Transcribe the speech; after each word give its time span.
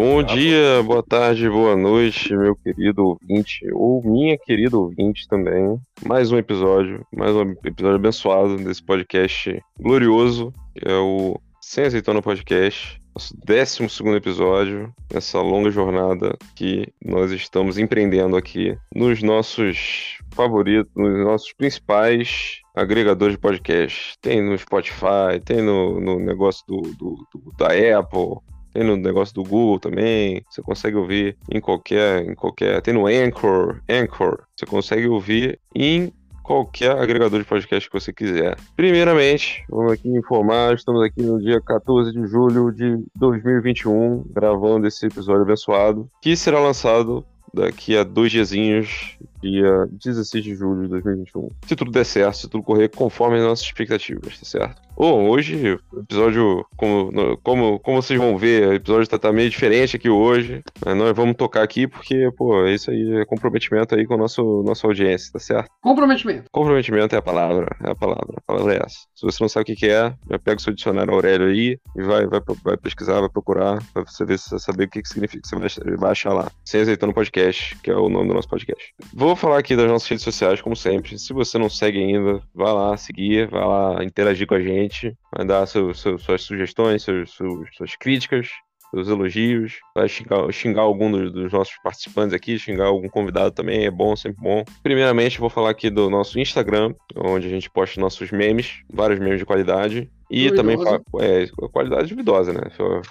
Bom 0.00 0.22
dia, 0.22 0.80
boa 0.84 1.02
tarde, 1.02 1.50
boa 1.50 1.76
noite, 1.76 2.32
meu 2.32 2.54
querido 2.54 3.04
ouvinte, 3.04 3.68
ou 3.72 4.00
minha 4.04 4.38
querida 4.38 4.78
ouvinte 4.78 5.26
também. 5.26 5.76
Mais 6.06 6.30
um 6.30 6.38
episódio, 6.38 7.04
mais 7.12 7.34
um 7.34 7.42
episódio 7.64 7.96
abençoado 7.96 8.56
desse 8.58 8.80
podcast 8.80 9.60
glorioso, 9.76 10.54
que 10.72 10.88
é 10.88 10.94
o 10.94 11.36
Sem 11.60 11.86
Azeitona 11.86 12.22
Podcast. 12.22 13.00
Nosso 13.12 13.36
12 13.44 14.16
episódio, 14.16 14.94
nessa 15.12 15.40
longa 15.40 15.68
jornada 15.68 16.38
que 16.54 16.86
nós 17.04 17.32
estamos 17.32 17.76
empreendendo 17.76 18.36
aqui 18.36 18.78
nos 18.94 19.20
nossos 19.20 20.18
favoritos, 20.32 20.92
nos 20.94 21.24
nossos 21.24 21.52
principais 21.52 22.60
agregadores 22.72 23.34
de 23.34 23.40
podcast. 23.40 24.16
Tem 24.22 24.40
no 24.40 24.56
Spotify, 24.56 25.40
tem 25.44 25.60
no, 25.60 26.00
no 26.00 26.20
negócio 26.20 26.64
do, 26.68 26.82
do, 26.82 27.16
do 27.34 27.52
da 27.58 27.70
Apple, 27.98 28.36
tem 28.78 28.86
no 28.86 28.96
negócio 28.96 29.34
do 29.34 29.42
Google 29.42 29.80
também. 29.80 30.44
Você 30.48 30.62
consegue 30.62 30.96
ouvir 30.96 31.36
em 31.50 31.60
qualquer, 31.60 32.24
em 32.24 32.34
qualquer. 32.34 32.80
Tem 32.80 32.94
no 32.94 33.06
Anchor, 33.06 33.80
Anchor. 33.88 34.44
Você 34.56 34.64
consegue 34.66 35.08
ouvir 35.08 35.58
em 35.74 36.12
qualquer 36.44 36.92
agregador 36.92 37.40
de 37.40 37.44
podcast 37.44 37.90
que 37.90 38.00
você 38.00 38.12
quiser. 38.12 38.56
Primeiramente, 38.76 39.64
vamos 39.68 39.92
aqui 39.92 40.08
informar, 40.08 40.74
estamos 40.74 41.02
aqui 41.02 41.22
no 41.22 41.38
dia 41.40 41.60
14 41.60 42.12
de 42.12 42.26
julho 42.26 42.70
de 42.70 43.04
2021, 43.16 44.24
gravando 44.30 44.86
esse 44.86 45.06
episódio 45.06 45.42
abençoado, 45.42 46.08
que 46.22 46.34
será 46.36 46.58
lançado 46.58 47.26
daqui 47.52 47.96
a 47.96 48.04
dois 48.04 48.32
diazinhos, 48.32 49.18
dia 49.42 49.86
16 49.90 50.44
de 50.44 50.54
julho 50.54 50.82
de 50.84 50.88
2021. 50.88 51.48
Se 51.66 51.76
tudo 51.76 51.90
der 51.90 52.04
certo, 52.04 52.36
se 52.36 52.48
tudo 52.48 52.62
correr 52.62 52.88
conforme 52.88 53.36
as 53.38 53.42
nossas 53.42 53.66
expectativas, 53.66 54.38
tá 54.38 54.46
certo? 54.46 54.87
Bom, 54.98 55.28
hoje 55.28 55.78
o 55.92 56.00
episódio, 56.00 56.66
como, 56.76 57.38
como, 57.44 57.78
como 57.78 58.02
vocês 58.02 58.18
vão 58.18 58.36
ver, 58.36 58.66
o 58.66 58.74
episódio 58.74 59.06
tá, 59.06 59.16
tá 59.16 59.32
meio 59.32 59.48
diferente 59.48 59.94
aqui 59.94 60.10
hoje. 60.10 60.60
Mas 60.84 60.96
nós 60.96 61.14
vamos 61.14 61.36
tocar 61.36 61.62
aqui 61.62 61.86
porque, 61.86 62.28
pô, 62.36 62.66
isso 62.66 62.90
aí 62.90 63.20
é 63.20 63.24
comprometimento 63.24 63.94
aí 63.94 64.04
com 64.04 64.14
a 64.14 64.16
nosso, 64.16 64.64
nossa 64.64 64.88
audiência, 64.88 65.32
tá 65.32 65.38
certo? 65.38 65.70
Comprometimento. 65.80 66.50
Comprometimento 66.50 67.14
é 67.14 67.18
a 67.18 67.22
palavra, 67.22 67.68
é 67.84 67.92
a 67.92 67.94
palavra. 67.94 68.38
A 68.38 68.40
palavra 68.40 68.74
é 68.74 68.78
essa. 68.78 68.96
Se 69.14 69.22
você 69.24 69.40
não 69.40 69.48
sabe 69.48 69.62
o 69.62 69.66
que, 69.66 69.76
que 69.76 69.86
é, 69.86 70.12
já 70.28 70.38
pega 70.40 70.56
o 70.56 70.60
seu 70.60 70.74
dicionário 70.74 71.14
Aurélio 71.14 71.46
aí 71.46 71.78
e 71.96 72.02
vai, 72.02 72.26
vai, 72.26 72.40
vai 72.64 72.76
pesquisar, 72.76 73.20
vai 73.20 73.28
procurar, 73.28 73.80
pra 73.94 74.02
você 74.02 74.24
ver, 74.24 74.36
saber 74.40 74.86
o 74.86 74.90
que, 74.90 75.00
que 75.00 75.08
significa. 75.08 75.46
Você 75.46 75.80
vai, 75.80 75.96
vai 75.96 76.10
achar 76.10 76.32
lá. 76.32 76.50
Sem 76.64 76.80
azeitando 76.80 77.14
podcast, 77.14 77.78
que 77.84 77.90
é 77.92 77.96
o 77.96 78.08
nome 78.08 78.26
do 78.26 78.34
nosso 78.34 78.48
podcast. 78.48 78.92
Vou 79.14 79.36
falar 79.36 79.58
aqui 79.58 79.76
das 79.76 79.86
nossas 79.86 80.08
redes 80.08 80.24
sociais, 80.24 80.60
como 80.60 80.74
sempre. 80.74 81.16
Se 81.20 81.32
você 81.32 81.56
não 81.56 81.70
segue 81.70 82.02
ainda, 82.02 82.42
vá 82.52 82.72
lá 82.72 82.96
seguir, 82.96 83.48
vá 83.48 83.64
lá 83.64 84.04
interagir 84.04 84.44
com 84.44 84.56
a 84.56 84.60
gente 84.60 84.87
gente, 84.88 85.16
mandar 85.36 85.66
seu, 85.66 85.92
seu, 85.94 86.18
suas 86.18 86.42
sugestões, 86.42 87.02
seus, 87.02 87.36
seus, 87.36 87.68
suas 87.76 87.96
críticas, 87.96 88.48
seus 88.90 89.08
elogios, 89.08 89.78
vai 89.94 90.08
xingar, 90.08 90.50
xingar 90.50 90.82
algum 90.82 91.10
dos, 91.10 91.32
dos, 91.32 91.52
nossos 91.52 91.74
participantes 91.82 92.34
aqui, 92.34 92.58
xingar 92.58 92.86
algum 92.86 93.08
convidado 93.08 93.50
também, 93.50 93.84
é 93.84 93.90
bom, 93.90 94.16
sempre 94.16 94.42
bom. 94.42 94.64
Primeiramente, 94.82 95.38
vou 95.38 95.50
falar 95.50 95.70
aqui 95.70 95.90
do 95.90 96.08
nosso 96.08 96.38
Instagram, 96.38 96.94
onde 97.14 97.46
a 97.46 97.50
gente 97.50 97.70
posta 97.70 98.00
nossos 98.00 98.30
memes, 98.30 98.82
vários 98.90 99.20
memes 99.20 99.38
de 99.38 99.46
qualidade. 99.46 100.10
E 100.30 100.50
também 100.52 100.76
é, 101.20 101.46
qualidade 101.70 102.08
duvidosa, 102.10 102.52
né? 102.52 102.60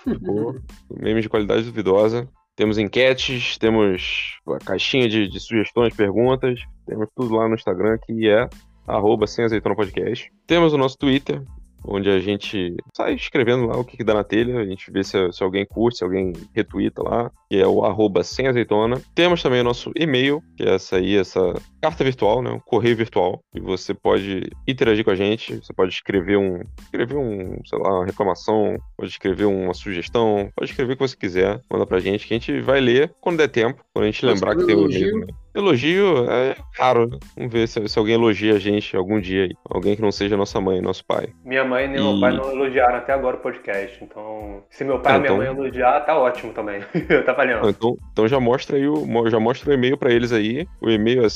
memes 1.00 1.23
de 1.23 1.30
qualidade 1.30 1.64
duvidosa. 1.64 2.28
Temos 2.56 2.80
enquetes, 2.80 3.58
temos 3.59 4.39
a 4.47 4.58
caixinha 4.58 5.08
de, 5.08 5.28
de, 5.28 5.39
sugestões, 5.39 5.95
perguntas, 5.95 6.59
temos 6.88 7.08
tudo 7.16 7.36
lá 7.36 7.47
no 7.47 7.53
Instagram 7.53 8.00
que 8.03 8.28
é 8.28 8.50
arroba 8.88 9.28
sem 9.28 9.45
azeitona 9.45 9.75
podcast. 9.75 10.31
Temos 10.47 10.73
o 10.73 10.78
nosso 10.78 10.97
Twitter, 10.97 11.44
onde 11.83 12.09
a 12.09 12.20
gente 12.20 12.75
sai 12.95 13.14
escrevendo 13.14 13.66
lá 13.66 13.78
o 13.78 13.83
que, 13.83 13.97
que 13.97 14.03
dá 14.03 14.14
na 14.14 14.23
telha, 14.23 14.59
a 14.59 14.66
gente 14.66 14.92
vê 14.92 15.03
se, 15.03 15.31
se, 15.31 15.44
alguém 15.44 15.66
curte, 15.66 16.00
se 16.00 16.03
alguém 16.03 16.34
retuita 16.53 17.03
lá, 17.03 17.31
que 17.50 17.58
é 17.58 17.67
o 17.67 17.84
arroba 17.84 18.23
sem 18.23 18.47
azeitona. 18.47 19.02
Temos 19.16 19.41
também 19.41 19.62
o 19.62 19.63
nosso 19.63 19.91
e-mail, 19.96 20.41
que 20.56 20.63
é 20.63 20.75
essa 20.75 20.97
aí, 20.97 21.16
essa 21.16 21.53
carta 21.81 22.03
virtual, 22.03 22.41
né, 22.41 22.52
um 22.52 22.59
correio 22.59 22.96
virtual, 22.96 23.40
e 23.56 23.59
você 23.59 23.94
pode 23.94 24.50
interagir 24.68 25.03
com 25.03 25.12
a 25.12 25.16
gente, 25.16 25.56
você 25.56 25.74
pode 25.74 25.94
escrever 25.94 26.38
um, 26.38 26.62
escrever 26.81 27.16
um, 27.16 27.59
sei 27.66 27.79
lá, 27.79 28.00
uma 28.00 28.06
reclamação, 28.06 28.78
pode 28.97 29.12
escrever 29.12 29.46
uma 29.46 29.73
sugestão, 29.73 30.50
pode 30.56 30.72
escrever 30.72 30.94
o 30.94 30.97
que 30.97 31.07
você 31.07 31.16
quiser, 31.16 31.62
manda 31.72 31.85
pra 31.85 32.00
gente, 32.00 32.28
que 32.28 32.34
a 32.34 32.38
gente 32.38 32.62
vai 32.62 32.81
ler 32.81 33.13
quando 33.22 33.38
der 33.38 33.47
tempo, 33.47 33.84
quando 33.94 34.03
a 34.03 34.12
gente 34.12 34.25
lembrar 34.25 34.56
que 34.56 34.66
tem 34.66 34.75
o 34.75 34.85
e-mail 34.85 35.12
também. 35.12 35.35
Elogio 35.57 36.29
é 36.29 36.56
raro? 36.78 37.09
Vamos 37.35 37.51
ver 37.51 37.68
se, 37.68 37.88
se, 37.88 37.97
alguém 37.97 38.13
elogia 38.13 38.53
a 38.53 38.59
gente 38.59 38.95
algum 38.95 39.19
dia 39.19 39.45
aí. 39.45 39.56
Alguém 39.69 39.95
que 39.95 40.01
não 40.01 40.12
seja 40.12 40.38
nossa 40.38 40.62
mãe, 40.62 40.79
nosso 40.81 41.03
pai. 41.03 41.29
Minha 41.44 41.66
mãe 41.66 41.88
nem 41.88 42.00
e... 42.00 42.03
meu 42.03 42.19
pai 42.19 42.31
não 42.31 42.51
elogiaram 42.51 42.97
até 42.97 43.13
agora 43.13 43.38
o 43.38 43.40
podcast. 43.40 44.03
Então, 44.03 44.63
se 44.69 44.84
meu 44.84 45.00
pai 45.00 45.17
e 45.17 45.19
então... 45.22 45.38
minha 45.38 45.51
mãe 45.51 45.59
elogiar, 45.59 46.01
tá 46.01 46.16
ótimo 46.17 46.53
também. 46.53 46.81
tá 47.25 47.34
valendo. 47.34 47.67
Então, 47.67 47.97
então 48.12 48.28
já 48.28 48.40
mostra 48.40 48.78
aí 48.78 48.88
o, 48.88 49.29
já 49.29 49.40
mostra 49.40 49.72
o 49.72 49.73
e-mail 49.73 49.97
pra 49.97 50.12
eles 50.12 50.31
aí. 50.31 50.67
O 50.79 50.90
e-mail 50.90 51.25
é 51.25 51.28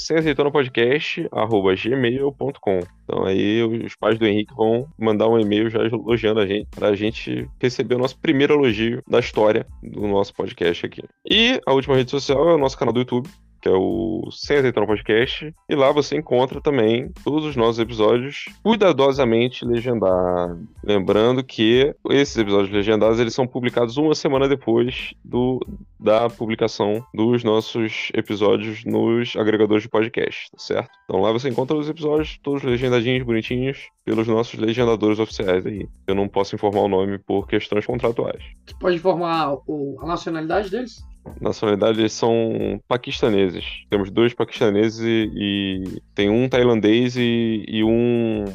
gmail.com. 1.75 2.79
Então 3.03 3.25
aí 3.25 3.63
os 3.63 3.95
pais 3.95 4.19
do 4.19 4.25
Henrique 4.25 4.53
vão 4.55 4.87
mandar 4.97 5.27
um 5.27 5.39
e-mail 5.39 5.69
já 5.69 5.79
elogiando 5.83 6.39
a 6.39 6.45
gente, 6.45 6.67
pra 6.75 6.95
gente 6.95 7.49
receber 7.59 7.95
o 7.95 7.99
nosso 7.99 8.17
primeiro 8.19 8.53
elogio 8.53 9.01
da 9.07 9.19
história 9.19 9.65
do 9.81 10.07
nosso 10.07 10.33
podcast 10.33 10.85
aqui. 10.85 11.03
E 11.29 11.59
a 11.65 11.73
última 11.73 11.95
rede 11.95 12.11
social 12.11 12.49
é 12.49 12.53
o 12.53 12.57
nosso 12.57 12.77
canal 12.77 12.93
do 12.93 12.99
YouTube, 12.99 13.27
que 13.61 13.69
é 13.69 13.72
o 13.72 14.27
Sem 14.31 14.57
Azeitona 14.57 14.88
Podcast. 14.88 15.53
E 15.69 15.75
lá 15.75 15.91
você 15.91 16.17
encontra 16.17 16.59
também 16.59 17.11
todos 17.23 17.45
os 17.45 17.55
nossos 17.55 17.79
episódios 17.79 18.45
cuidadosamente 18.63 19.63
legendados. 19.63 20.57
Lembrando 20.83 21.44
que 21.44 21.95
esses 22.09 22.35
episódios 22.38 22.73
legendados 22.73 23.19
eles 23.19 23.33
são 23.33 23.45
publicados 23.45 23.97
uma 23.97 24.16
semana 24.16 24.47
depois 24.47 25.13
do, 25.23 25.59
da 25.99 26.29
publicação 26.29 27.05
dos 27.13 27.44
nossos 27.44 28.09
episódios 28.13 28.83
nos 28.83 29.35
agregadores 29.35 29.83
de 29.83 29.89
podcast, 29.89 30.49
tá 30.51 30.57
certo? 30.57 30.89
Então 31.05 31.22
lá 31.22 31.31
você 31.31 31.49
encontra 31.49 31.78
os 31.78 31.89
episódios 31.89 32.39
todos 32.41 32.63
legendadinhos, 32.63 33.23
bonitinhos, 33.23 33.89
pelos 34.03 34.28
nossos 34.28 34.59
legendadores 34.59 35.19
oficiais 35.19 35.66
aí. 35.66 35.88
Eu 36.07 36.16
não 36.16 36.28
posso 36.28 36.55
informar 36.55 36.81
o 36.81 36.88
nome 36.88 37.19
por 37.19 37.47
questões 37.47 37.85
contratuais. 37.85 38.43
Você 38.66 38.75
pode 38.79 38.95
informar 38.95 39.53
o, 39.67 39.97
a 40.01 40.07
nacionalidade 40.07 40.69
deles? 40.69 41.10
Nacionalidade 41.39 41.99
eles 41.99 42.13
são 42.13 42.79
paquistaneses. 42.87 43.65
Temos 43.89 44.09
dois 44.09 44.33
paquistaneses 44.33 44.99
e, 44.99 45.31
e 45.35 46.01
tem 46.15 46.29
um 46.29 46.47
tailandês 46.47 47.15
e, 47.15 47.65
e, 47.67 47.83
um 47.83 48.45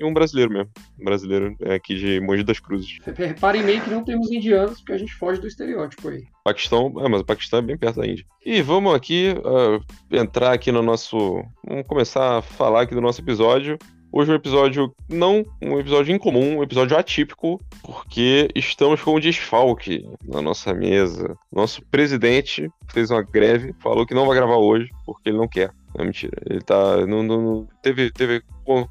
e 0.00 0.04
um 0.04 0.14
brasileiro 0.14 0.50
mesmo. 0.50 0.70
brasileiro 0.98 1.54
é 1.60 1.74
aqui 1.74 1.94
de 1.94 2.20
Mogi 2.20 2.42
das 2.42 2.58
Cruzes. 2.58 2.98
Reparem 3.14 3.62
meio 3.62 3.82
que 3.82 3.90
não 3.90 4.02
temos 4.02 4.30
indianos, 4.30 4.78
porque 4.78 4.92
a 4.92 4.98
gente 4.98 5.12
foge 5.12 5.40
do 5.40 5.46
estereótipo 5.46 6.08
aí. 6.08 6.24
Paquistão, 6.42 6.94
é, 6.98 7.08
mas 7.08 7.20
o 7.20 7.24
Paquistão 7.24 7.58
é 7.58 7.62
bem 7.62 7.76
perto 7.76 8.00
da 8.00 8.06
Índia. 8.06 8.24
E 8.44 8.62
vamos 8.62 8.94
aqui 8.94 9.34
uh, 9.38 9.84
entrar 10.16 10.52
aqui 10.52 10.72
no 10.72 10.82
nosso. 10.82 11.44
Vamos 11.66 11.86
começar 11.86 12.38
a 12.38 12.42
falar 12.42 12.82
aqui 12.82 12.94
do 12.94 13.00
nosso 13.00 13.20
episódio. 13.20 13.78
Hoje 14.12 14.30
é 14.30 14.34
um 14.34 14.36
episódio 14.36 14.94
não 15.08 15.44
um 15.62 15.78
episódio 15.78 16.14
incomum, 16.14 16.58
um 16.58 16.62
episódio 16.64 16.96
atípico, 16.96 17.60
porque 17.82 18.48
estamos 18.56 19.00
com 19.00 19.14
um 19.14 19.20
desfalque 19.20 20.04
na 20.26 20.42
nossa 20.42 20.74
mesa. 20.74 21.38
Nosso 21.52 21.80
presidente 21.86 22.68
fez 22.92 23.10
uma 23.10 23.22
greve, 23.22 23.72
falou 23.78 24.04
que 24.04 24.14
não 24.14 24.26
vai 24.26 24.36
gravar 24.36 24.56
hoje 24.56 24.90
porque 25.06 25.28
ele 25.28 25.38
não 25.38 25.46
quer. 25.46 25.72
Não, 25.96 26.04
mentira. 26.04 26.36
Ele 26.48 26.60
tá. 26.60 27.06
Não, 27.06 27.22
não, 27.22 27.68
teve, 27.82 28.10
teve 28.10 28.42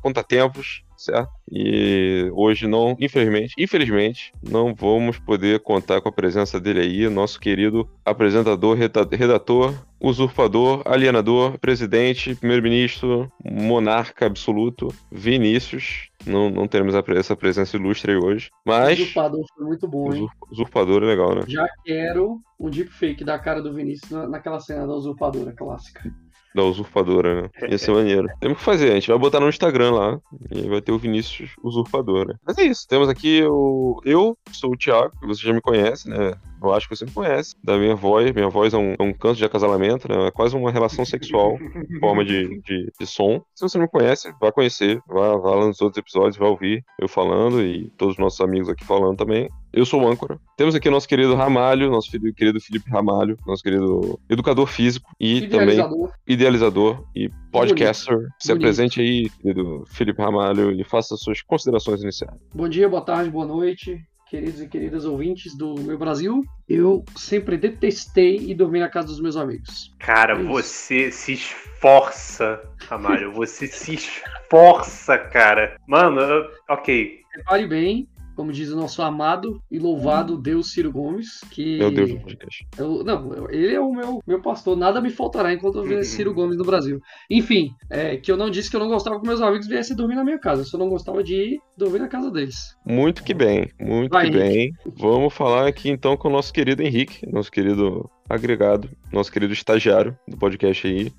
contratempos, 0.01 0.83
certo? 0.99 1.29
E 1.51 2.29
hoje 2.33 2.67
não, 2.67 2.95
infelizmente, 2.99 3.53
infelizmente, 3.57 4.33
não 4.43 4.75
vamos 4.75 5.17
poder 5.17 5.59
contar 5.61 6.01
com 6.01 6.09
a 6.09 6.11
presença 6.11 6.59
dele 6.59 6.81
aí, 6.81 7.09
nosso 7.09 7.39
querido 7.39 7.89
apresentador, 8.05 8.77
redator, 8.77 9.73
usurpador, 9.99 10.81
alienador, 10.85 11.57
presidente, 11.57 12.35
primeiro-ministro, 12.35 13.31
monarca 13.43 14.25
absoluto, 14.25 14.93
Vinícius. 15.11 16.09
Não, 16.25 16.49
não 16.49 16.67
teremos 16.67 16.93
essa 17.15 17.35
presença 17.35 17.77
ilustre 17.77 18.11
aí 18.11 18.17
hoje. 18.17 18.49
Mas. 18.65 18.99
Usurpador 18.99 19.45
foi 19.55 19.65
muito 19.65 19.87
bom, 19.87 20.13
hein? 20.13 20.27
Usurpador 20.51 21.03
é 21.03 21.05
legal, 21.05 21.33
né? 21.33 21.43
Já 21.47 21.65
quero 21.85 22.41
um 22.59 22.69
deepfake 22.69 23.23
da 23.23 23.39
cara 23.39 23.61
do 23.61 23.73
Vinícius 23.73 24.11
naquela 24.29 24.59
cena 24.59 24.85
da 24.85 24.93
usurpadora 24.93 25.53
clássica 25.53 26.13
da 26.53 26.63
usurpadora, 26.63 27.43
né? 27.43 27.49
Ia 27.69 27.77
ser 27.77 27.91
maneiro. 27.91 28.27
Temos 28.39 28.57
que 28.57 28.63
fazer, 28.63 28.91
a 28.91 28.95
gente 28.95 29.09
vai 29.09 29.17
botar 29.17 29.39
no 29.39 29.49
Instagram 29.49 29.91
lá 29.91 30.19
e 30.51 30.67
vai 30.67 30.81
ter 30.81 30.91
o 30.91 30.97
Vinícius 30.97 31.51
Usurpadora. 31.63 32.39
Mas 32.45 32.57
é 32.57 32.63
isso, 32.63 32.87
temos 32.87 33.09
aqui 33.09 33.43
o. 33.43 34.01
Eu 34.03 34.37
sou 34.51 34.71
o 34.71 34.77
Thiago, 34.77 35.13
você 35.23 35.45
já 35.45 35.53
me 35.53 35.61
conhece, 35.61 36.09
né? 36.09 36.33
Eu 36.61 36.73
acho 36.73 36.89
que 36.89 36.95
você 36.95 37.05
me 37.05 37.11
conhece. 37.11 37.55
Da 37.63 37.77
minha 37.77 37.95
voz. 37.95 38.31
Minha 38.33 38.49
voz 38.49 38.73
é 38.73 38.77
um, 38.77 38.93
é 38.99 39.03
um 39.03 39.13
canto 39.13 39.37
de 39.37 39.45
acasalamento, 39.45 40.09
né? 40.09 40.27
É 40.27 40.31
quase 40.31 40.55
uma 40.55 40.71
relação 40.71 41.05
sexual 41.05 41.57
em 41.89 41.99
forma 41.99 42.25
de, 42.25 42.61
de, 42.61 42.91
de, 42.99 43.07
som. 43.07 43.41
Se 43.55 43.61
você 43.61 43.77
não 43.77 43.85
me 43.85 43.91
conhece, 43.91 44.33
vá 44.41 44.51
conhecer. 44.51 45.01
Vá, 45.07 45.37
vá 45.37 45.55
lá 45.55 45.67
nos 45.67 45.81
outros 45.81 45.99
episódios, 45.99 46.37
vá 46.37 46.47
ouvir 46.47 46.83
eu 46.99 47.07
falando 47.07 47.61
e 47.61 47.89
todos 47.97 48.15
os 48.15 48.19
nossos 48.19 48.41
amigos 48.41 48.69
aqui 48.69 48.85
falando 48.85 49.17
também. 49.17 49.49
Eu 49.71 49.85
sou 49.85 50.01
o 50.01 50.07
âncora. 50.09 50.39
Temos 50.57 50.73
aqui 50.73 50.89
nosso 50.89 51.07
querido 51.07 51.35
Ramalho, 51.35 51.91
nosso 51.91 52.09
filho, 52.09 52.33
querido 52.33 52.59
Felipe 52.59 52.89
Ramalho, 52.89 53.37
nosso 53.45 53.61
querido 53.63 54.19
educador 54.29 54.65
físico 54.67 55.11
e 55.19 55.37
idealizador. 55.43 55.97
também 55.97 56.13
idealizador 56.27 57.03
e 57.15 57.29
podcaster. 57.51 58.15
Bonito. 58.15 58.33
Se 58.39 58.47
Bonito. 58.49 58.63
apresente 58.63 59.01
aí, 59.01 59.29
querido 59.29 59.83
Felipe 59.87 60.21
Ramalho, 60.21 60.71
e 60.71 60.83
faça 60.83 61.15
suas 61.15 61.41
considerações 61.41 62.01
iniciais. 62.01 62.35
Bom 62.53 62.67
dia, 62.67 62.89
boa 62.89 63.01
tarde, 63.03 63.29
boa 63.29 63.45
noite. 63.45 64.01
queridos 64.29 64.61
e 64.61 64.67
queridas 64.67 65.05
ouvintes 65.05 65.57
do 65.57 65.73
meu 65.81 65.97
Brasil, 65.97 66.43
eu 66.67 67.03
sempre 67.15 67.57
detestei 67.57 68.35
ir 68.37 68.53
dormir 68.53 68.79
na 68.79 68.87
casa 68.87 69.07
dos 69.07 69.19
meus 69.19 69.35
amigos. 69.35 69.91
Cara, 69.99 70.33
é 70.39 70.43
você 70.43 71.11
se 71.11 71.33
esforça, 71.33 72.61
Ramalho. 72.87 73.31
você 73.33 73.65
se 73.65 73.95
esforça, 73.95 75.17
cara. 75.17 75.77
Mano, 75.87 76.21
ok. 76.69 77.19
Repare 77.35 77.67
bem, 77.67 78.07
como 78.39 78.53
diz 78.53 78.71
o 78.71 78.75
nosso 78.77 79.01
amado 79.01 79.61
e 79.69 79.77
louvado 79.77 80.37
Deus 80.37 80.71
Ciro 80.71 80.93
Gomes, 80.93 81.41
que. 81.51 81.77
Meu 81.77 81.91
Deus 81.91 82.11
do 82.11 82.21
podcast. 82.21 82.65
Eu, 82.77 83.03
não, 83.03 83.49
ele 83.49 83.75
é 83.75 83.81
o 83.81 83.91
meu, 83.91 84.21
meu 84.25 84.41
pastor, 84.41 84.77
nada 84.77 85.01
me 85.01 85.09
faltará 85.09 85.51
enquanto 85.51 85.79
eu 85.79 85.83
ver 85.83 85.97
uhum. 85.97 86.03
Ciro 86.03 86.33
Gomes 86.33 86.55
no 86.55 86.63
Brasil. 86.63 87.01
Enfim, 87.29 87.71
é, 87.89 88.15
que 88.15 88.31
eu 88.31 88.37
não 88.37 88.49
disse 88.49 88.69
que 88.69 88.77
eu 88.77 88.79
não 88.79 88.87
gostava 88.87 89.19
que 89.19 89.27
meus 89.27 89.41
amigos 89.41 89.67
viessem 89.67 89.93
dormir 89.93 90.15
na 90.15 90.23
minha 90.23 90.39
casa, 90.39 90.61
eu 90.61 90.65
só 90.65 90.77
não 90.77 90.87
gostava 90.87 91.21
de 91.21 91.35
ir 91.35 91.59
dormir 91.75 91.99
na 91.99 92.07
casa 92.07 92.31
deles. 92.31 92.77
Muito 92.85 93.25
que 93.25 93.33
bem, 93.33 93.69
muito 93.77 94.13
Vai, 94.13 94.31
que 94.31 94.37
Henrique. 94.37 94.53
bem. 94.53 94.93
Vamos 94.97 95.33
falar 95.33 95.67
aqui 95.67 95.89
então 95.89 96.15
com 96.15 96.29
o 96.29 96.31
nosso 96.31 96.53
querido 96.53 96.81
Henrique, 96.81 97.29
nosso 97.29 97.51
querido 97.51 98.09
agregado, 98.29 98.89
nosso 99.11 99.31
querido 99.31 99.53
estagiário 99.53 100.17
do 100.27 100.37
podcast 100.37 100.87
aí. 100.87 101.11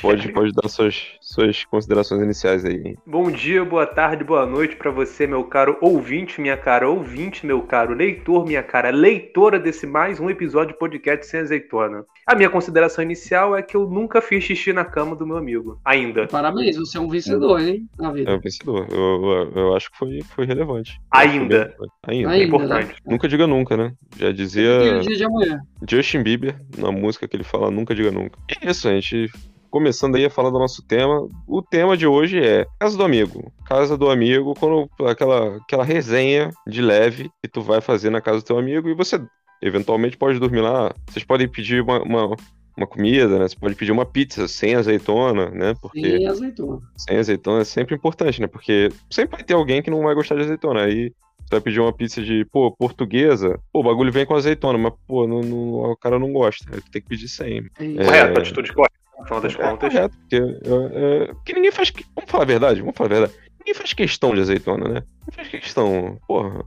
Pode, 0.00 0.32
pode 0.32 0.52
dar 0.52 0.68
suas, 0.68 1.02
suas 1.20 1.64
considerações 1.64 2.22
iniciais 2.22 2.64
aí. 2.64 2.96
Bom 3.06 3.30
dia, 3.30 3.64
boa 3.64 3.86
tarde, 3.86 4.24
boa 4.24 4.46
noite 4.46 4.76
para 4.76 4.90
você, 4.90 5.26
meu 5.26 5.44
caro 5.44 5.76
ouvinte, 5.80 6.40
minha 6.40 6.56
cara 6.56 6.88
ouvinte, 6.88 7.44
meu 7.44 7.62
caro 7.62 7.92
leitor, 7.94 8.46
minha 8.46 8.62
cara 8.62 8.90
leitora 8.90 9.58
desse 9.58 9.86
mais 9.86 10.20
um 10.20 10.30
episódio 10.30 10.72
de 10.72 10.78
podcast 10.78 11.26
sem 11.26 11.40
azeitona. 11.40 12.04
A 12.26 12.34
minha 12.34 12.48
consideração 12.48 13.02
inicial 13.04 13.56
é 13.56 13.62
que 13.62 13.76
eu 13.76 13.88
nunca 13.88 14.22
fiz 14.22 14.44
xixi 14.44 14.72
na 14.72 14.84
cama 14.84 15.16
do 15.16 15.26
meu 15.26 15.36
amigo, 15.36 15.80
ainda. 15.84 16.26
Parabéns, 16.28 16.76
você 16.76 16.96
é 16.96 17.00
um 17.00 17.08
vencedor, 17.08 17.60
hein, 17.60 17.86
na 17.98 18.12
vida. 18.12 18.30
É 18.30 18.34
um 18.34 18.40
vencedor, 18.40 18.86
eu, 18.90 18.98
eu, 18.98 19.52
eu 19.54 19.76
acho 19.76 19.90
que 19.90 19.98
foi, 19.98 20.22
foi 20.22 20.46
relevante. 20.46 21.00
Ainda. 21.10 21.74
Ainda. 22.06 22.28
Ainda. 22.30 22.36
É 22.36 22.42
importante. 22.44 22.88
Né? 22.88 22.94
Nunca 23.06 23.28
diga 23.28 23.46
nunca, 23.46 23.76
né? 23.76 23.92
Já 24.16 24.30
dizia. 24.30 25.00
Dia 25.00 25.16
de 25.16 25.24
amanhã. 25.24 25.60
Justin 25.88 26.22
Bieber, 26.22 26.56
na 26.78 26.90
música 26.90 27.28
que 27.34 27.36
ele 27.36 27.44
fala 27.44 27.70
Nunca 27.70 27.94
Diga 27.94 28.12
Nunca. 28.12 28.38
é 28.48 28.70
isso, 28.70 28.88
a 28.88 28.92
gente 28.92 29.28
começando 29.68 30.14
aí 30.14 30.24
a 30.24 30.30
falar 30.30 30.50
do 30.50 30.58
nosso 30.58 30.82
tema. 30.82 31.28
O 31.48 31.60
tema 31.60 31.96
de 31.96 32.06
hoje 32.06 32.38
é 32.38 32.64
Casa 32.78 32.96
do 32.96 33.02
Amigo. 33.02 33.52
Casa 33.66 33.98
do 33.98 34.08
amigo, 34.08 34.54
quando 34.54 34.88
aquela, 35.04 35.56
aquela 35.56 35.84
resenha 35.84 36.52
de 36.64 36.80
leve 36.80 37.28
que 37.42 37.50
tu 37.50 37.60
vai 37.60 37.80
fazer 37.80 38.08
na 38.08 38.20
casa 38.20 38.38
do 38.38 38.44
teu 38.44 38.56
amigo 38.56 38.88
e 38.88 38.94
você 38.94 39.20
eventualmente 39.60 40.16
pode 40.16 40.38
dormir 40.38 40.60
lá. 40.60 40.94
Vocês 41.10 41.24
podem 41.24 41.48
pedir 41.48 41.82
uma, 41.82 42.00
uma, 42.02 42.36
uma 42.76 42.86
comida, 42.86 43.36
né? 43.36 43.48
Você 43.48 43.56
pode 43.56 43.74
pedir 43.74 43.90
uma 43.90 44.06
pizza 44.06 44.46
sem 44.46 44.76
azeitona, 44.76 45.50
né? 45.50 45.74
Porque 45.82 46.18
sem 46.18 46.28
azeitona. 46.28 46.80
Sem 46.96 47.16
azeitona 47.16 47.62
é 47.62 47.64
sempre 47.64 47.96
importante, 47.96 48.40
né? 48.40 48.46
Porque 48.46 48.90
sempre 49.10 49.38
vai 49.38 49.44
ter 49.44 49.54
alguém 49.54 49.82
que 49.82 49.90
não 49.90 50.02
vai 50.02 50.14
gostar 50.14 50.36
de 50.36 50.42
azeitona. 50.42 50.84
Aí 50.84 51.10
você 51.44 51.56
vai 51.56 51.60
pedir 51.60 51.80
uma 51.80 51.92
pizza 51.92 52.22
de, 52.22 52.44
pô, 52.46 52.70
portuguesa, 52.70 53.58
pô, 53.72 53.80
o 53.80 53.82
bagulho 53.82 54.12
vem 54.12 54.26
com 54.26 54.34
azeitona, 54.34 54.78
mas, 54.78 54.92
pô, 55.06 55.26
não, 55.26 55.40
não, 55.40 55.92
o 55.92 55.96
cara 55.96 56.18
não 56.18 56.32
gosta. 56.32 56.64
Tem 56.90 57.02
que 57.02 57.08
pedir 57.08 57.28
sem. 57.28 57.68
É... 57.78 58.04
Correto, 58.04 58.40
atitude 58.40 58.72
correta, 58.72 58.94
no 59.18 59.24
final 59.24 59.40
das 59.40 59.54
é, 59.54 59.56
contas. 59.56 59.92
Correto, 59.92 60.16
porque, 60.18 60.36
é, 60.36 60.42
é, 60.42 61.26
porque 61.26 61.52
ninguém 61.52 61.72
faz. 61.72 61.92
Vamos 62.14 62.30
falar 62.30 62.44
a 62.44 62.46
verdade, 62.46 62.80
vamos 62.80 62.96
falar 62.96 63.10
a 63.10 63.14
verdade. 63.14 63.34
Ninguém 63.64 63.74
faz 63.74 63.94
questão 63.94 64.34
de 64.34 64.42
azeitona, 64.42 64.86
né? 64.86 65.02
Não 65.26 65.32
faz 65.32 65.48
questão. 65.48 66.18
Porra, 66.28 66.66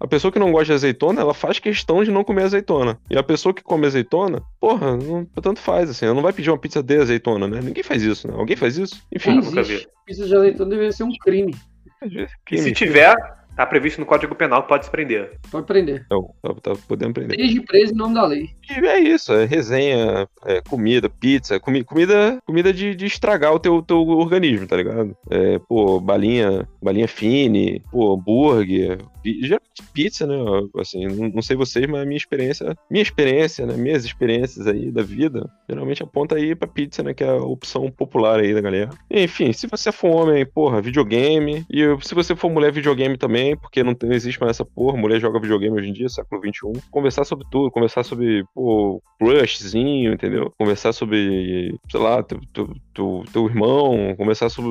a 0.00 0.08
pessoa 0.08 0.32
que 0.32 0.40
não 0.40 0.50
gosta 0.50 0.66
de 0.66 0.72
azeitona, 0.72 1.20
ela 1.20 1.32
faz 1.32 1.60
questão 1.60 2.02
de 2.02 2.10
não 2.10 2.24
comer 2.24 2.42
azeitona. 2.42 2.98
E 3.08 3.16
a 3.16 3.22
pessoa 3.22 3.54
que 3.54 3.62
come 3.62 3.86
azeitona, 3.86 4.42
porra, 4.60 4.96
não, 4.96 5.24
tanto 5.40 5.60
faz, 5.60 5.88
assim. 5.88 6.04
Ela 6.04 6.16
não 6.16 6.22
vai 6.22 6.32
pedir 6.32 6.50
uma 6.50 6.58
pizza 6.58 6.82
de 6.82 6.96
azeitona, 6.96 7.46
né? 7.46 7.60
Ninguém 7.62 7.84
faz 7.84 8.02
isso, 8.02 8.26
né? 8.26 8.34
Alguém 8.36 8.56
faz 8.56 8.76
isso? 8.76 9.00
Enfim. 9.14 9.36
Nunca 9.36 9.62
vi. 9.62 9.86
Pizza 10.04 10.26
de 10.26 10.34
azeitona 10.34 10.70
deveria 10.70 10.90
ser 10.90 11.04
um 11.04 11.16
crime. 11.16 11.54
crime 12.00 12.28
e 12.50 12.58
se 12.58 12.72
tiver, 12.72 13.14
Tá 13.56 13.64
previsto 13.64 13.98
no 13.98 14.06
Código 14.06 14.34
Penal 14.34 14.62
que 14.62 14.68
pode 14.68 14.84
se 14.84 14.90
prender. 14.90 15.38
Pode 15.50 15.66
prender. 15.66 16.02
Então, 16.04 16.30
tá, 16.42 16.54
tá 16.62 16.72
podendo 16.86 17.14
prender. 17.14 17.38
Desde 17.38 17.60
preso 17.62 17.94
em 17.94 17.96
nome 17.96 18.14
da 18.14 18.26
lei. 18.26 18.50
E 18.68 18.86
é 18.86 19.00
isso, 19.00 19.32
é 19.32 19.46
resenha, 19.46 20.28
é 20.44 20.60
comida, 20.60 21.08
pizza, 21.08 21.58
comi 21.58 21.82
comida, 21.82 22.38
comida 22.44 22.72
de, 22.72 22.94
de, 22.94 23.06
estragar 23.06 23.54
o 23.54 23.58
teu, 23.58 23.80
teu 23.80 24.06
organismo, 24.06 24.66
tá 24.66 24.76
ligado? 24.76 25.16
É, 25.30 25.58
pô, 25.58 25.98
balinha, 26.00 26.68
balinha 26.82 27.08
fine, 27.08 27.82
pô, 27.90 28.14
hambúrguer, 28.14 28.98
geralmente 29.24 29.82
pizza, 29.92 30.26
né? 30.26 30.36
Assim, 30.78 31.06
não, 31.06 31.28
não, 31.28 31.42
sei 31.42 31.56
vocês, 31.56 31.86
mas 31.86 32.02
a 32.02 32.04
minha 32.04 32.16
experiência, 32.16 32.76
minha 32.90 33.02
experiência, 33.02 33.66
né? 33.66 33.76
Minhas 33.76 34.04
experiências 34.04 34.66
aí 34.66 34.90
da 34.90 35.02
vida, 35.02 35.48
geralmente 35.68 36.02
aponta 36.02 36.36
aí 36.36 36.54
pra 36.54 36.68
pizza, 36.68 37.02
né? 37.02 37.14
Que 37.14 37.24
é 37.24 37.28
a 37.28 37.36
opção 37.36 37.90
popular 37.90 38.40
aí 38.40 38.54
da 38.54 38.60
galera. 38.60 38.90
Enfim, 39.10 39.52
se 39.52 39.66
você 39.66 39.90
for 39.90 40.08
homem, 40.08 40.44
porra, 40.46 40.80
videogame, 40.80 41.64
e 41.70 41.82
se 42.02 42.14
você 42.14 42.34
for 42.34 42.50
mulher, 42.50 42.72
videogame 42.72 43.16
também, 43.16 43.45
porque 43.54 43.84
não, 43.84 43.94
não 44.02 44.12
existe 44.12 44.40
mais 44.40 44.56
essa 44.56 44.64
porra. 44.64 44.96
Mulher 44.96 45.20
joga 45.20 45.38
videogame 45.38 45.78
hoje 45.78 45.90
em 45.90 45.92
dia, 45.92 46.08
século 46.08 46.40
XXI. 46.40 46.82
Conversar 46.90 47.24
sobre 47.24 47.46
tudo, 47.50 47.70
conversar 47.70 48.02
sobre, 48.02 48.44
pô, 48.54 49.02
crushzinho, 49.18 50.12
entendeu? 50.12 50.52
Conversar 50.58 50.92
sobre, 50.92 51.78
sei 51.90 52.00
lá, 52.00 52.22
teu, 52.22 52.40
teu, 52.52 52.74
teu, 52.94 53.24
teu 53.32 53.46
irmão, 53.46 54.14
conversar 54.16 54.48
sobre 54.48 54.70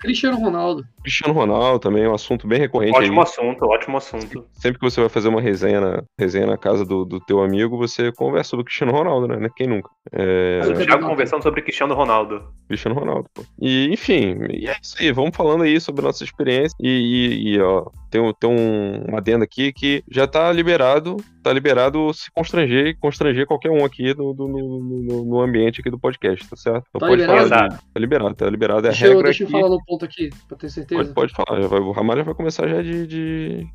Cristiano 0.00 0.38
Ronaldo. 0.38 0.84
Cristiano 1.02 1.34
Ronaldo 1.34 1.78
também 1.78 2.04
é 2.04 2.08
um 2.08 2.14
assunto 2.14 2.46
bem 2.46 2.58
recorrente. 2.58 2.96
Ótimo 2.96 3.20
aí. 3.20 3.22
assunto, 3.22 3.64
ótimo 3.64 3.96
assunto. 3.96 4.46
Sempre 4.52 4.78
que 4.78 4.84
você 4.84 5.00
vai 5.00 5.08
fazer 5.08 5.28
uma 5.28 5.40
resenha 5.40 5.80
na, 5.80 6.02
resenha 6.18 6.46
na 6.46 6.56
casa 6.56 6.84
do, 6.84 7.04
do 7.04 7.20
teu 7.20 7.42
amigo, 7.42 7.76
você 7.76 8.10
conversa 8.12 8.50
sobre 8.50 8.64
Cristiano 8.64 8.92
Ronaldo, 8.92 9.28
né? 9.28 9.48
Quem 9.54 9.66
nunca? 9.66 9.90
É... 10.12 10.60
O 10.66 10.74
Thiago 10.74 11.06
conversando 11.06 11.42
sobre 11.42 11.62
Cristiano 11.62 11.94
Ronaldo. 11.94 12.42
Cristiano 12.66 12.98
Ronaldo, 12.98 13.28
pô. 13.34 13.42
E, 13.60 13.88
enfim, 13.92 14.38
e 14.50 14.68
é 14.68 14.76
isso 14.82 14.96
aí. 14.98 15.12
Vamos 15.12 15.36
falando 15.36 15.64
aí 15.64 15.78
sobre 15.80 16.02
nossa 16.02 16.24
experiência. 16.24 16.74
E, 16.80 16.88
e, 16.88 17.54
e 17.54 17.60
ó, 17.60 17.86
tem, 18.10 18.20
tem 18.40 18.50
um 18.50 19.16
adendo 19.16 19.44
aqui 19.44 19.72
que 19.72 20.02
já 20.10 20.26
tá 20.26 20.50
liberado, 20.52 21.16
tá 21.42 21.52
liberado 21.52 22.12
se 22.12 22.30
constranger, 22.32 22.96
constranger 22.98 23.46
qualquer 23.46 23.70
um 23.70 23.84
aqui 23.84 24.14
no, 24.16 24.34
no, 24.34 24.48
no, 24.48 25.24
no 25.24 25.40
ambiente 25.40 25.80
aqui 25.80 25.90
do 25.90 25.98
podcast, 25.98 26.48
tá 26.48 26.56
certo? 26.56 26.84
Então 26.88 27.00
tá 27.00 27.06
pode 27.06 27.20
liberado? 27.22 27.48
falar. 27.48 27.68
Tá 27.68 28.00
liberado, 28.00 28.34
tá 28.34 28.50
liberado. 28.50 28.86
É 28.86 28.90
deixa 28.90 29.06
regra 29.06 29.18
eu, 29.18 29.24
deixa 29.24 29.44
aqui. 29.44 29.52
eu 29.54 29.60
falar 29.60 29.70
no 29.70 29.84
ponto 29.90 30.04
aqui, 30.04 30.30
pra 30.46 30.56
ter 30.56 30.70
certeza. 30.70 31.12
Pode, 31.12 31.32
pode 31.32 31.34
falar, 31.34 31.66
vai, 31.66 31.80
o 31.80 31.90
Ramalho 31.90 32.24
vai 32.24 32.34
começar 32.34 32.68
já 32.68 32.80
de, 32.80 33.06
de 33.06 33.66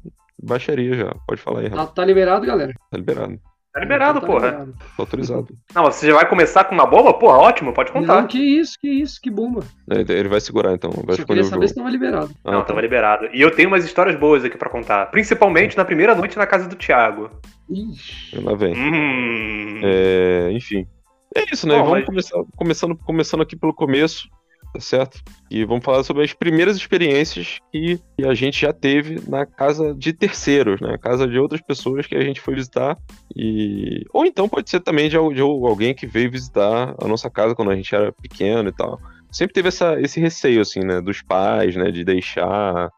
baixaria 0.41 0.95
já. 0.95 1.15
Pode 1.27 1.41
falar 1.41 1.59
aí, 1.59 1.67
Ramalho. 1.67 1.87
Tá, 1.89 1.93
tá 1.93 2.05
liberado, 2.05 2.45
galera? 2.45 2.73
Tá 2.89 2.97
liberado. 2.97 3.39
Tá 3.73 3.81
liberado, 3.81 4.21
tá 4.21 4.25
porra. 4.25 4.47
Liberado. 4.47 4.73
Tá 4.73 4.85
autorizado. 4.97 5.47
Não, 5.75 5.83
você 5.83 6.07
já 6.07 6.13
vai 6.13 6.29
começar 6.29 6.63
com 6.63 6.73
uma 6.73 6.85
bomba? 6.85 7.13
Porra, 7.13 7.37
ótimo, 7.39 7.73
pode 7.73 7.91
contar. 7.91 8.21
Não, 8.21 8.27
que 8.27 8.39
isso, 8.39 8.79
que 8.79 8.87
isso, 8.87 9.19
que 9.21 9.29
bomba. 9.29 9.65
Ele 9.89 10.29
vai 10.29 10.39
segurar 10.39 10.73
então. 10.73 10.89
Vai 11.05 11.17
Só 11.17 11.25
queria 11.25 11.43
saber 11.43 11.67
se 11.67 11.75
tava 11.75 11.89
liberado. 11.89 12.33
Ah, 12.45 12.51
não, 12.51 12.59
tá. 12.61 12.67
tava 12.67 12.79
liberado. 12.79 13.27
E 13.33 13.41
eu 13.41 13.51
tenho 13.51 13.67
umas 13.67 13.83
histórias 13.83 14.17
boas 14.17 14.45
aqui 14.45 14.57
pra 14.57 14.69
contar. 14.69 15.07
Principalmente 15.07 15.75
na 15.75 15.83
primeira 15.83 16.15
noite 16.15 16.37
na 16.37 16.47
casa 16.47 16.69
do 16.69 16.77
Thiago. 16.77 17.29
Ixi. 17.69 18.39
Lá 18.39 18.55
vem. 18.55 18.73
Hum. 18.77 19.81
É, 19.83 20.51
enfim. 20.53 20.87
É 21.35 21.43
isso, 21.51 21.67
né? 21.67 21.75
Bom, 21.75 21.83
Vamos 21.83 21.99
mas... 21.99 22.05
começar, 22.05 22.43
começando, 22.55 22.95
começando 22.95 23.41
aqui 23.41 23.57
pelo 23.57 23.73
começo 23.73 24.29
tá 24.75 24.81
certo? 24.81 25.21
E 25.49 25.63
vamos 25.63 25.85
falar 25.85 26.03
sobre 26.03 26.23
as 26.23 26.33
primeiras 26.33 26.75
experiências 26.75 27.59
que, 27.71 27.97
a 28.25 28.33
gente 28.33 28.59
já 28.61 28.73
teve 28.73 29.21
na 29.29 29.45
casa 29.45 29.93
de 29.95 30.11
terceiros, 30.11 30.81
né? 30.81 30.97
casa 30.97 31.25
de 31.27 31.39
outras 31.39 31.61
pessoas 31.61 32.05
que 32.05 32.15
a 32.15 32.21
gente 32.21 32.41
foi 32.41 32.55
visitar. 32.55 32.97
E... 33.33 34.03
Ou 34.13 34.25
então 34.25 34.49
pode 34.49 34.69
ser 34.69 34.81
também 34.81 35.07
de, 35.07 35.15
de 35.33 35.41
alguém 35.41 35.93
que 35.93 36.05
veio 36.05 36.29
visitar 36.29 36.93
a 37.01 37.07
nossa 37.07 37.29
casa 37.29 37.55
quando 37.55 37.71
a 37.71 37.75
gente 37.75 37.95
era 37.95 38.11
pequeno 38.11 38.67
e 38.67 38.73
tal. 38.73 38.99
Sempre 39.31 39.53
teve 39.53 39.69
essa, 39.69 39.99
esse 40.01 40.19
receio, 40.19 40.61
assim, 40.61 40.81
né? 40.81 41.01
Dos 41.01 41.21
pais, 41.21 41.75
né? 41.75 41.91
De 41.91 42.03
deixar. 42.03 42.89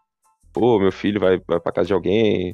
Pô, 0.54 0.80
meu 0.80 0.92
filho 0.92 1.20
vai, 1.20 1.40
vai 1.48 1.60
pra 1.60 1.72
casa 1.72 1.88
de 1.88 1.94
alguém. 1.94 2.54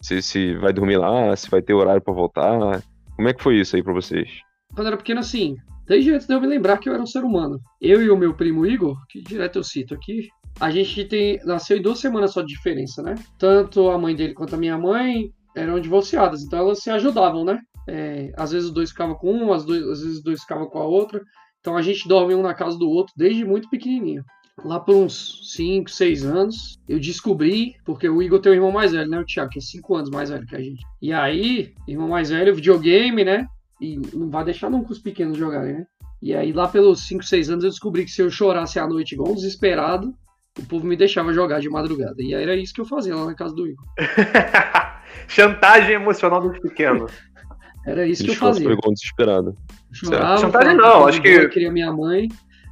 Se, 0.00 0.20
se 0.20 0.54
vai 0.56 0.72
dormir 0.72 0.96
lá, 0.96 1.34
se 1.36 1.48
vai 1.48 1.62
ter 1.62 1.74
horário 1.74 2.02
para 2.02 2.14
voltar. 2.14 2.82
Como 3.14 3.28
é 3.28 3.32
que 3.32 3.42
foi 3.42 3.56
isso 3.56 3.76
aí 3.76 3.82
pra 3.82 3.92
vocês? 3.92 4.28
Quando 4.74 4.88
era 4.88 4.96
pequeno, 4.96 5.20
assim, 5.20 5.56
Desde 5.86 6.12
antes 6.12 6.26
de 6.26 6.34
eu 6.34 6.40
me 6.40 6.46
lembrar 6.46 6.78
que 6.78 6.88
eu 6.88 6.94
era 6.94 7.02
um 7.02 7.06
ser 7.06 7.24
humano. 7.24 7.60
Eu 7.80 8.02
e 8.02 8.10
o 8.10 8.16
meu 8.16 8.34
primo 8.34 8.66
Igor, 8.66 8.96
que 9.08 9.20
direto 9.20 9.58
eu 9.58 9.64
cito 9.64 9.94
aqui, 9.94 10.28
a 10.60 10.70
gente 10.70 11.04
tem 11.04 11.38
nasceu 11.44 11.76
em 11.76 11.82
duas 11.82 11.98
semanas 11.98 12.32
só 12.32 12.40
de 12.40 12.48
diferença, 12.48 13.02
né? 13.02 13.14
Tanto 13.38 13.90
a 13.90 13.98
mãe 13.98 14.14
dele 14.14 14.34
quanto 14.34 14.54
a 14.54 14.58
minha 14.58 14.78
mãe 14.78 15.30
eram 15.54 15.78
divorciadas, 15.78 16.42
então 16.42 16.58
elas 16.58 16.80
se 16.80 16.90
ajudavam, 16.90 17.44
né? 17.44 17.58
É, 17.86 18.32
às 18.36 18.52
vezes 18.52 18.68
os 18.68 18.74
dois 18.74 18.90
ficavam 18.90 19.14
com 19.14 19.32
um, 19.32 19.52
às, 19.52 19.64
dois, 19.64 19.82
às 19.82 20.00
vezes 20.00 20.18
os 20.18 20.22
dois 20.22 20.40
ficavam 20.40 20.66
com 20.66 20.78
a 20.78 20.86
outra. 20.86 21.22
Então 21.60 21.76
a 21.76 21.82
gente 21.82 22.08
dorme 22.08 22.34
um 22.34 22.42
na 22.42 22.54
casa 22.54 22.78
do 22.78 22.88
outro 22.88 23.12
desde 23.16 23.44
muito 23.44 23.68
pequenininho. 23.68 24.24
Lá 24.64 24.78
por 24.78 24.94
uns 24.94 25.40
5, 25.54 25.90
6 25.90 26.24
anos, 26.24 26.78
eu 26.88 27.00
descobri, 27.00 27.74
porque 27.84 28.08
o 28.08 28.22
Igor 28.22 28.38
tem 28.38 28.52
um 28.52 28.54
irmão 28.54 28.70
mais 28.70 28.92
velho, 28.92 29.10
né? 29.10 29.18
O 29.18 29.24
Thiago, 29.24 29.50
que 29.50 29.58
é 29.58 29.62
5 29.62 29.96
anos 29.96 30.10
mais 30.10 30.30
velho 30.30 30.46
que 30.46 30.54
a 30.54 30.60
gente. 30.60 30.84
E 31.02 31.12
aí, 31.12 31.74
irmão 31.88 32.08
mais 32.08 32.30
velho, 32.30 32.54
videogame, 32.54 33.24
né? 33.24 33.46
E 33.84 34.16
não 34.16 34.30
vai 34.30 34.44
deixar 34.44 34.70
nunca 34.70 34.92
os 34.92 34.98
pequenos 34.98 35.36
jogarem, 35.36 35.74
né? 35.74 35.86
E 36.22 36.34
aí, 36.34 36.52
lá 36.52 36.66
pelos 36.66 37.06
5, 37.06 37.22
6 37.22 37.50
anos, 37.50 37.64
eu 37.64 37.70
descobri 37.70 38.04
que 38.04 38.10
se 38.10 38.22
eu 38.22 38.30
chorasse 38.30 38.78
à 38.78 38.86
noite 38.86 39.12
igual 39.12 39.32
um 39.32 39.34
desesperado, 39.34 40.14
o 40.58 40.64
povo 40.64 40.86
me 40.86 40.96
deixava 40.96 41.34
jogar 41.34 41.60
de 41.60 41.68
madrugada. 41.68 42.16
E 42.18 42.34
aí 42.34 42.42
era 42.42 42.56
isso 42.56 42.72
que 42.72 42.80
eu 42.80 42.86
fazia 42.86 43.14
lá 43.14 43.26
na 43.26 43.34
casa 43.34 43.54
do 43.54 43.66
Igor. 43.66 43.84
Chantagem 45.28 45.96
emocional 45.96 46.40
dos 46.40 46.58
pequenos. 46.58 47.12
Era 47.86 48.06
isso 48.06 48.24
que 48.24 48.30
eu 48.30 48.34
fazia. 48.34 48.66
Pegou 48.66 48.90
um 48.90 48.94
desesperado. 48.94 49.54
Chorava, 49.92 50.38
Chantagem 50.38 50.74
não, 50.74 51.06
acho 51.06 51.20
que. 51.20 51.28
Eu 51.28 51.50
queria 51.50 51.70
minha 51.70 51.92
mãe. 51.92 52.28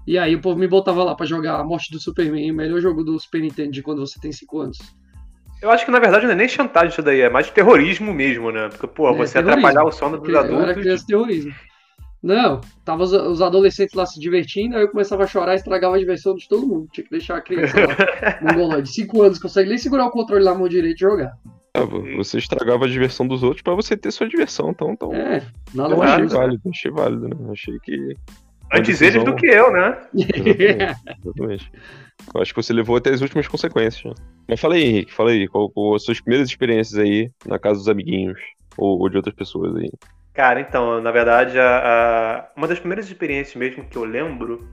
E 0.06 0.16
aí 0.16 0.34
o 0.34 0.40
povo 0.40 0.58
me 0.58 0.66
botava 0.66 1.04
lá 1.04 1.14
para 1.14 1.26
jogar 1.26 1.60
a 1.60 1.64
Morte 1.64 1.92
do 1.92 2.00
Superman, 2.00 2.50
o 2.50 2.54
melhor 2.54 2.80
jogo 2.80 3.04
do 3.04 3.20
Super 3.20 3.42
Nintendo 3.42 3.72
de 3.72 3.82
quando 3.82 4.00
você 4.00 4.18
tem 4.18 4.32
5 4.32 4.58
anos. 4.58 4.78
Eu 5.62 5.70
acho 5.70 5.84
que 5.84 5.90
na 5.92 6.00
verdade 6.00 6.24
não 6.26 6.32
é 6.32 6.36
nem 6.36 6.48
chantagem 6.48 6.88
isso 6.90 7.02
daí, 7.02 7.20
é 7.20 7.30
mais 7.30 7.48
terrorismo 7.50 8.12
mesmo, 8.12 8.50
né? 8.50 8.68
Porque, 8.68 8.86
pô, 8.88 9.08
É, 9.10 9.14
você 9.16 9.34
terrorismo. 9.34 9.66
atrapalhar 9.68 9.84
o 9.88 9.92
sono 9.92 10.18
dos 10.18 10.28
Eu 10.28 10.36
era 10.36 10.44
adultos. 10.46 10.74
criança 10.82 11.04
terrorismo. 11.06 11.52
Não, 12.22 12.60
tava 12.84 13.02
os, 13.02 13.12
os 13.12 13.42
adolescentes 13.42 13.94
lá 13.94 14.06
se 14.06 14.20
divertindo, 14.20 14.76
aí 14.76 14.82
eu 14.82 14.88
começava 14.88 15.24
a 15.24 15.26
chorar 15.26 15.52
e 15.54 15.56
estragava 15.56 15.96
a 15.96 15.98
diversão 15.98 16.34
de 16.36 16.48
todo 16.48 16.66
mundo. 16.66 16.86
Tinha 16.92 17.02
que 17.04 17.10
deixar 17.10 17.36
a 17.36 17.40
criança 17.40 17.74
lá, 17.80 17.96
mongoloide, 18.42 18.88
5 18.88 19.22
anos, 19.22 19.38
consegue 19.40 19.68
nem 19.68 19.78
segurar 19.78 20.06
o 20.06 20.10
controle 20.10 20.44
na 20.44 20.54
mão 20.54 20.68
direita 20.68 20.96
e 20.96 21.00
jogar. 21.00 21.32
Ah, 21.74 21.80
vo- 21.84 22.04
você 22.16 22.38
estragava 22.38 22.84
a 22.84 22.88
diversão 22.88 23.26
dos 23.26 23.42
outros 23.42 23.62
pra 23.62 23.74
você 23.74 23.96
ter 23.96 24.10
sua 24.12 24.28
diversão, 24.28 24.70
então, 24.70 24.92
então 24.92 25.12
É, 25.12 25.42
nada 25.74 25.94
eu 25.94 25.98
mais 25.98 26.12
achei 26.12 26.26
válido, 26.26 26.62
achei 26.70 26.90
válido, 26.92 27.28
né? 27.28 27.36
Achei 27.50 27.78
que. 27.82 28.16
Antes 28.74 29.00
uma 29.00 29.06
eles 29.06 29.14
decisão- 29.14 29.24
do 29.24 29.34
que 29.34 29.46
eu, 29.46 29.72
né? 29.72 29.98
Exatamente, 30.14 30.96
exatamente. 31.24 31.72
Eu 32.34 32.40
acho 32.40 32.54
que 32.54 32.62
você 32.62 32.72
levou 32.72 32.96
até 32.96 33.10
as 33.10 33.20
últimas 33.20 33.46
consequências. 33.48 34.04
Né? 34.04 34.24
Mas 34.48 34.60
fala 34.60 34.74
aí, 34.74 34.84
Henrique, 34.84 35.12
fala 35.14 35.30
aí, 35.30 35.46
qual, 35.48 35.70
qual 35.70 35.94
as 35.94 36.02
suas 36.04 36.20
primeiras 36.20 36.48
experiências 36.48 36.98
aí 36.98 37.30
na 37.46 37.58
casa 37.58 37.78
dos 37.78 37.88
amiguinhos 37.88 38.38
ou, 38.76 39.00
ou 39.00 39.08
de 39.08 39.16
outras 39.16 39.34
pessoas 39.34 39.76
aí? 39.76 39.90
Cara, 40.32 40.60
então, 40.60 41.00
na 41.00 41.10
verdade, 41.10 41.58
a, 41.58 41.78
a- 41.78 42.48
uma 42.56 42.66
das 42.66 42.78
primeiras 42.78 43.06
experiências 43.06 43.54
mesmo 43.56 43.84
que 43.84 43.96
eu 43.96 44.04
lembro 44.04 44.66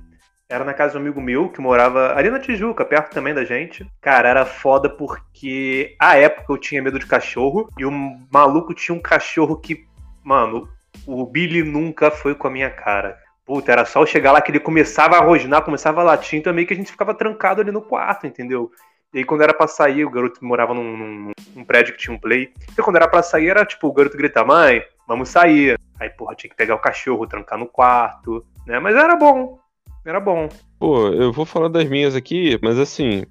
era 0.50 0.64
na 0.64 0.74
casa 0.74 0.94
de 0.94 0.98
um 0.98 1.02
amigo 1.02 1.22
meu 1.22 1.50
que 1.50 1.62
morava 1.62 2.16
ali 2.16 2.30
na 2.32 2.40
Tijuca, 2.40 2.84
perto 2.86 3.14
também 3.14 3.34
da 3.34 3.44
gente. 3.44 3.86
Cara, 4.02 4.30
era 4.30 4.46
foda 4.46 4.90
porque 4.90 5.96
à 6.00 6.18
época 6.18 6.54
eu 6.54 6.58
tinha 6.58 6.82
medo 6.82 6.98
de 6.98 7.06
cachorro 7.06 7.70
e 7.78 7.86
o 7.86 7.92
maluco 8.32 8.74
tinha 8.74 8.96
um 8.96 9.02
cachorro 9.02 9.58
que, 9.58 9.86
mano, 10.24 10.68
o 11.06 11.26
Billy 11.26 11.62
nunca 11.62 12.10
foi 12.10 12.34
com 12.34 12.48
a 12.48 12.52
minha 12.52 12.70
cara. 12.70 13.18
Puta, 13.50 13.72
era 13.72 13.84
só 13.84 14.02
eu 14.02 14.06
chegar 14.06 14.32
lá 14.32 14.42
que 14.42 14.52
ele 14.52 14.60
começava 14.60 15.16
a 15.18 15.22
rosnar, 15.22 15.64
começava 15.64 16.02
a 16.02 16.04
latir, 16.04 16.38
então 16.38 16.54
meio 16.54 16.68
que 16.68 16.74
a 16.76 16.78
gente 16.78 16.92
ficava 16.92 17.16
trancado 17.16 17.60
ali 17.62 17.72
no 17.72 17.82
quarto, 17.82 18.28
entendeu? 18.28 18.72
E 19.12 19.18
aí 19.18 19.24
quando 19.26 19.42
era 19.42 19.56
pra 19.56 19.68
sair, 19.68 20.06
o 20.06 20.10
garoto 20.12 20.46
morava 20.46 20.72
num, 20.72 20.96
num- 20.96 21.32
num 21.56 21.66
prédio 21.66 21.96
que 21.96 22.00
tinha 22.00 22.16
um 22.16 22.20
play. 22.20 22.54
E 22.78 22.82
quando 22.84 22.98
era 22.98 23.08
pra 23.08 23.24
sair, 23.24 23.48
era 23.48 23.66
tipo, 23.66 23.88
o 23.88 23.92
garoto 23.92 24.16
gritar, 24.16 24.46
mãe, 24.46 24.84
vamos 25.08 25.30
sair. 25.30 25.80
Aí, 26.00 26.12
porra, 26.12 26.36
tinha 26.36 26.48
que 26.52 26.56
pegar 26.56 26.76
o 26.76 26.80
cachorro, 26.80 27.26
trancar 27.26 27.58
no 27.58 27.66
quarto, 27.66 28.46
né? 28.68 28.78
Mas 28.78 28.96
era 28.96 29.16
bom. 29.16 29.58
Era 30.06 30.20
bom. 30.20 30.48
Pô, 30.78 31.08
eu 31.08 31.34
vou 31.34 31.44
falar 31.44 31.70
das 31.70 31.90
minhas 31.90 32.16
aqui, 32.16 32.60
mas 32.62 32.78
assim, 32.78 33.26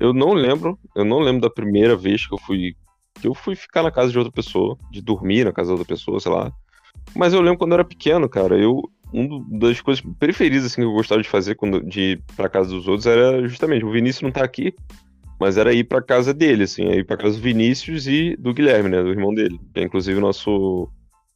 eu 0.00 0.12
não 0.12 0.32
lembro, 0.32 0.76
eu 0.96 1.04
não 1.04 1.20
lembro 1.20 1.42
da 1.42 1.48
primeira 1.50 1.94
vez 1.94 2.26
que 2.26 2.34
eu 2.34 2.38
fui 2.38 2.74
que 3.20 3.28
eu 3.28 3.34
fui 3.34 3.54
ficar 3.54 3.84
na 3.84 3.92
casa 3.92 4.10
de 4.10 4.18
outra 4.18 4.32
pessoa, 4.32 4.76
de 4.90 5.00
dormir 5.00 5.44
na 5.44 5.52
casa 5.52 5.68
de 5.68 5.78
outra 5.78 5.86
pessoa, 5.86 6.18
sei 6.18 6.32
lá. 6.32 6.50
Mas 7.14 7.32
eu 7.32 7.40
lembro 7.40 7.58
quando 7.58 7.70
eu 7.70 7.76
era 7.76 7.84
pequeno, 7.84 8.28
cara, 8.28 8.58
eu 8.58 8.82
uma 9.12 9.44
das 9.58 9.80
coisas 9.80 10.02
preferidas 10.18 10.66
assim 10.66 10.80
que 10.80 10.86
eu 10.86 10.92
gostava 10.92 11.22
de 11.22 11.28
fazer 11.28 11.54
quando 11.54 11.84
de 11.84 12.00
ir 12.00 12.22
pra 12.36 12.48
casa 12.48 12.70
dos 12.70 12.88
outros 12.88 13.06
era 13.06 13.46
justamente 13.46 13.84
o 13.84 13.90
Vinícius 13.90 14.22
não 14.22 14.32
tá 14.32 14.42
aqui, 14.42 14.74
mas 15.38 15.56
era 15.56 15.72
ir 15.72 15.84
pra 15.84 16.00
casa 16.00 16.32
dele, 16.32 16.64
assim, 16.64 16.88
ir 16.90 17.04
pra 17.04 17.16
casa 17.16 17.36
do 17.36 17.42
Vinícius 17.42 18.06
e 18.06 18.36
do 18.36 18.54
Guilherme, 18.54 18.88
né, 18.88 19.02
do 19.02 19.10
irmão 19.10 19.34
dele. 19.34 19.58
É, 19.74 19.82
inclusive 19.82 20.18
o 20.18 20.20
nosso 20.22 20.88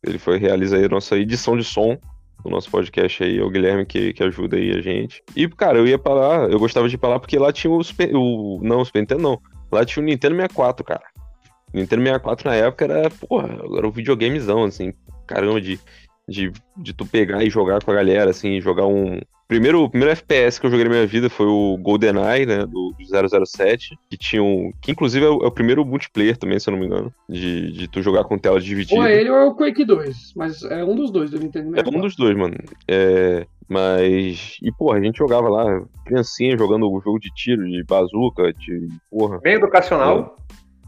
ele 0.04 0.18
foi 0.18 0.38
realiza 0.38 0.76
aí 0.76 0.84
a 0.84 0.88
nossa 0.88 1.18
edição 1.18 1.56
de 1.56 1.64
som 1.64 1.98
do 2.44 2.50
nosso 2.50 2.70
podcast 2.70 3.24
aí, 3.24 3.38
é 3.38 3.42
o 3.42 3.50
Guilherme 3.50 3.84
que, 3.84 4.12
que 4.12 4.22
ajuda 4.22 4.56
aí 4.56 4.70
a 4.70 4.80
gente. 4.80 5.22
E, 5.34 5.48
cara, 5.48 5.78
eu 5.78 5.86
ia 5.86 5.98
pra 5.98 6.14
lá, 6.14 6.36
eu 6.44 6.58
gostava 6.58 6.88
de 6.88 6.94
ir 6.94 6.98
pra 6.98 7.08
lá 7.08 7.18
porque 7.18 7.38
lá 7.38 7.52
tinha 7.52 7.70
o 7.72 7.82
Super, 7.82 8.14
o, 8.14 8.60
não, 8.62 8.80
o 8.80 8.84
Super 8.84 9.00
Nintendo 9.00 9.22
não, 9.22 9.40
lá 9.72 9.84
tinha 9.84 10.02
o 10.02 10.06
Nintendo 10.06 10.36
64, 10.36 10.84
cara. 10.84 11.02
Nintendo 11.74 12.02
64 12.02 12.48
na 12.48 12.54
época 12.54 12.84
era, 12.84 13.10
porra, 13.10 13.48
era 13.76 13.86
um 13.86 13.90
videogamezão, 13.90 14.64
assim, 14.64 14.92
caramba, 15.26 15.60
de, 15.60 15.80
de, 16.28 16.52
de 16.76 16.92
tu 16.92 17.06
pegar 17.06 17.42
e 17.42 17.50
jogar 17.50 17.82
com 17.82 17.90
a 17.90 17.94
galera, 17.94 18.30
assim, 18.30 18.60
jogar 18.60 18.86
um... 18.86 19.20
Primeiro, 19.48 19.84
o 19.84 19.88
primeiro 19.88 20.12
FPS 20.12 20.58
que 20.58 20.66
eu 20.66 20.70
joguei 20.70 20.84
na 20.84 20.90
minha 20.90 21.06
vida 21.06 21.30
foi 21.30 21.46
o 21.46 21.78
GoldenEye, 21.78 22.46
né, 22.46 22.66
do, 22.66 22.92
do 22.92 23.46
007, 23.46 23.96
que 24.10 24.16
tinha 24.16 24.42
um... 24.42 24.72
Que 24.82 24.90
inclusive 24.90 25.24
é 25.24 25.28
o, 25.28 25.44
é 25.44 25.46
o 25.46 25.52
primeiro 25.52 25.84
multiplayer 25.84 26.36
também, 26.36 26.58
se 26.58 26.68
eu 26.68 26.72
não 26.72 26.80
me 26.80 26.86
engano, 26.86 27.14
de, 27.28 27.70
de 27.70 27.86
tu 27.88 28.02
jogar 28.02 28.24
com 28.24 28.36
tela 28.36 28.60
dividida. 28.60 29.00
Ou 29.00 29.06
é 29.06 29.20
ele 29.20 29.30
ou 29.30 29.36
é 29.36 29.44
o 29.44 29.54
Quake 29.54 29.84
2, 29.84 30.32
mas 30.34 30.62
é 30.64 30.84
um 30.84 30.96
dos 30.96 31.12
dois 31.12 31.30
do 31.30 31.38
Nintendo 31.38 31.68
É 31.68 31.84
64. 31.84 31.96
um 31.96 32.02
dos 32.02 32.16
dois, 32.16 32.36
mano. 32.36 32.56
É, 32.88 33.46
mas. 33.68 34.58
E, 34.62 34.72
porra, 34.72 34.98
a 34.98 35.02
gente 35.02 35.18
jogava 35.18 35.48
lá, 35.48 35.82
criancinha 36.04 36.56
jogando 36.56 36.90
o 36.90 37.00
jogo 37.00 37.18
de 37.18 37.30
tiro, 37.34 37.64
de 37.68 37.84
bazuca, 37.84 38.52
de. 38.52 38.88
Porra. 39.10 39.38
Bem 39.40 39.54
educacional. 39.54 40.36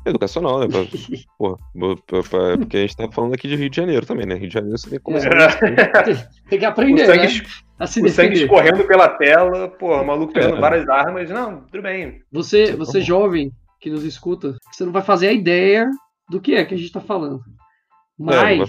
Educacional, 0.09 0.61
né? 0.61 0.67
Pra, 0.69 0.81
porra, 1.39 1.57
pra- 2.07 2.23
pra- 2.23 2.59
porque 2.59 2.77
a 2.77 2.81
gente 2.81 2.97
tá 2.97 3.11
falando 3.13 3.35
aqui 3.35 3.47
de 3.49 3.57
Rio 3.57 3.71
de 3.71 3.77
Janeiro 3.77 4.07
também, 4.07 4.27
né? 4.27 4.35
Rio 4.35 4.49
de 4.49 4.55
Janeiro 4.55 4.79
você 4.79 4.89
tem 4.91 4.99
que 4.99 5.05
começar. 5.05 5.29
É. 5.29 6.03
Tem, 6.03 6.15
tem 6.51 6.59
que 6.59 6.65
O 6.67 6.69
aprender, 6.69 7.07
sangue, 7.07 7.39
né? 7.39 7.45
A 7.79 7.87
se 7.87 8.03
o 8.03 8.09
sangue 8.09 8.35
escorrendo 8.43 8.85
pela 8.87 9.09
tela, 9.09 9.69
pô, 9.69 10.01
o 10.01 10.05
maluco 10.07 10.33
pegando 10.33 10.57
É. 10.57 10.61
várias 10.61 10.89
armas. 10.89 11.31
Não, 11.31 11.61
tudo 11.67 11.83
bem. 11.83 12.21
Você, 12.33 12.73
você 12.75 13.01
jovem 13.01 13.51
que 13.81 13.89
nos 13.91 14.03
escuta, 14.05 14.57
você 14.73 14.85
não 14.85 14.93
vai 14.93 15.03
fazer 15.03 15.29
a 15.29 15.33
ideia 15.33 15.87
do 16.29 16.41
que 16.41 16.55
é 16.55 16.65
que 16.65 16.75
a 16.75 16.79
gente 16.79 16.91
tá 16.93 17.01
falando. 17.01 17.41
Mas 18.19 18.69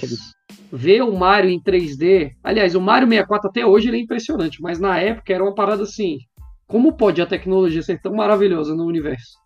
ver 0.71 1.01
o 1.01 1.15
Mario 1.17 1.49
em 1.49 1.59
3D. 1.61 2.31
Aliás, 2.43 2.75
o 2.75 2.81
Mario 2.81 3.07
64 3.07 3.49
até 3.49 3.65
hoje 3.65 3.87
ele 3.87 3.97
é 3.97 4.01
impressionante, 4.01 4.61
mas 4.61 4.79
na 4.79 4.99
época 4.99 5.33
era 5.33 5.43
uma 5.43 5.55
parada 5.55 5.83
assim. 5.83 6.17
Como 6.67 6.93
pode 6.93 7.19
a 7.19 7.25
tecnologia 7.25 7.81
ser 7.81 7.99
tão 7.99 8.13
maravilhosa 8.13 8.75
no 8.75 8.85
universo? 8.85 9.39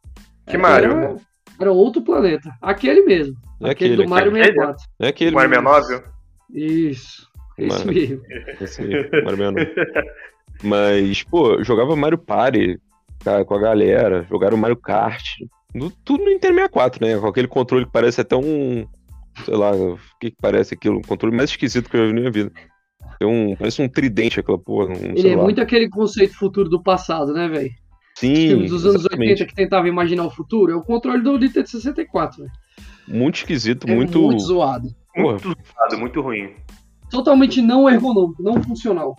Que 0.45 0.57
Mario? 0.57 0.91
Era, 0.91 1.15
era 1.59 1.71
outro 1.71 2.01
planeta. 2.01 2.49
Aquele 2.61 3.01
mesmo. 3.01 3.35
É 3.61 3.69
aquele, 3.71 3.93
aquele, 3.93 4.03
do 4.03 4.09
Mario 4.09 4.31
aquele. 4.31 4.45
64. 4.53 4.85
É 4.99 5.07
aquele. 5.07 5.31
Mario 5.31 5.49
69? 5.55 6.03
Isso. 6.53 7.27
Esse 7.57 7.77
Mano. 7.85 7.93
mesmo. 7.93 8.21
Esse 8.61 8.81
aí, 8.81 8.89
Mario 9.23 9.37
69. 9.37 9.73
Mas, 10.63 11.23
pô, 11.23 11.63
jogava 11.63 11.95
Mario 11.95 12.17
Party 12.17 12.79
cara, 13.23 13.45
com 13.45 13.55
a 13.55 13.59
galera, 13.59 14.25
jogaram 14.29 14.57
Mario 14.57 14.75
Kart. 14.77 15.23
no- 15.73 15.89
tudo 15.89 16.23
no 16.23 16.29
Nintendo 16.29 16.55
64, 16.55 17.05
né? 17.05 17.17
Com 17.17 17.27
aquele 17.27 17.47
controle 17.47 17.85
que 17.85 17.91
parece 17.91 18.21
até 18.21 18.35
um. 18.35 18.85
Sei 19.45 19.55
lá, 19.55 19.71
o 19.75 19.97
que, 20.19 20.29
que 20.31 20.37
parece 20.41 20.73
aquilo? 20.75 20.97
Um 20.97 21.01
controle 21.01 21.35
mais 21.35 21.49
esquisito 21.49 21.89
que 21.89 21.97
eu 21.97 22.01
já 22.01 22.07
vi 22.07 22.13
na 22.13 22.19
minha 22.19 22.31
vida. 22.31 22.51
Tem 23.19 23.27
um, 23.27 23.55
parece 23.55 23.81
um 23.81 23.87
tridente 23.89 24.39
aquela 24.39 24.59
porra. 24.59 24.89
Um, 24.93 25.05
Ele 25.11 25.21
sei 25.21 25.33
é 25.33 25.35
lá. 25.35 25.43
muito 25.43 25.61
aquele 25.61 25.89
conceito 25.89 26.35
futuro 26.37 26.69
do 26.69 26.81
passado, 26.83 27.33
né, 27.33 27.47
velho? 27.47 27.71
Sim, 28.27 28.47
Filmes 28.47 28.69
dos 28.71 28.85
anos 28.85 29.01
exatamente. 29.01 29.29
80 29.31 29.45
que 29.45 29.55
tentava 29.55 29.87
imaginar 29.87 30.25
o 30.25 30.29
futuro. 30.29 30.71
É 30.71 30.75
o 30.75 30.81
controle 30.81 31.21
do 31.21 31.37
Nintendo 31.37 31.67
64, 31.67 32.39
velho. 32.43 32.51
Muito 33.07 33.35
esquisito, 33.35 33.87
É 33.89 33.93
muito. 33.95 34.21
muito 34.21 34.41
zoado. 34.41 34.87
Porra. 35.13 35.33
Muito 35.43 35.57
zoado, 35.73 35.97
muito 35.97 36.21
ruim. 36.21 36.51
Totalmente 37.11 37.61
não 37.61 37.89
ergonômico, 37.89 38.41
não 38.41 38.61
funcional. 38.63 39.15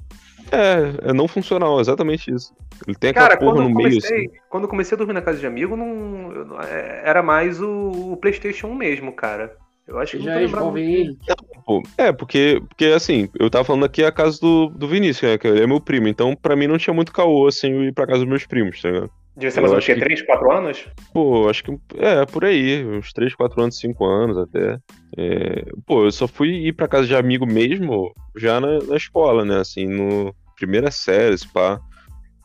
É, 0.51 1.11
é 1.11 1.13
não 1.13 1.27
funcional, 1.29 1.81
exatamente 1.81 2.31
isso. 2.33 2.55
Ele 2.87 2.97
tem 2.97 3.11
aquela 3.11 3.29
Cara, 3.29 3.39
porra 3.41 3.53
quando 3.53 3.63
no 3.65 3.71
eu, 3.71 3.75
meio, 3.75 3.89
comecei, 3.91 4.19
assim. 4.27 4.29
quando 4.51 4.63
eu 4.65 4.69
comecei 4.69 4.95
a 4.95 4.99
dormir 4.99 5.13
na 5.15 5.23
casa 5.23 5.39
de 5.39 5.47
amigo, 5.47 5.77
não, 5.77 6.33
eu 6.33 6.45
não- 6.45 6.61
é, 6.61 7.03
era 7.05 7.23
mais 7.23 7.61
o, 7.61 8.13
o 8.13 8.17
PlayStation 8.17 8.69
1 8.69 8.75
mesmo, 8.75 9.13
cara. 9.13 9.57
Eu 9.87 9.99
acho 9.99 10.17
que 10.17 10.23
já 10.25 10.31
não 10.31 10.33
é 10.33 10.41
tô 10.41 10.47
lembrando 10.47 10.65
jovem, 10.67 10.89
muito. 10.89 11.11
hein? 11.31 11.37
Pô, 11.67 11.83
É, 11.99 12.13
porque, 12.13 12.61
porque 12.69 12.87
assim, 12.87 13.29
eu 13.39 13.49
tava 13.51 13.65
falando 13.65 13.85
aqui 13.85 14.03
a 14.05 14.13
casa 14.13 14.39
do, 14.41 14.69
do 14.69 14.89
Vinícius, 14.89 15.31
né? 15.33 15.39
Que 15.39 15.47
ele 15.47 15.63
é 15.63 15.67
meu 15.67 15.81
primo. 15.81 16.09
Então, 16.09 16.35
pra 16.37 16.57
mim, 16.57 16.67
não 16.67 16.79
tinha 16.79 16.93
muito 16.95 17.13
caô, 17.13 17.47
assim, 17.47 17.71
eu 17.71 17.85
ir 17.85 17.93
pra 17.93 18.07
casa 18.07 18.21
dos 18.21 18.29
meus 18.29 18.47
primos, 18.47 18.81
tá 18.81 18.91
ligado? 18.91 19.11
Devia 19.37 19.51
ser 19.51 19.61
Eu 19.65 19.71
mais 19.73 19.85
quê? 19.85 19.95
que- 19.95 20.01
3, 20.01 20.23
4 20.23 20.53
anos? 20.53 20.87
Pô, 21.13 21.49
acho 21.49 21.65
que. 21.65 21.77
É, 21.97 22.25
por 22.25 22.45
aí. 22.45 22.85
Uns 22.87 23.13
3, 23.13 23.35
4 23.35 23.61
anos, 23.63 23.79
5 23.79 24.05
anos 24.05 24.39
até. 24.39 24.79
É, 25.19 25.65
pô, 25.87 26.05
eu 26.05 26.13
só 26.13 26.29
fui 26.29 26.51
ir 26.69 26.73
pra 26.73 26.87
casa 26.89 27.07
de 27.07 27.17
amigo 27.17 27.45
mesmo 27.45 28.13
já 28.37 28.61
na, 28.61 28.79
na 28.79 28.97
escola, 28.97 29.45
né? 29.45 29.59
Assim, 29.59 29.87
no 29.87 30.33
primeira 30.57 30.91
série, 30.91 31.37
se 31.37 31.49
pá. 31.53 31.81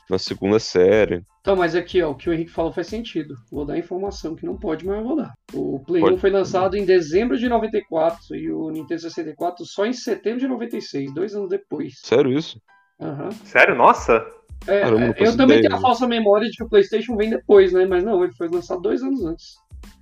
Na 0.09 0.17
segunda 0.17 0.57
série. 0.59 1.21
Então, 1.49 1.57
mas 1.57 1.73
aqui, 1.73 1.99
ó, 1.99 2.11
o 2.11 2.15
que 2.15 2.29
o 2.29 2.33
Henrique 2.33 2.51
falou 2.51 2.71
faz 2.71 2.85
sentido. 2.85 3.33
Vou 3.51 3.65
dar 3.65 3.73
a 3.73 3.79
informação 3.79 4.35
que 4.35 4.45
não 4.45 4.55
pode, 4.55 4.85
mas 4.85 4.99
eu 4.99 5.03
vou 5.03 5.15
dar. 5.15 5.33
O 5.51 5.79
Play 5.79 5.99
Pode. 5.99 6.13
1 6.13 6.17
foi 6.19 6.29
lançado 6.29 6.77
em 6.77 6.85
dezembro 6.85 7.35
de 7.39 7.49
94 7.49 8.35
e 8.35 8.51
o 8.51 8.69
Nintendo 8.69 9.01
64 9.01 9.65
só 9.65 9.83
em 9.87 9.91
setembro 9.91 10.41
de 10.41 10.47
96, 10.47 11.11
dois 11.11 11.33
anos 11.33 11.49
depois. 11.49 11.95
Sério 12.03 12.31
isso? 12.31 12.61
Aham. 13.01 13.31
Sério? 13.45 13.73
Nossa! 13.73 14.23
É, 14.67 14.81
Caramba, 14.81 15.15
eu 15.17 15.35
também 15.35 15.57
ideia, 15.57 15.61
tenho 15.61 15.75
a 15.75 15.81
falsa 15.81 16.07
memória 16.07 16.47
de 16.47 16.55
que 16.55 16.63
o 16.63 16.69
PlayStation 16.69 17.15
vem 17.15 17.31
depois, 17.31 17.73
né? 17.73 17.83
Mas 17.87 18.03
não, 18.03 18.23
ele 18.23 18.33
foi 18.33 18.47
lançado 18.47 18.79
dois 18.79 19.01
anos 19.01 19.25
antes. 19.25 19.55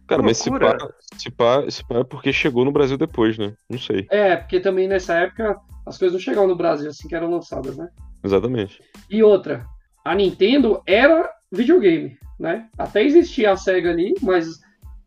Cara, 0.05 0.21
mas 0.21 0.37
se 0.39 0.49
pá, 0.49 0.77
se, 1.15 1.31
pá, 1.31 1.71
se 1.71 1.87
pá 1.87 1.99
é 1.99 2.03
porque 2.03 2.33
chegou 2.33 2.65
no 2.65 2.73
Brasil 2.73 2.97
depois, 2.97 3.37
né? 3.37 3.53
Não 3.69 3.79
sei. 3.79 4.05
É, 4.11 4.35
porque 4.35 4.59
também 4.59 4.85
nessa 4.85 5.13
época 5.13 5.57
as 5.85 5.97
coisas 5.97 6.11
não 6.11 6.19
chegavam 6.19 6.49
no 6.49 6.57
Brasil 6.57 6.89
assim 6.89 7.07
que 7.07 7.15
eram 7.15 7.31
lançadas, 7.31 7.77
né? 7.77 7.87
Exatamente. 8.21 8.81
E 9.09 9.23
outra, 9.23 9.65
a 10.07 10.15
Nintendo 10.15 10.81
era 10.87 11.36
videogame, 11.51 12.17
né? 12.39 12.67
Até 12.77 13.03
existia 13.03 13.51
a 13.51 13.57
SEGA 13.57 13.91
ali, 13.91 14.13
mas 14.21 14.59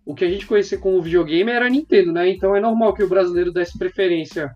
o 0.04 0.14
que 0.14 0.24
a 0.24 0.30
gente 0.30 0.46
conhecia 0.46 0.78
como 0.78 1.02
videogame 1.02 1.50
era 1.50 1.66
a 1.66 1.70
Nintendo, 1.70 2.12
né? 2.12 2.28
Então 2.28 2.56
é 2.56 2.60
normal 2.60 2.94
que 2.94 3.02
o 3.02 3.08
brasileiro 3.08 3.52
desse 3.52 3.78
preferência 3.78 4.50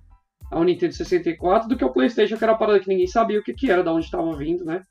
ao 0.50 0.64
Nintendo 0.64 0.95
64 0.95 1.69
do 1.69 1.76
que 1.76 1.85
ao 1.85 1.93
PlayStation, 1.93 2.37
que 2.37 2.45
era 2.45 2.53
uma 2.53 2.59
parada 2.59 2.81
que 2.81 2.88
ninguém 2.88 3.07
sabia 3.07 3.41
o 3.41 3.43
que, 3.43 3.55
que 3.55 3.71
era, 3.71 3.83
de 3.83 3.88
onde 3.88 4.05
estava 4.05 4.37
vindo, 4.37 4.64
né? 4.64 4.83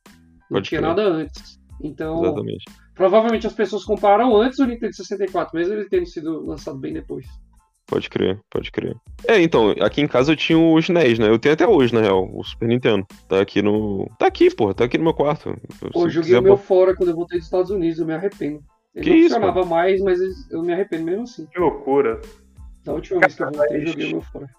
Não 0.49 0.57
Pode 0.57 0.69
tinha 0.69 0.81
crer. 0.81 0.89
nada 0.89 1.03
antes. 1.03 1.59
Então, 1.81 2.23
Exatamente. 2.23 2.65
provavelmente 2.95 3.47
as 3.47 3.53
pessoas 3.53 3.83
compraram 3.83 4.35
antes 4.35 4.59
o 4.59 4.65
Nintendo 4.65 4.95
64, 4.95 5.57
mesmo 5.57 5.73
ele 5.73 5.89
tendo 5.89 6.05
sido 6.05 6.45
lançado 6.45 6.77
bem 6.77 6.93
depois. 6.93 7.25
Pode 7.85 8.09
crer, 8.09 8.39
pode 8.49 8.71
crer. 8.71 8.95
É, 9.27 9.41
então, 9.41 9.71
aqui 9.81 10.01
em 10.01 10.07
casa 10.07 10.31
eu 10.31 10.35
tinha 10.35 10.57
os 10.57 10.87
NES, 10.87 11.19
né? 11.19 11.27
Eu 11.27 11.37
tenho 11.37 11.53
até 11.53 11.67
hoje, 11.67 11.93
na 11.93 12.01
real, 12.01 12.29
o 12.33 12.43
Super 12.43 12.67
Nintendo. 12.67 13.05
Tá 13.27 13.41
aqui 13.41 13.61
no. 13.61 14.09
Tá 14.17 14.27
aqui, 14.27 14.53
porra, 14.53 14.73
tá 14.73 14.85
aqui 14.85 14.97
no 14.97 15.03
meu 15.03 15.13
quarto. 15.13 15.53
Se 15.73 15.89
Pô, 15.91 16.05
eu 16.05 16.09
joguei 16.09 16.29
quiser 16.29 16.39
o 16.39 16.43
meu 16.43 16.57
fora 16.57 16.95
quando 16.95 17.09
eu 17.09 17.15
voltei 17.15 17.37
dos 17.37 17.47
Estados 17.47 17.69
Unidos, 17.69 17.99
eu 17.99 18.05
me 18.05 18.13
arrependo. 18.13 18.63
Ele 18.95 19.03
Que 19.03 19.09
não 19.09 19.17
isso, 19.17 19.35
funcionava 19.35 19.65
mais, 19.65 20.01
mas 20.01 20.19
eu 20.49 20.63
me 20.63 20.73
arrependo 20.73 21.03
mesmo 21.03 21.23
assim. 21.23 21.45
Que 21.47 21.59
loucura. 21.59 22.21
Da 22.85 22.93
última 22.93 23.19
vez 23.19 23.35
que 23.35 23.43
eu 23.43 23.51
voltei, 23.51 23.81
eu 23.81 23.87
joguei 23.87 24.07
o 24.07 24.11
meu 24.11 24.21
fora. 24.21 24.49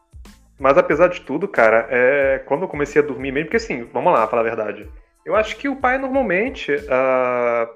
Mas 0.59 0.78
apesar 0.78 1.09
de 1.09 1.21
tudo, 1.23 1.49
cara, 1.49 1.88
é... 1.90 2.38
quando 2.47 2.62
eu 2.62 2.69
comecei 2.69 3.00
a 3.00 3.04
dormir 3.04 3.33
mesmo, 3.33 3.47
porque 3.47 3.57
assim, 3.57 3.85
vamos 3.93 4.12
lá, 4.12 4.26
falar 4.26 4.43
a 4.43 4.45
verdade. 4.45 4.88
Eu 5.25 5.35
acho 5.35 5.57
que 5.57 5.69
o 5.69 5.76
pai 5.76 5.97
normalmente, 5.99 6.73
ah, 6.90 7.69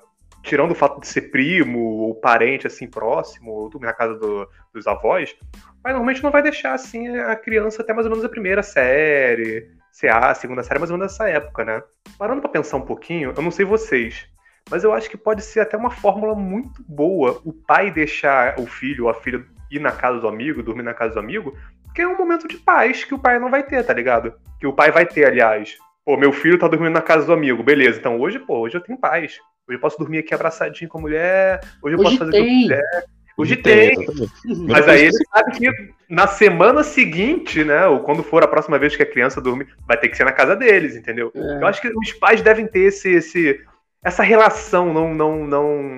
tirando 0.48 0.72
o 0.72 0.74
fato 0.74 1.00
de 1.00 1.06
ser 1.06 1.30
primo 1.30 1.78
ou 1.78 2.14
parente 2.14 2.66
assim 2.66 2.88
próximo, 2.88 3.52
ou 3.52 3.68
dormir 3.68 3.86
na 3.86 3.92
casa 3.92 4.14
do- 4.14 4.48
dos 4.72 4.86
avós, 4.86 5.36
pai 5.82 5.92
normalmente 5.92 6.22
não 6.22 6.30
vai 6.30 6.42
deixar 6.42 6.72
assim 6.74 7.16
a 7.18 7.36
criança 7.36 7.82
até 7.82 7.92
mais 7.92 8.06
ou 8.06 8.10
menos 8.10 8.24
a 8.24 8.28
primeira 8.28 8.62
série, 8.62 9.70
CA, 9.92 10.30
a 10.30 10.34
segunda 10.34 10.62
série, 10.62 10.78
mais 10.78 10.90
ou 10.90 10.96
menos 10.98 11.12
nessa 11.12 11.28
época, 11.28 11.64
né? 11.64 11.82
Parando 12.18 12.40
pra 12.40 12.50
pensar 12.50 12.76
um 12.76 12.82
pouquinho, 12.82 13.32
eu 13.36 13.42
não 13.42 13.50
sei 13.50 13.64
vocês, 13.64 14.26
mas 14.70 14.84
eu 14.84 14.92
acho 14.92 15.08
que 15.08 15.16
pode 15.16 15.42
ser 15.42 15.60
até 15.60 15.76
uma 15.76 15.90
fórmula 15.90 16.34
muito 16.34 16.82
boa 16.88 17.40
o 17.44 17.52
pai 17.52 17.90
deixar 17.90 18.58
o 18.58 18.66
filho 18.66 19.04
ou 19.04 19.10
a 19.10 19.14
filha 19.14 19.44
ir 19.70 19.80
na 19.80 19.92
casa 19.92 20.20
do 20.20 20.28
amigo, 20.28 20.62
dormir 20.62 20.82
na 20.82 20.94
casa 20.94 21.14
do 21.14 21.20
amigo, 21.20 21.56
porque 21.84 22.02
é 22.02 22.08
um 22.08 22.16
momento 22.16 22.48
de 22.48 22.56
paz 22.56 23.04
que 23.04 23.14
o 23.14 23.18
pai 23.18 23.38
não 23.38 23.50
vai 23.50 23.62
ter, 23.62 23.84
tá 23.84 23.92
ligado? 23.92 24.32
Que 24.60 24.66
o 24.66 24.72
pai 24.72 24.90
vai 24.90 25.04
ter, 25.06 25.24
aliás. 25.24 25.76
Pô, 26.04 26.16
meu 26.16 26.32
filho 26.32 26.58
tá 26.58 26.66
dormindo 26.66 26.92
na 26.92 27.02
casa 27.02 27.26
do 27.26 27.32
amigo, 27.32 27.62
beleza. 27.62 27.98
Então 27.98 28.18
hoje, 28.18 28.38
pô, 28.38 28.60
hoje 28.60 28.76
eu 28.76 28.80
tenho 28.80 28.98
paz. 28.98 29.38
Hoje 29.68 29.76
eu 29.76 29.80
posso 29.80 29.98
dormir 29.98 30.18
aqui 30.18 30.32
abraçadinho 30.34 30.88
com 30.88 30.98
a 30.98 31.00
mulher. 31.02 31.60
Hoje 31.82 31.94
eu 31.94 32.00
Hoje 32.00 32.04
posso 32.04 32.18
fazer 32.18 32.30
o 32.30 32.32
que 32.32 32.38
eu 32.38 32.44
tem. 32.44 32.62
quiser. 32.62 33.04
Hoje 33.36 33.56
tem. 33.56 33.92
exatamente. 33.92 34.32
Mas 34.66 34.88
aí 34.88 35.02
ele 35.02 35.12
sabe 35.32 35.52
que 35.52 35.70
na 36.08 36.26
semana 36.26 36.82
seguinte, 36.82 37.62
né, 37.62 37.86
ou 37.86 38.00
quando 38.00 38.22
for 38.22 38.42
a 38.42 38.48
próxima 38.48 38.78
vez 38.78 38.96
que 38.96 39.02
a 39.02 39.06
criança 39.06 39.40
dormir, 39.40 39.68
vai 39.86 39.96
ter 39.96 40.08
que 40.08 40.16
ser 40.16 40.24
na 40.24 40.32
casa 40.32 40.56
deles, 40.56 40.96
entendeu? 40.96 41.30
É. 41.34 41.62
Eu 41.62 41.66
acho 41.66 41.80
que 41.80 41.88
os 41.88 42.12
pais 42.14 42.40
devem 42.42 42.66
ter 42.66 42.80
esse, 42.80 43.10
esse 43.10 43.60
essa 44.02 44.22
relação 44.22 44.92
não 44.92 45.14
não 45.14 45.46
não 45.46 45.94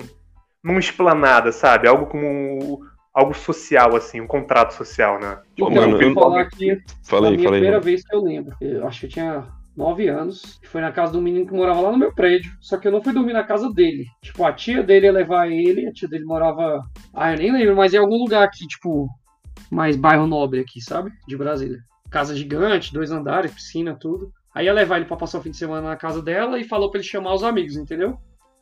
não 0.63 0.77
explanada, 0.77 1.51
sabe? 1.51 1.87
Algo 1.87 2.05
como 2.05 2.81
algo 3.13 3.33
social 3.33 3.95
assim, 3.95 4.21
um 4.21 4.27
contrato 4.27 4.73
social, 4.73 5.19
né? 5.19 5.39
Pô, 5.57 5.69
Então, 5.69 5.81
mano, 5.81 5.93
eu 5.93 5.99
vou 5.99 6.07
eu- 6.09 6.13
falar 6.29 6.41
aqui 6.41 6.71
a 6.71 6.75
minha 6.75 6.83
fala 7.03 7.27
aí. 7.29 7.37
primeira 7.37 7.71
mano. 7.71 7.81
vez 7.81 8.03
que 8.05 8.15
eu 8.15 8.21
lembro. 8.21 8.55
Eu 8.61 8.87
acho 8.87 8.99
que 8.99 9.05
eu 9.07 9.09
tinha 9.09 9.47
nove 9.81 10.07
anos. 10.07 10.59
que 10.61 10.67
Foi 10.67 10.79
na 10.79 10.91
casa 10.91 11.11
de 11.11 11.17
um 11.17 11.21
menino 11.21 11.45
que 11.45 11.53
morava 11.53 11.81
lá 11.81 11.91
no 11.91 11.97
meu 11.97 12.13
prédio. 12.13 12.51
Só 12.61 12.77
que 12.77 12.87
eu 12.87 12.91
não 12.91 13.03
fui 13.03 13.11
dormir 13.11 13.33
na 13.33 13.43
casa 13.43 13.71
dele. 13.71 14.05
Tipo, 14.21 14.45
a 14.45 14.53
tia 14.53 14.83
dele 14.83 15.07
ia 15.07 15.11
levar 15.11 15.49
ele. 15.49 15.87
A 15.87 15.91
tia 15.91 16.07
dele 16.07 16.23
morava. 16.23 16.81
Ah, 17.13 17.33
eu 17.33 17.37
nem 17.37 17.51
lembro, 17.51 17.75
mas 17.75 17.93
em 17.93 17.97
algum 17.97 18.17
lugar 18.17 18.43
aqui, 18.43 18.67
tipo, 18.67 19.09
mais 19.69 19.95
bairro 19.95 20.27
nobre 20.27 20.59
aqui, 20.59 20.79
sabe? 20.79 21.11
De 21.27 21.35
Brasília. 21.35 21.79
Casa 22.09 22.35
gigante, 22.35 22.93
dois 22.93 23.11
andares, 23.11 23.53
piscina, 23.53 23.95
tudo. 23.95 24.31
Aí 24.53 24.65
ia 24.65 24.73
levar 24.73 24.97
ele 24.97 25.05
pra 25.05 25.17
passar 25.17 25.39
o 25.39 25.41
fim 25.41 25.51
de 25.51 25.57
semana 25.57 25.87
na 25.87 25.95
casa 25.95 26.21
dela 26.21 26.59
e 26.59 26.63
falou 26.63 26.91
pra 26.91 26.99
ele 26.99 27.07
chamar 27.07 27.33
os 27.33 27.43
amigos, 27.43 27.77
entendeu? 27.77 28.17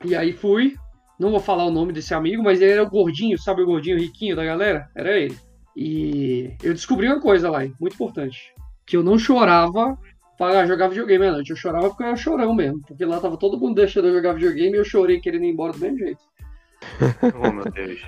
E 0.05 0.15
aí 0.15 0.31
fui. 0.31 0.75
Não 1.19 1.31
vou 1.31 1.39
falar 1.39 1.65
o 1.65 1.71
nome 1.71 1.91
desse 1.91 2.13
amigo, 2.13 2.41
mas 2.41 2.61
ele 2.61 2.71
era 2.71 2.83
o 2.83 2.89
gordinho, 2.89 3.37
sabe 3.37 3.61
o 3.61 3.65
gordinho 3.65 3.99
riquinho 3.99 4.35
da 4.35 4.45
galera? 4.45 4.87
Era 4.95 5.17
ele. 5.17 5.35
E 5.75 6.55
eu 6.63 6.73
descobri 6.73 7.07
uma 7.07 7.19
coisa 7.19 7.49
lá, 7.49 7.59
muito 7.79 7.95
importante. 7.95 8.53
Que 8.85 8.95
eu 8.95 9.03
não 9.03 9.19
chorava 9.19 9.97
para 10.39 10.65
jogar 10.65 10.87
videogame 10.87 11.25
à 11.25 11.31
noite. 11.33 11.49
Eu 11.49 11.57
chorava 11.57 11.89
porque 11.89 12.01
eu 12.01 12.07
era 12.07 12.15
chorão 12.15 12.55
mesmo. 12.55 12.81
Porque 12.87 13.03
lá 13.03 13.19
tava 13.19 13.35
todo 13.37 13.59
mundo 13.59 13.75
deixando 13.75 14.07
eu 14.07 14.13
jogar 14.15 14.33
videogame 14.33 14.71
e 14.73 14.79
eu 14.79 14.85
chorei 14.85 15.19
querendo 15.19 15.43
ir 15.43 15.49
embora 15.49 15.73
do 15.73 15.79
mesmo 15.79 15.97
jeito. 15.99 16.21
Oh, 17.43 17.51
meu 17.51 17.65
Deus. 17.65 17.99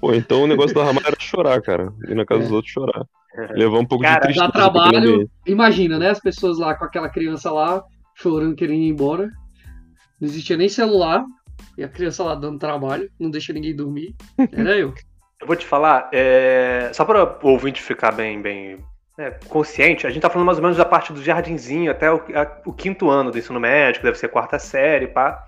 Pô, 0.00 0.14
então 0.14 0.44
o 0.44 0.46
negócio 0.46 0.72
da 0.74 0.84
Ramar 0.84 1.02
era 1.04 1.16
chorar, 1.18 1.60
cara. 1.60 1.92
Ir 2.08 2.14
na 2.14 2.24
casa 2.24 2.42
É. 2.42 2.44
dos 2.44 2.52
outros 2.52 2.72
chorar. 2.72 3.04
Levar 3.50 3.78
um 3.80 3.84
pouco 3.84 4.04
Cara, 4.04 4.20
de 4.20 4.20
tristeza. 4.22 4.46
Dá 4.46 4.52
trabalho. 4.52 5.28
Imagina, 5.44 5.98
né? 5.98 6.10
As 6.10 6.20
pessoas 6.20 6.58
lá 6.58 6.74
com 6.74 6.84
aquela 6.84 7.08
criança 7.08 7.50
lá, 7.50 7.82
chorando, 8.14 8.54
querendo 8.54 8.82
ir 8.82 8.88
embora. 8.88 9.28
Não 10.20 10.28
existia 10.28 10.56
nem 10.56 10.68
celular. 10.68 11.24
E 11.76 11.82
a 11.82 11.88
criança 11.88 12.22
lá 12.22 12.36
dando 12.36 12.58
trabalho, 12.58 13.10
não 13.18 13.30
deixa 13.30 13.52
ninguém 13.52 13.74
dormir. 13.74 14.14
Era 14.52 14.78
eu. 14.78 14.94
Eu 15.40 15.46
vou 15.46 15.56
te 15.56 15.64
falar, 15.64 16.10
é, 16.12 16.90
só 16.92 17.02
para 17.02 17.38
o 17.42 17.48
ouvinte 17.48 17.80
ficar 17.80 18.12
bem, 18.12 18.42
bem 18.42 18.78
né, 19.20 19.32
consciente, 19.48 20.06
a 20.06 20.10
gente 20.10 20.22
tá 20.22 20.30
falando 20.30 20.46
mais 20.46 20.56
ou 20.56 20.62
menos 20.62 20.78
da 20.78 20.84
parte 20.84 21.12
do 21.12 21.22
jardinzinho 21.22 21.90
até 21.90 22.10
o, 22.10 22.16
a- 22.34 22.60
o 22.64 22.72
quinto 22.72 23.10
ano 23.10 23.30
do 23.30 23.38
ensino 23.38 23.60
médio, 23.60 24.02
deve 24.02 24.16
ser 24.18 24.28
quarta 24.28 24.58
série, 24.58 25.06
pá. 25.06 25.46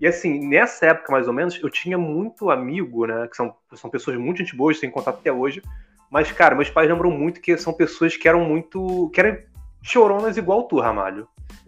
E 0.00 0.06
assim, 0.06 0.48
nessa 0.48 0.86
época 0.86 1.10
mais 1.10 1.26
ou 1.26 1.32
menos, 1.34 1.60
eu 1.60 1.68
tinha 1.68 1.98
muito 1.98 2.48
amigo, 2.48 3.04
né, 3.06 3.26
que 3.28 3.36
são, 3.36 3.54
são 3.74 3.90
pessoas 3.90 4.16
muito 4.16 4.38
gente 4.38 4.54
boas, 4.54 4.78
tem 4.78 4.88
contato 4.90 5.18
até 5.18 5.32
hoje, 5.32 5.60
mas 6.08 6.30
cara, 6.30 6.54
meus 6.54 6.70
pais 6.70 6.88
lembram 6.88 7.10
muito 7.10 7.40
que 7.40 7.56
são 7.56 7.72
pessoas 7.72 8.16
que 8.16 8.28
eram 8.28 8.44
muito, 8.44 9.10
que 9.12 9.20
eram 9.20 9.36
choronas 9.82 10.36
igual 10.36 10.62
tu, 10.64 10.78
Ramalho. 10.78 11.26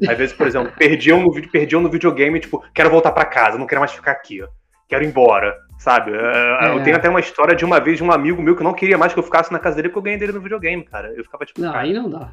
Às 0.08 0.16
vezes, 0.16 0.32
por 0.34 0.46
exemplo, 0.46 0.72
perdiam 0.78 1.20
no, 1.20 1.32
perdiam 1.50 1.80
no 1.80 1.90
videogame, 1.90 2.38
tipo, 2.38 2.62
quero 2.72 2.90
voltar 2.90 3.10
pra 3.10 3.24
casa, 3.24 3.58
não 3.58 3.66
quero 3.66 3.80
mais 3.80 3.92
ficar 3.92 4.12
aqui, 4.12 4.40
ó. 4.40 4.46
quero 4.88 5.02
ir 5.02 5.08
embora, 5.08 5.52
sabe? 5.84 6.12
É, 6.12 6.68
Eu 6.72 6.78
É. 6.80 6.82
tenho 6.82 6.96
até 6.96 7.10
uma 7.10 7.20
história 7.20 7.54
de 7.54 7.62
uma 7.64 7.78
vez 7.78 7.98
de 7.98 8.02
um 8.04 8.10
amigo 8.10 8.42
meu 8.42 8.56
que 8.56 8.64
não 8.64 8.72
queria 8.72 8.96
mais 8.96 9.12
que 9.12 9.18
eu 9.18 9.22
ficasse 9.22 9.52
na 9.52 9.58
casa 9.58 9.76
dele 9.76 9.88
porque 9.90 9.98
eu 9.98 10.02
ganhei 10.02 10.18
dele 10.18 10.32
no 10.32 10.40
videogame, 10.40 10.82
cara. 10.82 11.12
Eu 11.14 11.22
ficava 11.22 11.44
tipo, 11.44 11.60
Não, 11.60 11.72
cara, 11.72 11.84
aí 11.84 11.92
não 11.92 12.08
dá. 12.08 12.32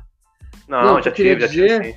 não, 0.70 0.84
não, 0.84 1.02
já 1.02 1.12
tive, 1.12 1.38
já 1.42 1.48
tive 1.50 1.84
sim. 1.84 1.94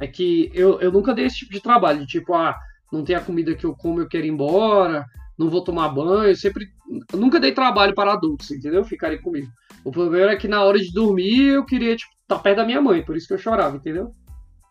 É 0.00 0.06
que 0.06 0.50
eu, 0.54 0.80
eu 0.80 0.92
nunca 0.92 1.12
dei 1.12 1.26
esse 1.26 1.36
tipo 1.38 1.52
de 1.52 1.60
trabalho, 1.60 1.98
de 2.00 2.06
tipo, 2.06 2.32
ah, 2.34 2.56
não 2.92 3.02
tem 3.04 3.16
a 3.16 3.20
comida 3.20 3.54
que 3.56 3.64
eu 3.64 3.74
como, 3.74 4.00
eu 4.00 4.08
quero 4.08 4.24
ir 4.24 4.28
embora, 4.30 5.04
não 5.36 5.50
vou 5.50 5.64
tomar 5.64 5.88
banho, 5.88 6.30
eu 6.30 6.36
sempre. 6.36 6.66
Eu 7.12 7.18
nunca 7.18 7.40
dei 7.40 7.50
trabalho 7.52 7.94
para 7.94 8.12
adultos, 8.12 8.50
entendeu? 8.52 8.84
Ficarem 8.84 9.20
comigo. 9.20 9.48
O 9.84 9.90
problema 9.90 10.30
é 10.30 10.36
que 10.36 10.46
na 10.48 10.62
hora 10.62 10.78
de 10.78 10.92
dormir 10.92 11.54
eu 11.54 11.64
queria, 11.64 11.96
tipo, 11.96 12.12
estar 12.22 12.38
perto 12.38 12.58
da 12.58 12.64
minha 12.64 12.80
mãe, 12.80 13.04
por 13.04 13.16
isso 13.16 13.26
que 13.26 13.34
eu 13.34 13.38
chorava, 13.38 13.76
entendeu? 13.76 14.10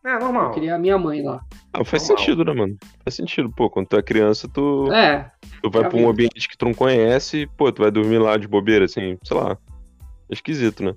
É 0.05 0.15
Eu 0.15 0.19
normal. 0.19 0.51
queria 0.51 0.75
a 0.75 0.77
minha 0.79 0.97
mãe 0.97 1.21
lá. 1.23 1.41
Ah, 1.71 1.83
faz 1.85 2.07
Normal. 2.07 2.17
sentido, 2.25 2.43
né, 2.45 2.53
mano? 2.53 2.77
Faz 3.03 3.15
sentido. 3.15 3.49
Pô, 3.49 3.69
quando 3.69 3.87
tu 3.87 3.97
é 3.97 4.01
criança, 4.03 4.47
tu, 4.49 4.91
É, 4.91 5.31
tu 5.61 5.69
vai 5.69 5.87
pra 5.87 5.97
um 5.97 6.09
ambiente 6.09 6.47
que 6.47 6.57
tu 6.57 6.65
não 6.65 6.73
conhece, 6.73 7.47
pô, 7.57 7.71
tu 7.71 7.81
vai 7.81 7.89
dormir 7.91 8.17
lá 8.17 8.35
de 8.37 8.47
bobeira, 8.47 8.85
assim, 8.85 9.17
sei 9.23 9.37
lá. 9.37 9.57
É 10.29 10.33
esquisito, 10.33 10.83
né? 10.83 10.93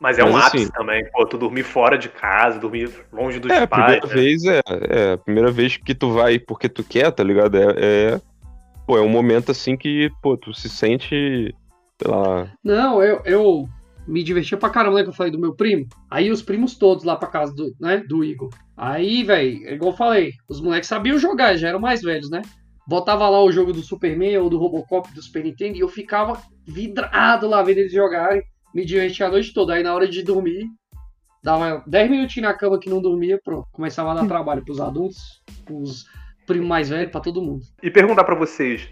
Mas 0.00 0.18
é 0.18 0.24
um 0.24 0.32
Mas, 0.32 0.46
ápice 0.46 0.64
assim- 0.64 0.72
também, 0.72 1.08
pô, 1.12 1.24
tu 1.24 1.38
dormir 1.38 1.62
fora 1.62 1.96
de 1.96 2.08
casa, 2.08 2.58
dormir 2.58 2.90
longe 3.12 3.38
dos 3.38 3.50
É, 3.52 3.62
a 3.62 3.66
pais. 3.66 4.00
primeira 4.00 4.06
né? 4.08 4.14
vez 4.14 4.44
é, 4.44 4.60
é. 4.90 5.12
A 5.12 5.18
primeira 5.18 5.50
vez 5.50 5.76
que 5.76 5.94
tu 5.94 6.10
vai 6.12 6.38
porque 6.38 6.68
tu 6.68 6.82
quer, 6.82 7.10
tá 7.12 7.22
ligado? 7.22 7.56
É, 7.56 7.64
é. 7.78 8.20
Pô, 8.86 8.98
é 8.98 9.00
um 9.00 9.08
momento 9.08 9.52
assim 9.52 9.76
que, 9.76 10.10
pô, 10.20 10.36
tu 10.36 10.52
se 10.52 10.68
sente. 10.68 11.54
Sei 12.02 12.10
lá. 12.10 12.48
Não, 12.62 13.00
eu, 13.02 13.22
eu 13.24 13.68
me 14.06 14.22
divertia 14.22 14.56
pra 14.56 14.70
caramba, 14.70 14.98
né? 14.98 15.02
Que 15.02 15.08
eu 15.08 15.14
falei 15.14 15.32
do 15.32 15.38
meu 15.38 15.54
primo. 15.54 15.86
Aí 16.10 16.30
os 16.30 16.42
primos 16.42 16.76
todos 16.76 17.04
lá 17.04 17.16
pra 17.16 17.28
casa 17.28 17.54
do, 17.54 17.74
né, 17.80 17.98
do 18.06 18.24
Igor. 18.24 18.50
Aí, 18.76 19.22
velho, 19.22 19.74
igual 19.74 19.92
eu 19.92 19.96
falei, 19.96 20.32
os 20.48 20.60
moleques 20.60 20.88
sabiam 20.88 21.18
jogar, 21.18 21.56
já 21.56 21.68
eram 21.68 21.80
mais 21.80 22.02
velhos, 22.02 22.30
né? 22.30 22.42
Botava 22.86 23.28
lá 23.28 23.42
o 23.42 23.52
jogo 23.52 23.72
do 23.72 23.82
Superman 23.82 24.38
ou 24.38 24.50
do 24.50 24.58
Robocop 24.58 25.12
do 25.14 25.22
Super 25.22 25.44
Nintendo 25.44 25.76
e 25.76 25.80
eu 25.80 25.88
ficava 25.88 26.40
vidrado 26.66 27.48
lá 27.48 27.62
vendo 27.62 27.78
eles 27.78 27.92
jogarem. 27.92 28.42
Me 28.74 28.84
divertia 28.84 29.26
a 29.26 29.30
noite 29.30 29.54
toda. 29.54 29.74
Aí 29.74 29.82
na 29.82 29.94
hora 29.94 30.06
de 30.06 30.22
dormir, 30.22 30.66
dava 31.42 31.82
10 31.86 32.10
minutinhos 32.10 32.48
na 32.48 32.54
cama 32.54 32.78
que 32.78 32.90
não 32.90 33.00
dormia, 33.00 33.40
pronto. 33.42 33.68
Começava 33.72 34.10
a 34.10 34.14
dar 34.14 34.26
trabalho 34.26 34.64
pros 34.64 34.80
adultos, 34.80 35.42
pros 35.64 36.04
primos 36.46 36.68
mais 36.68 36.90
velhos, 36.90 37.10
pra 37.10 37.20
todo 37.20 37.40
mundo. 37.40 37.64
E 37.82 37.90
perguntar 37.90 38.24
pra 38.24 38.34
vocês, 38.34 38.86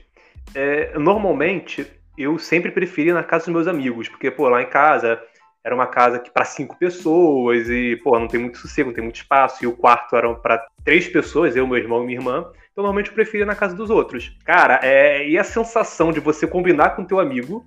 é, 0.54 0.98
normalmente 0.98 1.86
eu 2.16 2.38
sempre 2.38 2.70
preferi 2.70 3.10
ir 3.10 3.14
na 3.14 3.22
casa 3.22 3.46
dos 3.46 3.54
meus 3.54 3.66
amigos, 3.66 4.08
porque, 4.08 4.30
pô, 4.30 4.48
lá 4.48 4.62
em 4.62 4.68
casa 4.68 5.20
era 5.64 5.74
uma 5.74 5.86
casa 5.86 6.18
que 6.18 6.30
para 6.30 6.44
cinco 6.44 6.76
pessoas 6.76 7.68
e, 7.68 7.96
pô, 8.02 8.18
não 8.18 8.26
tem 8.26 8.40
muito 8.40 8.58
sossego, 8.58 8.88
não 8.88 8.94
tem 8.94 9.04
muito 9.04 9.16
espaço, 9.16 9.62
e 9.62 9.66
o 9.66 9.76
quarto 9.76 10.16
era 10.16 10.32
para 10.34 10.66
três 10.84 11.08
pessoas, 11.08 11.54
eu, 11.54 11.66
meu 11.66 11.78
irmão 11.78 12.02
e 12.02 12.06
minha 12.06 12.18
irmã. 12.18 12.50
Então, 12.72 12.82
normalmente 12.82 13.08
eu 13.08 13.14
preferia 13.14 13.44
ir 13.44 13.46
na 13.46 13.54
casa 13.54 13.76
dos 13.76 13.90
outros. 13.90 14.36
Cara, 14.44 14.80
é, 14.82 15.28
e 15.28 15.38
a 15.38 15.44
sensação 15.44 16.10
de 16.10 16.20
você 16.20 16.46
combinar 16.46 16.90
com 16.90 17.04
teu 17.04 17.20
amigo 17.20 17.64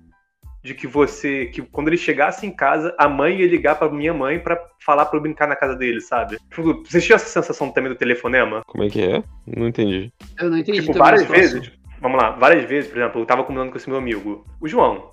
de 0.66 0.74
que 0.74 0.86
você, 0.86 1.46
que 1.46 1.62
quando 1.62 1.88
ele 1.88 1.96
chegasse 1.96 2.44
em 2.44 2.50
casa, 2.50 2.92
a 2.98 3.08
mãe 3.08 3.40
ia 3.40 3.46
ligar 3.46 3.76
pra 3.76 3.88
minha 3.88 4.12
mãe 4.12 4.38
pra 4.38 4.60
falar 4.84 5.06
pra 5.06 5.16
eu 5.16 5.22
brincar 5.22 5.46
na 5.46 5.54
casa 5.54 5.76
dele, 5.76 6.00
sabe? 6.00 6.38
Tipo, 6.50 6.82
Vocês 6.82 7.04
tinham 7.04 7.14
essa 7.14 7.28
sensação 7.28 7.70
também 7.70 7.90
do 7.90 7.96
telefonema? 7.96 8.62
Como 8.66 8.82
é 8.82 8.88
que 8.88 9.00
é? 9.00 9.22
Não 9.46 9.68
entendi. 9.68 10.12
Eu 10.38 10.50
não 10.50 10.58
entendi 10.58 10.80
Tipo, 10.80 10.94
várias 10.94 11.20
situação. 11.20 11.60
Vamos 12.00 12.20
lá, 12.20 12.30
várias 12.30 12.64
vezes, 12.64 12.90
por 12.90 12.98
exemplo, 12.98 13.20
eu 13.20 13.26
tava 13.26 13.44
combinando 13.44 13.70
com 13.70 13.76
esse 13.76 13.88
meu 13.88 13.98
amigo, 13.98 14.44
o 14.60 14.68
João, 14.68 15.12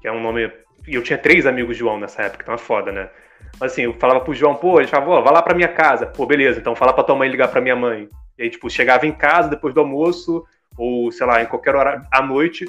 que 0.00 0.08
é 0.08 0.12
um 0.12 0.22
nome. 0.22 0.50
E 0.86 0.94
eu 0.94 1.02
tinha 1.02 1.18
três 1.18 1.46
amigos 1.46 1.76
João 1.76 1.98
nessa 1.98 2.22
época, 2.22 2.42
então 2.42 2.54
é 2.54 2.58
foda, 2.58 2.92
né? 2.92 3.10
Mas 3.58 3.72
assim, 3.72 3.82
eu 3.82 3.94
falava 3.94 4.20
pro 4.20 4.34
João, 4.34 4.54
pô, 4.54 4.78
ele 4.78 4.88
falava, 4.88 5.20
vai 5.20 5.32
lá 5.32 5.42
pra 5.42 5.54
minha 5.54 5.68
casa. 5.68 6.06
Pô, 6.06 6.26
beleza, 6.26 6.60
então 6.60 6.76
fala 6.76 6.92
pra 6.92 7.04
tua 7.04 7.16
mãe 7.16 7.28
ligar 7.28 7.48
pra 7.48 7.60
minha 7.60 7.74
mãe. 7.74 8.08
E 8.38 8.42
aí, 8.42 8.50
tipo, 8.50 8.68
chegava 8.70 9.06
em 9.06 9.12
casa 9.12 9.48
depois 9.48 9.74
do 9.74 9.80
almoço, 9.80 10.44
ou 10.76 11.10
sei 11.10 11.26
lá, 11.26 11.42
em 11.42 11.46
qualquer 11.46 11.74
hora 11.74 12.02
à 12.12 12.22
noite, 12.22 12.66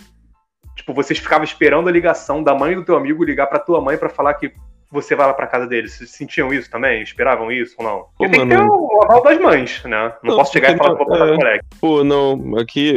tipo, 0.75 0.93
vocês 0.93 1.19
ficavam 1.19 1.43
esperando 1.43 1.89
a 1.89 1.91
ligação 1.91 2.41
da 2.41 2.55
mãe 2.55 2.75
do 2.75 2.85
teu 2.85 2.95
amigo 2.95 3.23
ligar 3.23 3.47
pra 3.47 3.59
tua 3.59 3.81
mãe 3.81 3.97
pra 3.97 4.09
falar 4.09 4.33
que 4.35 4.53
você 4.91 5.15
vai 5.15 5.27
lá 5.27 5.33
pra 5.33 5.47
casa 5.47 5.67
deles. 5.67 5.93
Vocês 5.93 6.11
sentiam 6.11 6.53
isso 6.53 6.69
também? 6.69 7.01
Esperavam 7.01 7.51
isso 7.51 7.75
ou 7.77 7.83
não? 7.85 8.05
Porque 8.17 8.29
tem 8.31 8.41
que 8.41 8.47
ter 8.55 8.57
mano. 8.57 8.71
o 8.71 9.03
aval 9.03 9.23
das 9.23 9.39
mães, 9.39 9.83
né? 9.83 10.13
Não, 10.23 10.31
Não, 10.31 10.35
posso 10.37 10.53
chegar 10.53 10.73
e 10.73 10.77
falar 10.77 10.91
que 10.91 10.97
vou 10.97 11.05
botar 11.07 11.27
é. 11.27 11.31
moleque. 11.37 11.65
Pô, 11.79 12.03
não, 12.03 12.57
aqui, 12.57 12.93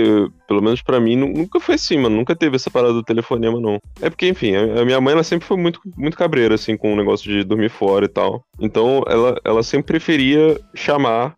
pelo 0.46 0.62
menos 0.62 0.82
pra 0.82 1.00
mim, 1.00 1.16
nu- 1.16 1.28
nunca 1.32 1.58
foi 1.60 1.74
assim, 1.74 1.98
mano. 1.98 2.16
Nunca 2.16 2.34
teve 2.36 2.56
essa 2.56 2.70
parada 2.70 2.92
do 2.92 3.02
telefonema, 3.02 3.60
não. 3.60 3.78
É 4.00 4.08
porque, 4.10 4.28
enfim, 4.28 4.54
a 4.56 4.84
minha 4.84 5.00
mãe, 5.00 5.14
ela 5.14 5.22
sempre 5.24 5.46
foi 5.46 5.56
muito, 5.56 5.80
muito 5.96 6.16
cabreira, 6.16 6.54
assim, 6.54 6.76
com 6.76 6.92
o 6.92 6.96
negócio 6.96 7.30
de 7.30 7.42
dormir 7.44 7.68
fora 7.70 8.04
e 8.04 8.08
tal. 8.08 8.42
Então, 8.60 9.02
ela, 9.08 9.36
ela 9.44 9.62
sempre 9.62 9.86
preferia 9.92 10.58
chamar, 10.74 11.34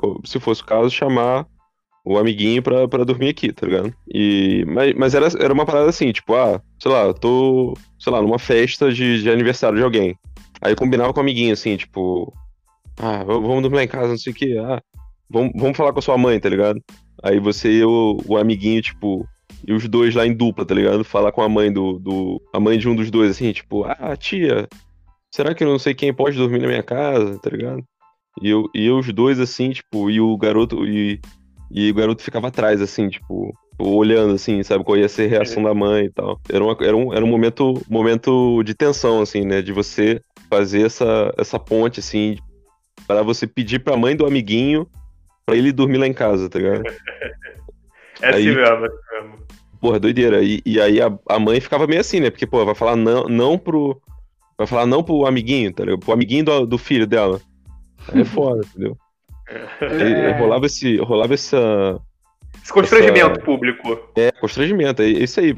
co- 0.00 0.20
se 0.24 0.38
fosse 0.38 0.62
o 0.62 0.66
caso, 0.66 0.90
chamar 0.90 1.46
o 2.04 2.18
amiguinho 2.18 2.62
pra, 2.62 2.86
pra 2.86 3.04
dormir 3.04 3.30
aqui, 3.30 3.52
tá 3.52 3.66
ligado? 3.66 3.94
E, 4.12 4.64
mas 4.66 4.94
mas 4.94 5.14
era, 5.14 5.28
era 5.40 5.54
uma 5.54 5.64
parada 5.64 5.88
assim, 5.88 6.12
tipo, 6.12 6.34
ah, 6.34 6.60
sei 6.78 6.92
lá, 6.92 7.04
eu 7.04 7.14
tô, 7.14 7.74
sei 7.98 8.12
lá, 8.12 8.20
numa 8.20 8.38
festa 8.38 8.92
de, 8.92 9.22
de 9.22 9.30
aniversário 9.30 9.78
de 9.78 9.84
alguém. 9.84 10.14
Aí 10.60 10.76
combinava 10.76 11.12
com 11.12 11.20
o 11.20 11.22
amiguinho, 11.22 11.52
assim, 11.52 11.76
tipo, 11.76 12.32
ah, 12.98 13.24
vamos 13.24 13.62
dormir 13.62 13.76
lá 13.76 13.84
em 13.84 13.88
casa, 13.88 14.08
não 14.08 14.18
sei 14.18 14.32
o 14.32 14.36
que, 14.36 14.58
ah, 14.58 14.82
vamos, 15.30 15.52
vamos 15.56 15.76
falar 15.76 15.92
com 15.92 15.98
a 15.98 16.02
sua 16.02 16.18
mãe, 16.18 16.38
tá 16.38 16.48
ligado? 16.48 16.80
Aí 17.22 17.40
você 17.40 17.70
e 17.70 17.84
o, 17.84 18.18
o 18.26 18.36
amiguinho, 18.36 18.82
tipo, 18.82 19.26
e 19.66 19.72
os 19.72 19.88
dois 19.88 20.14
lá 20.14 20.26
em 20.26 20.34
dupla, 20.34 20.66
tá 20.66 20.74
ligado? 20.74 21.04
Falar 21.04 21.32
com 21.32 21.42
a 21.42 21.48
mãe 21.48 21.72
do, 21.72 21.98
do. 21.98 22.40
A 22.52 22.60
mãe 22.60 22.78
de 22.78 22.88
um 22.88 22.94
dos 22.94 23.10
dois, 23.10 23.30
assim, 23.30 23.50
tipo, 23.52 23.84
ah, 23.84 24.16
tia, 24.16 24.68
será 25.30 25.54
que 25.54 25.64
eu 25.64 25.68
não 25.68 25.78
sei 25.78 25.94
quem 25.94 26.12
pode 26.12 26.36
dormir 26.36 26.60
na 26.60 26.68
minha 26.68 26.82
casa, 26.82 27.38
tá 27.38 27.50
ligado? 27.50 27.82
E 28.42 28.50
eu, 28.50 28.68
e 28.74 28.90
os 28.90 29.10
dois, 29.12 29.40
assim, 29.40 29.70
tipo, 29.70 30.10
e 30.10 30.20
o 30.20 30.36
garoto. 30.36 30.86
E, 30.86 31.20
e 31.74 31.90
o 31.90 31.94
garoto 31.94 32.22
ficava 32.22 32.46
atrás, 32.46 32.80
assim, 32.80 33.08
tipo, 33.08 33.52
olhando, 33.76 34.34
assim, 34.34 34.62
sabe, 34.62 34.84
qual 34.84 34.96
ia 34.96 35.08
ser 35.08 35.24
a 35.24 35.28
reação 35.28 35.64
da 35.64 35.74
mãe 35.74 36.04
e 36.04 36.10
tal. 36.10 36.40
Era, 36.48 36.62
uma, 36.62 36.76
era, 36.80 36.96
um, 36.96 37.12
era 37.12 37.24
um 37.24 37.28
momento, 37.28 37.82
momento 37.90 38.62
de 38.62 38.74
tensão, 38.74 39.20
assim, 39.20 39.44
né? 39.44 39.60
De 39.60 39.72
você 39.72 40.20
fazer 40.48 40.86
essa, 40.86 41.34
essa 41.36 41.58
ponte, 41.58 41.98
assim, 41.98 42.38
para 43.08 43.22
você 43.22 43.44
pedir 43.44 43.80
pra 43.80 43.96
mãe 43.96 44.14
do 44.14 44.24
amiguinho 44.24 44.86
pra 45.44 45.56
ele 45.56 45.72
dormir 45.72 45.98
lá 45.98 46.06
em 46.06 46.14
casa, 46.14 46.48
tá 46.48 46.58
ligado? 46.58 46.84
É 48.22 48.28
assim 48.28 48.38
aí, 48.38 48.54
mesmo, 48.54 48.60
é 48.60 48.64
assim 48.64 49.28
mesmo. 49.28 49.38
Porra, 49.80 49.98
doideira. 49.98 50.42
E, 50.42 50.62
e 50.64 50.80
aí 50.80 51.02
a, 51.02 51.12
a 51.28 51.38
mãe 51.38 51.60
ficava 51.60 51.84
meio 51.84 52.00
assim, 52.00 52.20
né? 52.20 52.30
Porque, 52.30 52.46
pô, 52.46 52.64
vai 52.64 52.76
falar 52.76 52.94
não, 52.94 53.24
não 53.24 53.58
pro. 53.58 54.00
Vai 54.56 54.68
falar 54.68 54.86
não 54.86 55.02
pro 55.02 55.26
amiguinho, 55.26 55.72
tá 55.74 55.84
ligado? 55.84 55.98
Pro 55.98 56.12
amiguinho 56.12 56.44
do, 56.44 56.64
do 56.64 56.78
filho 56.78 57.08
dela. 57.08 57.40
Aí 58.08 58.20
é 58.20 58.24
foda, 58.24 58.64
entendeu? 58.70 58.96
É. 59.48 60.38
rolava 60.38 60.66
esse. 60.66 60.96
Rolava 60.96 61.34
essa. 61.34 62.00
Esse 62.62 62.72
constrangimento 62.72 63.32
essa... 63.32 63.40
público. 63.40 63.98
É, 64.16 64.32
constrangimento. 64.32 65.02
É 65.02 65.06
isso 65.06 65.40
aí. 65.40 65.54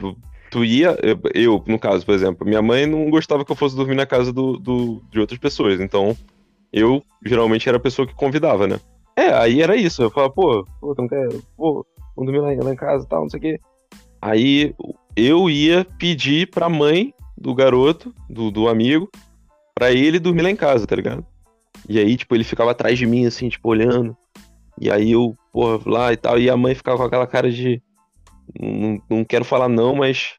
Tu 0.51 0.65
ia. 0.65 0.97
Eu, 1.03 1.21
eu, 1.35 1.65
no 1.67 1.79
caso, 1.79 2.05
por 2.05 2.15
exemplo, 2.15 2.47
minha 2.47 2.63
mãe 2.63 2.87
não 2.87 3.11
gostava 3.11 3.45
que 3.45 3.53
eu 3.53 3.57
fosse 3.57 3.77
dormir 3.77 3.95
na 3.95 4.07
casa 4.07 4.33
do, 4.33 4.59
do, 4.59 5.03
de 5.11 5.21
outras 5.21 5.39
pessoas. 5.39 5.81
Então, 5.81 6.17
eu 6.73 7.03
geralmente 7.25 7.69
era 7.69 7.79
a 7.79 7.81
pessoa 7.81 8.07
que 8.07 8.15
convidava, 8.15 8.67
né? 8.67 8.81
É, 9.17 9.33
aí 9.33 9.63
era 9.63 9.77
isso. 9.77 10.03
Eu 10.03 10.11
falava, 10.11 10.33
pô, 10.33 10.67
pô, 10.81 10.95
tu 10.95 11.03
não 11.03 11.09
quer. 11.09 11.29
Pô, 11.57 11.87
vamos 12.17 12.33
dormir 12.33 12.57
lá, 12.57 12.65
lá 12.65 12.73
em 12.73 12.77
casa 12.77 13.05
e 13.05 13.09
tal, 13.09 13.23
não 13.23 13.31
sei 13.31 13.39
o 13.39 13.43
quê. 13.43 13.61
Aí 14.21 14.75
eu 15.17 15.49
ia 15.49 15.87
pedir 15.99 16.51
pra 16.51 16.69
mãe 16.69 17.15
do 17.37 17.55
garoto, 17.55 18.15
do, 18.29 18.51
do 18.51 18.69
amigo, 18.69 19.11
pra 19.75 19.93
ele 19.93 20.19
dormir 20.19 20.43
lá 20.43 20.51
em 20.51 20.57
casa, 20.57 20.87
tá 20.87 20.97
ligado? 20.97 21.25
E 21.89 21.99
aí, 21.99 22.17
tipo, 22.17 22.35
ele 22.35 22.45
ficava 22.45 22.71
atrás 22.73 22.99
de 22.99 23.07
mim, 23.07 23.27
assim, 23.27 23.49
tipo, 23.49 23.69
olhando. 23.69 24.17
E 24.81 24.91
aí 24.91 25.13
eu, 25.13 25.37
porra, 25.53 25.81
lá 25.87 26.13
e 26.13 26.17
tal. 26.17 26.39
E 26.39 26.51
a 26.51 26.57
mãe 26.57 26.75
ficava 26.75 26.99
com 26.99 27.05
aquela 27.05 27.27
cara 27.27 27.51
de. 27.51 27.83
Não, 28.59 29.01
não 29.09 29.25
quero 29.25 29.45
falar 29.45 29.69
não, 29.69 29.95
mas. 29.95 30.35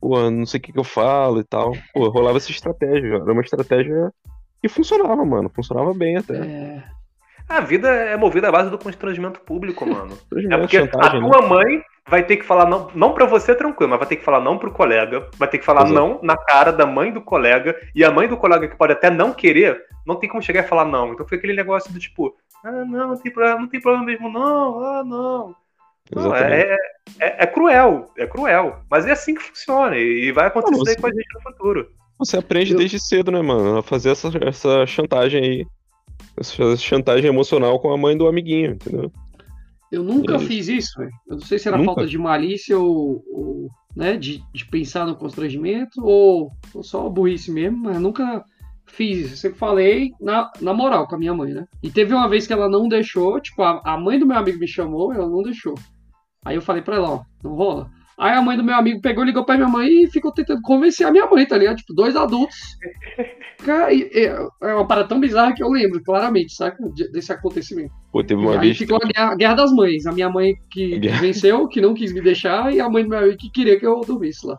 Pô, 0.00 0.30
não 0.30 0.46
sei 0.46 0.58
o 0.58 0.62
que, 0.62 0.72
que 0.72 0.78
eu 0.78 0.84
falo 0.84 1.40
e 1.40 1.44
tal. 1.44 1.72
Pô, 1.94 2.08
rolava 2.08 2.36
essa 2.36 2.50
estratégia. 2.50 3.16
Era 3.16 3.32
uma 3.32 3.42
estratégia 3.42 4.12
que 4.60 4.68
funcionava, 4.68 5.24
mano. 5.24 5.50
Funcionava 5.54 5.94
bem 5.94 6.16
até. 6.16 6.36
É. 6.36 6.95
A 7.48 7.60
vida 7.60 7.88
é 7.88 8.16
movida 8.16 8.48
à 8.48 8.52
base 8.52 8.70
do 8.70 8.78
constrangimento 8.78 9.40
público, 9.40 9.86
mano. 9.86 10.18
é 10.50 10.58
porque 10.58 10.78
a 10.78 11.10
tua 11.10 11.42
né? 11.42 11.48
mãe 11.48 11.84
vai 12.08 12.22
ter 12.24 12.36
que 12.36 12.44
falar 12.44 12.66
não, 12.66 12.90
não 12.94 13.12
para 13.12 13.26
você 13.26 13.54
tranquilo, 13.54 13.90
mas 13.90 13.98
vai 13.98 14.08
ter 14.08 14.16
que 14.16 14.24
falar 14.24 14.40
não 14.40 14.58
pro 14.58 14.72
colega, 14.72 15.28
vai 15.36 15.48
ter 15.48 15.58
que 15.58 15.64
falar 15.64 15.82
Exato. 15.82 15.94
não 15.94 16.20
na 16.22 16.36
cara 16.36 16.72
da 16.72 16.86
mãe 16.86 17.12
do 17.12 17.20
colega, 17.20 17.76
e 17.94 18.04
a 18.04 18.10
mãe 18.10 18.28
do 18.28 18.36
colega 18.36 18.68
que 18.68 18.76
pode 18.76 18.92
até 18.92 19.10
não 19.10 19.32
querer, 19.32 19.84
não 20.06 20.16
tem 20.16 20.28
como 20.28 20.42
chegar 20.42 20.64
e 20.64 20.68
falar 20.68 20.84
não. 20.84 21.12
Então 21.12 21.26
foi 21.26 21.38
aquele 21.38 21.54
negócio 21.54 21.92
do 21.92 21.98
tipo, 21.98 22.36
ah, 22.64 22.70
não, 22.70 23.08
não 23.08 23.16
tem 23.16 23.32
problema, 23.32 23.60
não 23.60 23.68
tem 23.68 23.80
problema 23.80 24.06
mesmo, 24.06 24.28
não, 24.28 24.84
ah, 24.84 25.04
não. 25.04 25.54
não 26.14 26.34
é, 26.34 26.76
é, 27.20 27.44
é, 27.44 27.46
cruel, 27.46 28.10
é 28.16 28.26
cruel. 28.26 28.80
Mas 28.90 29.06
é 29.06 29.12
assim 29.12 29.34
que 29.34 29.42
funciona, 29.42 29.96
e 29.96 30.30
vai 30.32 30.46
acontecer 30.46 30.76
não, 30.76 30.84
você, 30.84 30.96
com 30.96 31.06
a 31.06 31.10
gente 31.10 31.34
no 31.34 31.42
futuro. 31.42 31.90
Você 32.18 32.36
aprende 32.38 32.72
Eu... 32.72 32.78
desde 32.78 32.98
cedo, 33.00 33.30
né, 33.30 33.42
mano? 33.42 33.78
A 33.78 33.82
fazer 33.82 34.10
essa, 34.10 34.30
essa 34.42 34.86
chantagem 34.86 35.42
aí 35.42 35.66
essa 36.36 36.76
chantagem 36.76 37.28
emocional 37.28 37.80
com 37.80 37.90
a 37.92 37.96
mãe 37.96 38.16
do 38.16 38.26
amiguinho, 38.26 38.72
entendeu? 38.72 39.10
Eu 39.90 40.02
nunca 40.02 40.38
fiz 40.38 40.68
isso, 40.68 40.98
véio. 40.98 41.12
Eu 41.28 41.36
não 41.36 41.42
sei 41.42 41.58
se 41.58 41.68
era 41.68 41.76
nunca? 41.76 41.94
falta 41.94 42.06
de 42.06 42.18
malícia 42.18 42.78
ou, 42.78 43.22
ou 43.32 43.68
né, 43.94 44.16
de, 44.16 44.42
de, 44.52 44.66
pensar 44.66 45.06
no 45.06 45.16
constrangimento 45.16 46.04
ou, 46.04 46.50
ou 46.74 46.82
só 46.82 47.08
burrice 47.08 47.50
mesmo, 47.50 47.78
mas 47.78 48.00
nunca 48.00 48.44
fiz 48.84 49.18
isso. 49.18 49.32
Eu 49.34 49.36
sempre 49.36 49.58
falei 49.58 50.10
na, 50.20 50.50
na 50.60 50.74
moral 50.74 51.06
com 51.06 51.14
a 51.14 51.18
minha 51.18 51.32
mãe, 51.32 51.52
né? 51.52 51.66
E 51.82 51.90
teve 51.90 52.12
uma 52.12 52.28
vez 52.28 52.46
que 52.46 52.52
ela 52.52 52.68
não 52.68 52.88
deixou, 52.88 53.40
tipo, 53.40 53.62
a, 53.62 53.80
a 53.84 53.96
mãe 53.96 54.18
do 54.18 54.26
meu 54.26 54.36
amigo 54.36 54.58
me 54.58 54.68
chamou, 54.68 55.12
ela 55.12 55.28
não 55.28 55.42
deixou. 55.42 55.74
Aí 56.44 56.56
eu 56.56 56.62
falei 56.62 56.82
pra 56.82 56.96
ela, 56.96 57.10
ó, 57.10 57.22
não 57.42 57.54
rola. 57.54 57.90
Aí 58.18 58.32
a 58.32 58.40
mãe 58.40 58.56
do 58.56 58.64
meu 58.64 58.74
amigo 58.74 59.00
pegou, 59.02 59.22
ligou 59.22 59.44
pra 59.44 59.56
minha 59.56 59.68
mãe 59.68 60.04
e 60.04 60.10
ficou 60.10 60.32
tentando 60.32 60.62
convencer 60.62 61.06
a 61.06 61.10
minha 61.10 61.26
mãe, 61.26 61.44
tá 61.44 61.58
ligado? 61.58 61.76
Tipo, 61.76 61.92
dois 61.92 62.16
adultos. 62.16 62.56
Cara, 63.62 63.90
é 63.92 64.74
uma 64.74 64.86
parada 64.86 65.08
tão 65.08 65.20
bizarra 65.20 65.52
que 65.54 65.62
eu 65.62 65.68
lembro, 65.68 66.02
claramente, 66.02 66.54
saca? 66.54 66.78
Desse 67.12 67.30
acontecimento. 67.32 67.92
Pô, 68.10 68.24
teve 68.24 68.40
uma 68.40 68.54
e 68.54 68.58
vez. 68.58 68.72
Aí 68.72 68.74
ficou 68.74 68.96
a 68.96 69.06
guerra, 69.06 69.32
a 69.32 69.36
guerra, 69.36 69.54
das 69.54 69.72
mães. 69.72 70.06
A 70.06 70.12
minha 70.12 70.30
mãe 70.30 70.54
que 70.70 70.98
venceu, 71.20 71.68
que 71.68 71.80
não 71.80 71.92
quis 71.92 72.12
me 72.14 72.22
deixar, 72.22 72.72
e 72.72 72.80
a 72.80 72.88
mãe 72.88 73.02
do 73.02 73.10
meu 73.10 73.18
amigo 73.18 73.36
que 73.36 73.50
queria 73.50 73.78
que 73.78 73.86
eu 73.86 74.00
dormisse 74.00 74.46
lá. 74.46 74.58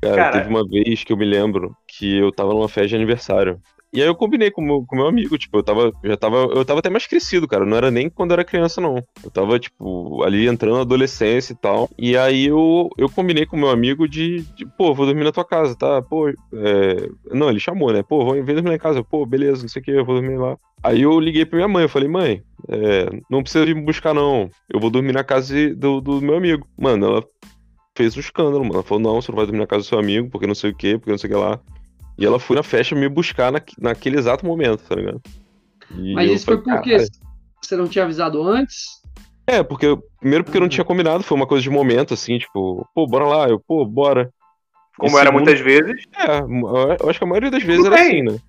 Cara, 0.00 0.16
Cara, 0.16 0.38
teve 0.38 0.48
uma 0.48 0.66
vez 0.68 1.02
que 1.02 1.12
eu 1.12 1.16
me 1.16 1.24
lembro 1.24 1.74
que 1.88 2.18
eu 2.18 2.30
tava 2.30 2.52
numa 2.52 2.68
festa 2.68 2.88
de 2.88 2.96
aniversário. 2.96 3.60
E 3.96 4.02
aí 4.02 4.06
eu 4.06 4.14
combinei 4.14 4.50
com 4.50 4.60
meu, 4.60 4.74
o 4.74 4.86
com 4.86 4.94
meu 4.94 5.06
amigo, 5.06 5.38
tipo, 5.38 5.56
eu 5.56 5.62
tava, 5.62 5.90
já 6.04 6.18
tava, 6.18 6.36
eu 6.36 6.62
tava 6.66 6.80
até 6.80 6.90
mais 6.90 7.06
crescido, 7.06 7.48
cara, 7.48 7.64
não 7.64 7.78
era 7.78 7.90
nem 7.90 8.10
quando 8.10 8.32
eu 8.32 8.34
era 8.34 8.44
criança, 8.44 8.78
não. 8.78 9.02
Eu 9.24 9.30
tava, 9.30 9.58
tipo, 9.58 10.22
ali 10.22 10.46
entrando 10.46 10.74
na 10.74 10.80
adolescência 10.82 11.54
e 11.54 11.56
tal. 11.56 11.88
E 11.96 12.14
aí 12.14 12.44
eu, 12.44 12.90
eu 12.98 13.08
combinei 13.08 13.46
com 13.46 13.56
meu 13.56 13.70
amigo 13.70 14.06
de, 14.06 14.42
de 14.54 14.66
pô, 14.76 14.92
vou 14.92 15.06
dormir 15.06 15.24
na 15.24 15.32
tua 15.32 15.46
casa, 15.46 15.74
tá? 15.74 16.02
Pô, 16.02 16.28
é... 16.28 16.34
não, 17.32 17.48
ele 17.48 17.58
chamou, 17.58 17.90
né? 17.90 18.02
Pô, 18.02 18.34
vem 18.34 18.54
dormir 18.54 18.68
na 18.68 18.78
casa. 18.78 19.02
Pô, 19.02 19.24
beleza, 19.24 19.62
não 19.62 19.68
sei 19.70 19.80
o 19.80 19.84
que, 19.86 19.92
eu 19.92 20.04
vou 20.04 20.16
dormir 20.16 20.36
lá. 20.36 20.58
Aí 20.82 21.00
eu 21.00 21.18
liguei 21.18 21.46
pra 21.46 21.56
minha 21.56 21.68
mãe, 21.68 21.84
eu 21.84 21.88
falei, 21.88 22.06
mãe, 22.06 22.42
é, 22.68 23.08
não 23.30 23.42
precisa 23.42 23.64
vir 23.64 23.74
me 23.74 23.80
buscar, 23.80 24.12
não. 24.12 24.50
Eu 24.68 24.78
vou 24.78 24.90
dormir 24.90 25.12
na 25.12 25.24
casa 25.24 25.74
do, 25.74 26.02
do 26.02 26.20
meu 26.20 26.36
amigo. 26.36 26.68
Mano, 26.76 27.06
ela 27.06 27.24
fez 27.96 28.14
um 28.14 28.20
escândalo, 28.20 28.62
mano. 28.62 28.74
Ela 28.74 28.82
falou, 28.82 29.02
não, 29.02 29.22
você 29.22 29.32
não 29.32 29.36
vai 29.36 29.46
dormir 29.46 29.60
na 29.60 29.66
casa 29.66 29.84
do 29.84 29.86
seu 29.86 29.98
amigo, 29.98 30.28
porque 30.28 30.46
não 30.46 30.54
sei 30.54 30.70
o 30.70 30.76
que, 30.76 30.98
porque 30.98 31.10
não 31.10 31.18
sei 31.18 31.30
o 31.30 31.32
que 31.32 31.38
lá. 31.38 31.58
E 32.18 32.24
ela 32.24 32.38
foi 32.38 32.56
na 32.56 32.62
festa 32.62 32.94
me 32.94 33.08
buscar 33.08 33.52
na, 33.52 33.60
naquele 33.78 34.18
exato 34.18 34.46
momento, 34.46 34.82
tá 34.82 34.94
ligado? 34.94 35.20
E 35.90 36.14
Mas 36.14 36.30
isso 36.30 36.46
foi 36.46 36.62
porque 36.62 37.06
você 37.62 37.76
não 37.76 37.88
tinha 37.88 38.04
avisado 38.04 38.42
antes? 38.42 39.02
É, 39.46 39.62
porque 39.62 39.96
primeiro 40.18 40.44
porque 40.44 40.56
eu 40.56 40.62
não 40.62 40.68
tinha 40.68 40.84
combinado, 40.84 41.22
foi 41.22 41.36
uma 41.36 41.46
coisa 41.46 41.62
de 41.62 41.70
momento, 41.70 42.14
assim, 42.14 42.38
tipo, 42.38 42.88
pô, 42.94 43.06
bora 43.06 43.26
lá, 43.26 43.48
eu, 43.48 43.60
pô, 43.60 43.84
bora. 43.84 44.30
Como 44.98 45.16
e 45.16 45.20
era 45.20 45.30
segundo, 45.30 45.44
muitas 45.44 45.60
vezes? 45.60 46.04
É, 46.16 46.40
eu 47.02 47.08
acho 47.08 47.18
que 47.18 47.24
a 47.24 47.28
maioria 47.28 47.50
das 47.50 47.62
vezes 47.62 47.84
tudo 47.84 47.94
era 47.94 48.02
bem. 48.02 48.22
assim, 48.22 48.22
né? 48.22 48.40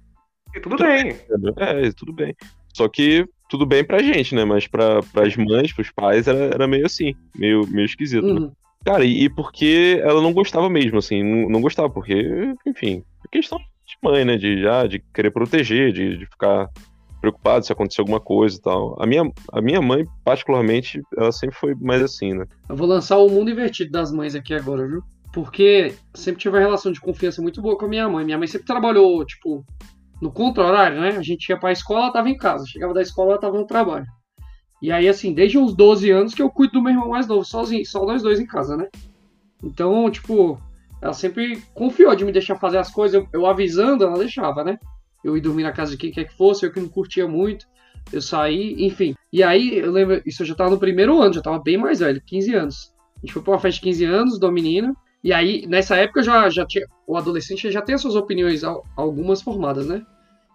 E 0.56 0.60
tudo, 0.60 0.78
tudo 0.78 0.88
bem. 0.88 1.04
bem. 1.04 1.54
É, 1.58 1.92
tudo 1.92 2.14
bem. 2.14 2.36
Só 2.74 2.88
que 2.88 3.28
tudo 3.50 3.66
bem 3.66 3.84
pra 3.84 4.02
gente, 4.02 4.34
né? 4.34 4.46
Mas 4.46 4.66
pra, 4.66 5.02
pras 5.14 5.36
mães, 5.36 5.74
pros 5.74 5.92
pais, 5.92 6.28
era, 6.28 6.46
era 6.46 6.68
meio 6.68 6.86
assim, 6.86 7.14
meio, 7.36 7.68
meio 7.68 7.86
esquisito, 7.86 8.26
né? 8.26 8.34
uhum. 8.34 8.48
né? 8.48 8.52
Cara, 8.88 9.04
e, 9.04 9.26
e, 9.26 9.30
porque 9.30 10.00
ela 10.02 10.22
não 10.22 10.32
gostava 10.32 10.70
mesmo, 10.70 10.98
assim, 10.98 11.22
não, 11.22 11.50
não 11.50 11.62
gostava, 11.62 11.90
porque, 11.90 12.56
enfim, 12.66 13.04
questão 13.30 13.58
de 13.58 13.98
mãe, 14.02 14.24
né? 14.24 14.38
De, 14.38 14.62
já, 14.62 14.88
de 14.88 15.04
querer 15.14 15.30
proteger, 15.30 15.92
de, 15.92 16.18
de 16.18 16.26
ficar 16.26 16.70
preocupado 17.20 17.66
se 17.66 17.74
acontecer 17.74 18.00
alguma 18.00 18.22
coisa 18.22 18.56
e 18.58 18.62
tal. 18.62 18.96
A 18.98 19.06
minha, 19.06 19.30
a 19.52 19.62
minha 19.62 19.82
mãe, 19.82 20.06
particularmente, 20.24 21.02
ela 21.18 21.34
sempre 21.34 21.58
foi 21.58 21.76
mais 21.76 22.02
assim, 22.02 22.34
né? 22.34 22.46
Eu 22.70 22.78
vou 22.78 22.88
lançar 22.88 23.18
o 23.18 23.28
mundo 23.28 23.52
invertido 23.52 23.92
das 23.92 24.10
mães 24.10 24.36
aqui 24.36 24.54
agora, 24.54 24.88
viu? 24.88 25.04
Porque 25.34 25.94
sempre 26.14 26.40
tive 26.40 26.56
uma 26.56 26.62
relação 26.62 26.90
de 26.90 27.02
confiança 27.02 27.42
muito 27.42 27.62
boa 27.62 27.78
com 27.78 27.88
a 27.88 27.90
minha 27.90 28.08
mãe. 28.08 28.24
Minha 28.24 28.38
mãe 28.38 28.48
sempre 28.48 28.68
trabalhou, 28.68 29.26
tipo, 29.26 29.66
no 30.22 30.32
contra-horário, 30.32 31.02
né? 31.02 31.10
A 31.10 31.22
gente 31.22 31.50
ia 31.50 31.60
pra 31.60 31.74
escola, 31.74 32.04
ela 32.04 32.14
tava 32.14 32.30
em 32.30 32.38
casa. 32.38 32.66
Chegava 32.66 32.94
da 32.94 33.02
escola, 33.02 33.32
ela 33.32 33.42
tava 33.42 33.58
no 33.58 33.68
trabalho. 33.68 34.06
E 34.82 34.92
aí, 34.92 35.08
assim, 35.08 35.34
desde 35.34 35.58
uns 35.58 35.76
12 35.76 36.12
anos 36.12 36.34
que 36.34 36.42
eu 36.42 36.50
cuido 36.50 36.74
do 36.74 36.82
meu 36.82 36.92
irmão 36.94 37.10
mais 37.10 37.28
novo, 37.28 37.44
sozinho, 37.44 37.86
só 37.86 38.06
nós 38.06 38.22
dois 38.22 38.40
em 38.40 38.46
casa, 38.46 38.78
né? 38.78 38.88
Então, 39.64 40.10
tipo, 40.12 40.62
ela 41.02 41.14
sempre 41.14 41.62
confiou 41.74 42.16
de 42.16 42.24
me 42.24 42.32
deixar 42.32 42.56
fazer 42.58 42.78
as 42.78 42.92
coisas. 42.92 43.16
Eu, 43.16 43.28
eu 43.34 43.46
avisando, 43.46 44.04
ela 44.04 44.18
deixava, 44.18 44.64
né? 44.64 44.78
Eu 45.24 45.36
ia 45.36 45.42
dormir 45.42 45.64
na 45.64 45.72
casa 45.72 45.92
de 45.92 45.98
quem 45.98 46.12
quer 46.12 46.26
que 46.26 46.38
fosse, 46.38 46.66
eu 46.66 46.72
que 46.72 46.80
não 46.80 46.90
curtia 46.90 47.28
muito. 47.28 47.66
Eu 48.12 48.22
saí, 48.22 48.86
enfim. 48.86 49.16
E 49.34 49.44
aí, 49.44 49.80
eu 49.80 49.92
lembro, 49.92 50.22
isso 50.26 50.44
eu 50.44 50.48
já 50.48 50.56
tava 50.56 50.70
no 50.70 50.80
primeiro 50.80 51.20
ano, 51.22 51.34
já 51.34 51.42
tava 51.42 51.60
bem 51.60 51.78
mais 51.78 52.00
velho, 52.00 52.22
15 52.26 52.56
anos. 52.56 52.94
A 53.18 53.20
gente 53.22 53.34
foi 53.34 53.42
pra 53.42 53.54
uma 53.54 53.60
festa 53.60 53.80
de 53.80 53.82
15 53.82 54.06
anos, 54.06 54.40
do 54.40 54.52
menino. 54.52 54.96
E 55.24 55.34
aí, 55.34 55.66
nessa 55.68 55.98
época, 55.98 56.22
já, 56.22 56.50
já 56.50 56.66
tinha. 56.66 56.86
O 57.06 57.18
adolescente 57.18 57.70
já 57.72 57.82
tem 57.82 57.96
as 57.96 58.02
suas 58.02 58.16
opiniões, 58.16 58.64
algumas 58.96 59.42
formadas, 59.42 59.88
né? 59.88 60.06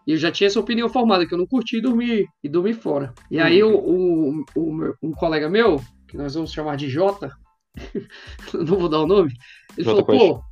E 0.07 0.13
eu 0.13 0.17
já 0.17 0.31
tinha 0.31 0.47
essa 0.47 0.61
opinião 0.61 0.89
formada, 0.89 1.27
que 1.27 1.33
eu 1.33 1.39
não 1.39 1.47
curti 1.47 1.81
dormir 1.81 2.27
e 2.43 2.49
dormir 2.49 2.75
fora. 2.75 3.13
E 3.31 3.39
aí, 3.39 3.63
o, 3.63 3.75
o, 3.75 4.45
o, 4.57 4.95
um 5.03 5.13
colega 5.13 5.49
meu, 5.49 5.81
que 6.09 6.17
nós 6.17 6.35
vamos 6.35 6.53
chamar 6.53 6.77
de 6.77 6.89
Jota, 6.89 7.31
não 8.55 8.79
vou 8.79 8.89
dar 8.89 9.01
o 9.01 9.07
nome, 9.07 9.33
ele 9.77 9.85
falou, 9.85 10.05
pô, 10.05 10.43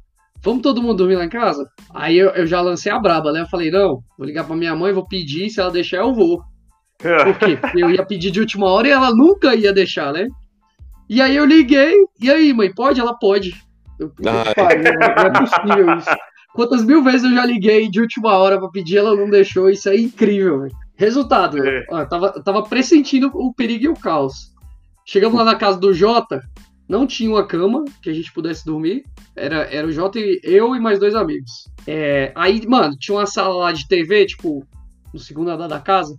vamos 0.42 0.62
todo 0.62 0.82
mundo 0.82 0.98
dormir 0.98 1.16
lá 1.16 1.24
em 1.24 1.28
casa? 1.30 1.68
Aí 1.92 2.16
eu, 2.16 2.30
eu, 2.30 2.46
já 2.46 2.60
lancei 2.60 2.90
a 2.90 2.98
braba, 2.98 3.32
né? 3.32 3.40
Eu 3.40 3.48
falei, 3.48 3.70
não, 3.70 4.02
vou 4.16 4.26
ligar 4.26 4.44
pra 4.44 4.56
minha 4.56 4.74
mãe, 4.74 4.92
vou 4.92 5.06
pedir, 5.06 5.50
se 5.50 5.60
ela 5.60 5.70
deixar, 5.70 5.98
eu 5.98 6.14
vou. 6.14 6.42
Por 6.98 7.38
quê? 7.38 7.56
Porque 7.56 7.82
eu 7.82 7.90
ia 7.90 8.04
pedir 8.04 8.30
de 8.30 8.40
última 8.40 8.66
hora 8.66 8.86
e 8.86 8.90
ela 8.90 9.10
nunca 9.10 9.54
ia 9.54 9.72
deixar, 9.72 10.12
né? 10.12 10.28
E 11.08 11.20
aí 11.20 11.34
eu 11.34 11.44
liguei, 11.44 11.94
e 12.20 12.30
aí, 12.30 12.52
mãe, 12.52 12.72
pode? 12.72 13.00
Ela 13.00 13.14
pode. 13.14 13.52
Eu, 13.98 14.12
Ah, 14.26 14.54
pariu, 14.54 14.84
não 14.84 15.26
é 15.26 15.30
possível 15.30 15.98
isso. 15.98 16.10
Quantas 16.54 16.84
mil 16.84 17.02
vezes 17.02 17.24
eu 17.24 17.34
já 17.34 17.44
liguei 17.46 17.88
de 17.88 18.00
última 18.00 18.36
hora 18.36 18.58
pra 18.58 18.68
pedir, 18.68 18.98
ela 18.98 19.14
não 19.14 19.30
deixou, 19.30 19.70
isso 19.70 19.88
é 19.88 19.96
incrível, 19.96 20.60
velho. 20.60 20.74
Resultado, 20.96 21.64
É. 21.66 21.84
ó, 21.90 22.00
eu 22.00 22.08
tava, 22.08 22.32
eu 22.36 22.42
tava 22.42 22.62
pressentindo 22.64 23.30
o 23.34 23.54
perigo 23.54 23.84
e 23.84 23.88
o 23.88 23.94
caos. 23.94 24.52
Chegamos 25.06 25.38
lá 25.38 25.44
na 25.44 25.54
casa 25.54 25.78
do 25.78 25.92
Jota, 25.94 26.42
não 26.88 27.06
tinha 27.06 27.30
uma 27.30 27.46
cama 27.46 27.84
que 28.02 28.10
a 28.10 28.12
gente 28.12 28.32
pudesse 28.32 28.64
dormir. 28.66 29.04
Era, 29.36 29.62
era 29.72 29.86
o 29.86 29.92
Jota 29.92 30.18
e 30.18 30.40
eu 30.42 30.74
e 30.74 30.80
mais 30.80 30.98
dois 30.98 31.14
amigos. 31.14 31.50
É, 31.86 32.32
aí, 32.34 32.60
mano, 32.66 32.96
tinha 32.98 33.16
uma 33.16 33.26
sala 33.26 33.54
lá 33.54 33.72
de 33.72 33.86
TV, 33.88 34.26
tipo, 34.26 34.66
no 35.14 35.18
segundo 35.20 35.50
andar 35.50 35.68
da 35.68 35.78
casa, 35.80 36.16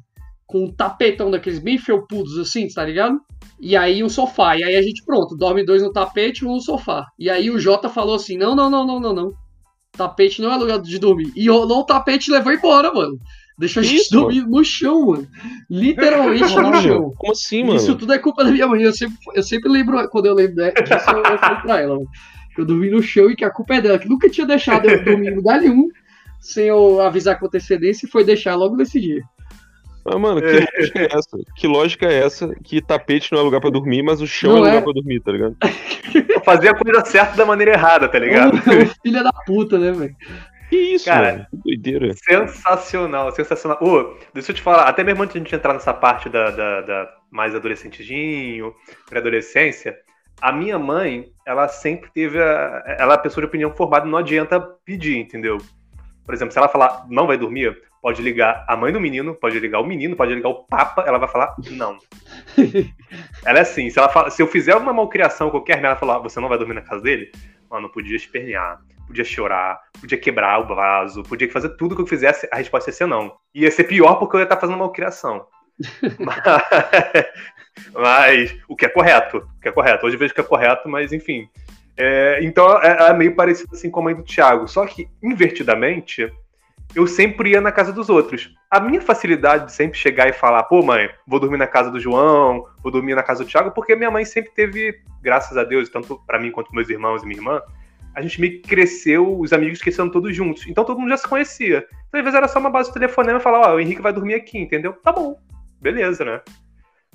com 0.48 0.64
um 0.66 0.72
tapetão 0.72 1.30
daqueles 1.30 1.60
bem 1.60 1.78
felpudos 1.78 2.38
assim, 2.38 2.68
tá 2.68 2.84
ligado? 2.86 3.20
E 3.60 3.76
aí 3.76 4.04
um 4.04 4.10
sofá. 4.10 4.58
E 4.58 4.64
aí 4.64 4.76
a 4.76 4.82
gente, 4.82 5.04
pronto, 5.06 5.36
dorme 5.36 5.64
dois 5.64 5.84
no 5.84 5.92
tapete 5.92 6.40
e 6.40 6.48
um 6.48 6.54
no 6.54 6.62
sofá. 6.62 7.06
E 7.20 7.30
aí 7.30 7.52
o 7.52 7.60
Jota 7.60 7.88
falou 7.88 8.16
assim: 8.16 8.38
não, 8.38 8.56
não, 8.56 8.70
não, 8.70 8.86
não, 8.86 9.00
não, 9.00 9.14
não. 9.14 9.34
Tapete 9.92 10.42
não 10.42 10.52
é 10.52 10.56
lugar 10.56 10.80
de 10.80 10.98
dormir. 11.00 11.32
E 11.36 11.50
rolou 11.50 11.80
o 11.82 11.86
tapete 11.86 12.30
e 12.30 12.34
levou 12.34 12.52
embora, 12.54 12.94
mano. 12.94 13.18
Deixou 13.58 13.82
a 13.82 13.84
gente 13.84 14.02
Isso, 14.02 14.12
dormir 14.12 14.42
no 14.48 14.64
chão, 14.64 15.06
mano. 15.08 15.28
Literalmente 15.70 16.42
no 16.42 16.82
chão. 16.82 17.14
Como 17.18 17.32
assim, 17.34 17.64
mano? 17.64 17.76
Isso 17.76 17.96
tudo 17.96 18.14
é 18.14 18.18
culpa 18.18 18.44
da 18.44 18.52
minha 18.52 18.68
mãe. 18.68 18.82
Eu 18.82 18.94
sempre, 18.94 19.18
eu 19.36 19.44
sempre 19.44 19.70
lembro, 19.70 20.08
quando 20.10 20.26
eu 20.26 20.34
lembro 20.34 20.56
de- 20.56 20.72
disso, 20.72 21.10
eu, 21.12 21.24
eu 21.24 21.38
falo 21.38 21.62
pra 21.62 21.80
ela, 21.80 21.96
mano. 21.96 22.08
Que 22.56 22.62
eu 22.62 22.66
dormi 22.66 22.90
no 22.90 23.02
chão 23.02 23.30
e 23.30 23.36
que 23.36 23.46
a 23.46 23.52
culpa 23.52 23.76
é 23.76 23.82
dela, 23.82 24.00
que 24.00 24.10
nunca 24.10 24.30
tinha 24.30 24.48
deixado 24.48 24.90
eu 24.90 25.04
dormir 25.06 25.28
em 25.32 25.36
lugar 25.36 25.62
nenhum 25.62 25.88
sem 26.40 26.66
eu 26.66 27.00
avisar 27.02 27.38
com 27.40 27.46
antecedência 27.46 28.06
e 28.06 28.10
foi 28.10 28.24
deixar 28.24 28.56
logo 28.56 28.76
nesse 28.76 29.00
dia. 29.00 29.22
Mas, 30.04 30.20
mano, 30.20 30.42
que 30.42 30.48
lógica 30.48 31.00
é 31.00 31.06
essa? 31.06 31.38
Que 31.56 31.68
lógica 31.68 32.06
é 32.08 32.24
essa 32.26 32.56
que 32.64 32.82
tapete 32.82 33.32
não 33.32 33.40
é 33.40 33.44
lugar 33.44 33.62
pra 33.62 33.70
dormir, 33.70 34.02
mas 34.02 34.22
o 34.22 34.28
chão 34.28 34.52
Não 34.52 34.58
é 34.58 34.62
lugar 34.62 34.78
é. 34.78 34.82
pra 34.82 34.94
dormir, 34.94 35.20
tá 35.20 35.32
ligado? 35.32 35.56
Fazer 36.44 36.70
a 36.70 36.76
coisa 36.76 37.06
certa 37.06 37.38
da 37.38 37.46
maneira 37.46 37.74
errada, 37.74 38.10
tá 38.10 38.18
ligado? 38.18 38.58
Filha 39.04 39.24
da 39.24 39.32
puta, 39.46 39.78
né, 39.78 39.92
velho? 39.92 40.16
Que 40.70 40.78
isso, 40.78 41.06
Cara, 41.06 41.34
mano? 41.34 41.48
Que 41.52 41.58
doideira. 41.58 42.14
Sensacional, 42.16 43.32
sensacional. 43.32 43.78
Ô, 43.82 44.16
deixa 44.34 44.52
eu 44.52 44.56
te 44.56 44.62
falar, 44.62 44.84
até 44.84 45.04
mesmo 45.04 45.22
antes 45.22 45.34
de 45.34 45.40
a 45.40 45.44
gente 45.44 45.54
entrar 45.54 45.74
nessa 45.74 45.94
parte 45.94 46.30
da, 46.30 46.50
da, 46.50 46.82
da 46.82 47.14
mais 47.30 47.54
adolescentezinho, 47.54 48.74
pré-adolescência, 49.10 49.98
a 50.42 50.52
minha 50.52 50.80
mãe, 50.80 51.32
ela 51.46 51.68
sempre 51.68 52.10
teve 52.12 52.42
a, 52.42 52.84
ela 52.98 53.14
é 53.14 53.16
a 53.16 53.20
pessoa 53.20 53.44
de 53.44 53.48
opinião 53.48 53.72
formada, 53.76 54.06
não 54.06 54.18
adianta 54.18 54.60
pedir, 54.84 55.18
entendeu? 55.18 55.58
Por 56.26 56.34
exemplo, 56.34 56.52
se 56.52 56.58
ela 56.58 56.70
falar 56.70 57.06
não 57.10 57.28
vai 57.28 57.38
dormir, 57.38 57.78
pode 58.02 58.22
ligar 58.22 58.66
a 58.68 58.76
mãe 58.76 58.92
do 58.92 59.00
menino, 59.00 59.36
pode 59.36 59.60
ligar 59.60 59.80
o 59.80 59.86
menino, 59.86 60.16
pode 60.16 60.34
ligar 60.34 60.50
o 60.50 60.64
papa, 60.64 61.04
ela 61.06 61.20
vai 61.20 61.30
falar 61.30 61.56
não. 61.70 61.98
ela 63.46 63.60
é 63.60 63.62
assim, 63.62 63.90
se, 63.90 64.00
ela 64.00 64.10
fala, 64.10 64.30
se 64.30 64.42
eu 64.42 64.48
fizer 64.48 64.76
uma 64.76 64.92
malcriação 64.92 65.52
qualquer 65.52 65.84
ela 65.84 65.96
falar, 65.96 66.20
você 66.20 66.40
não 66.40 66.50
vai 66.50 66.58
dormir 66.58 66.74
na 66.74 66.82
casa 66.82 67.02
dele, 67.02 67.32
mano, 67.70 67.90
podia 67.90 68.16
espernear, 68.16 68.80
podia 69.06 69.24
chorar, 69.24 69.80
podia 70.00 70.18
quebrar 70.18 70.60
o 70.60 70.76
vaso, 70.76 71.22
podia 71.24 71.50
fazer 71.52 71.70
tudo 71.78 71.96
que 71.96 72.02
eu 72.02 72.08
fizesse, 72.08 72.48
a 72.52 72.58
resposta 72.58 72.90
ia 72.90 72.94
ser 72.94 73.06
não. 73.06 73.34
Ia 73.54 73.70
ser 73.70 73.84
pior 73.84 74.16
porque 74.16 74.36
eu 74.36 74.40
ia 74.40 74.46
estar 74.46 74.58
fazendo 74.58 74.80
malcriação. 74.80 75.46
mas, 76.20 76.44
mas 77.94 78.58
o 78.68 78.76
que 78.76 78.86
é 78.86 78.90
correto, 78.90 79.38
o 79.38 79.62
que 79.62 79.70
é 79.70 79.72
correto. 79.72 80.06
Hoje 80.06 80.16
eu 80.16 80.20
vejo 80.20 80.34
que 80.34 80.42
é 80.42 80.44
correto, 80.44 80.90
mas 80.90 81.14
enfim. 81.14 81.48
É, 81.98 82.40
então 82.42 82.82
é, 82.82 83.10
é 83.10 83.14
meio 83.14 83.36
parecido 83.36 83.76
assim 83.76 83.90
com 83.90 84.00
a 84.00 84.04
mãe 84.04 84.16
do 84.16 84.24
Thiago. 84.24 84.68
Só 84.68 84.86
que, 84.86 85.08
invertidamente, 85.22 86.32
eu 86.96 87.08
sempre 87.08 87.52
ia 87.52 87.62
na 87.62 87.72
casa 87.72 87.94
dos 87.94 88.10
outros. 88.10 88.54
A 88.70 88.80
minha 88.80 89.02
facilidade 89.02 89.66
de 89.66 89.72
sempre 89.72 89.98
chegar 89.98 90.28
e 90.28 90.34
falar, 90.34 90.64
pô, 90.64 90.84
mãe, 90.84 91.10
vou 91.26 91.40
dormir 91.40 91.58
na 91.58 91.68
casa 91.68 91.90
do 91.90 92.00
João, 92.00 92.66
vou 92.82 92.92
dormir 92.92 93.16
na 93.16 93.24
casa 93.24 93.44
do 93.44 93.50
Thiago, 93.50 93.72
porque 93.72 93.96
minha 93.96 94.12
mãe 94.12 94.26
sempre 94.26 94.52
teve, 94.52 95.00
graças 95.22 95.58
a 95.58 95.64
Deus, 95.64 95.90
tanto 95.90 96.22
pra 96.26 96.40
mim 96.40 96.52
quanto 96.52 96.74
meus 96.74 96.90
irmãos 96.90 97.24
e 97.24 97.26
minha 97.26 97.40
irmã, 97.40 97.62
a 98.14 98.22
gente 98.22 98.42
meio 98.42 98.62
que 98.62 98.68
cresceu, 98.68 99.40
os 99.40 99.54
amigos 99.54 99.82
cresceram 99.82 100.10
todos 100.10 100.36
juntos. 100.36 100.68
Então 100.68 100.84
todo 100.84 101.00
mundo 101.00 101.10
já 101.10 101.18
se 101.18 101.28
conhecia. 101.28 101.86
Então, 102.08 102.20
às 102.20 102.24
vezes 102.26 102.38
era 102.38 102.48
só 102.48 102.60
uma 102.60 102.70
base 102.70 102.90
de 102.90 102.94
telefonema 102.94 103.40
e 103.40 103.42
falar, 103.42 103.70
ó, 103.70 103.76
o 103.76 103.80
Henrique 103.80 104.02
vai 104.02 104.12
dormir 104.12 104.34
aqui, 104.34 104.58
entendeu? 104.58 104.94
Tá 104.94 105.12
bom. 105.12 105.40
Beleza, 105.80 106.26
né? 106.26 106.42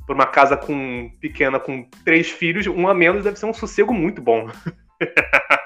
Por 0.07 0.15
uma 0.15 0.27
casa 0.27 0.57
com 0.57 1.11
pequena 1.21 1.61
com 1.61 1.89
três 2.05 2.31
filhos, 2.31 2.67
um 2.67 2.89
a 2.89 2.95
menos 2.95 3.25
deve 3.25 3.39
ser 3.39 3.47
um 3.47 3.53
sossego 3.53 3.93
muito 3.93 4.23
bom. 4.23 4.49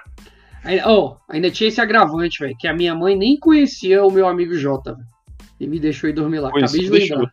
Aí, 0.64 0.80
ó, 0.84 1.16
ainda 1.28 1.50
tinha 1.50 1.68
esse 1.68 1.80
agravante, 1.80 2.38
velho, 2.40 2.56
que 2.58 2.68
a 2.68 2.74
minha 2.74 2.94
mãe 2.94 3.16
nem 3.16 3.38
conhecia 3.38 4.04
o 4.04 4.10
meu 4.10 4.26
amigo 4.28 4.54
Jota, 4.54 4.94
velho. 4.94 5.06
E 5.58 5.66
me 5.66 5.78
deixou 5.80 6.08
ir 6.08 6.12
dormir 6.14 6.40
lá. 6.40 6.50
Pois, 6.50 6.64
Acabei 6.64 6.80
de 6.82 6.90
deixou. 6.90 7.16
lembrar. 7.18 7.32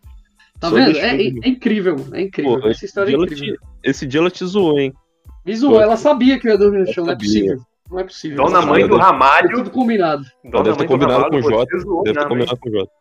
Tá 0.59 0.69
Só 0.69 0.75
vendo? 0.75 0.85
deixou 0.93 1.03
É, 1.09 1.15
é 1.15 1.49
incrível, 1.49 1.97
mano. 1.97 2.15
É 2.15 2.21
incrível. 2.21 2.59
Pô, 2.61 2.67
Essa 2.67 2.85
história 2.85 3.11
é 3.11 3.13
ela 3.13 3.25
incrível. 3.25 3.55
te- 3.55 3.59
Esse 3.89 4.05
dia 4.05 4.19
ela 4.19 4.29
te 4.29 4.43
zoou, 4.45 4.79
hein? 4.79 4.93
Me 5.45 5.55
zoou, 5.55 5.79
ela 5.79 5.95
sabia 5.95 6.37
que 6.39 6.47
eu 6.47 6.51
ia 6.51 6.57
dormir 6.57 6.79
no 6.79 6.93
chão, 6.93 7.05
não 7.05 7.13
é 7.13 7.15
possível. 7.15 7.57
Não 7.89 7.99
é 7.99 8.03
possível. 8.03 8.37
Dona 8.37 8.57
Ela 8.57 8.65
Mãe 8.65 8.85
do 8.87 8.97
Ramalho. 8.97 9.49
tudo 9.49 9.69
combinado. 9.71 10.25
Dona 10.43 10.63
deve 10.65 10.77
ter 10.77 10.87
combinado 10.87 11.29
com 11.29 11.35
o 11.37 11.41
Jota. 11.41 11.77
Deve 12.03 12.19
ter 12.19 12.27
combinado 12.27 12.57
com 12.57 12.69
o 12.69 12.71
Jota. 12.73 12.91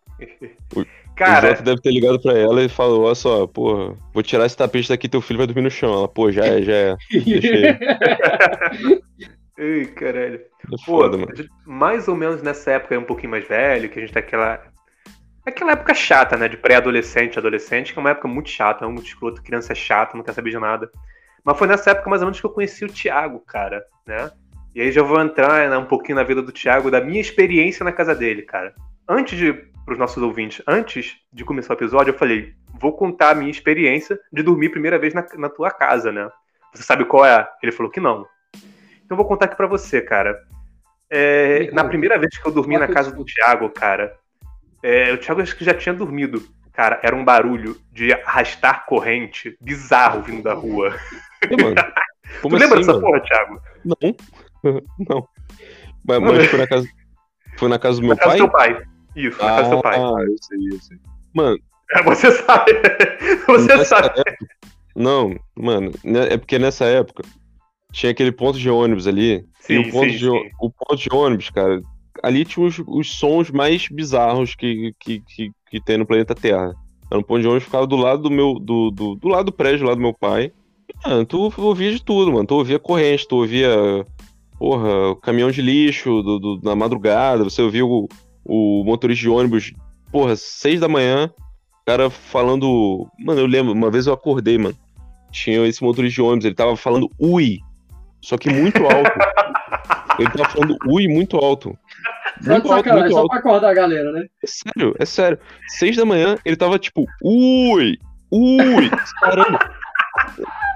o 0.76 0.86
Cara, 1.16 1.48
Jota 1.48 1.62
deve 1.62 1.80
ter 1.80 1.90
ligado 1.90 2.20
pra 2.20 2.38
ela 2.38 2.62
e 2.62 2.68
falou: 2.68 3.02
Olha 3.04 3.14
só, 3.16 3.46
porra, 3.48 3.96
vou 4.14 4.22
tirar 4.22 4.46
esse 4.46 4.56
tapete 4.56 4.88
daqui, 4.88 5.08
teu 5.08 5.20
filho 5.20 5.38
vai 5.38 5.46
dormir 5.48 5.62
no 5.62 5.70
chão. 5.70 5.92
Ela, 5.92 6.06
pô, 6.08 6.30
já 6.30 6.44
é, 6.46 6.62
já 6.62 6.72
é. 6.72 6.96
Deixa 7.10 7.78
Ei, 9.58 9.86
caralho. 9.86 10.36
É 10.36 10.68
Pô, 10.68 10.78
foda, 10.84 11.16
mano. 11.16 11.30
a 11.32 11.34
gente- 11.34 11.50
mais 11.64 12.08
ou 12.08 12.16
menos 12.16 12.42
nessa 12.42 12.72
época, 12.72 12.98
um 12.98 13.04
pouquinho 13.04 13.30
mais 13.30 13.46
velho, 13.46 13.88
que 13.88 13.98
a 13.98 14.02
gente 14.02 14.12
tá 14.12 14.20
aquela. 14.20 14.62
Aquela 15.44 15.72
época 15.72 15.94
chata, 15.94 16.36
né? 16.36 16.48
De 16.48 16.56
pré-adolescente, 16.56 17.38
adolescente, 17.38 17.92
que 17.92 17.98
é 17.98 18.00
uma 18.00 18.10
época 18.10 18.26
muito 18.28 18.50
chata, 18.50 18.84
é 18.84 18.88
muito 18.88 19.06
escroto, 19.06 19.42
criança 19.42 19.72
é 19.72 19.76
chata, 19.76 20.16
não 20.16 20.24
quer 20.24 20.32
saber 20.32 20.50
de 20.50 20.58
nada. 20.58 20.90
Mas 21.44 21.56
foi 21.56 21.68
nessa 21.68 21.92
época 21.92 22.10
mais 22.10 22.20
ou 22.20 22.26
menos 22.26 22.40
que 22.40 22.46
eu 22.46 22.50
conheci 22.50 22.84
o 22.84 22.92
Thiago, 22.92 23.38
cara, 23.46 23.84
né? 24.04 24.30
E 24.74 24.80
aí 24.80 24.90
já 24.92 25.02
vou 25.02 25.20
entrar 25.20 25.70
né, 25.70 25.78
um 25.78 25.86
pouquinho 25.86 26.16
na 26.16 26.24
vida 26.24 26.42
do 26.42 26.52
Thiago, 26.52 26.90
da 26.90 27.00
minha 27.00 27.20
experiência 27.20 27.84
na 27.84 27.92
casa 27.92 28.14
dele, 28.14 28.42
cara. 28.42 28.74
Antes 29.08 29.38
de, 29.38 29.52
pros 29.86 29.96
nossos 29.96 30.22
ouvintes, 30.22 30.60
antes 30.66 31.16
de 31.32 31.44
começar 31.44 31.72
o 31.72 31.76
episódio, 31.76 32.12
eu 32.12 32.18
falei, 32.18 32.52
vou 32.78 32.92
contar 32.94 33.30
a 33.30 33.34
minha 33.34 33.50
experiência 33.50 34.18
de 34.32 34.42
dormir 34.42 34.70
primeira 34.70 34.98
vez 34.98 35.14
na, 35.14 35.24
na 35.38 35.48
tua 35.48 35.70
casa, 35.70 36.10
né? 36.10 36.28
Você 36.74 36.82
sabe 36.82 37.04
qual 37.04 37.24
é? 37.24 37.48
Ele 37.62 37.72
falou 37.72 37.90
que 37.90 38.00
não. 38.00 38.26
Então 39.06 39.14
eu 39.14 39.16
vou 39.16 39.24
contar 39.26 39.44
aqui 39.46 39.56
pra 39.56 39.68
você, 39.68 40.02
cara. 40.02 40.36
É, 41.08 41.70
na 41.70 41.84
primeira 41.84 42.18
vez 42.18 42.36
que 42.36 42.46
eu 42.46 42.52
dormi 42.52 42.76
na 42.76 42.88
casa 42.88 43.12
do. 43.12 43.24
Thiago, 43.24 43.70
cara, 43.70 44.12
é, 44.82 45.12
o 45.12 45.18
Thiago 45.18 45.40
acho 45.40 45.56
que 45.56 45.64
já 45.64 45.72
tinha 45.72 45.94
dormido. 45.94 46.42
Cara, 46.72 47.00
era 47.02 47.14
um 47.16 47.24
barulho 47.24 47.76
de 47.92 48.12
arrastar 48.12 48.84
corrente 48.84 49.56
bizarro 49.60 50.20
vindo 50.22 50.42
da 50.42 50.52
rua. 50.52 50.90
Mano. 51.50 51.74
Como 52.42 52.56
tu 52.56 52.60
lembra 52.60 52.80
assim, 52.80 52.86
dessa 52.86 52.92
mano? 52.98 53.00
porra, 53.06 53.20
Thiago? 53.20 53.62
Não. 53.84 54.82
Não. 55.08 55.28
Mas, 56.04 56.20
mas 56.20 56.46
foi 56.50 56.58
na 56.58 56.66
casa. 56.66 56.88
Foi 57.56 57.68
na 57.68 57.78
casa 57.78 58.00
do 58.00 58.06
meu 58.06 58.10
Na 58.10 58.16
casa 58.16 58.28
pai? 58.28 58.36
do 58.36 58.42
seu 58.42 58.50
pai. 58.50 58.82
Isso, 59.14 59.38
na 59.42 59.48
casa 59.48 59.62
do 59.62 59.68
seu 59.68 59.82
pai. 59.82 59.96
Ah, 59.96 60.22
eu 60.22 60.36
sei, 60.42 60.58
eu 60.72 60.80
sei. 60.80 60.98
Mano, 61.32 61.58
É, 61.92 62.02
Você 62.04 62.30
sabe. 62.32 62.72
Você 63.46 63.84
sabe. 63.84 64.06
época. 64.08 64.46
Não, 64.94 65.38
mano, 65.54 65.92
né, 66.04 66.32
é 66.32 66.36
porque 66.36 66.58
nessa 66.58 66.84
época 66.84 67.22
tinha 67.96 68.12
aquele 68.12 68.30
ponto 68.30 68.59
de 68.59 68.68
ônibus 68.68 69.06
ali. 69.06 69.37
e 69.37 69.44
Sim, 69.61 69.78
o 69.78 69.90
ponto, 69.90 70.11
sim, 70.12 70.18
de, 70.18 70.30
sim. 70.30 70.50
o 70.61 70.70
ponto 70.70 70.96
de 70.96 71.09
ônibus, 71.11 71.48
cara, 71.48 71.80
ali 72.22 72.44
tinha 72.44 72.66
os, 72.66 72.78
os 72.87 73.11
sons 73.18 73.50
mais 73.50 73.88
bizarros 73.88 74.54
que, 74.54 74.92
que, 75.00 75.20
que, 75.20 75.50
que 75.70 75.80
tem 75.80 75.96
no 75.96 76.06
planeta 76.06 76.35
Terra. 76.35 76.74
Era 77.11 77.18
um 77.18 77.22
ponto 77.22 77.40
de 77.40 77.46
ônibus 77.46 77.64
que 77.64 77.70
ficava 77.70 77.87
do 77.87 77.96
lado 77.96 78.22
do 78.24 78.30
meu. 78.30 78.59
Do, 78.61 78.90
do, 78.90 79.14
do 79.14 79.28
lado 79.28 79.46
do 79.46 79.52
prédio 79.52 79.87
lá 79.87 79.94
do 79.94 80.00
meu 80.00 80.12
pai. 80.12 80.52
E, 80.88 81.09
Mano, 81.09 81.24
tu 81.24 81.50
ouvia 81.56 81.90
de 81.90 82.02
tudo, 82.04 82.32
mano. 82.32 82.46
Tu 82.46 82.54
ouvia 82.54 82.78
corrente, 82.78 83.26
tu 83.26 83.37
ouvia. 83.37 84.04
Porra, 84.59 85.11
o 85.11 85.16
caminhão 85.16 85.50
de 85.50 85.62
lixo 85.62 86.22
do, 86.22 86.38
do- 86.38 86.61
na 86.62 86.74
madrugada, 86.74 87.44
você 87.44 87.61
ouvia 87.62 87.85
o, 87.85 88.09
o 88.44 88.82
motorista 88.85 89.22
de 89.22 89.28
ônibus, 89.28 89.72
porra, 90.11 90.35
seis 90.37 90.80
da 90.80 90.88
manhã, 90.88 91.30
o 91.82 91.85
cara 91.87 92.09
falando. 92.11 93.06
Mano, 93.18 93.40
eu 93.40 93.46
lembro, 93.46 93.72
uma 93.72 93.90
vez 93.90 94.06
eu 94.06 94.12
acordei, 94.14 94.59
mano. 94.59 94.74
Tinha 95.30 95.66
esse 95.66 95.82
motorista 95.82 96.14
de 96.14 96.22
ônibus, 96.22 96.44
ele 96.46 96.54
tava 96.54 96.74
falando 96.76 97.09
ui, 97.18 97.59
só 98.26 98.36
que 98.36 98.50
muito 98.50 98.84
alto. 98.84 99.12
ele 100.18 100.30
tava 100.30 100.48
falando 100.50 100.76
ui 100.88 101.06
muito 101.06 101.36
alto. 101.36 101.78
Muito 102.42 102.72
alto, 102.72 102.84
sacanagem, 102.84 103.00
muito 103.02 103.12
só 103.12 103.18
alto. 103.20 103.28
pra 103.28 103.38
acordar 103.38 103.70
a 103.70 103.74
galera, 103.74 104.10
né? 104.10 104.26
É 104.42 104.46
sério, 104.46 104.96
é 104.98 105.04
sério. 105.04 105.38
Seis 105.68 105.96
da 105.96 106.04
manhã, 106.04 106.36
ele 106.44 106.56
tava 106.56 106.76
tipo, 106.76 107.06
ui, 107.22 107.96
ui, 108.32 108.90
caramba. 109.20 109.60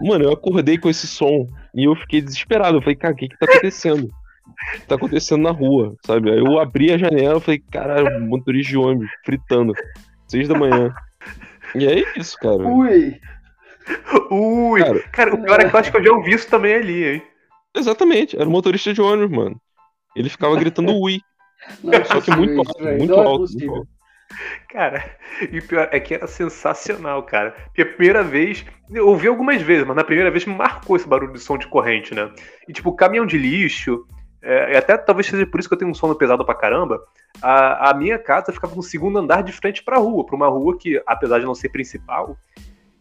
Mano, 0.01 0.27
eu 0.27 0.33
acordei 0.33 0.79
com 0.79 0.89
esse 0.89 1.09
som 1.09 1.49
e 1.75 1.89
eu 1.89 1.97
fiquei 1.97 2.21
desesperado. 2.21 2.79
Eu 2.79 2.83
falei, 2.83 2.95
cara, 2.95 3.15
o 3.15 3.17
que 3.17 3.29
que 3.29 3.37
tá 3.37 3.47
acontecendo? 3.47 4.05
O 4.05 4.81
que 4.81 4.87
tá 4.87 4.95
acontecendo 4.95 5.43
na 5.43 5.51
rua, 5.51 5.97
sabe? 6.07 6.31
Aí 6.31 6.39
eu 6.39 6.61
abri 6.61 6.93
a 6.93 6.99
janela 6.99 7.39
e 7.39 7.41
falei, 7.41 7.63
caralho, 7.69 8.21
motorista 8.29 8.71
de 8.71 8.79
ônibus, 8.79 9.11
fritando. 9.25 9.73
Seis 10.29 10.47
da 10.47 10.57
manhã. 10.57 10.95
E 11.75 11.85
é 11.85 12.05
isso, 12.17 12.37
cara. 12.39 12.59
Ui. 12.59 13.21
Ui. 14.31 14.81
Cara. 14.81 15.01
Cara, 15.11 15.35
o 15.35 15.43
pior 15.43 15.61
é 15.61 15.69
que 15.69 15.75
eu 15.75 15.81
acho 15.81 15.91
que 15.91 15.97
eu 15.97 16.05
já 16.05 16.13
ouvi 16.13 16.31
isso 16.31 16.49
também 16.49 16.77
ali, 16.77 17.05
hein? 17.05 17.30
Exatamente, 17.77 18.37
era 18.37 18.49
o 18.49 18.53
motorista 18.53 18.93
de 18.93 19.01
ônibus, 19.01 19.37
mano. 19.37 19.61
Ele 20.17 20.29
ficava 20.29 20.57
gritando 20.57 20.93
ui. 20.97 21.21
Não 21.85 21.93
é 21.93 22.05
Só 22.05 22.21
que 22.21 22.31
muito 22.35 22.53
isso, 22.53 22.61
alto, 22.61 22.83
velho. 22.83 22.99
muito 22.99 23.11
Não 23.11 23.23
é 23.23 23.27
alto, 23.27 23.39
muito 23.39 23.53
possível. 23.53 23.75
alto. 23.77 23.89
Cara, 24.69 25.17
e 25.51 25.59
o 25.59 25.67
pior 25.67 25.89
é 25.91 25.99
que 25.99 26.15
era 26.15 26.27
sensacional, 26.27 27.23
cara. 27.25 27.51
Porque 27.67 27.83
a 27.83 27.87
primeira 27.87 28.23
vez, 28.23 28.65
eu 28.91 29.09
ouvi 29.09 29.27
algumas 29.27 29.61
vezes, 29.61 29.85
mas 29.87 29.97
na 29.97 30.05
primeira 30.05 30.31
vez 30.31 30.47
me 30.47 30.55
marcou 30.55 30.97
esse 30.97 31.07
barulho 31.07 31.33
de 31.33 31.41
som 31.41 31.59
de 31.59 31.67
corrente, 31.67 32.15
né? 32.15 32.31
E 32.69 32.73
tipo, 32.73 32.95
caminhão 32.95 33.27
de 33.27 33.37
lixo, 33.37 34.07
é, 34.43 34.77
até 34.79 34.97
talvez 34.97 35.27
seja 35.27 35.45
por 35.47 35.59
isso 35.59 35.69
que 35.69 35.75
eu 35.75 35.79
tenho 35.79 35.91
um 35.91 35.95
sono 35.95 36.15
pesado 36.15 36.45
pra 36.45 36.55
caramba. 36.55 37.01
A, 37.43 37.91
a 37.91 37.95
minha 37.95 38.19
casa 38.19 38.53
ficava 38.53 38.75
no 38.75 38.83
segundo 38.83 39.19
andar 39.19 39.43
de 39.43 39.53
frente 39.53 39.83
pra 39.83 39.99
rua, 39.99 40.25
pra 40.25 40.37
uma 40.37 40.49
rua 40.49 40.79
que, 40.79 41.03
apesar 41.07 41.41
de 41.41 41.45
não 41.45 41.55
ser 41.55 41.69
principal, 41.71 42.37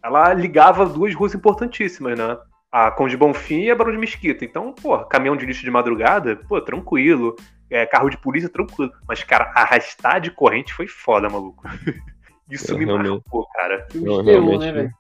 ela 0.04 0.34
ligava 0.34 0.86
duas 0.86 1.14
ruas 1.14 1.36
importantíssimas, 1.36 2.18
né? 2.18 2.38
A 2.72 2.92
Conde 2.92 3.18
Bonfim 3.18 3.62
e 3.62 3.72
a 3.72 3.76
Barão 3.76 3.92
de 3.92 3.98
Mesquita. 3.98 4.46
Então, 4.46 4.74
pô, 4.74 4.98
caminhão 5.06 5.36
de 5.36 5.46
lixo 5.46 5.64
de 5.64 5.72
madrugada, 5.72 6.36
pô, 6.48 6.62
tranquilo. 6.62 7.36
É, 7.70 7.86
carro 7.86 8.10
de 8.10 8.18
polícia, 8.18 8.50
tranquilo. 8.50 8.92
Mas, 9.08 9.24
cara, 9.24 9.52
arrastar 9.56 10.20
de 10.20 10.32
corrente 10.32 10.74
foi 10.74 10.88
foda, 10.88 11.30
maluco. 11.30 11.64
Isso 12.50 12.78
me 12.78 12.86
marcou, 12.86 13.48
cara. 13.54 13.88
Filme 13.92 14.18
de 14.18 14.24
terror, 14.24 14.60
né, 14.60 14.72
velho? 14.72 14.92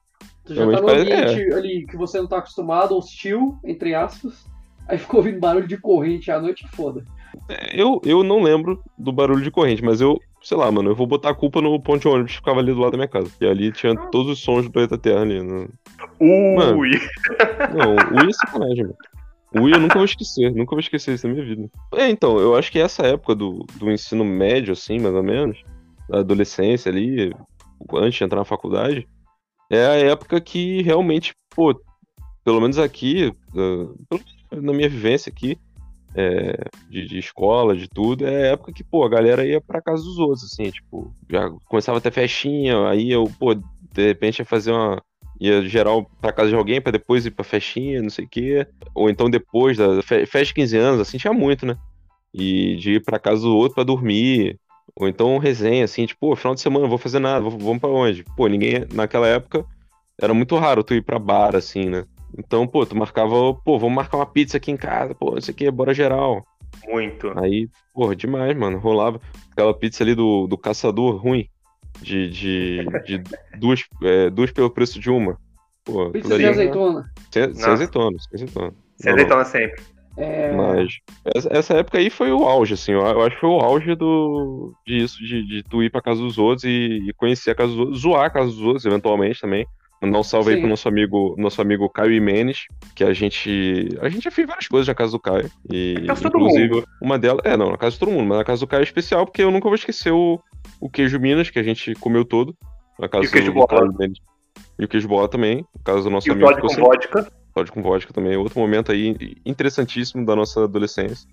Tu 0.45 0.55
já 0.55 0.71
tá 0.71 0.81
no 0.81 0.89
ambiente 0.89 1.41
é. 1.41 1.55
ali 1.55 1.85
que 1.85 1.97
você 1.97 2.19
não 2.19 2.27
tá 2.27 2.37
acostumado, 2.37 2.95
hostil, 2.95 3.59
entre 3.63 3.93
aspas. 3.93 4.47
Aí 4.87 4.97
ficou 4.97 5.19
ouvindo 5.19 5.39
barulho 5.39 5.67
de 5.67 5.77
corrente 5.77 6.31
à 6.31 6.39
noite, 6.39 6.67
foda. 6.69 7.05
É, 7.47 7.81
eu, 7.81 8.01
eu 8.05 8.23
não 8.23 8.41
lembro 8.41 8.83
do 8.97 9.11
barulho 9.11 9.43
de 9.43 9.51
corrente, 9.51 9.83
mas 9.83 10.01
eu, 10.01 10.19
sei 10.41 10.57
lá, 10.57 10.71
mano, 10.71 10.91
eu 10.91 10.95
vou 10.95 11.07
botar 11.07 11.29
a 11.29 11.35
culpa 11.35 11.61
no 11.61 11.79
ponte 11.81 12.07
ônibus 12.07 12.31
que 12.31 12.37
ficava 12.37 12.59
ali 12.59 12.73
do 12.73 12.79
lado 12.79 12.91
da 12.91 12.97
minha 12.97 13.07
casa. 13.07 13.31
E 13.41 13.45
ali 13.45 13.71
tinha 13.71 13.95
todos 14.09 14.31
os 14.31 14.39
sons 14.39 14.65
do 14.65 14.71
planeta 14.71 14.97
Terra 14.97 15.21
ali. 15.21 15.41
No... 15.41 15.69
Ui! 16.19 16.55
Mano, 16.55 16.77
não, 17.75 18.21
ui 18.21 18.29
é 18.29 18.33
sacanagem, 18.33 18.83
mano. 18.83 18.95
Ui, 19.55 19.73
eu 19.73 19.79
nunca 19.79 19.95
vou 19.95 20.05
esquecer, 20.05 20.53
nunca 20.53 20.71
vou 20.71 20.79
esquecer 20.79 21.15
isso 21.15 21.27
na 21.27 21.33
minha 21.33 21.45
vida. 21.45 21.69
É, 21.95 22.07
então, 22.07 22.37
eu 22.37 22.55
acho 22.55 22.71
que 22.71 22.77
essa 22.77 23.01
época 23.07 23.33
do, 23.33 23.65
do 23.77 23.89
ensino 23.89 24.23
médio, 24.23 24.73
assim, 24.73 24.99
mais 24.99 25.15
ou 25.15 25.23
menos, 25.23 25.63
da 26.07 26.19
adolescência 26.19 26.91
ali, 26.91 27.33
antes 27.95 28.17
de 28.17 28.23
entrar 28.23 28.37
na 28.37 28.45
faculdade, 28.45 29.07
é 29.71 29.85
a 29.85 29.95
época 29.95 30.39
que 30.39 30.83
realmente, 30.83 31.33
pô, 31.49 31.73
pelo 32.43 32.61
menos 32.61 32.77
aqui, 32.77 33.33
na 34.51 34.73
minha 34.73 34.89
vivência 34.89 35.31
aqui, 35.31 35.57
é, 36.15 36.57
de, 36.89 37.07
de, 37.07 37.19
escola, 37.19 37.75
de 37.75 37.87
tudo, 37.87 38.25
é 38.25 38.53
época 38.53 38.73
que, 38.73 38.83
pô, 38.83 39.03
a 39.03 39.09
galera 39.09 39.45
ia 39.45 39.61
pra 39.61 39.81
casa 39.81 40.03
dos 40.03 40.17
outros, 40.17 40.43
assim, 40.43 40.71
tipo, 40.71 41.13
já 41.29 41.49
começava 41.67 41.97
a 41.97 42.01
ter 42.01 42.11
festinha, 42.11 42.87
aí 42.87 43.11
eu, 43.11 43.29
pô, 43.39 43.53
de 43.53 44.07
repente 44.07 44.39
ia 44.39 44.45
fazer 44.45 44.71
uma. 44.71 45.01
ia 45.39 45.61
geral 45.67 46.09
pra 46.21 46.31
casa 46.31 46.49
de 46.49 46.55
alguém 46.55 46.81
pra 46.81 46.91
depois 46.91 47.25
ir 47.25 47.31
pra 47.31 47.43
festinha, 47.43 48.01
não 48.01 48.09
sei 48.09 48.25
o 48.25 48.29
quê. 48.29 48.67
Ou 48.93 49.09
então 49.09 49.29
depois 49.29 49.77
da 49.77 50.01
festa 50.01 50.45
de 50.45 50.53
15 50.53 50.77
anos, 50.77 51.01
assim, 51.01 51.17
tinha 51.17 51.33
muito, 51.33 51.65
né? 51.65 51.77
E 52.33 52.75
de 52.77 52.93
ir 52.93 53.03
pra 53.03 53.19
casa 53.19 53.41
do 53.41 53.55
outro 53.55 53.75
pra 53.75 53.83
dormir. 53.83 54.59
Ou 54.95 55.07
então 55.07 55.37
resenha, 55.37 55.85
assim, 55.85 56.05
tipo, 56.05 56.29
pô, 56.29 56.35
final 56.35 56.55
de 56.55 56.61
semana, 56.61 56.83
não 56.83 56.89
vou 56.89 56.97
fazer 56.97 57.19
nada, 57.19 57.47
vamos 57.49 57.79
pra 57.79 57.89
onde? 57.89 58.23
Pô, 58.35 58.47
ninguém. 58.47 58.85
Naquela 58.93 59.27
época 59.27 59.65
era 60.21 60.33
muito 60.33 60.57
raro 60.57 60.83
tu 60.83 60.93
ir 60.93 61.03
pra 61.03 61.17
bar, 61.17 61.55
assim, 61.55 61.85
né? 61.85 62.05
Então, 62.37 62.67
pô, 62.67 62.85
tu 62.85 62.95
marcava, 62.95 63.53
pô, 63.53 63.77
vamos 63.79 63.95
marcar 63.95 64.17
uma 64.17 64.25
pizza 64.25 64.57
aqui 64.57 64.71
em 64.71 64.77
casa, 64.77 65.15
pô, 65.15 65.37
isso 65.37 65.51
aqui 65.51 65.65
é 65.65 65.71
bora 65.71 65.93
geral. 65.93 66.45
Muito. 66.87 67.37
Aí, 67.39 67.67
pô, 67.93 68.13
demais, 68.13 68.55
mano. 68.55 68.77
Rolava 68.77 69.19
aquela 69.51 69.73
pizza 69.73 70.03
ali 70.03 70.15
do, 70.15 70.47
do 70.47 70.57
caçador 70.57 71.15
ruim. 71.15 71.47
De, 72.01 72.29
de, 72.29 72.85
de 73.05 73.23
duas, 73.57 73.83
é, 74.03 74.29
duas 74.29 74.51
pelo 74.51 74.69
preço 74.69 74.99
de 74.99 75.09
uma. 75.09 75.37
Pô, 75.83 76.09
pizza 76.11 76.37
de 76.37 76.45
azeitona. 76.45 77.11
Sem, 77.31 77.53
sem 77.53 77.65
azeitona, 77.65 78.17
sem 78.19 78.35
azeitona. 78.35 78.73
Sem 78.95 79.11
azeitona 79.11 79.45
sempre. 79.45 79.83
É... 80.17 80.53
Mas 80.53 80.99
essa, 81.35 81.49
essa, 81.51 81.73
época 81.75 81.97
aí 81.97 82.09
foi 82.09 82.31
o 82.31 82.45
auge, 82.45 82.73
assim. 82.73 82.91
Eu, 82.91 83.01
eu 83.01 83.21
acho 83.21 83.35
que 83.35 83.41
foi 83.41 83.49
o 83.49 83.59
auge 83.59 83.95
do, 83.95 84.73
disso, 84.85 85.17
de, 85.19 85.45
de 85.45 85.63
tu 85.63 85.81
ir 85.81 85.89
pra 85.89 86.01
casa 86.01 86.21
dos 86.21 86.37
outros 86.37 86.63
e, 86.63 86.99
e 87.07 87.13
conhecer 87.13 87.51
a 87.51 87.55
casa 87.55 87.69
dos 87.69 87.79
outros, 87.79 88.01
zoar 88.01 88.25
a 88.25 88.29
casa 88.29 88.47
dos 88.47 88.61
outros, 88.61 88.85
eventualmente 88.85 89.41
também. 89.41 89.65
Mandar 90.01 90.19
um 90.19 90.23
salve 90.23 90.49
Sim. 90.49 90.55
aí 90.55 90.59
pro 90.61 90.69
nosso 90.69 90.87
amigo, 90.87 91.35
nosso 91.37 91.61
amigo 91.61 91.89
Caio 91.89 92.13
Imenes, 92.13 92.65
que 92.95 93.03
a 93.03 93.13
gente. 93.13 93.89
A 94.01 94.07
gente 94.07 94.23
já 94.23 94.31
fez 94.31 94.47
várias 94.47 94.67
coisas 94.67 94.87
na 94.87 94.95
casa 94.95 95.11
do 95.11 95.19
Caio. 95.19 95.51
E, 95.69 95.95
na 96.01 96.07
casa 96.07 96.27
inclusive, 96.27 96.69
todo 96.69 96.75
mundo. 96.75 96.87
uma 97.01 97.19
delas. 97.19 97.41
É, 97.43 97.57
não, 97.57 97.71
na 97.71 97.77
casa 97.77 97.93
de 97.93 97.99
todo 97.99 98.11
mundo, 98.11 98.27
mas 98.27 98.37
na 98.37 98.45
casa 98.45 98.61
do 98.61 98.67
Caio 98.67 98.81
é 98.81 98.83
especial, 98.83 99.25
porque 99.25 99.43
eu 99.43 99.51
nunca 99.51 99.67
vou 99.67 99.75
esquecer 99.75 100.11
o, 100.11 100.39
o 100.79 100.89
queijo 100.89 101.19
Minas, 101.19 101.49
que 101.49 101.59
a 101.59 101.63
gente 101.63 101.93
comeu 101.95 102.23
todo. 102.23 102.55
Na 102.97 103.09
casa 103.09 103.25
e 103.25 103.27
o 103.27 103.31
queijo 103.31 103.51
do, 103.51 103.67
Caio 103.67 103.91
Imenes. 103.91 104.19
E 104.77 104.85
o 104.85 104.87
queijo 104.87 105.07
bola 105.07 105.27
também, 105.27 105.65
na 105.75 105.83
casa 105.83 106.03
do 106.03 106.09
nosso 106.09 106.29
e 106.29 106.31
amigo. 106.31 106.49
O 106.49 106.61
com 106.61 106.75
vodka. 106.75 107.27
Todd 107.53 107.71
com 107.71 107.81
vodka 107.81 108.13
também. 108.13 108.37
Outro 108.37 108.59
momento 108.59 108.91
aí 108.91 109.35
interessantíssimo 109.45 110.25
da 110.25 110.35
nossa 110.35 110.63
adolescência. 110.63 111.27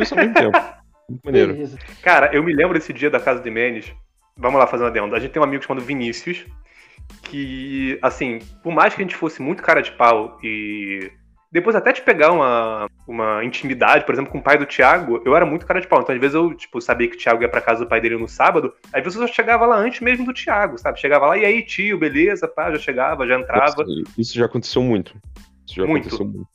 Isso 0.00 0.14
ao 0.14 0.20
mesmo 0.20 0.34
tempo. 0.34 0.58
Muito 1.08 1.24
maneiro. 1.24 1.56
Cara, 2.02 2.34
eu 2.34 2.42
me 2.42 2.52
lembro 2.52 2.74
desse 2.74 2.92
dia 2.92 3.08
da 3.08 3.20
casa 3.20 3.40
de 3.40 3.50
Menes. 3.50 3.94
Vamos 4.36 4.58
lá 4.58 4.66
fazer 4.66 4.84
uma 4.84 4.90
adendo. 4.90 5.14
A 5.14 5.20
gente 5.20 5.32
tem 5.32 5.40
um 5.40 5.44
amigo 5.44 5.64
chamado 5.64 5.84
Vinícius, 5.84 6.44
que, 7.22 7.98
assim, 8.02 8.38
por 8.62 8.72
mais 8.72 8.94
que 8.94 9.00
a 9.00 9.04
gente 9.04 9.16
fosse 9.16 9.40
muito 9.42 9.62
cara 9.62 9.82
de 9.82 9.92
pau 9.92 10.38
e 10.42 11.10
depois 11.50 11.74
até 11.74 11.92
de 11.92 12.02
pegar 12.02 12.32
uma, 12.32 12.88
uma 13.06 13.42
intimidade, 13.42 14.04
por 14.04 14.14
exemplo, 14.14 14.30
com 14.30 14.38
o 14.38 14.42
pai 14.42 14.58
do 14.58 14.66
Thiago, 14.66 15.22
eu 15.24 15.34
era 15.34 15.46
muito 15.46 15.66
cara 15.66 15.80
de 15.80 15.86
pau. 15.86 16.00
Então, 16.00 16.14
às 16.14 16.20
vezes, 16.20 16.34
eu, 16.34 16.54
tipo, 16.54 16.80
sabia 16.80 17.08
que 17.08 17.16
o 17.16 17.18
Thiago 17.18 17.42
ia 17.42 17.48
pra 17.48 17.60
casa 17.60 17.84
do 17.84 17.88
pai 17.88 18.00
dele 18.00 18.18
no 18.18 18.28
sábado, 18.28 18.72
às 18.92 19.02
vezes 19.02 19.18
eu 19.18 19.26
chegava 19.26 19.64
lá 19.64 19.76
antes 19.76 20.00
mesmo 20.00 20.26
do 20.26 20.34
Thiago, 20.34 20.78
sabe? 20.78 21.00
Chegava 21.00 21.26
lá, 21.26 21.38
e 21.38 21.44
aí, 21.44 21.64
tio, 21.64 21.98
beleza, 21.98 22.46
pá, 22.46 22.70
já 22.70 22.78
chegava, 22.78 23.26
já 23.26 23.38
entrava. 23.38 23.84
Isso 24.16 24.36
já 24.36 24.44
aconteceu 24.44 24.82
muito. 24.82 25.16
Isso 25.66 25.76
já 25.76 25.86
muito. 25.86 26.08
aconteceu 26.08 26.26
muito. 26.26 26.48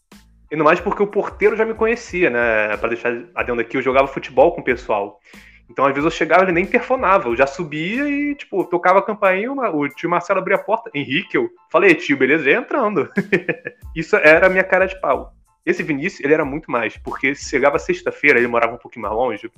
E 0.52 0.56
não 0.56 0.66
mais 0.66 0.80
porque 0.80 1.02
o 1.02 1.08
porteiro 1.08 1.56
já 1.56 1.66
me 1.66 1.74
conhecia, 1.74 2.30
né? 2.30 2.78
Pra 2.78 2.90
deixar 2.90 3.12
adendo 3.34 3.62
aqui, 3.62 3.76
eu 3.76 3.82
jogava 3.82 4.08
futebol 4.08 4.52
com 4.52 4.62
o 4.62 4.64
pessoal. 4.64 5.20
Então, 5.70 5.86
às 5.86 5.94
vezes, 5.94 6.06
eu 6.06 6.12
chegava, 6.12 6.44
ele 6.44 6.52
nem 6.52 6.64
interfonava, 6.64 7.30
eu 7.30 7.36
já 7.36 7.48
subia 7.48 8.08
e, 8.08 8.36
tipo, 8.36 8.64
tocava 8.66 9.00
a 9.00 9.02
campainha, 9.02 9.52
o 9.52 9.88
tio 9.90 10.10
Marcelo 10.10 10.40
abria 10.40 10.58
a 10.58 10.64
porta. 10.64 10.92
Henrique, 10.94 11.36
eu 11.36 11.50
falei, 11.72 11.96
tio, 11.96 12.18
beleza, 12.18 12.44
já 12.44 12.60
entrando. 12.60 13.10
Isso 13.96 14.16
era 14.16 14.48
a 14.48 14.50
minha 14.50 14.64
cara 14.64 14.86
de 14.86 15.00
pau. 15.00 15.34
Esse 15.66 15.82
Vinícius, 15.82 16.24
ele 16.24 16.34
era 16.34 16.44
muito 16.44 16.70
mais, 16.70 16.98
porque 16.98 17.34
chegava 17.34 17.80
sexta-feira, 17.80 18.38
ele 18.38 18.48
morava 18.48 18.74
um 18.74 18.78
pouquinho 18.78 19.04
mais 19.04 19.16
longe, 19.16 19.50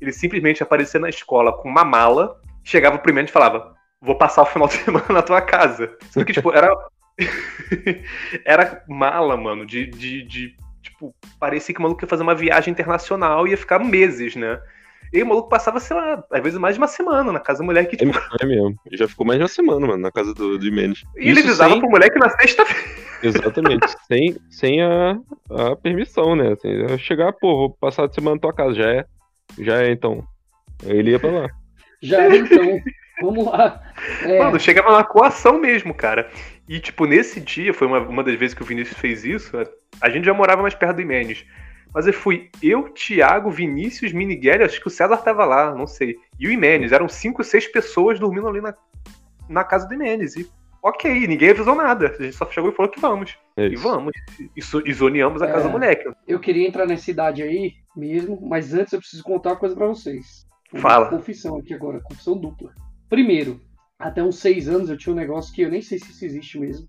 ele 0.00 0.12
simplesmente 0.12 0.62
aparecia 0.62 0.98
na 0.98 1.08
escola 1.08 1.52
com 1.52 1.68
uma 1.68 1.84
mala, 1.84 2.40
chegava 2.62 2.98
primeiro 2.98 3.28
e 3.28 3.32
falava, 3.32 3.74
vou 4.00 4.16
passar 4.16 4.42
o 4.42 4.46
final 4.46 4.68
de 4.68 4.74
semana 4.82 5.06
na 5.08 5.22
tua 5.22 5.42
casa. 5.42 5.96
Só 6.10 6.24
que, 6.24 6.32
tipo, 6.32 6.52
era... 6.52 6.74
era 8.44 8.82
mala, 8.88 9.36
mano, 9.36 9.64
de, 9.64 9.86
de, 9.86 10.22
de, 10.24 10.56
tipo, 10.82 11.14
parecia 11.38 11.72
que 11.72 11.78
o 11.78 11.82
maluco 11.82 12.02
ia 12.02 12.08
fazer 12.08 12.22
uma 12.22 12.34
viagem 12.34 12.72
internacional 12.72 13.46
e 13.46 13.50
ia 13.50 13.56
ficar 13.56 13.78
meses, 13.78 14.34
né? 14.34 14.60
E 15.12 15.22
o 15.22 15.26
maluco 15.26 15.48
passava, 15.48 15.78
sei 15.78 15.96
lá, 15.96 16.24
às 16.30 16.42
vezes 16.42 16.58
mais 16.58 16.74
de 16.74 16.80
uma 16.80 16.88
semana 16.88 17.32
na 17.32 17.40
casa 17.40 17.60
da 17.60 17.64
mulher 17.64 17.86
que, 17.86 17.96
tipo... 17.96 18.18
É 18.40 18.46
mesmo. 18.46 18.76
Ele 18.86 18.96
já 18.96 19.06
ficou 19.06 19.26
mais 19.26 19.38
de 19.38 19.42
uma 19.42 19.48
semana, 19.48 19.86
mano, 19.86 20.02
na 20.02 20.10
casa 20.10 20.34
do, 20.34 20.58
do 20.58 20.64
Jimenez. 20.64 21.04
E 21.16 21.30
ele 21.30 21.40
avisava 21.40 21.70
sem... 21.70 21.80
pro 21.80 21.90
moleque 21.90 22.18
na 22.18 22.28
sexta-feira. 22.30 23.04
Exatamente. 23.22 23.86
sem 24.06 24.36
sem 24.50 24.82
a, 24.82 25.18
a 25.50 25.76
permissão, 25.76 26.36
né? 26.36 26.52
Assim, 26.52 26.98
chegar, 26.98 27.32
pô, 27.32 27.56
vou 27.56 27.70
passar 27.70 28.06
de 28.06 28.14
semana 28.14 28.36
na 28.36 28.40
tua 28.40 28.52
casa. 28.52 28.74
Já 28.74 28.90
é. 28.90 29.04
Já 29.58 29.82
é, 29.82 29.90
então. 29.90 30.24
Ele 30.84 31.12
ia 31.12 31.20
pra 31.20 31.30
lá. 31.30 31.48
Já 32.02 32.24
é, 32.24 32.36
então. 32.36 32.80
Vamos 33.22 33.46
lá. 33.46 33.80
É... 34.22 34.38
Mano, 34.38 34.58
chegava 34.58 34.90
na 34.90 35.04
coação 35.04 35.58
mesmo, 35.58 35.94
cara. 35.94 36.28
E, 36.68 36.78
tipo, 36.80 37.06
nesse 37.06 37.40
dia, 37.40 37.72
foi 37.72 37.86
uma, 37.86 38.00
uma 38.00 38.24
das 38.24 38.34
vezes 38.34 38.54
que 38.54 38.62
o 38.62 38.66
Vinícius 38.66 38.98
fez 38.98 39.24
isso, 39.24 39.56
a 40.00 40.10
gente 40.10 40.24
já 40.24 40.34
morava 40.34 40.62
mais 40.62 40.74
perto 40.74 40.96
do 40.96 41.02
Imenes. 41.02 41.46
Mas 41.94 42.08
eu 42.08 42.12
fui 42.12 42.50
eu, 42.60 42.90
Thiago, 42.90 43.52
Vinícius, 43.52 44.12
Miniguel, 44.12 44.64
acho 44.64 44.80
que 44.80 44.88
o 44.88 44.90
César 44.90 45.16
tava 45.18 45.44
lá, 45.44 45.72
não 45.72 45.86
sei. 45.86 46.16
E 46.40 46.48
o 46.48 46.50
Imenes. 46.50 46.90
Eram 46.90 47.08
cinco, 47.08 47.44
seis 47.44 47.68
pessoas 47.68 48.18
dormindo 48.18 48.48
ali 48.48 48.60
na, 48.60 48.74
na 49.48 49.62
casa 49.62 49.86
do 49.86 49.94
Imenes. 49.94 50.34
E 50.34 50.50
ok, 50.82 51.28
ninguém 51.28 51.50
avisou 51.50 51.76
nada. 51.76 52.16
A 52.18 52.22
gente 52.22 52.34
só 52.34 52.50
chegou 52.50 52.70
e 52.70 52.74
falou 52.74 52.90
que 52.90 53.00
vamos. 53.00 53.38
É 53.56 53.68
e 53.68 53.76
vamos. 53.76 54.12
Isso, 54.56 54.82
e 54.84 54.92
zoneamos 54.92 55.40
a 55.40 55.46
é, 55.46 55.52
casa 55.52 55.68
do 55.68 55.70
moleque. 55.70 56.12
Eu 56.26 56.40
queria 56.40 56.66
entrar 56.66 56.84
nessa 56.84 57.08
idade 57.12 57.44
aí 57.44 57.74
mesmo, 57.96 58.40
mas 58.42 58.74
antes 58.74 58.92
eu 58.92 58.98
preciso 58.98 59.22
contar 59.22 59.50
uma 59.50 59.56
coisa 59.56 59.76
para 59.76 59.86
vocês. 59.86 60.44
Uma 60.72 60.82
Fala. 60.82 61.08
Confissão 61.08 61.58
aqui 61.58 61.72
agora, 61.72 62.00
confissão 62.00 62.36
dupla. 62.36 62.74
Primeiro, 63.08 63.60
até 63.96 64.20
uns 64.20 64.40
seis 64.40 64.68
anos 64.68 64.90
eu 64.90 64.98
tinha 64.98 65.12
um 65.12 65.16
negócio 65.16 65.54
que 65.54 65.62
eu 65.62 65.70
nem 65.70 65.80
sei 65.80 66.00
se 66.00 66.10
isso 66.10 66.24
existe 66.24 66.58
mesmo 66.58 66.88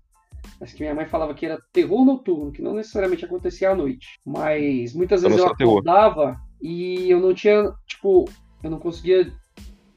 mas 0.60 0.72
que 0.72 0.82
minha 0.82 0.94
mãe 0.94 1.06
falava 1.06 1.34
que 1.34 1.46
era 1.46 1.58
terror 1.72 2.04
noturno, 2.04 2.52
que 2.52 2.62
não 2.62 2.74
necessariamente 2.74 3.24
acontecia 3.24 3.70
à 3.70 3.74
noite. 3.74 4.18
Mas 4.24 4.94
muitas 4.94 5.22
vezes 5.22 5.38
eu 5.38 5.46
acordava 5.46 6.36
e 6.60 7.10
eu 7.10 7.20
não 7.20 7.34
tinha, 7.34 7.72
tipo, 7.86 8.24
eu 8.62 8.70
não 8.70 8.78
conseguia 8.78 9.32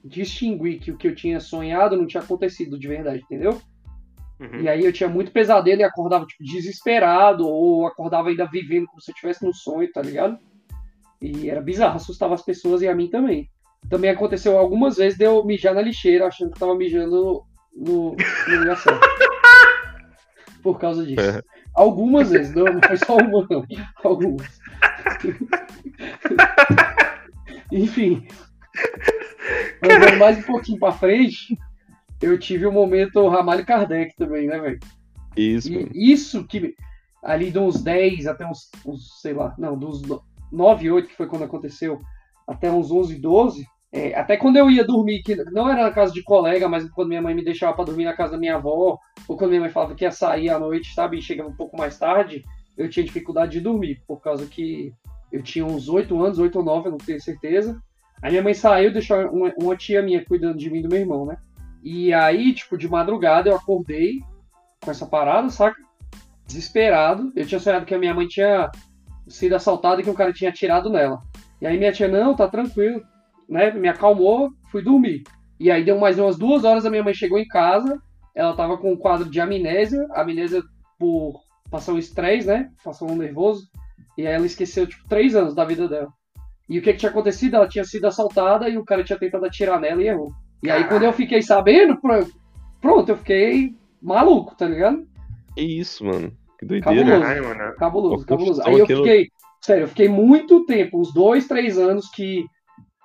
distinguir 0.04 0.80
que 0.80 0.92
o 0.92 0.98
que 0.98 1.08
eu 1.08 1.16
tinha 1.16 1.40
sonhado 1.40 1.98
não 1.98 2.08
tinha 2.08 2.24
acontecido 2.24 2.80
de 2.80 2.88
verdade, 2.88 3.22
entendeu? 3.24 3.62
Uhum. 4.40 4.62
E 4.62 4.70
aí 4.70 4.86
eu 4.86 4.94
tinha 4.94 5.10
muito 5.10 5.32
pesadelo 5.32 5.82
e 5.82 5.84
acordava, 5.84 6.26
tipo, 6.26 6.44
desesperado, 6.44 7.48
ou 7.48 7.86
acordava 7.86 8.30
ainda 8.30 8.46
vivendo 8.46 8.88
como 8.88 9.02
se 9.02 9.12
eu 9.12 9.14
estivesse 9.14 9.46
no 9.46 9.54
sonho, 9.54 9.92
tá 9.92 10.02
ligado? 10.02 10.38
E 11.22 11.50
era 11.50 11.62
bizarro, 11.62 11.98
assustava 11.98 12.34
as 12.34 12.42
pessoas 12.42 12.82
e 12.82 12.88
a 12.88 12.96
mim 12.96 13.10
também. 13.10 13.50
Também 13.90 14.10
aconteceu 14.10 14.58
algumas 14.58 14.98
vezes 14.98 15.18
de 15.18 15.26
eu 15.26 15.44
mijar 15.44 15.74
na 15.74 15.82
lixeira, 15.82 16.28
achando 16.28 16.52
que 16.52 16.60
tava 16.60 16.76
mijando 16.76 17.44
no, 17.76 18.16
no 18.48 18.60
lugar 18.60 18.78
certo 18.78 19.00
por 20.62 20.80
causa 20.80 21.06
disso. 21.06 21.22
É. 21.22 21.42
Algumas 21.74 22.30
vezes, 22.32 22.54
não, 22.54 22.66
não 22.66 22.82
foi 22.82 22.98
só 22.98 23.18
uma, 23.18 23.48
não. 23.50 23.66
Algumas. 24.04 24.60
Enfim. 27.72 28.28
Mas 29.82 30.18
mais 30.18 30.38
um 30.40 30.44
pouquinho 30.44 30.80
pra 30.80 30.92
frente, 30.92 31.58
eu 32.22 32.38
tive 32.38 32.66
o 32.66 32.70
um 32.70 32.74
momento 32.74 33.28
Ramalho 33.28 33.66
Kardec 33.66 34.16
também, 34.16 34.48
né, 34.48 34.60
velho? 34.60 34.80
Isso. 35.36 35.72
E 35.72 36.12
isso 36.12 36.46
que 36.46 36.76
ali 37.24 37.52
de 37.52 37.60
uns 37.60 37.82
10 37.82 38.28
até 38.28 38.46
uns, 38.46 38.70
uns, 38.86 39.22
sei 39.22 39.34
lá, 39.34 39.54
não, 39.58 39.78
dos 39.78 40.02
9, 40.52 40.92
8, 40.92 41.08
que 41.08 41.16
foi 41.16 41.28
quando 41.28 41.44
aconteceu, 41.44 42.00
até 42.48 42.72
uns 42.72 42.92
11, 42.92 43.16
12, 43.16 43.66
é, 43.92 44.14
até 44.14 44.38
quando 44.38 44.58
eu 44.58 44.70
ia 44.70 44.84
dormir, 44.84 45.24
que 45.24 45.36
não 45.52 45.70
era 45.70 45.84
na 45.84 45.92
casa 45.92 46.14
de 46.14 46.22
colega, 46.22 46.70
mas 46.70 46.88
quando 46.92 47.10
minha 47.10 47.22
mãe 47.22 47.34
me 47.34 47.44
deixava 47.44 47.76
para 47.76 47.86
dormir 47.86 48.06
na 48.06 48.16
casa 48.16 48.34
da 48.34 48.38
minha 48.38 48.56
avó, 48.56 49.00
ou 49.28 49.38
quando 49.38 49.50
minha 49.50 49.62
mãe 49.62 49.70
falava 49.70 49.96
que 49.96 50.04
ia 50.04 50.12
sair 50.12 50.50
à 50.50 50.60
noite, 50.60 50.94
sabe, 50.94 51.18
e 51.18 51.22
chegava 51.22 51.50
um 51.50 51.56
pouco 51.56 51.76
mais 51.76 51.98
tarde, 51.98 52.44
eu 52.78 52.90
tinha 52.90 53.04
dificuldade 53.04 53.54
de 53.54 53.62
dormir, 53.62 54.02
por 54.08 54.22
causa 54.22 54.46
que 54.46 54.94
eu 55.32 55.42
tinha 55.42 55.66
uns 55.66 55.90
8 55.90 56.24
anos, 56.24 56.40
8 56.40 56.58
ou 56.58 56.64
9, 56.64 56.88
eu 56.88 56.92
não 56.92 56.98
tenho 56.98 57.22
certeza. 57.22 57.82
Aí 58.22 58.32
minha 58.32 58.44
mãe 58.44 58.54
saiu, 58.54 58.92
deixou 58.92 59.18
uma, 59.30 59.52
uma 59.58 59.76
tia 59.76 60.02
minha 60.02 60.24
cuidando 60.24 60.58
de 60.58 60.70
mim 60.70 60.80
e 60.80 60.84
do 60.84 60.90
meu 60.90 61.00
irmão, 61.00 61.26
né? 61.26 61.38
E 61.84 62.14
aí, 62.14 62.54
tipo, 62.54 62.78
de 62.78 62.88
madrugada 62.88 63.50
eu 63.50 63.56
acordei 63.56 64.20
com 64.82 64.92
essa 64.92 65.06
parada, 65.06 65.50
saca? 65.50 65.82
Desesperado. 66.46 67.32
Eu 67.36 67.46
tinha 67.46 67.60
sonhado 67.60 67.86
que 67.86 67.96
a 67.96 68.00
minha 68.00 68.14
mãe 68.14 68.28
tinha 68.28 68.70
sido 69.28 69.56
assaltada 69.56 70.02
e 70.02 70.04
que 70.04 70.10
um 70.10 70.16
cara 70.16 70.34
tinha 70.34 70.50
atirado 70.50 70.90
nela. 70.90 71.20
E 71.62 71.68
aí 71.68 71.78
minha 71.78 71.92
tia, 71.92 72.08
não, 72.08 72.36
tá 72.36 72.48
tranquilo, 72.48 73.02
né? 73.50 73.72
Me 73.72 73.88
acalmou, 73.88 74.52
fui 74.72 74.84
dormir. 74.84 75.24
E 75.60 75.70
aí 75.72 75.84
deu 75.84 76.00
mais 76.00 76.18
umas 76.18 76.38
duas 76.38 76.64
horas, 76.64 76.86
a 76.86 76.90
minha 76.90 77.04
mãe 77.04 77.14
chegou 77.14 77.38
em 77.38 77.48
casa, 77.48 78.00
ela 78.34 78.56
tava 78.56 78.78
com 78.78 78.94
um 78.94 78.98
quadro 78.98 79.30
de 79.30 79.42
amnésia, 79.42 80.08
amnésia 80.14 80.62
por 80.98 81.42
passar 81.70 81.94
um 81.94 81.98
estresse, 81.98 82.48
né? 82.48 82.70
Passou 82.84 83.12
um 83.12 83.16
nervoso. 83.16 83.68
E 84.18 84.26
aí 84.26 84.34
ela 84.34 84.46
esqueceu, 84.46 84.88
tipo, 84.88 85.08
três 85.08 85.36
anos 85.36 85.54
da 85.56 85.66
vida 85.66 85.88
dela. 85.88 86.08
E 86.70 86.78
o 86.78 86.82
que, 86.82 86.94
que 86.94 87.00
tinha 87.00 87.10
acontecido? 87.10 87.56
Ela 87.56 87.68
tinha 87.68 87.84
sido 87.84 88.06
assaltada 88.06 88.70
e 88.70 88.78
o 88.78 88.86
cara 88.86 89.04
tinha 89.04 89.18
tentado 89.18 89.46
atirar 89.46 89.80
nela 89.80 90.02
e 90.02 90.08
errou. 90.08 90.32
E 90.62 90.70
aí 90.70 90.88
quando 90.88 91.04
eu 91.04 91.12
fiquei 91.12 91.42
sabendo, 91.42 92.00
pronto, 92.80 93.10
eu 93.10 93.18
fiquei 93.18 93.74
maluco, 94.02 94.56
tá 94.56 94.68
ligado? 94.68 95.06
Que 95.56 95.62
isso, 95.62 96.06
mano. 96.06 96.32
Que 96.60 96.66
doideira. 96.66 97.20
Cabuloso, 97.20 97.26
Ai, 97.26 97.76
cabuloso, 97.76 98.26
cabuloso. 98.26 98.62
Aí 98.66 98.80
eu 98.80 98.86
fiquei, 98.86 99.28
sério, 99.62 99.84
eu 99.84 99.88
fiquei 99.88 100.10
muito 100.10 100.66
tempo, 100.66 101.00
uns 101.00 101.14
dois, 101.14 101.48
três 101.48 101.78
anos 101.78 102.10
que 102.10 102.46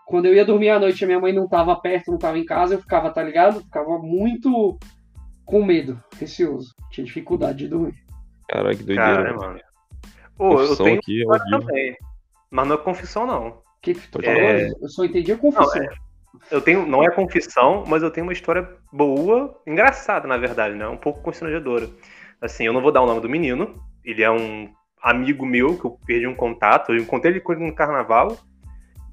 quando 0.07 0.27
eu 0.27 0.35
ia 0.35 0.45
dormir 0.45 0.71
à 0.71 0.79
noite 0.79 1.03
a 1.03 1.07
minha 1.07 1.21
mãe 1.21 1.33
não 1.33 1.49
tava 1.49 1.75
perto, 1.77 2.11
não 2.11 2.19
tava 2.19 2.39
em 2.39 2.45
casa, 2.45 2.75
eu 2.75 2.81
ficava, 2.81 3.11
tá 3.11 3.23
ligado? 3.23 3.61
ficava 3.61 3.99
muito 3.99 4.79
com 5.45 5.65
medo, 5.65 6.03
receoso. 6.19 6.75
Tinha 6.91 7.05
dificuldade 7.05 7.59
de 7.59 7.69
dormir. 7.69 7.95
Caraca, 8.49 8.77
que 8.77 8.83
doideira. 8.83 9.25
Cara, 9.25 9.37
mano. 9.37 9.61
Pô, 10.37 10.61
eu 10.61 10.77
tenho 10.77 10.99
aqui 10.99 11.23
é 11.23 11.51
também. 11.51 11.97
Mas 12.51 12.69
não 12.69 12.75
é 12.75 12.79
confissão, 12.79 13.27
não. 13.27 13.49
O 13.49 13.63
que, 13.83 13.95
que 13.95 14.09
tu 14.09 14.21
é... 14.23 14.69
Eu 14.69 14.89
só 14.89 15.05
entendi 15.05 15.33
a 15.33 15.39
confissão. 15.39 15.83
Não, 15.83 15.91
é... 15.91 16.05
Eu 16.51 16.61
tenho, 16.61 16.87
não 16.87 17.03
é 17.03 17.11
confissão, 17.11 17.85
mas 17.87 18.03
eu 18.03 18.11
tenho 18.11 18.27
uma 18.27 18.33
história 18.33 18.69
boa, 18.93 19.61
engraçada, 19.67 20.27
na 20.27 20.37
verdade, 20.37 20.75
né? 20.75 20.87
Um 20.87 20.97
pouco 20.97 21.23
constrangedora. 21.23 21.89
Assim, 22.41 22.65
eu 22.65 22.73
não 22.73 22.83
vou 22.83 22.93
dar 22.93 23.03
o 23.03 23.07
nome 23.07 23.21
do 23.21 23.29
menino, 23.29 23.83
ele 24.05 24.23
é 24.23 24.31
um 24.31 24.69
amigo 25.03 25.47
meu 25.47 25.79
que 25.79 25.85
eu 25.85 25.99
perdi 26.05 26.27
um 26.27 26.35
contato, 26.35 26.93
eu 26.93 26.99
encontrei 26.99 27.33
ele 27.33 27.65
no 27.65 27.75
carnaval, 27.75 28.37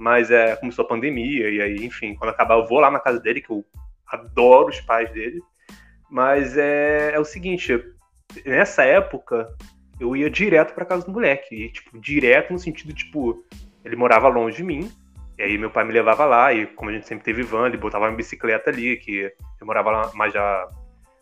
mas 0.01 0.31
é, 0.31 0.55
começou 0.55 0.83
a 0.83 0.87
pandemia, 0.87 1.47
e 1.47 1.61
aí, 1.61 1.85
enfim, 1.85 2.15
quando 2.15 2.31
acabar 2.31 2.57
eu 2.57 2.65
vou 2.65 2.79
lá 2.79 2.89
na 2.89 2.99
casa 2.99 3.19
dele, 3.19 3.39
que 3.39 3.51
eu 3.51 3.63
adoro 4.07 4.69
os 4.69 4.81
pais 4.81 5.11
dele. 5.11 5.39
Mas 6.09 6.57
é, 6.57 7.11
é 7.13 7.19
o 7.19 7.23
seguinte, 7.23 7.79
nessa 8.43 8.83
época, 8.83 9.47
eu 9.99 10.15
ia 10.15 10.27
direto 10.27 10.73
para 10.73 10.85
casa 10.85 11.05
do 11.05 11.11
moleque, 11.11 11.53
e, 11.53 11.71
tipo, 11.71 11.99
direto 11.99 12.51
no 12.51 12.57
sentido, 12.57 12.91
tipo, 12.93 13.45
ele 13.85 13.95
morava 13.95 14.27
longe 14.27 14.57
de 14.57 14.63
mim, 14.63 14.91
e 15.37 15.43
aí 15.43 15.55
meu 15.55 15.69
pai 15.69 15.83
me 15.83 15.93
levava 15.93 16.25
lá, 16.25 16.51
e 16.51 16.65
como 16.65 16.89
a 16.89 16.93
gente 16.93 17.07
sempre 17.07 17.23
teve 17.23 17.43
van, 17.43 17.67
ele 17.67 17.77
botava 17.77 18.05
uma 18.05 18.17
bicicleta 18.17 18.71
ali, 18.71 18.97
que 18.97 19.31
eu 19.59 19.67
morava 19.67 19.91
lá 19.91 20.11
mais 20.15 20.33
já 20.33 20.67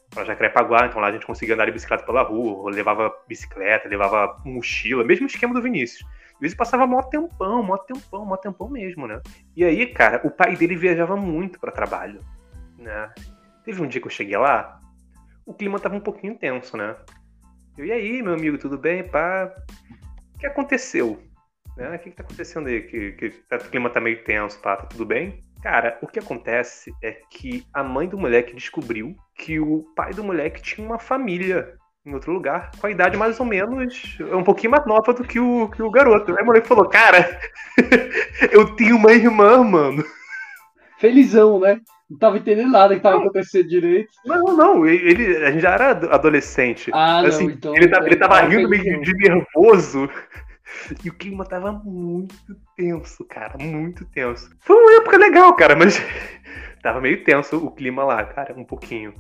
pra 0.10 0.24
Jacarepaguá, 0.24 0.86
então 0.86 1.02
lá 1.02 1.08
a 1.08 1.12
gente 1.12 1.26
conseguia 1.26 1.54
andar 1.54 1.66
de 1.66 1.74
bicicleta 1.74 2.06
pela 2.06 2.22
rua, 2.22 2.72
levava 2.72 3.14
bicicleta, 3.28 3.90
levava 3.90 4.42
mochila, 4.46 5.04
mesmo 5.04 5.28
esquema 5.28 5.54
do 5.54 5.62
Vinícius. 5.62 6.08
Às 6.40 6.42
vezes 6.42 6.58
passava 6.58 6.88
mó 6.88 7.02
tempão, 7.02 7.62
mó 7.62 7.78
tempão, 7.78 8.26
mó 8.26 8.38
tempão 8.38 8.70
mesmo, 8.70 9.06
né? 9.06 9.22
E 9.58 9.66
aí, 9.66 9.86
cara, 9.88 10.22
o 10.24 10.32
pai 10.32 10.56
dele 10.56 10.78
viajava 10.78 11.18
muito 11.18 11.60
para 11.60 11.70
trabalho, 11.70 12.24
né? 12.78 13.12
Teve 13.66 13.82
um 13.82 13.88
dia 13.88 14.00
que 14.00 14.08
eu 14.08 14.12
cheguei 14.12 14.38
lá, 14.38 14.80
o 15.46 15.54
clima 15.54 15.80
tava 15.80 15.96
um 15.96 16.00
pouquinho 16.00 16.38
tenso, 16.38 16.78
né? 16.78 16.96
Eu, 17.78 17.86
e 17.86 17.92
aí, 17.92 18.24
meu 18.24 18.36
amigo, 18.36 18.58
tudo 18.58 18.78
bem? 18.78 19.04
Pá? 19.04 19.54
O 20.34 20.40
que 20.40 20.46
aconteceu? 20.46 21.22
Né? 21.76 21.96
O 21.96 22.00
que, 22.00 22.12
que 22.12 22.16
tá 22.16 22.24
acontecendo 22.24 22.68
aí? 22.68 22.84
Que, 22.84 23.12
que 23.14 23.30
tá, 23.50 23.58
o 23.58 23.70
clima 23.70 23.90
tá 23.90 24.00
meio 24.00 24.24
tenso, 24.24 24.62
pá, 24.62 24.78
tá 24.78 24.86
tudo 24.86 25.06
bem? 25.06 25.44
Cara, 25.62 25.98
o 26.02 26.08
que 26.08 26.20
acontece 26.20 26.94
é 27.04 27.12
que 27.30 27.66
a 27.74 27.84
mãe 27.84 28.08
do 28.08 28.18
moleque 28.18 28.54
descobriu 28.54 29.14
que 29.36 29.60
o 29.60 29.84
pai 29.94 30.14
do 30.14 30.24
moleque 30.24 30.62
tinha 30.62 30.88
uma 30.88 30.98
família 30.98 31.79
em 32.06 32.14
outro 32.14 32.32
lugar, 32.32 32.72
com 32.80 32.88
a 32.88 32.92
idade 32.92 33.18
mais 33.18 33.40
ou 33.40 33.46
menos, 33.46 34.18
um 34.34 34.44
pouquinho 34.44 34.72
mais 34.72 34.86
nova 34.86 35.14
do 35.14 35.24
que 35.24 35.40
o, 35.40 35.70
que 35.70 35.82
o 35.82 35.92
garoto. 35.92 36.36
Aí 36.36 36.44
o 36.44 36.46
moleque 36.46 36.68
falou, 36.68 36.88
cara, 36.88 37.40
eu 38.52 38.76
tenho 38.76 38.96
uma 38.96 39.12
irmã, 39.12 39.64
mano. 39.64 40.04
Felizão, 40.98 41.60
né? 41.60 41.80
Não 42.10 42.18
tava 42.18 42.38
entendendo 42.38 42.72
nada 42.72 42.96
que 42.96 43.02
tava 43.02 43.18
não. 43.18 43.24
acontecendo 43.24 43.68
direito. 43.68 44.10
Não, 44.26 44.58
não, 44.58 44.86
ele, 44.86 45.38
a 45.46 45.52
gente 45.52 45.62
já 45.62 45.74
era 45.74 45.92
adolescente. 46.14 46.90
Ah, 46.94 47.20
assim, 47.20 47.46
não, 47.46 47.52
então. 47.52 47.76
Ele, 47.76 47.88
tá, 47.88 48.04
ele 48.04 48.16
tava 48.16 48.42
rindo 48.42 48.68
meio 48.68 49.02
de 49.02 49.14
nervoso. 49.14 50.10
E 51.04 51.10
o 51.10 51.14
clima 51.14 51.44
tava 51.44 51.72
muito 51.72 52.56
tenso, 52.78 53.26
cara, 53.26 53.58
muito 53.58 54.06
tenso. 54.06 54.56
Foi 54.60 54.76
uma 54.76 55.02
época 55.02 55.18
legal, 55.18 55.52
cara, 55.56 55.76
mas 55.76 56.00
tava 56.84 57.02
meio 57.02 57.24
tenso 57.24 57.58
o 57.58 57.72
clima 57.72 58.04
lá, 58.04 58.24
cara, 58.24 58.54
um 58.56 58.64
pouquinho, 58.64 59.16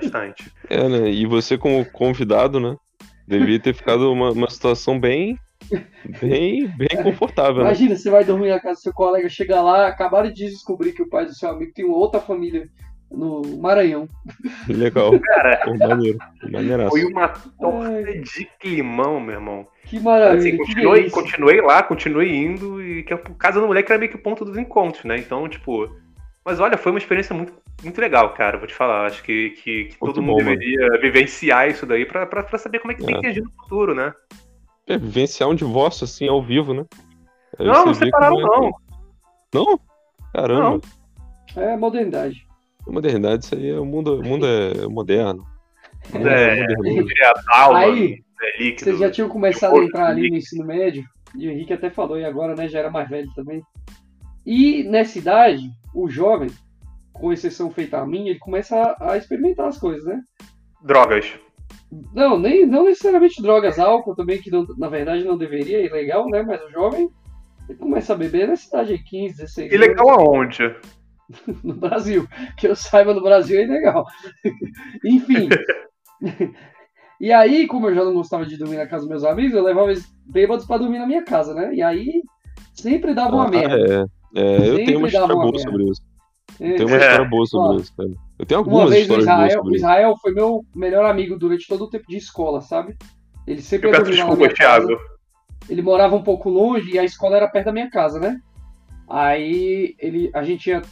bastante. 0.00 0.52
É, 0.68 0.88
né? 0.88 1.10
E 1.10 1.26
você 1.26 1.56
como 1.58 1.84
convidado, 1.84 2.60
né? 2.60 2.76
Devia 3.26 3.58
ter 3.58 3.74
ficado 3.74 4.12
uma, 4.12 4.30
uma 4.30 4.48
situação 4.48 4.98
bem 4.98 5.38
bem, 6.20 6.68
bem 6.68 7.02
confortável. 7.02 7.56
Né? 7.56 7.62
Imagina, 7.62 7.96
você 7.96 8.10
vai 8.10 8.24
dormir 8.24 8.50
na 8.50 8.60
casa 8.60 8.74
do 8.74 8.82
seu 8.82 8.92
colega, 8.92 9.28
chega 9.28 9.60
lá, 9.60 9.88
acabaram 9.88 10.30
de 10.30 10.48
descobrir 10.48 10.92
que 10.92 11.02
o 11.02 11.08
pai 11.08 11.26
do 11.26 11.34
seu 11.34 11.50
amigo 11.50 11.72
tem 11.74 11.84
uma 11.84 11.96
outra 11.96 12.20
família 12.20 12.68
no 13.10 13.42
Maranhão. 13.58 14.08
Legal. 14.68 15.18
Cara, 15.20 15.56
Pô, 15.64 15.76
maneiro. 15.76 16.90
Foi 16.90 17.04
uma 17.04 17.28
torta 17.28 18.20
de 18.20 18.48
climão, 18.60 19.20
meu 19.20 19.34
irmão. 19.34 19.66
Que 19.84 20.00
maravilha. 20.00 20.38
Assim, 20.38 20.56
continuei, 20.56 21.02
que 21.02 21.08
é 21.08 21.10
continuei 21.10 21.60
lá, 21.60 21.82
continuei 21.82 22.36
indo, 22.36 22.82
e 22.82 23.02
que 23.04 23.14
a 23.14 23.18
casa 23.18 23.60
do 23.60 23.66
moleque 23.66 23.90
era 23.90 23.98
meio 23.98 24.10
que 24.10 24.18
o 24.18 24.22
ponto 24.22 24.44
dos 24.44 24.56
encontros, 24.56 25.04
né? 25.04 25.16
Então, 25.16 25.48
tipo. 25.48 25.88
Mas 26.44 26.60
olha, 26.60 26.78
foi 26.78 26.92
uma 26.92 26.98
experiência 26.98 27.34
muito, 27.34 27.52
muito 27.82 28.00
legal, 28.00 28.32
cara, 28.34 28.58
vou 28.58 28.66
te 28.66 28.74
falar. 28.74 29.06
Acho 29.06 29.22
que, 29.22 29.50
que, 29.50 29.84
que 29.86 29.98
todo 29.98 30.22
mundo 30.22 30.38
bom, 30.38 30.44
deveria 30.44 30.88
mano. 30.88 31.00
vivenciar 31.00 31.68
isso 31.68 31.86
daí 31.86 32.04
pra, 32.04 32.26
pra, 32.26 32.42
pra 32.42 32.58
saber 32.58 32.78
como 32.78 32.92
é 32.92 32.94
que 32.94 33.02
é. 33.02 33.06
tem 33.06 33.20
que 33.20 33.26
agir 33.26 33.42
no 33.42 33.50
futuro, 33.52 33.94
né? 33.94 34.12
É, 34.86 34.96
vivenciar 34.96 35.48
um 35.48 35.54
divórcio 35.54 36.04
assim 36.04 36.28
ao 36.28 36.42
vivo, 36.42 36.72
né? 36.72 36.84
Aí 37.58 37.66
não, 37.66 37.86
não 37.86 37.94
separaram, 37.94 38.38
é 38.38 38.42
não. 38.42 38.70
Não? 39.54 39.80
Caramba. 40.32 40.80
Não. 41.54 41.62
É 41.62 41.76
modernidade. 41.76 42.46
Modernidade, 42.86 43.44
isso 43.44 43.54
aí 43.54 43.70
é 43.70 43.78
o 43.78 43.84
mundo, 43.84 44.20
o 44.20 44.22
mundo 44.22 44.46
é 44.46 44.86
moderno. 44.86 45.44
É, 46.14 46.18
é, 46.18 46.60
é, 46.60 46.62
é 46.62 47.74
aí, 47.74 48.22
é 48.40 48.78
vocês 48.78 48.98
já 48.98 49.10
tinham 49.10 49.28
começado 49.28 49.74
a 49.76 49.84
entrar 49.84 50.06
ali 50.06 50.30
no 50.30 50.36
ensino 50.36 50.64
médio, 50.64 51.04
e 51.34 51.48
o 51.48 51.50
Henrique 51.50 51.72
até 51.72 51.90
falou, 51.90 52.18
e 52.18 52.24
agora 52.24 52.54
né, 52.54 52.68
já 52.68 52.78
era 52.78 52.90
mais 52.90 53.08
velho 53.08 53.28
também. 53.34 53.60
E 54.44 54.84
nessa 54.84 55.18
idade, 55.18 55.68
o 55.92 56.08
jovem, 56.08 56.48
com 57.18 57.32
exceção 57.32 57.70
feita 57.70 57.98
a 57.98 58.06
mim, 58.06 58.28
ele 58.28 58.38
começa 58.38 58.76
a, 58.76 59.12
a 59.12 59.16
experimentar 59.16 59.68
as 59.68 59.78
coisas, 59.78 60.04
né? 60.04 60.20
Drogas. 60.82 61.32
Não, 62.12 62.38
nem, 62.38 62.66
não 62.66 62.84
necessariamente 62.84 63.40
drogas, 63.40 63.78
álcool 63.78 64.14
também, 64.14 64.40
que 64.40 64.50
não, 64.50 64.66
na 64.76 64.88
verdade 64.88 65.24
não 65.24 65.38
deveria, 65.38 65.78
é 65.78 65.86
ilegal, 65.86 66.28
né? 66.28 66.42
Mas 66.42 66.62
o 66.62 66.70
jovem 66.70 67.08
ele 67.68 67.78
começa 67.78 68.12
a 68.12 68.16
beber 68.16 68.48
nessa 68.48 68.68
idade 68.68 68.96
de 68.96 69.04
15, 69.04 69.36
16 69.38 69.72
Ilegal 69.72 70.08
aonde? 70.10 70.74
no 71.64 71.74
Brasil. 71.74 72.28
Que 72.56 72.68
eu 72.68 72.76
saiba, 72.76 73.12
no 73.12 73.22
Brasil 73.22 73.58
é 73.60 73.64
ilegal. 73.64 74.04
Enfim. 75.04 75.48
e 77.20 77.32
aí, 77.32 77.66
como 77.66 77.88
eu 77.88 77.94
já 77.94 78.04
não 78.04 78.14
gostava 78.14 78.46
de 78.46 78.56
dormir 78.56 78.76
na 78.76 78.86
casa 78.86 79.02
dos 79.02 79.10
meus 79.10 79.24
amigos, 79.24 79.54
eu 79.54 79.64
levava 79.64 79.90
eles 79.90 80.06
bêbados 80.26 80.66
pra 80.66 80.78
dormir 80.78 80.98
na 80.98 81.06
minha 81.06 81.24
casa, 81.24 81.54
né? 81.54 81.74
E 81.74 81.82
aí, 81.82 82.22
sempre 82.74 83.14
dava 83.14 83.34
uma 83.34 83.46
ah, 83.46 83.50
merda. 83.50 84.08
É, 84.34 84.40
é 84.40 84.68
eu 84.70 84.76
tenho 84.76 84.98
uma 84.98 85.08
história 85.08 85.34
boa 85.34 85.46
merda. 85.46 85.58
sobre 85.58 85.84
isso. 85.84 86.02
Eu 86.60 86.76
tenho 86.76 86.88
uma 86.88 86.96
história 86.96 87.24
boa 87.24 87.46
sobre 87.46 87.82
isso, 87.82 87.96
cara. 87.96 88.10
Eu 88.38 88.46
tenho 88.46 88.58
algumas 88.58 88.80
uma 88.80 88.90
vez 88.90 89.02
histórias 89.02 89.24
Israel, 89.24 89.62
boas 89.62 89.76
Israel 89.76 90.14
foi 90.20 90.32
meu 90.32 90.64
melhor 90.74 91.04
amigo 91.04 91.38
durante 91.38 91.66
todo 91.66 91.84
o 91.84 91.90
tempo 91.90 92.06
de 92.08 92.16
escola, 92.16 92.60
sabe? 92.60 92.96
Ele 93.46 93.62
sempre 93.62 93.88
eu 93.88 93.92
peço 93.92 94.10
desculpa, 94.10 94.48
Thiago. 94.48 94.88
Casa. 94.88 94.98
Ele 95.68 95.82
morava 95.82 96.16
um 96.16 96.22
pouco 96.22 96.48
longe 96.48 96.92
e 96.92 96.98
a 96.98 97.04
escola 97.04 97.36
era 97.36 97.48
perto 97.48 97.66
da 97.66 97.72
minha 97.72 97.90
casa, 97.90 98.18
né? 98.18 98.38
Aí 99.08 99.94
ele, 99.98 100.30
a 100.34 100.42
gente 100.42 100.68
ia 100.68 100.82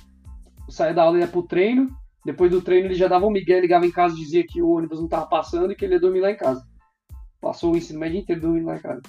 saía 0.69 0.95
da 0.95 1.03
aula 1.03 1.19
e 1.19 1.21
ia 1.21 1.27
pro 1.27 1.43
treino. 1.43 1.89
Depois 2.25 2.51
do 2.51 2.62
treino 2.62 2.87
ele 2.87 2.95
já 2.95 3.07
dava 3.07 3.27
um 3.27 3.31
migué, 3.31 3.61
ligava 3.61 3.87
em 3.87 3.91
casa 3.91 4.15
dizia 4.15 4.45
que 4.47 4.62
o 4.62 4.71
ônibus 4.71 5.01
não 5.01 5.09
tava 5.09 5.27
passando 5.27 5.73
e 5.73 5.77
que 5.77 5.85
ele 5.85 5.95
ia 5.95 6.01
dormir 6.01 6.21
lá 6.21 6.31
em 6.31 6.37
casa. 6.37 6.65
Passou 7.41 7.75
o 7.75 7.77
ensino 7.77 8.01
médio 8.01 8.21
inteiro 8.21 8.41
dormindo 8.41 8.67
lá 8.67 8.77
em 8.77 8.81
casa. 8.81 9.03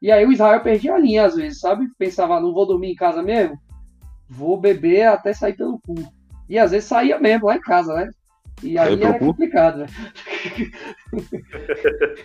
E 0.00 0.10
aí 0.10 0.24
o 0.24 0.32
Israel 0.32 0.60
perdia 0.60 0.94
a 0.94 0.98
linha 0.98 1.26
às 1.26 1.36
vezes, 1.36 1.60
sabe? 1.60 1.86
Pensava, 1.98 2.40
não 2.40 2.54
vou 2.54 2.66
dormir 2.66 2.92
em 2.92 2.94
casa 2.94 3.22
mesmo? 3.22 3.58
Vou 4.28 4.58
beber 4.58 5.06
até 5.08 5.32
sair 5.32 5.54
pelo 5.54 5.78
cu. 5.80 5.94
E 6.48 6.58
às 6.58 6.70
vezes 6.70 6.88
saía 6.88 7.18
mesmo 7.18 7.46
lá 7.46 7.56
em 7.56 7.60
casa, 7.60 7.94
né? 7.94 8.10
E 8.62 8.78
aí 8.78 9.02
era 9.02 9.18
cu? 9.18 9.26
complicado, 9.26 9.78
né? 9.78 9.86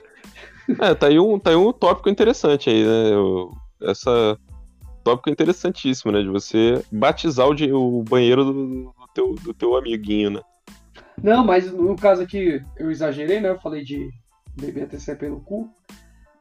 É, 0.79 0.93
tá 0.93 1.07
aí 1.07 1.19
um, 1.19 1.39
tá 1.39 1.49
aí 1.49 1.55
um 1.55 1.73
tópico 1.73 2.09
interessante 2.09 2.69
aí, 2.69 2.83
né? 2.85 3.17
O- 3.17 3.51
essa 3.81 4.37
tópico 5.03 5.29
interessantíssimo, 5.29 6.11
né? 6.11 6.21
De 6.21 6.29
você 6.29 6.83
batizar 6.91 7.47
o, 7.47 7.55
di- 7.55 7.73
o 7.73 8.03
banheiro 8.03 8.45
do, 8.45 8.53
do 8.53 8.93
teu, 9.13 9.33
do 9.35 9.53
teu 9.53 9.75
amiguinho, 9.75 10.29
né? 10.29 10.41
Não, 11.23 11.43
mas 11.43 11.71
no 11.71 11.95
caso 11.95 12.21
aqui 12.21 12.61
eu 12.77 12.91
exagerei, 12.91 13.39
né? 13.39 13.49
Eu 13.49 13.59
falei 13.59 13.83
de 13.83 14.09
beber 14.59 14.83
até 14.83 14.99
sair 14.99 15.17
pelo 15.17 15.39
cu. 15.41 15.69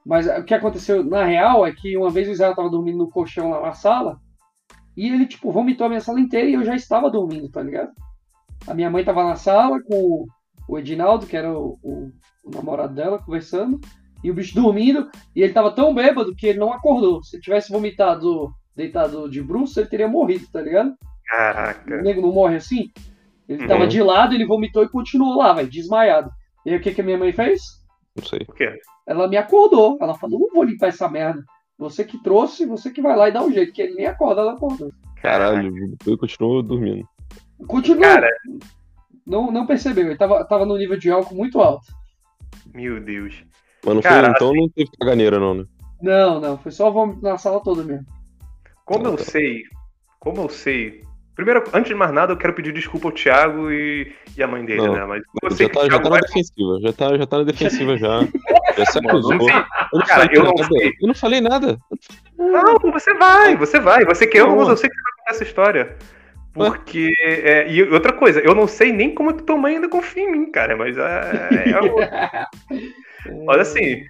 Mas 0.05 0.27
o 0.27 0.45
que 0.45 0.55
aconteceu 0.55 1.03
na 1.03 1.25
real 1.25 1.67
é 1.67 1.73
que 1.73 1.97
uma 1.97 2.11
vez 2.11 2.29
o 2.29 2.33
Israel 2.33 2.55
tava 2.55 2.71
dormindo 2.71 2.99
no 2.99 3.11
colchão 3.11 3.51
lá 3.51 3.61
na 3.63 3.73
sala 3.73 4.19
e 5.01 5.09
ele, 5.09 5.27
tipo, 5.27 5.51
vomitou 5.53 5.87
a 5.87 5.89
minha 5.89 6.01
sala 6.01 6.21
inteira 6.21 6.49
e 6.49 6.55
eu 6.55 6.65
já 6.65 6.75
estava 6.75 7.11
dormindo, 7.11 7.49
tá 7.49 7.63
ligado? 7.63 7.93
A 8.67 8.75
minha 8.75 8.91
mãe 8.91 9.05
tava 9.05 9.25
na 9.25 9.37
sala 9.37 9.81
com 9.83 9.95
o- 9.95 10.27
o 10.69 10.79
Edinaldo, 10.79 11.27
que 11.27 11.37
era 11.37 11.53
o, 11.53 11.79
o- 11.83 12.11
o 12.45 12.51
namorado 12.51 12.95
dela, 12.95 13.19
conversando, 13.19 13.81
e 14.23 14.31
o 14.31 14.35
bicho 14.35 14.55
dormindo, 14.55 15.09
e 15.35 15.43
ele 15.43 15.53
tava 15.53 15.71
tão 15.71 15.95
bêbado 15.95 16.35
que 16.35 16.47
ele 16.47 16.59
não 16.59 16.73
acordou. 16.73 17.23
Se 17.23 17.37
ele 17.37 17.43
tivesse 17.43 17.71
vomitado 17.73 18.51
deitado 18.75 19.29
de 19.31 19.43
bruxo, 19.43 19.79
ele 19.81 19.89
teria 19.89 20.09
morrido, 20.09 20.47
tá 20.53 20.61
ligado? 20.61 20.91
O 20.91 20.97
Caraca. 21.29 22.03
nego 22.03 22.21
não 22.23 22.33
morre 22.33 22.57
assim? 22.57 22.91
Ele 23.49 23.67
tava 23.67 23.83
Uhum. 23.83 23.89
de 23.89 24.03
lado, 24.03 24.35
ele 24.35 24.45
vomitou 24.47 24.83
e 24.83 24.89
continuou 24.89 25.37
lá, 25.39 25.53
velho, 25.53 25.71
desmaiado. 25.71 26.31
E 26.67 26.71
aí 26.71 26.77
o 26.77 26.81
que, 26.81 26.93
que 26.93 27.01
a 27.01 27.05
minha 27.05 27.17
mãe 27.19 27.33
fez? 27.33 27.61
Não 28.17 28.25
sei. 28.25 28.41
O 28.49 28.53
quê? 28.53 28.79
Ela 29.07 29.27
me 29.29 29.37
acordou. 29.37 29.97
Ela 30.01 30.15
falou: 30.15 30.39
não 30.41 30.49
vou 30.53 30.65
limpar 30.65 30.89
essa 30.89 31.09
merda. 31.09 31.43
Você 31.79 32.05
que 32.05 32.19
trouxe, 32.23 32.67
você 32.67 32.91
que 32.91 33.01
vai 33.01 33.17
lá 33.17 33.29
e 33.29 33.33
dá 33.33 33.43
um 33.43 33.53
jeito. 33.53 33.73
Que 33.73 33.83
ele 33.83 33.95
nem 33.95 34.07
acorda, 34.07 34.41
ela 34.41 34.55
acordou. 34.55 34.93
Caralho, 35.23 35.97
eu 36.05 36.19
continuo 36.19 36.63
dormindo. 36.63 37.09
Continua. 37.67 38.03
Cara. 38.03 38.29
Não, 39.27 39.51
não 39.51 39.67
percebeu, 39.67 40.07
ele 40.07 40.17
tava, 40.17 40.43
tava 40.45 40.65
no 40.65 40.77
nível 40.77 40.99
de 40.99 41.11
álcool 41.11 41.35
muito 41.35 41.61
alto. 41.61 41.87
Meu 42.75 42.99
Deus. 42.99 43.45
Mas 43.85 43.95
não 43.95 44.03
Cara, 44.03 44.27
foi, 44.27 44.31
então 44.35 44.53
não 44.55 44.69
teve 44.71 44.91
caganeira, 44.99 45.39
não, 45.39 45.55
né? 45.55 45.65
Não, 46.01 46.41
não, 46.41 46.59
foi 46.59 46.73
só 46.73 46.91
vômito 46.91 47.23
na 47.23 47.37
sala 47.37 47.61
toda 47.63 47.85
mesmo. 47.85 48.07
Como 48.85 49.07
eu 49.07 49.19
sei, 49.19 49.65
como 50.19 50.41
eu 50.43 50.49
sei. 50.49 51.03
Primeiro, 51.39 51.63
antes 51.73 51.89
de 51.91 51.95
mais 51.95 52.11
nada, 52.11 52.33
eu 52.33 52.37
quero 52.37 52.53
pedir 52.53 52.73
desculpa 52.73 53.07
ao 53.07 53.13
Thiago 53.13 53.71
e, 53.71 54.13
e 54.37 54.43
a 54.43 54.47
mãe 54.49 54.65
dele, 54.65 54.83
Não. 54.83 54.93
né? 54.93 55.05
Mas 55.07 55.23
eu 55.41 55.51
sei 55.53 55.67
Já 55.67 55.73
que 55.73 55.79
tá, 55.79 55.85
já 55.85 56.01
tá 56.03 56.09
vai 56.09 56.21
na 56.21 56.27
defensiva, 56.27 56.81
já 56.81 56.93
tá, 56.93 57.17
já 57.17 57.27
tá 57.29 57.39
na 57.39 57.45
defensiva 57.45 57.97
já. 57.97 58.21
Já 58.77 58.87
se 58.87 58.99
acusou. 58.99 59.35
não. 59.35 59.49
Eu 59.49 59.99
não 59.99 60.01
Cara, 60.07 60.21
falei 60.23 60.37
eu 60.37 60.45
não 60.45 60.57
sei. 60.57 60.89
Eu 61.01 61.07
não 61.09 61.15
falei 61.15 61.41
nada. 61.41 61.79
Não, 62.37 62.93
você 62.93 63.15
vai, 63.15 63.57
você 63.57 63.79
vai. 63.81 64.05
Você 64.05 64.27
quer, 64.27 64.45
Não. 64.45 64.57
mas 64.57 64.69
eu 64.69 64.77
sei 64.77 64.91
que 64.91 64.97
você 64.97 65.03
vai 65.03 65.13
contar 65.13 65.31
essa 65.31 65.43
história. 65.45 65.97
Porque. 66.53 67.13
é, 67.21 67.71
e 67.73 67.83
outra 67.85 68.13
coisa, 68.13 68.41
eu 68.41 68.55
não 68.55 68.67
sei 68.69 68.93
nem 68.93 69.15
como 69.15 69.31
é 69.31 69.33
que 69.33 69.43
tua 69.45 69.57
mãe 69.57 69.77
ainda 69.77 69.89
confia 69.89 70.23
em 70.25 70.31
mim, 70.33 70.51
cara. 70.51 70.77
Mas 70.77 70.97
é, 70.97 71.71
é 71.71 73.61
assim, 73.61 74.05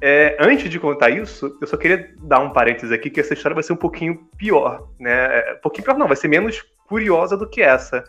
é, 0.00 0.36
antes 0.40 0.70
de 0.70 0.78
contar 0.78 1.10
isso, 1.10 1.56
eu 1.60 1.66
só 1.66 1.76
queria 1.76 2.14
dar 2.22 2.40
um 2.40 2.50
parênteses 2.50 2.92
aqui 2.92 3.10
que 3.10 3.20
essa 3.20 3.34
história 3.34 3.54
vai 3.54 3.64
ser 3.64 3.72
um 3.72 3.76
pouquinho 3.76 4.28
pior, 4.36 4.88
né? 4.98 5.38
É, 5.38 5.54
Um 5.54 5.60
pouquinho 5.60 5.84
pior 5.84 5.98
não, 5.98 6.06
vai 6.06 6.16
ser 6.16 6.28
menos 6.28 6.62
curiosa 6.86 7.36
do 7.36 7.48
que 7.48 7.60
essa. 7.60 8.04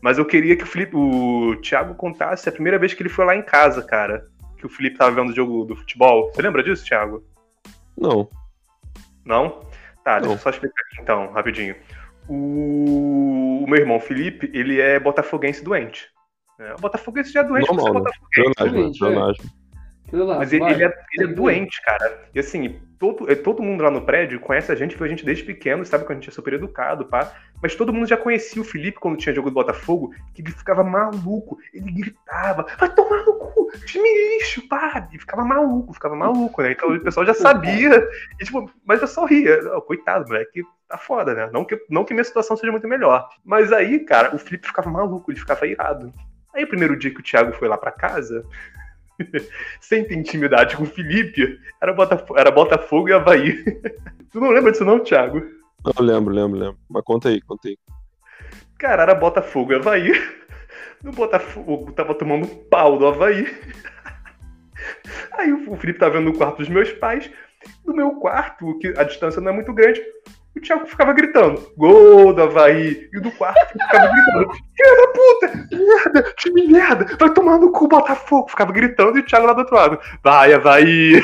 Mas 0.00 0.16
eu 0.16 0.24
queria 0.24 0.56
que 0.56 0.64
o, 0.64 0.66
Felipe, 0.66 0.96
o 0.96 1.56
Thiago 1.60 1.94
contasse 1.94 2.48
a 2.48 2.52
primeira 2.52 2.78
vez 2.78 2.94
que 2.94 3.02
ele 3.02 3.10
foi 3.10 3.24
lá 3.24 3.36
em 3.36 3.42
casa, 3.42 3.82
cara. 3.82 4.26
Que 4.56 4.64
o 4.64 4.68
Felipe 4.68 4.96
tava 4.96 5.14
vendo 5.14 5.30
o 5.30 5.34
jogo 5.34 5.64
do 5.64 5.76
futebol. 5.76 6.30
Você 6.32 6.40
lembra 6.40 6.62
disso, 6.62 6.84
Thiago? 6.84 7.22
Não. 7.96 8.28
Não? 9.24 9.60
Tá, 10.02 10.18
deixa 10.18 10.34
eu 10.34 10.38
só 10.38 10.50
explicar 10.50 10.82
aqui 10.86 11.02
então, 11.02 11.30
rapidinho. 11.32 11.76
O, 12.28 13.64
o 13.64 13.66
meu 13.66 13.78
irmão 13.78 14.00
Felipe, 14.00 14.50
ele 14.54 14.80
é 14.80 14.98
botafoguense 14.98 15.62
doente. 15.62 16.08
É, 16.58 16.74
o 16.74 16.78
botafoguense 16.78 17.32
já 17.32 17.40
é 17.40 17.44
doente 17.44 17.66
ser 17.66 17.74
Normal, 17.74 17.94
né? 17.94 18.00
botafoguense. 18.00 18.54
Pleonasmo, 18.54 18.94
Gente, 18.94 19.04
é. 19.04 19.63
Lá, 20.22 20.38
Mas 20.38 20.52
ele, 20.52 20.64
ele 20.64 20.84
é, 20.84 20.94
ele 21.14 21.30
é 21.30 21.34
doente, 21.34 21.82
cara. 21.82 22.22
E 22.34 22.38
assim, 22.38 22.80
todo, 22.98 23.26
todo 23.36 23.62
mundo 23.62 23.82
lá 23.82 23.90
no 23.90 24.02
prédio 24.02 24.40
conhece 24.40 24.70
a 24.70 24.74
gente, 24.74 24.96
viu 24.96 25.04
a 25.04 25.08
gente 25.08 25.24
desde 25.24 25.44
pequeno, 25.44 25.84
sabe 25.84 26.04
que 26.06 26.12
a 26.12 26.14
gente 26.14 26.28
é 26.28 26.32
super 26.32 26.52
educado, 26.52 27.06
pá. 27.06 27.32
Mas 27.62 27.74
todo 27.74 27.92
mundo 27.92 28.06
já 28.06 28.16
conhecia 28.16 28.60
o 28.60 28.64
Felipe 28.64 28.98
quando 28.98 29.16
tinha 29.16 29.34
jogo 29.34 29.50
do 29.50 29.54
Botafogo, 29.54 30.14
que 30.34 30.42
ele 30.42 30.50
ficava 30.50 30.84
maluco, 30.84 31.58
ele 31.72 31.90
gritava, 31.90 32.66
vai 32.78 32.94
tomar 32.94 33.24
no 33.24 33.34
cu, 33.34 33.70
time 33.86 34.08
lixo, 34.36 34.66
pá. 34.68 35.08
E 35.12 35.18
ficava 35.18 35.44
maluco, 35.44 35.94
ficava 35.94 36.14
maluco, 36.14 36.62
né? 36.62 36.72
Então 36.72 36.94
o 36.94 37.00
pessoal 37.00 37.26
já 37.26 37.34
sabia, 37.34 38.08
e, 38.40 38.44
tipo, 38.44 38.70
mas 38.84 39.00
eu 39.00 39.08
só 39.08 39.24
ria. 39.24 39.60
Oh, 39.76 39.82
coitado, 39.82 40.26
moleque, 40.28 40.62
tá 40.88 40.98
foda, 40.98 41.34
né? 41.34 41.50
Não 41.52 41.64
que, 41.64 41.78
não 41.88 42.04
que 42.04 42.14
minha 42.14 42.24
situação 42.24 42.56
seja 42.56 42.72
muito 42.72 42.88
melhor. 42.88 43.28
Mas 43.44 43.72
aí, 43.72 44.00
cara, 44.00 44.34
o 44.34 44.38
Felipe 44.38 44.66
ficava 44.66 44.90
maluco, 44.90 45.30
ele 45.30 45.40
ficava 45.40 45.66
irado. 45.66 46.12
Aí 46.54 46.64
o 46.64 46.68
primeiro 46.68 46.96
dia 46.96 47.10
que 47.10 47.20
o 47.20 47.22
Thiago 47.22 47.52
foi 47.52 47.66
lá 47.66 47.76
pra 47.76 47.90
casa, 47.90 48.44
sem 49.80 50.04
ter 50.04 50.14
intimidade 50.14 50.76
com 50.76 50.84
o 50.84 50.86
Felipe, 50.86 51.58
era 51.80 51.92
Botafogo, 51.92 52.38
era 52.38 52.50
Botafogo 52.50 53.08
e 53.08 53.12
Havaí. 53.12 53.64
tu 54.32 54.40
não 54.40 54.50
lembra 54.50 54.72
disso 54.72 54.84
não, 54.84 55.00
Thiago? 55.00 55.42
Não, 55.84 56.04
lembro, 56.04 56.34
lembro, 56.34 56.58
lembro. 56.58 56.78
Mas 56.88 57.04
conta 57.04 57.28
aí, 57.28 57.40
conta 57.40 57.68
aí. 57.68 57.78
Cara, 58.78 59.02
era 59.02 59.14
Botafogo 59.14 59.72
e 59.72 59.76
Havaí. 59.76 60.12
No 61.02 61.12
Botafogo 61.12 61.92
tava 61.92 62.14
tomando 62.14 62.46
pau 62.46 62.98
do 62.98 63.06
Havaí. 63.06 63.46
Aí 65.32 65.52
o 65.52 65.76
Felipe 65.76 65.98
tava 65.98 66.18
vendo 66.18 66.30
no 66.30 66.36
quarto 66.36 66.58
dos 66.58 66.68
meus 66.68 66.92
pais. 66.92 67.30
No 67.84 67.94
meu 67.94 68.12
quarto, 68.16 68.78
que 68.78 68.88
a 68.96 69.04
distância 69.04 69.40
não 69.40 69.52
é 69.52 69.54
muito 69.54 69.72
grande, 69.72 70.02
o 70.58 70.62
Thiago 70.62 70.86
ficava 70.86 71.12
gritando: 71.12 71.60
Gol 71.76 72.32
do 72.32 72.42
Havaí! 72.42 73.08
E 73.12 73.18
o 73.18 73.22
do 73.22 73.30
quarto 73.32 73.72
ficava 73.72 74.08
gritando: 74.08 74.52
Filha 74.76 74.96
da 74.96 75.12
puta! 75.12 75.76
Merda! 75.76 76.34
Time 76.36 76.66
merda! 76.68 77.16
Vai 77.18 77.32
tomar 77.32 77.58
no 77.58 77.72
cu, 77.72 77.88
Botafogo! 77.88 78.48
Ficava 78.48 78.72
gritando 78.72 79.18
e 79.18 79.20
o 79.20 79.26
Thiago 79.26 79.46
lá 79.46 79.52
do 79.52 79.60
outro 79.60 79.74
lado: 79.76 79.98
Vai, 80.22 80.52
Havaí! 80.52 81.22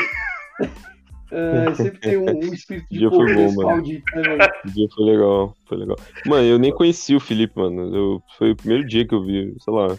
É, 1.32 1.74
sempre 1.74 2.00
tem 2.00 2.16
um, 2.16 2.24
um 2.28 2.52
espírito 2.52 2.86
de 2.90 2.98
Dia 2.98 3.08
foi 3.08 3.34
bom, 3.34 3.52
mano. 3.54 3.68
maldito, 3.68 4.16
né? 4.16 4.48
O 4.64 4.70
dia 4.70 4.88
foi 4.94 5.04
legal, 5.04 5.54
foi 5.68 5.78
legal. 5.78 5.96
Mano, 6.26 6.44
eu 6.44 6.58
nem 6.58 6.74
conheci 6.74 7.14
o 7.14 7.20
Felipe, 7.20 7.56
mano. 7.56 7.94
Eu, 7.94 8.22
foi 8.36 8.50
o 8.50 8.56
primeiro 8.56 8.86
dia 8.86 9.06
que 9.06 9.14
eu 9.14 9.22
vi, 9.22 9.54
sei 9.60 9.72
lá. 9.72 9.96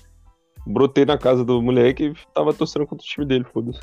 Brotei 0.67 1.05
na 1.05 1.17
casa 1.17 1.43
do 1.43 1.61
moleque 1.61 2.07
e 2.07 2.13
tava 2.33 2.53
torcendo 2.53 2.85
contra 2.85 3.03
o 3.03 3.07
time 3.07 3.25
dele, 3.25 3.45
foda-se. 3.51 3.79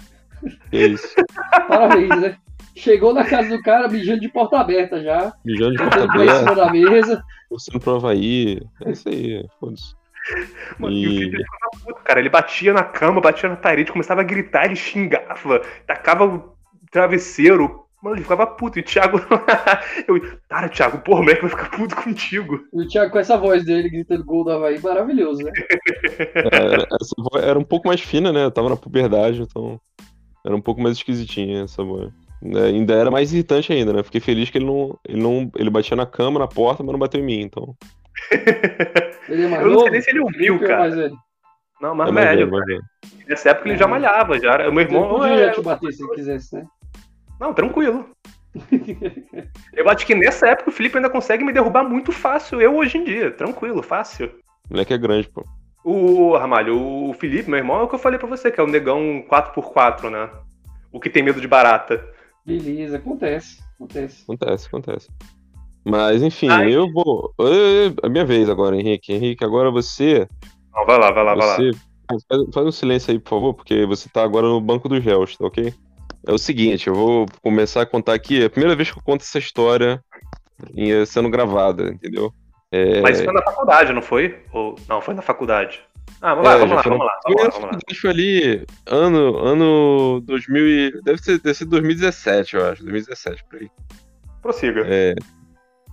Que 0.70 0.76
é 0.76 0.86
isso. 0.88 1.09
Parabéns, 1.68 2.20
né? 2.20 2.36
Chegou 2.79 3.12
na 3.12 3.24
casa 3.24 3.49
do 3.57 3.62
cara 3.62 3.89
mijando 3.89 4.20
de 4.20 4.29
porta 4.29 4.59
aberta 4.59 5.03
já, 5.03 5.33
Mijando 5.45 5.72
de 5.72 5.79
porta 5.79 6.01
botando 6.01 6.12
dois 6.16 6.29
em 6.29 6.33
aberta, 6.33 6.53
cima 6.55 6.66
da 6.66 6.72
mesa. 6.72 7.24
torcendo 7.49 7.81
pro 7.81 7.97
Havaí. 7.97 8.61
É 8.85 8.91
isso 8.91 9.09
aí, 9.09 9.45
foda-se. 9.61 9.95
Mano, 10.79 10.95
e 10.95 11.07
o 11.07 11.11
E- 11.11 11.18
Felipe 11.18 11.37
ficava 11.39 11.85
puto, 11.85 12.01
cara. 12.05 12.20
Ele 12.20 12.29
batia 12.29 12.72
na 12.72 12.83
cama, 12.85 13.20
batia 13.20 13.49
na 13.49 13.57
parede, 13.57 13.91
começava 13.93 14.20
a 14.20 14.24
gritar, 14.24 14.66
ele 14.66 14.76
xingava, 14.76 15.61
tacava 15.87 16.24
o 16.26 16.53
travesseiro. 16.91 17.85
Mano, 18.03 18.14
ele 18.16 18.22
ficava 18.22 18.47
puto. 18.47 18.79
E 18.79 18.83
o 18.83 18.85
Thiago. 18.85 19.18
eu, 20.07 20.39
cara, 20.49 20.68
Thiago, 20.68 20.99
porra, 20.99 21.20
o 21.20 21.22
moleque 21.24 21.41
vai 21.43 21.51
ficar 21.51 21.70
puto 21.70 21.97
contigo. 21.97 22.61
E 22.72 22.83
o 22.83 22.87
Thiago 22.89 23.11
com 23.11 23.18
essa 23.18 23.37
voz 23.37 23.64
dele 23.64 23.89
gritando 23.91 24.24
gol 24.24 24.45
do 24.45 24.51
Havaí, 24.53 24.79
maravilhoso, 24.81 25.43
né? 25.43 25.51
Voz 27.18 27.45
era 27.45 27.59
um 27.59 27.64
pouco 27.64 27.89
mais 27.89 28.01
fina, 28.01 28.33
né? 28.33 28.45
Eu 28.45 28.51
tava 28.51 28.68
na 28.68 28.76
puberdade, 28.76 29.43
então. 29.43 29.81
Era 30.47 30.55
um 30.55 30.61
pouco 30.61 30.81
mais 30.81 30.97
esquisitinha 30.97 31.64
essa 31.64 31.83
voz. 31.83 32.12
Né, 32.41 32.64
Ainda 32.66 32.95
era 32.95 33.11
mais 33.11 33.32
irritante 33.32 33.72
ainda, 33.72 33.93
né? 33.93 34.03
Fiquei 34.03 34.20
feliz 34.20 34.49
que 34.51 34.59
ele 34.59 34.64
não, 34.66 34.99
ele 35.07 35.20
não. 35.20 35.51
Ele 35.57 35.70
batia 35.70 35.97
na 35.97 36.07
cama, 36.07 36.39
na 36.39 36.47
porta, 36.49 36.82
mas 36.82 36.93
não 36.93 36.99
bateu 36.99 37.20
em 37.20 37.24
mim, 37.24 37.41
então. 37.41 37.74
Ele 39.28 39.45
é 39.45 39.49
mais 39.49 39.62
Eu 39.62 39.70
não 39.70 39.80
sei 39.80 39.91
nem 39.91 40.01
se 40.01 40.11
ele 40.11 40.20
ouviu, 40.20 40.55
Felipe 40.55 40.64
é 40.64 40.68
cara. 40.68 40.80
mais 40.80 40.95
velho. 40.95 41.16
Não, 41.80 41.95
mas 41.95 42.09
é 42.09 42.12
mais 42.12 42.26
velho. 42.26 42.39
velho, 42.39 42.51
mais 42.51 42.66
velho. 42.66 42.82
Nessa 43.28 43.51
época 43.51 43.68
ele 43.68 43.78
já 43.78 43.86
malhava, 43.86 44.41
já 44.41 44.59
meu 44.59 44.80
Ele 44.80 44.80
irmão. 44.80 45.09
podia 45.09 45.34
é, 45.47 45.51
te 45.51 45.61
bater 45.61 45.93
se 45.93 46.03
ele 46.03 46.14
quisesse, 46.14 46.57
né? 46.57 46.66
Não, 47.39 47.53
tranquilo. 47.55 48.09
Eu 49.72 49.89
acho 49.89 50.05
que 50.07 50.14
nessa 50.14 50.49
época 50.49 50.70
o 50.70 50.72
Felipe 50.72 50.97
ainda 50.97 51.11
consegue 51.11 51.45
me 51.45 51.53
derrubar 51.53 51.84
muito 51.84 52.11
fácil. 52.11 52.61
Eu 52.61 52.76
hoje 52.76 52.99
em 52.99 53.05
dia, 53.05 53.30
tranquilo, 53.30 53.82
fácil. 53.82 54.26
O 54.68 54.72
moleque 54.72 54.95
é 54.95 54.99
grande, 54.99 55.28
pô. 55.28 55.45
O 55.84 56.36
Ramalho, 56.36 56.76
o 56.80 57.12
Felipe, 57.14 57.49
meu 57.49 57.59
irmão, 57.59 57.80
é 57.80 57.82
o 57.84 57.89
que 57.89 57.95
eu 57.95 57.99
falei 57.99 58.18
pra 58.18 58.28
você, 58.28 58.51
que 58.51 58.59
é 58.59 58.62
o 58.62 58.66
negão 58.66 59.24
4x4, 59.30 60.11
né? 60.11 60.28
O 60.91 60.99
que 60.99 61.09
tem 61.11 61.22
medo 61.22 61.41
de 61.41 61.47
barata. 61.47 62.05
Beleza, 62.49 62.96
acontece, 62.96 63.62
acontece. 63.74 64.22
Acontece, 64.22 64.66
acontece. 64.68 65.09
Mas, 65.84 66.22
enfim, 66.22 66.49
Ai. 66.49 66.74
eu 66.74 66.90
vou. 66.90 67.34
É 67.38 68.07
a 68.07 68.09
minha 68.09 68.24
vez 68.24 68.49
agora, 68.49 68.74
Henrique. 68.74 69.12
Henrique, 69.12 69.44
agora 69.44 69.70
você. 69.70 70.26
Não, 70.74 70.86
vai 70.86 70.99
lá, 70.99 71.11
vai 71.11 71.24
lá, 71.24 71.34
vai 71.34 71.46
lá. 71.46 71.57
você 71.57 71.70
faz, 72.51 72.66
um 72.66 72.72
silêncio 72.72 73.11
aí, 73.12 73.18
por 73.18 73.28
favor, 73.28 73.53
porque 73.53 73.84
você 73.84 74.09
tá 74.09 74.22
agora 74.22 74.46
no 74.46 74.62
banco 74.62 74.88
dos 74.88 75.05
réus, 75.05 75.36
tá 75.36 75.46
ok? 75.46 75.74
É 76.26 76.32
o 76.32 76.38
seguinte, 76.38 76.86
eu 76.86 76.94
vou 76.94 77.26
começar 77.42 77.82
a 77.82 77.86
contar 77.86 78.14
aqui. 78.14 78.40
É 78.40 78.46
a 78.46 78.51
primeira 78.51 78.74
vez 78.74 78.90
que 78.90 78.99
eu 78.99 79.03
conto 79.03 79.20
essa 79.20 79.38
história 79.38 80.03
sendo 81.07 81.28
gravada, 81.28 81.90
entendeu? 81.90 82.32
É, 82.72 83.03
Mas 83.03 83.20
foi 83.20 83.34
na 83.34 83.42
faculdade, 83.42 83.92
não 83.92 84.03
foi? 84.03 84.42
Ou... 84.55 84.74
Não, 84.88 85.03
foi 85.03 85.12
na 85.12 85.22
faculdade. 85.22 85.82
Ah, 86.21 86.35
vamos 86.35 86.49
lá, 86.49 86.55
É, 86.55 86.59
vamos 86.59 86.77
lá, 86.77 86.83
vamos 86.83 86.99
lá, 87.07 87.21
vamos 87.25 87.43
lá, 87.43 87.43
vamos 87.45 87.45
lá. 87.45 87.51
faculdade, 87.53 88.01
foi 88.01 88.11
ali 88.11 88.67
ano, 88.87 89.37
ano 89.39 90.21
2000 90.25 90.67
e- 90.69 91.03
deve 91.03 91.21
ter, 91.23 91.39
ter 91.39 91.55
sido 91.55 91.71
2017, 91.71 92.57
eu 92.57 92.67
acho, 92.67 92.83
2017 92.83 93.45
por 93.49 93.61
aí. 93.61 93.69
Prossiga. 94.43 94.83
É, 94.87 95.15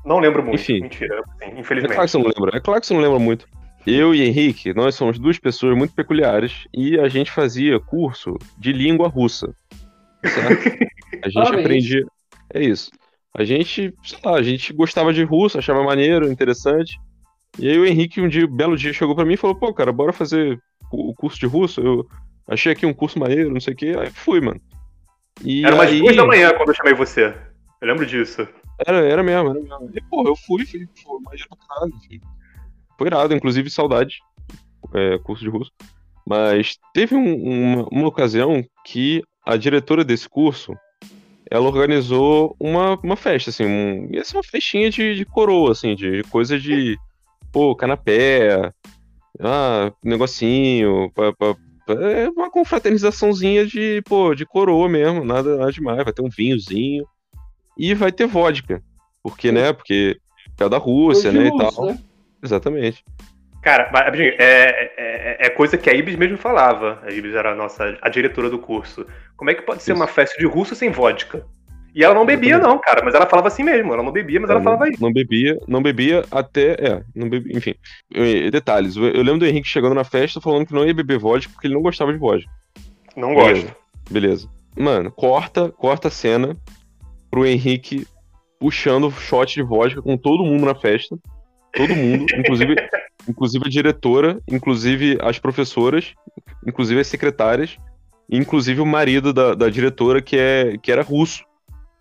Não 0.06 0.20
lembro 0.20 0.44
muito. 0.44 0.56
Enfim. 0.56 0.82
Mentira, 0.82 1.22
sim, 1.40 1.46
É 1.46 1.60
infelizmente. 1.60 1.94
claro 1.96 2.06
que 2.08 2.12
você 2.12 2.18
não 2.18 2.26
lembra. 2.26 2.58
É 2.58 2.62
claro 2.62 2.82
que 2.82 2.88
você 2.88 2.94
não 2.94 3.02
lembra 3.02 3.20
muito. 3.20 3.48
Eu 3.88 4.16
e 4.16 4.22
Henrique, 4.24 4.74
nós 4.74 4.96
somos 4.96 5.20
duas 5.20 5.38
pessoas 5.38 5.78
muito 5.78 5.94
peculiares 5.94 6.66
e 6.74 7.00
a 7.00 7.08
gente 7.08 7.32
fazia 7.32 7.80
curso 7.80 8.36
de 8.58 8.72
língua 8.74 9.08
russa. 9.08 9.54
Certo? 10.24 10.86
A 11.24 11.30
gente 11.30 11.50
aprendia. 11.60 12.04
É 12.54 12.64
isso. 12.64 12.90
A 13.38 13.44
gente, 13.44 13.94
sei 14.04 14.20
lá, 14.24 14.38
a 14.38 14.42
gente 14.44 14.74
gostava 14.74 15.12
de 15.14 15.24
russo, 15.24 15.58
achava 15.60 15.84
maneiro, 15.84 16.32
interessante. 16.32 16.98
E 17.58 17.70
aí 17.70 17.78
o 17.78 17.86
Henrique 17.86 18.22
um 18.22 18.28
dia, 18.28 18.46
um 18.46 18.56
belo 18.56 18.78
dia, 18.78 18.92
chegou 18.94 19.16
pra 19.16 19.26
mim 19.26 19.34
e 19.34 19.38
falou: 19.38 19.56
pô, 19.56 19.74
cara, 19.74 19.92
bora 19.92 20.12
fazer 20.14 20.60
o 20.92 21.14
curso 21.16 21.40
de 21.40 21.46
russo? 21.46 21.82
Eu 21.82 22.08
achei 22.48 22.72
aqui 22.72 22.86
um 22.86 22.94
curso 22.94 23.18
maneiro, 23.20 23.52
não 23.52 23.60
sei 23.60 23.74
o 23.74 23.78
quê. 23.78 23.94
Aí 23.98 24.10
fui, 24.12 24.42
mano. 24.42 24.60
E 25.44 25.66
Era 25.66 25.76
umas 25.76 25.90
aí... 25.90 26.00
duas 26.00 26.16
da 26.16 26.26
manhã 26.26 26.54
quando 26.56 26.70
eu 26.70 26.76
chamei 26.76 26.94
você. 26.94 27.34
Eu 27.82 27.88
lembro 27.88 28.06
disso. 28.06 28.48
Era, 28.86 29.00
era 29.06 29.24
mesmo, 29.24 29.50
era 29.50 29.60
mesmo. 29.60 29.92
E, 29.94 30.02
pô, 30.02 30.28
eu 30.28 30.36
fui, 30.36 30.66
fui, 30.66 30.88
pô, 31.04 31.20
maneiro 31.22 31.48
pra 31.50 31.58
caralho. 31.68 31.94
enfim. 31.96 32.20
Foi 32.98 33.08
irado, 33.08 33.34
inclusive 33.34 33.70
saudade, 33.70 34.20
é, 34.94 35.18
curso 35.20 35.44
de 35.44 35.50
russo. 35.50 35.72
Mas 36.28 36.78
teve 36.94 37.16
um- 37.16 37.36
uma, 37.44 37.88
uma 37.92 38.08
ocasião 38.08 38.64
que 38.86 39.22
a 39.46 39.56
diretora 39.58 40.04
desse 40.04 40.28
curso, 40.28 40.74
ela 41.52 41.68
organizou 41.68 42.56
uma, 42.60 42.98
uma 43.04 43.16
festa, 43.16 43.50
assim, 43.52 43.66
um, 43.66 44.10
ia 44.12 44.24
ser 44.24 44.38
uma 44.38 44.44
festinha 44.44 44.90
de, 44.90 45.16
de 45.16 45.26
coroa, 45.26 45.72
assim, 45.72 45.94
de 45.96 46.24
coisa 46.32 46.58
de, 46.60 46.98
pô, 47.56 47.74
canapé, 47.74 48.70
ah, 49.40 49.90
negocinho, 50.04 51.10
pa, 51.16 51.32
pa- 51.32 51.56
pa- 51.88 51.94
é 51.94 52.28
uma 52.28 52.52
confraternizaçãozinha 52.52 53.66
de, 53.66 54.02
pô, 54.02 54.36
de 54.36 54.46
coroa 54.46 54.90
mesmo, 54.90 55.24
nada, 55.24 55.56
nada 55.56 55.72
demais, 55.72 56.04
vai 56.04 56.12
ter 56.12 56.22
um 56.22 56.28
vinhozinho 56.28 57.06
e 57.78 57.94
vai 57.94 58.12
ter 58.12 58.28
vodka, 58.28 58.84
porque, 59.24 59.54
né, 59.54 59.72
porque 59.72 60.18
é 60.60 60.68
da 60.68 60.78
Rússia, 60.78 61.32
né, 61.32 61.46
e 61.46 61.50
russo, 61.50 61.76
tal, 61.78 61.86
né? 61.86 62.00
exatamente. 62.44 63.06
Cara, 63.62 63.90
é, 64.20 64.92
é, 64.98 65.48
é 65.48 65.50
coisa 65.50 65.78
que 65.78 65.90
a 65.90 65.94
Ibis 65.94 66.18
mesmo 66.18 66.38
falava. 66.38 67.00
A 67.04 67.10
Ibis 67.10 67.34
era 67.34 67.54
a 67.54 67.56
nossa 67.56 67.98
a 68.02 68.10
diretora 68.10 68.50
do 68.50 68.60
curso. 68.60 69.08
Como 69.38 69.50
é 69.50 69.56
que 69.56 69.62
pode 69.64 69.82
ser 69.82 69.94
Isso. 69.94 70.00
uma 70.00 70.08
festa 70.08 70.38
de 70.38 70.46
russo 70.46 70.76
sem 70.76 70.92
vodka? 70.92 71.48
E 71.96 72.04
ela 72.04 72.14
não 72.14 72.26
bebia, 72.26 72.60
não, 72.60 72.78
cara, 72.78 73.02
mas 73.06 73.16
ela 73.16 73.26
falava 73.26 73.48
assim 73.48 73.64
mesmo. 73.64 73.94
Ela 73.94 74.04
não 74.04 74.12
bebia, 74.12 74.38
mas 74.38 74.50
ela 74.50 74.60
não, 74.60 74.66
falava 74.66 74.90
isso. 74.90 75.02
não 75.02 75.14
bebia, 75.14 75.58
não 75.66 75.82
bebia 75.82 76.26
até, 76.30 76.72
é, 76.74 77.02
não 77.16 77.30
bebia, 77.30 77.58
enfim. 77.58 77.74
Detalhes, 78.52 78.98
eu 78.98 79.24
lembro 79.24 79.40
do 79.40 79.46
Henrique 79.46 79.66
chegando 79.66 79.96
na 79.96 80.04
festa 80.04 80.42
falando 80.42 80.66
que 80.66 80.74
não 80.74 80.86
ia 80.86 80.94
beber 80.94 81.18
vodka 81.18 81.54
porque 81.54 81.68
ele 81.68 81.74
não 81.74 81.82
gostava 81.82 82.12
de 82.12 82.20
vodka. 82.20 82.52
Não 83.16 83.34
gosto. 83.34 83.74
Beleza. 84.12 84.50
Mano, 84.78 85.10
corta, 85.10 85.72
corta 85.72 86.10
a 86.10 86.12
cena 86.12 86.58
pro 87.32 87.46
Henrique 87.46 88.06
puxando 88.60 89.10
shot 89.10 89.54
de 89.54 89.64
vodka 89.64 90.02
com 90.02 90.18
todo 90.18 90.44
mundo 90.44 90.66
na 90.66 90.76
festa. 90.76 91.18
Todo 91.74 91.96
mundo, 91.96 92.26
inclusive, 92.38 92.76
inclusive 93.30 93.66
a 93.66 93.70
diretora, 93.70 94.42
inclusive 94.50 95.18
as 95.22 95.40
professoras, 95.40 96.14
inclusive 96.68 97.00
as 97.00 97.08
secretárias, 97.08 97.78
inclusive 98.30 98.82
o 98.82 98.86
marido 98.86 99.32
da, 99.32 99.56
da 99.56 99.70
diretora 99.70 100.22
que, 100.22 100.38
é, 100.38 100.78
que 100.78 100.92
era 100.92 101.02
russo. 101.02 101.46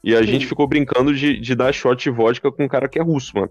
E 0.05 0.14
a 0.14 0.18
Sim. 0.18 0.26
gente 0.26 0.46
ficou 0.46 0.66
brincando 0.68 1.14
de, 1.14 1.40
de 1.40 1.55
dar 1.55 1.72
shot 1.72 2.02
de 2.02 2.11
vodka 2.11 2.52
com 2.52 2.64
um 2.64 2.68
cara 2.68 2.88
que 2.88 2.98
é 2.98 3.02
russo, 3.02 3.32
mano. 3.34 3.50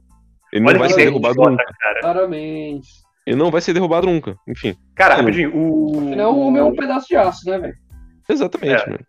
Ele 0.51 0.63
Olha 0.65 0.73
não 0.73 0.79
vai 0.81 0.89
ser 0.89 1.05
derrubado 1.05 1.35
nunca. 1.41 1.65
cara. 1.79 1.99
Parabéns. 2.01 2.85
Ele 3.25 3.35
não 3.37 3.49
vai 3.49 3.59
ser 3.61 3.73
derrubado 3.73 4.05
nunca. 4.05 4.37
Enfim, 4.47 4.75
Cara, 4.95 5.15
rapidinho, 5.15 5.51
o. 5.55 5.97
Afinal, 6.07 6.33
o 6.35 6.39
homem 6.41 6.61
é 6.61 6.63
um 6.63 6.75
pedaço 6.75 7.07
de 7.07 7.15
aço, 7.15 7.49
né, 7.49 7.57
velho? 7.57 7.73
exatamente, 8.29 8.83
É. 8.83 8.89
mano. 8.89 9.05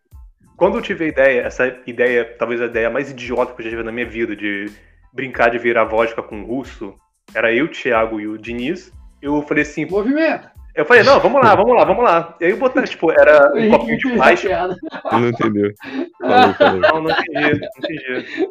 Quando 0.57 0.76
eu 0.78 0.82
tive 0.82 1.05
a 1.05 1.09
ideia, 1.09 1.40
essa 1.42 1.66
ideia, 1.86 2.24
talvez 2.38 2.61
a 2.61 2.66
ideia 2.66 2.88
mais 2.88 3.11
idiota 3.11 3.53
que 3.53 3.61
eu 3.61 3.64
já 3.64 3.70
tive 3.70 3.82
na 3.82 3.90
minha 3.92 4.07
vida, 4.09 4.34
de 4.36 4.70
brincar 5.12 5.51
de 5.51 5.59
virar 5.59 5.84
vodka 5.84 6.22
com 6.22 6.42
o 6.42 6.47
russo, 6.47 6.95
era 7.34 7.53
eu, 7.53 7.64
o 7.66 7.68
Thiago 7.68 8.20
e 8.20 8.26
o 8.28 8.38
Diniz. 8.38 8.92
Eu 9.20 9.42
falei 9.42 9.62
assim, 9.64 9.84
Movimento. 9.84 10.49
Eu 10.75 10.85
falei, 10.85 11.03
não, 11.03 11.20
vamos 11.20 11.41
lá, 11.43 11.55
vamos 11.55 11.77
lá, 11.77 11.85
vamos 11.85 12.05
lá. 12.05 12.37
E 12.41 12.45
aí 12.47 12.51
eu 12.51 12.57
botei, 12.57 12.83
tipo, 12.85 13.11
era 13.12 13.51
um 13.55 13.70
copinho 13.70 13.99
de 13.99 14.14
plástico. 14.14 14.53
Ele 14.53 15.20
não 15.20 15.29
entendeu. 15.29 15.72
Falou, 16.20 16.55
falou. 16.55 16.81
Não, 16.81 17.03
não 17.03 17.11
entendi, 17.11 17.61
não 17.61 17.68
entendi. 17.79 18.49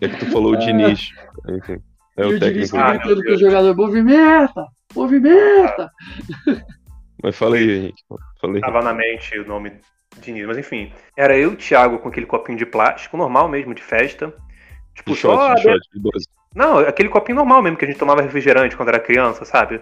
É 0.00 0.08
que 0.08 0.16
tu 0.16 0.26
falou 0.26 0.52
o 0.52 0.56
Diniz. 0.56 1.10
Enfim. 1.48 1.76
É 2.16 2.26
o 2.26 2.36
o 2.36 2.40
técnico. 2.40 2.76
Ah, 2.76 2.92
gritando 2.94 3.22
pro 3.22 3.38
jogador, 3.38 3.76
movimenta! 3.76 4.66
Movimenta! 4.94 5.90
Mas 7.22 7.36
fala 7.36 7.56
aí, 7.56 7.70
Henrique. 7.70 8.02
Fala 8.40 8.54
aí. 8.54 8.60
Tava 8.60 8.82
na 8.82 8.92
mente 8.92 9.38
o 9.38 9.46
nome 9.46 9.72
Diniz, 10.20 10.46
mas 10.46 10.58
enfim. 10.58 10.92
Era 11.16 11.36
eu 11.36 11.50
e 11.50 11.54
o 11.54 11.56
Thiago 11.56 11.98
com 11.98 12.08
aquele 12.08 12.26
copinho 12.26 12.58
de 12.58 12.66
plástico, 12.66 13.16
normal 13.16 13.48
mesmo, 13.48 13.74
de 13.74 13.82
festa. 13.82 14.34
Tipo, 14.94 15.12
De 15.12 15.16
shot, 15.16 15.36
só. 15.36 15.54
de 15.54 15.62
shot, 15.62 15.80
de 15.94 16.00
12. 16.00 16.26
Não, 16.54 16.78
aquele 16.78 17.08
copinho 17.08 17.36
normal 17.36 17.62
mesmo 17.62 17.76
que 17.76 17.84
a 17.84 17.88
gente 17.88 17.98
tomava 17.98 18.22
refrigerante 18.22 18.76
quando 18.76 18.88
era 18.88 18.98
criança, 18.98 19.44
sabe? 19.44 19.80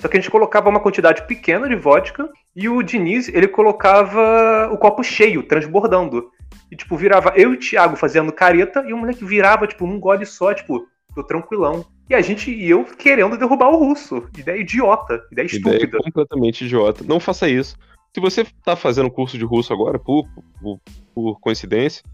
Só 0.00 0.08
que 0.08 0.16
a 0.16 0.20
gente 0.20 0.30
colocava 0.30 0.68
uma 0.68 0.80
quantidade 0.80 1.26
pequena 1.26 1.68
de 1.68 1.76
vodka 1.76 2.28
e 2.54 2.68
o 2.68 2.82
Diniz, 2.82 3.28
ele 3.28 3.48
colocava 3.48 4.68
o 4.72 4.76
copo 4.78 5.02
cheio, 5.02 5.42
transbordando. 5.42 6.30
E, 6.70 6.76
tipo, 6.76 6.96
virava 6.96 7.32
eu 7.36 7.52
e 7.52 7.56
o 7.56 7.58
Thiago 7.58 7.96
fazendo 7.96 8.32
careta 8.32 8.84
e 8.86 8.92
o 8.92 8.96
moleque 8.98 9.24
virava, 9.24 9.66
tipo, 9.66 9.86
num 9.86 9.98
gole 10.00 10.26
só, 10.26 10.52
tipo, 10.52 10.86
tô 11.14 11.22
tranquilão. 11.22 11.84
E 12.08 12.14
a 12.14 12.20
gente 12.20 12.50
e 12.50 12.68
eu 12.68 12.84
querendo 12.84 13.38
derrubar 13.38 13.70
o 13.70 13.76
russo. 13.78 14.28
Ideia 14.36 14.60
idiota, 14.60 15.22
ideia 15.32 15.46
Ideia 15.46 15.76
estúpida. 15.76 15.98
completamente 16.04 16.64
idiota. 16.64 17.02
Não 17.04 17.18
faça 17.18 17.48
isso. 17.48 17.76
Se 18.14 18.20
você 18.20 18.44
tá 18.64 18.76
fazendo 18.76 19.10
curso 19.10 19.38
de 19.38 19.44
russo 19.44 19.72
agora, 19.72 19.98
por, 19.98 20.26
por, 20.60 20.80
por 21.14 21.40
coincidência, 21.40 22.04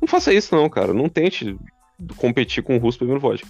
não 0.00 0.08
faça 0.08 0.32
isso 0.32 0.54
não, 0.56 0.68
cara. 0.68 0.92
Não 0.92 1.08
tente 1.08 1.56
competir 2.16 2.62
com 2.62 2.76
o 2.76 2.78
russo 2.80 2.98
bebendo 2.98 3.20
vodka. 3.20 3.46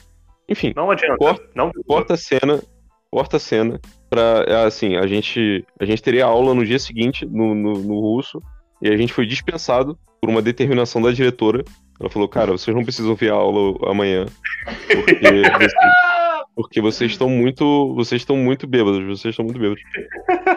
Enfim, 0.49 0.73
Não 0.77 0.91
adianta. 0.91 1.17
Corta- 1.17 1.51
não 1.55 1.71
corta 1.87 2.15
a 2.15 2.17
cena, 2.17 2.63
corta 3.11 3.37
a 3.37 3.41
cena 3.41 3.81
pra, 4.11 4.45
é, 4.47 4.65
assim, 4.65 4.97
a 4.97 5.07
gente, 5.07 5.65
a 5.81 5.85
gente 5.85 6.03
teria 6.03 6.27
aula 6.27 6.55
no 6.55 6.65
dia 6.65 6.79
seguinte, 6.79 7.27
no, 7.27 7.55
no, 7.55 7.73
no 7.75 8.01
russo, 8.01 8.41
e 8.83 8.89
a 8.89 8.97
gente 8.97 9.13
foi 9.13 9.27
dispensado 9.27 9.99
por 10.21 10.31
uma 10.31 10.43
determinação 10.43 11.01
da 11.01 11.11
diretora. 11.11 11.65
Ela 12.01 12.11
falou, 12.11 12.29
cara, 12.29 12.53
vocês 12.53 12.75
não 12.77 12.85
precisam 12.85 13.15
ver 13.15 13.31
a 13.31 13.35
aula 13.35 13.77
amanhã, 13.91 14.27
porque, 14.65 15.21
vocês, 15.21 15.73
porque 16.55 16.81
vocês 16.81 17.11
estão 17.13 17.29
muito, 17.29 17.95
vocês 17.95 18.23
estão 18.23 18.37
muito 18.37 18.67
bêbados, 18.67 19.03
vocês 19.05 19.33
estão 19.33 19.45
muito 19.45 19.59
bêbados. 19.61 19.83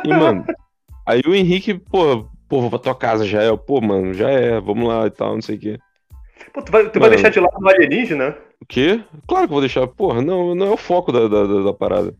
E, 0.05 0.09
mano, 0.09 0.45
aí 1.05 1.21
o 1.25 1.33
Henrique, 1.33 1.73
pô, 1.73 2.25
pô, 2.47 2.61
vou 2.61 2.69
pra 2.69 2.79
tua 2.79 2.95
casa 2.95 3.25
já 3.25 3.41
é, 3.41 3.55
pô, 3.57 3.81
mano, 3.81 4.13
já 4.13 4.29
é, 4.29 4.59
vamos 4.59 4.87
lá 4.87 5.07
e 5.07 5.11
tal, 5.11 5.33
não 5.33 5.41
sei 5.41 5.55
o 5.55 5.59
quê. 5.59 5.77
Pô, 6.53 6.61
tu 6.61 6.71
vai, 6.71 6.89
tu 6.89 6.99
vai 6.99 7.09
deixar 7.09 7.29
de 7.29 7.39
lado 7.39 7.55
o 7.59 7.69
alienígena? 7.69 8.35
O 8.61 8.65
quê? 8.65 9.01
Claro 9.27 9.47
que 9.47 9.51
eu 9.51 9.55
vou 9.55 9.61
deixar, 9.61 9.87
porra, 9.87 10.21
não, 10.21 10.53
não 10.53 10.67
é 10.67 10.69
o 10.71 10.77
foco 10.77 11.11
da, 11.11 11.27
da, 11.27 11.45
da- 11.47 11.63
da 11.63 11.73
parada. 11.73 12.13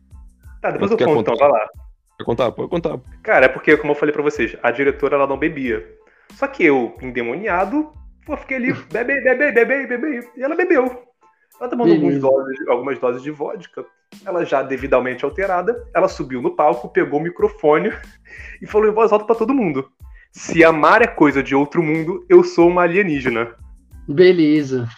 Tá, 0.62 0.70
depois 0.70 0.90
Mas 0.92 1.00
eu 1.00 1.06
conto, 1.06 1.20
então, 1.20 1.34
contar? 1.34 1.48
vai 1.48 1.60
lá. 1.60 1.68
Quer 2.16 2.24
contar? 2.24 2.52
Pode 2.52 2.70
contar. 2.70 3.00
Cara, 3.22 3.46
é 3.46 3.48
porque, 3.48 3.76
como 3.76 3.92
eu 3.92 3.96
falei 3.96 4.12
pra 4.12 4.22
vocês, 4.22 4.56
a 4.62 4.70
diretora 4.70 5.16
ela 5.16 5.26
não 5.26 5.36
bebia. 5.36 5.84
Só 6.34 6.46
que 6.46 6.64
eu, 6.64 6.96
endemoniado, 7.02 7.92
pô, 8.24 8.36
fiquei 8.36 8.56
ali, 8.56 8.72
bebe, 8.92 9.20
bebe, 9.20 9.52
bebe, 9.52 9.86
bebe. 9.86 10.28
E 10.36 10.42
ela 10.42 10.54
bebeu. 10.54 11.02
Ela 11.60 11.68
tomando 11.68 11.92
algumas 11.92 12.14
Beleza. 12.14 12.28
doses, 12.28 12.68
algumas 12.68 12.98
doses 12.98 13.22
de 13.22 13.30
vodka. 13.30 13.84
Ela 14.24 14.44
já 14.44 14.62
devidamente 14.62 15.24
alterada, 15.24 15.84
ela 15.94 16.08
subiu 16.08 16.40
no 16.40 16.54
palco, 16.54 16.88
pegou 16.88 17.18
o 17.18 17.22
microfone 17.22 17.92
e 18.62 18.66
falou 18.66 18.88
em 18.88 18.92
voz 18.94 19.12
alta 19.12 19.24
pra 19.24 19.34
todo 19.34 19.54
mundo. 19.54 19.88
Se 20.32 20.64
amar 20.64 21.02
é 21.02 21.06
coisa 21.06 21.42
de 21.42 21.54
outro 21.54 21.82
mundo, 21.82 22.24
eu 22.28 22.42
sou 22.42 22.68
uma 22.68 22.82
alienígena. 22.82 23.54
Beleza. 24.08 24.88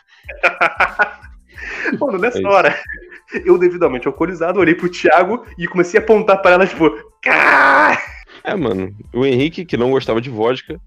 Mano, 2.01 2.19
nessa 2.19 2.41
É 2.41 2.47
hora, 2.47 2.75
eu 3.45 3.59
devidamente 3.59 4.07
alcoolizado, 4.07 4.61
olhei 4.61 4.75
pro 4.75 4.89
Thiago 4.89 5.45
e 5.59 5.67
comecei 5.67 5.99
a 5.99 6.03
apontar 6.03 6.41
pra 6.41 6.53
ela, 6.53 6.67
tipo, 6.67 6.91
"Cá!" 7.23 7.99
É, 8.43 8.55
mano, 8.55 8.95
o 9.13 9.25
Henrique, 9.25 9.65
que 9.65 9.77
não 9.77 9.91
gostava 9.91 10.21
de 10.21 10.29
vodka, 10.31 10.79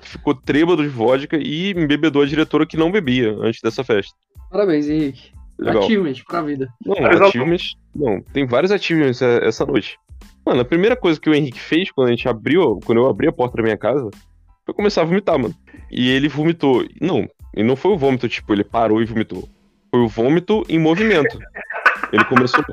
ficou 0.00 0.34
trêbado 0.34 0.82
de 0.82 0.88
vodka 0.88 1.36
e 1.36 1.70
embebedou 1.70 2.22
a 2.22 2.26
diretora 2.26 2.66
que 2.66 2.76
não 2.76 2.90
bebia 2.90 3.32
antes 3.40 3.60
dessa 3.62 3.84
festa. 3.84 4.14
Parabéns, 4.50 4.88
Henrique. 4.88 5.32
Legal. 5.58 5.82
Achievement 5.82 6.14
pra 6.26 6.42
vida. 6.42 6.68
Não, 6.84 6.96
achievements. 7.26 7.76
Não, 7.94 8.20
tem 8.32 8.46
vários 8.46 8.72
achievements 8.72 9.20
é- 9.20 9.46
essa 9.46 9.64
noite. 9.66 9.98
Mano, 10.44 10.62
a 10.62 10.64
primeira 10.64 10.96
coisa 10.96 11.20
que 11.20 11.28
o 11.28 11.34
Henrique 11.34 11.60
fez 11.60 11.90
quando 11.92 12.08
a 12.08 12.10
gente 12.10 12.26
abriu, 12.28 12.80
quando 12.84 12.98
eu 12.98 13.08
abri 13.08 13.28
a 13.28 13.32
porta 13.32 13.58
da 13.58 13.62
minha 13.62 13.76
casa, 13.76 14.08
foi 14.64 14.74
começar 14.74 15.02
a 15.02 15.04
vomitar, 15.04 15.38
mano. 15.38 15.54
E 15.90 16.10
ele 16.10 16.28
vomitou. 16.28 16.84
Não, 17.00 17.28
e 17.54 17.62
não 17.62 17.76
foi 17.76 17.92
o 17.92 17.98
vômito, 17.98 18.28
tipo, 18.28 18.52
ele 18.52 18.64
parou 18.64 19.02
e 19.02 19.04
vomitou. 19.04 19.46
Foi 19.90 20.00
o 20.00 20.08
vômito 20.08 20.64
em 20.68 20.78
movimento. 20.78 21.38
Ele 22.12 22.24
começou. 22.24 22.64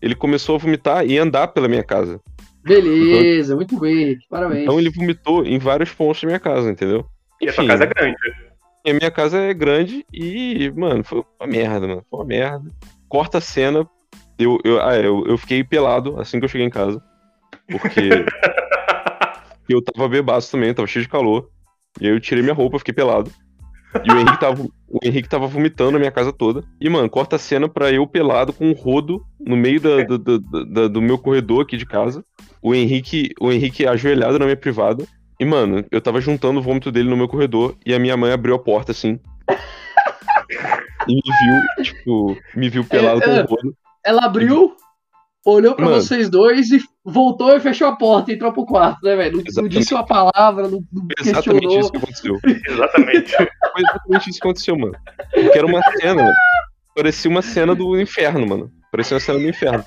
Ele 0.00 0.14
começou 0.14 0.56
a 0.56 0.58
vomitar 0.58 1.06
e 1.06 1.18
andar 1.18 1.48
pela 1.48 1.68
minha 1.68 1.84
casa. 1.84 2.20
Beleza, 2.64 3.56
muito 3.56 3.78
bem, 3.78 4.02
Henrique. 4.02 4.26
Parabéns. 4.28 4.62
Então 4.62 4.78
ele 4.78 4.90
vomitou 4.90 5.44
em 5.44 5.58
vários 5.58 5.90
pontos 5.90 6.20
da 6.22 6.26
minha 6.26 6.40
casa, 6.40 6.70
entendeu? 6.70 7.04
E 7.40 7.48
a 7.48 7.52
sua 7.52 7.64
Enfim. 7.64 7.72
casa 7.72 7.84
é 7.84 7.86
grande. 7.86 8.16
E 8.84 8.90
a 8.90 8.94
minha 8.94 9.10
casa 9.10 9.38
é 9.38 9.54
grande 9.54 10.06
e, 10.12 10.72
mano, 10.76 11.04
foi 11.04 11.24
uma 11.40 11.46
merda, 11.46 11.86
mano. 11.86 12.04
Foi 12.08 12.20
uma 12.20 12.26
merda. 12.26 12.70
Corta 13.08 13.38
a 13.38 13.40
cena. 13.40 13.88
Eu, 14.38 14.58
eu, 14.64 14.80
ah, 14.80 14.96
eu, 14.96 15.24
eu 15.26 15.38
fiquei 15.38 15.62
pelado 15.62 16.20
assim 16.20 16.38
que 16.38 16.44
eu 16.44 16.48
cheguei 16.48 16.66
em 16.66 16.70
casa. 16.70 17.02
Porque 17.68 18.24
eu 19.68 19.82
tava 19.82 20.08
bebaço 20.08 20.50
também, 20.50 20.74
tava 20.74 20.88
cheio 20.88 21.04
de 21.04 21.08
calor. 21.08 21.48
E 22.00 22.06
aí 22.06 22.12
eu 22.12 22.20
tirei 22.20 22.42
minha 22.42 22.54
roupa, 22.54 22.78
fiquei 22.78 22.94
pelado. 22.94 23.30
E 24.04 24.10
o 24.10 24.18
Henrique 24.18 24.40
tava, 24.40 24.62
o 24.62 24.98
Henrique 25.02 25.28
tava 25.28 25.46
vomitando 25.46 25.96
a 25.96 25.98
minha 25.98 26.10
casa 26.10 26.32
toda. 26.32 26.64
E, 26.80 26.88
mano, 26.88 27.10
corta 27.10 27.36
a 27.36 27.38
cena 27.38 27.68
pra 27.68 27.92
eu 27.92 28.06
pelado 28.06 28.52
com 28.52 28.66
um 28.66 28.72
rodo 28.72 29.24
no 29.38 29.56
meio 29.56 29.80
da, 29.80 30.88
do, 30.88 31.02
meu 31.02 31.18
corredor 31.18 31.62
aqui 31.62 31.76
de 31.76 31.84
casa. 31.84 32.24
O 32.62 32.74
Henrique, 32.74 33.30
o 33.40 33.52
Henrique 33.52 33.86
ajoelhado 33.86 34.38
na 34.38 34.46
minha 34.46 34.56
privada. 34.56 35.04
E, 35.38 35.44
mano, 35.44 35.84
eu 35.90 36.00
tava 36.00 36.20
juntando 36.20 36.60
o 36.60 36.62
vômito 36.62 36.90
dele 36.90 37.10
no 37.10 37.16
meu 37.16 37.28
corredor 37.28 37.76
e 37.84 37.94
a 37.94 37.98
minha 37.98 38.16
mãe 38.16 38.32
abriu 38.32 38.54
a 38.54 38.58
porta 38.58 38.92
assim. 38.92 39.18
e 41.06 41.14
me 41.14 41.22
viu, 41.22 41.84
tipo, 41.84 42.36
me 42.54 42.68
viu 42.68 42.84
pelado 42.84 43.20
com 43.20 43.30
o 43.30 43.44
rodo. 43.44 43.76
Ela 44.04 44.24
abriu, 44.24 44.74
olhou 45.44 45.74
pra 45.74 45.86
Mano, 45.86 45.96
vocês 46.00 46.30
dois 46.30 46.70
e 46.70 46.80
voltou 47.04 47.54
e 47.56 47.60
fechou 47.60 47.88
a 47.88 47.96
porta 47.96 48.30
e 48.30 48.34
entrou 48.34 48.52
pro 48.52 48.64
quarto, 48.64 49.04
né, 49.04 49.16
velho? 49.16 49.38
Não, 49.38 49.62
não, 49.62 49.68
disse 49.68 49.92
uma 49.92 50.06
palavra, 50.06 50.68
não, 50.68 50.84
não 50.92 51.06
exatamente 51.18 51.66
questionou. 51.66 51.80
isso 51.80 51.90
que 51.90 51.96
aconteceu. 51.98 52.40
exatamente. 52.68 53.36
Foi 53.36 53.82
exatamente 53.82 54.30
isso 54.30 54.40
que 54.40 54.46
aconteceu, 54.46 54.78
mano. 54.78 54.94
Porque 55.32 55.58
era 55.58 55.66
uma 55.66 55.80
cena, 55.98 56.22
mano. 56.22 56.34
Parecia 56.94 57.30
uma 57.30 57.42
cena 57.42 57.74
do 57.74 58.00
inferno, 58.00 58.46
mano. 58.46 58.70
Parecia 58.90 59.14
uma 59.14 59.20
cena 59.20 59.38
do 59.38 59.48
inferno. 59.48 59.84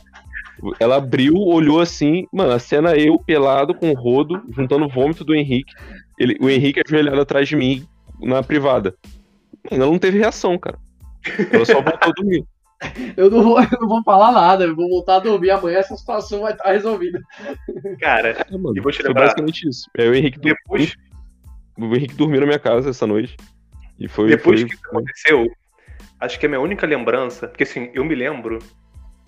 Ela 0.79 0.95
abriu, 0.97 1.35
olhou 1.35 1.79
assim, 1.79 2.25
mano, 2.33 2.51
a 2.51 2.59
cena 2.59 2.95
eu 2.95 3.19
pelado 3.19 3.73
com 3.75 3.91
o 3.91 3.93
rodo, 3.93 4.41
juntando 4.51 4.85
o 4.85 4.89
vômito 4.89 5.23
do 5.23 5.35
Henrique. 5.35 5.73
Ele, 6.17 6.37
o 6.39 6.49
Henrique 6.49 6.81
ajoelhado 6.85 7.21
atrás 7.21 7.47
de 7.47 7.55
mim 7.55 7.85
na 8.21 8.41
privada. 8.41 8.95
Ela 9.69 9.85
não 9.85 9.99
teve 9.99 10.17
reação, 10.17 10.57
cara. 10.57 10.77
Ela 11.51 11.65
só 11.65 11.81
voltou 11.81 12.09
a 12.09 12.13
dormir. 12.13 12.45
Eu 13.17 13.29
não, 13.29 13.43
vou, 13.43 13.61
eu 13.61 13.79
não 13.79 13.87
vou 13.87 14.03
falar 14.03 14.31
nada, 14.31 14.65
eu 14.65 14.75
vou 14.75 14.89
voltar 14.89 15.17
a 15.17 15.19
dormir. 15.19 15.51
Amanhã 15.51 15.77
essa 15.77 15.95
situação 15.95 16.41
vai 16.41 16.51
estar 16.51 16.71
resolvida. 16.71 17.21
Cara, 17.99 18.29
é, 18.29 18.57
mano, 18.57 18.81
vou 18.81 18.91
te 18.91 19.01
lembrar. 19.01 19.13
Foi 19.13 19.27
basicamente 19.27 19.67
isso. 19.67 19.89
É, 19.97 20.07
o 20.07 20.13
Henrique 20.13 20.39
depois. 20.39 20.95
O 21.77 21.85
Henrique 21.95 22.15
dormiu 22.15 22.41
na 22.41 22.45
minha 22.45 22.59
casa 22.59 22.89
essa 22.89 23.07
noite. 23.07 23.37
E 23.99 24.07
foi. 24.07 24.27
Depois 24.27 24.61
foi, 24.61 24.69
que 24.69 24.75
isso 24.75 24.87
aconteceu, 24.87 25.51
acho 26.19 26.39
que 26.39 26.45
a 26.45 26.49
minha 26.49 26.61
única 26.61 26.85
lembrança. 26.85 27.47
Porque 27.47 27.63
assim, 27.63 27.89
eu 27.93 28.03
me 28.03 28.15
lembro, 28.15 28.59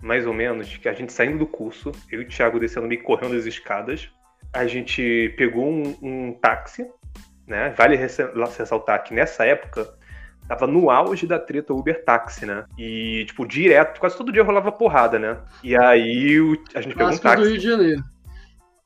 mais 0.01 0.25
ou 0.25 0.33
menos, 0.33 0.75
que 0.77 0.89
a 0.89 0.93
gente 0.93 1.13
saindo 1.13 1.37
do 1.37 1.47
curso, 1.47 1.91
eu 2.11 2.21
e 2.21 2.25
o 2.25 2.27
Thiago 2.27 2.59
descendo 2.59 2.87
meio 2.87 3.03
correndo 3.03 3.35
as 3.35 3.45
escadas. 3.45 4.09
A 4.53 4.65
gente 4.65 5.33
pegou 5.37 5.67
um, 5.69 5.97
um 6.01 6.33
táxi, 6.33 6.85
né? 7.45 7.73
Vale 7.77 7.95
ressaltar 7.95 9.03
que 9.03 9.13
nessa 9.13 9.45
época 9.45 9.87
tava 10.47 10.65
no 10.67 10.89
auge 10.89 11.27
da 11.27 11.37
treta 11.37 11.73
Uber 11.73 12.03
táxi, 12.03 12.45
né? 12.45 12.65
E, 12.77 13.25
tipo, 13.25 13.45
direto, 13.45 13.99
quase 13.99 14.17
todo 14.17 14.31
dia 14.31 14.43
rolava 14.43 14.71
porrada, 14.71 15.19
né? 15.19 15.37
E 15.63 15.75
aí 15.75 16.37
a 16.73 16.81
gente 16.81 16.95
pegou 16.95 17.13
um 17.13 17.17
táxi. 17.17 17.43
do 17.43 17.49
Rio 17.49 17.57
de 17.57 17.63
Janeiro. 17.65 18.03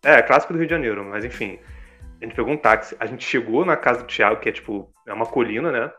É, 0.04 0.22
clássico 0.22 0.54
do 0.54 0.60
Rio 0.60 0.68
de 0.68 0.74
Janeiro, 0.74 1.06
mas 1.06 1.24
enfim. 1.24 1.60
A 2.20 2.26
gente 2.26 2.36
pegou 2.36 2.54
um 2.54 2.58
táxi, 2.58 2.96
a 3.00 3.06
gente 3.06 3.26
chegou 3.26 3.66
na 3.66 3.76
casa 3.76 4.02
do 4.02 4.08
Thiago, 4.08 4.40
que 4.40 4.50
é 4.50 4.52
tipo, 4.52 4.92
é 5.08 5.14
uma 5.14 5.26
colina, 5.26 5.72
né? 5.72 5.92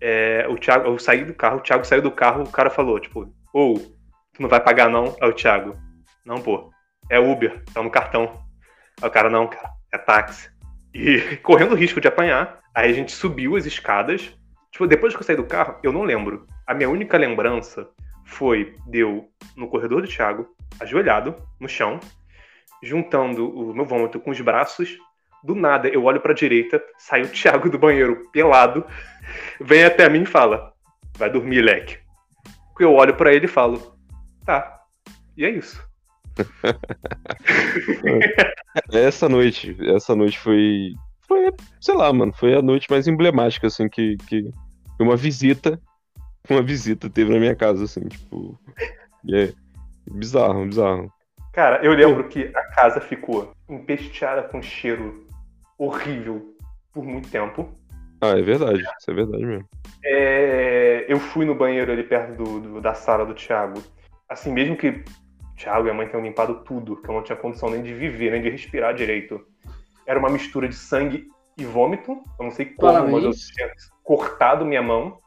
É, 0.00 0.46
o 0.48 0.56
Thiago, 0.56 0.86
eu 0.86 0.98
saí 0.98 1.24
do 1.24 1.34
carro, 1.34 1.58
o 1.58 1.60
Thiago 1.60 1.84
saiu 1.84 2.02
do 2.02 2.10
carro, 2.10 2.44
o 2.44 2.50
cara 2.50 2.70
falou, 2.70 2.98
tipo, 2.98 3.32
ou, 3.52 3.76
oh, 3.76 3.78
tu 4.32 4.40
não 4.40 4.48
vai 4.48 4.60
pagar 4.60 4.88
não? 4.88 5.16
É 5.20 5.26
o 5.26 5.32
Thiago. 5.32 5.76
Não, 6.24 6.40
pô. 6.40 6.70
É 7.08 7.18
Uber, 7.18 7.62
tá 7.72 7.82
no 7.82 7.90
cartão. 7.90 8.40
Aí 9.02 9.08
o 9.08 9.10
cara, 9.10 9.28
não, 9.28 9.48
cara, 9.48 9.70
é 9.92 9.98
táxi. 9.98 10.50
E 10.94 11.36
correndo 11.42 11.72
o 11.72 11.76
risco 11.76 12.00
de 12.00 12.08
apanhar, 12.08 12.60
aí 12.74 12.90
a 12.90 12.94
gente 12.94 13.12
subiu 13.12 13.56
as 13.56 13.66
escadas, 13.66 14.32
Tipo, 14.70 14.86
depois 14.86 15.14
que 15.14 15.20
eu 15.20 15.26
saí 15.26 15.36
do 15.36 15.44
carro, 15.44 15.76
eu 15.82 15.92
não 15.92 16.02
lembro. 16.02 16.46
A 16.66 16.74
minha 16.74 16.88
única 16.88 17.18
lembrança 17.18 17.88
foi 18.24 18.74
de 18.86 18.98
eu 18.98 19.28
no 19.56 19.68
corredor 19.68 20.02
do 20.02 20.08
Thiago, 20.08 20.46
ajoelhado 20.78 21.34
no 21.58 21.68
chão, 21.68 21.98
juntando 22.82 23.48
o 23.48 23.74
meu 23.74 23.84
vômito 23.84 24.20
com 24.20 24.30
os 24.30 24.40
braços. 24.40 24.96
Do 25.42 25.54
nada, 25.54 25.88
eu 25.88 26.04
olho 26.04 26.20
pra 26.20 26.34
direita, 26.34 26.82
sai 26.98 27.22
o 27.22 27.28
Thiago 27.28 27.70
do 27.70 27.78
banheiro 27.78 28.28
pelado, 28.30 28.84
vem 29.60 29.84
até 29.84 30.08
mim 30.08 30.22
e 30.22 30.26
fala: 30.26 30.72
Vai 31.16 31.30
dormir, 31.30 31.62
leque. 31.62 31.98
Eu 32.78 32.94
olho 32.94 33.14
para 33.14 33.34
ele 33.34 33.46
e 33.46 33.48
falo: 33.48 33.96
Tá. 34.44 34.80
E 35.36 35.44
é 35.44 35.50
isso. 35.50 35.82
essa 38.92 39.28
noite, 39.28 39.76
essa 39.94 40.14
noite 40.14 40.38
foi 40.38 40.94
foi, 41.30 41.52
sei 41.80 41.94
lá, 41.94 42.12
mano, 42.12 42.32
foi 42.32 42.56
a 42.56 42.62
noite 42.62 42.90
mais 42.90 43.06
emblemática, 43.06 43.68
assim, 43.68 43.88
que, 43.88 44.16
que 44.26 44.50
uma 44.98 45.16
visita, 45.16 45.80
uma 46.48 46.60
visita 46.60 47.08
teve 47.08 47.32
na 47.32 47.38
minha 47.38 47.54
casa, 47.54 47.84
assim, 47.84 48.00
tipo, 48.08 48.58
é 49.32 49.52
bizarro, 50.10 50.66
bizarro. 50.66 51.12
Cara, 51.52 51.84
eu 51.84 51.92
lembro 51.92 52.28
que 52.28 52.50
a 52.54 52.62
casa 52.74 53.00
ficou 53.00 53.52
empesteada 53.68 54.42
com 54.42 54.60
cheiro 54.60 55.24
horrível 55.78 56.56
por 56.92 57.04
muito 57.04 57.30
tempo. 57.30 57.72
Ah, 58.20 58.36
é 58.36 58.42
verdade, 58.42 58.82
isso 58.98 59.10
é 59.10 59.14
verdade 59.14 59.46
mesmo. 59.46 59.68
É, 60.04 61.06
eu 61.08 61.20
fui 61.20 61.44
no 61.44 61.54
banheiro 61.54 61.92
ali 61.92 62.02
perto 62.02 62.36
do, 62.36 62.60
do, 62.60 62.80
da 62.80 62.94
sala 62.94 63.24
do 63.24 63.34
Thiago. 63.34 63.80
Assim, 64.28 64.52
mesmo 64.52 64.76
que 64.76 64.88
o 64.88 65.04
Thiago 65.56 65.86
e 65.86 65.90
a 65.90 65.94
mãe 65.94 66.08
tenham 66.08 66.24
limpado 66.24 66.56
tudo, 66.64 66.96
que 66.96 67.08
eu 67.08 67.14
não 67.14 67.22
tinha 67.22 67.36
condição 67.36 67.70
nem 67.70 67.82
de 67.82 67.94
viver, 67.94 68.32
nem 68.32 68.42
de 68.42 68.50
respirar 68.50 68.94
direito 68.94 69.40
era 70.10 70.18
uma 70.18 70.28
mistura 70.28 70.68
de 70.68 70.74
sangue 70.74 71.28
e 71.56 71.64
vômito. 71.64 72.20
Eu 72.36 72.44
não 72.44 72.50
sei 72.50 72.66
como, 72.66 72.92
Parabéns. 72.92 73.12
mas 73.12 73.24
eu 73.24 73.54
tinha 73.54 73.70
cortado 74.02 74.66
minha 74.66 74.82
mão. 74.82 75.20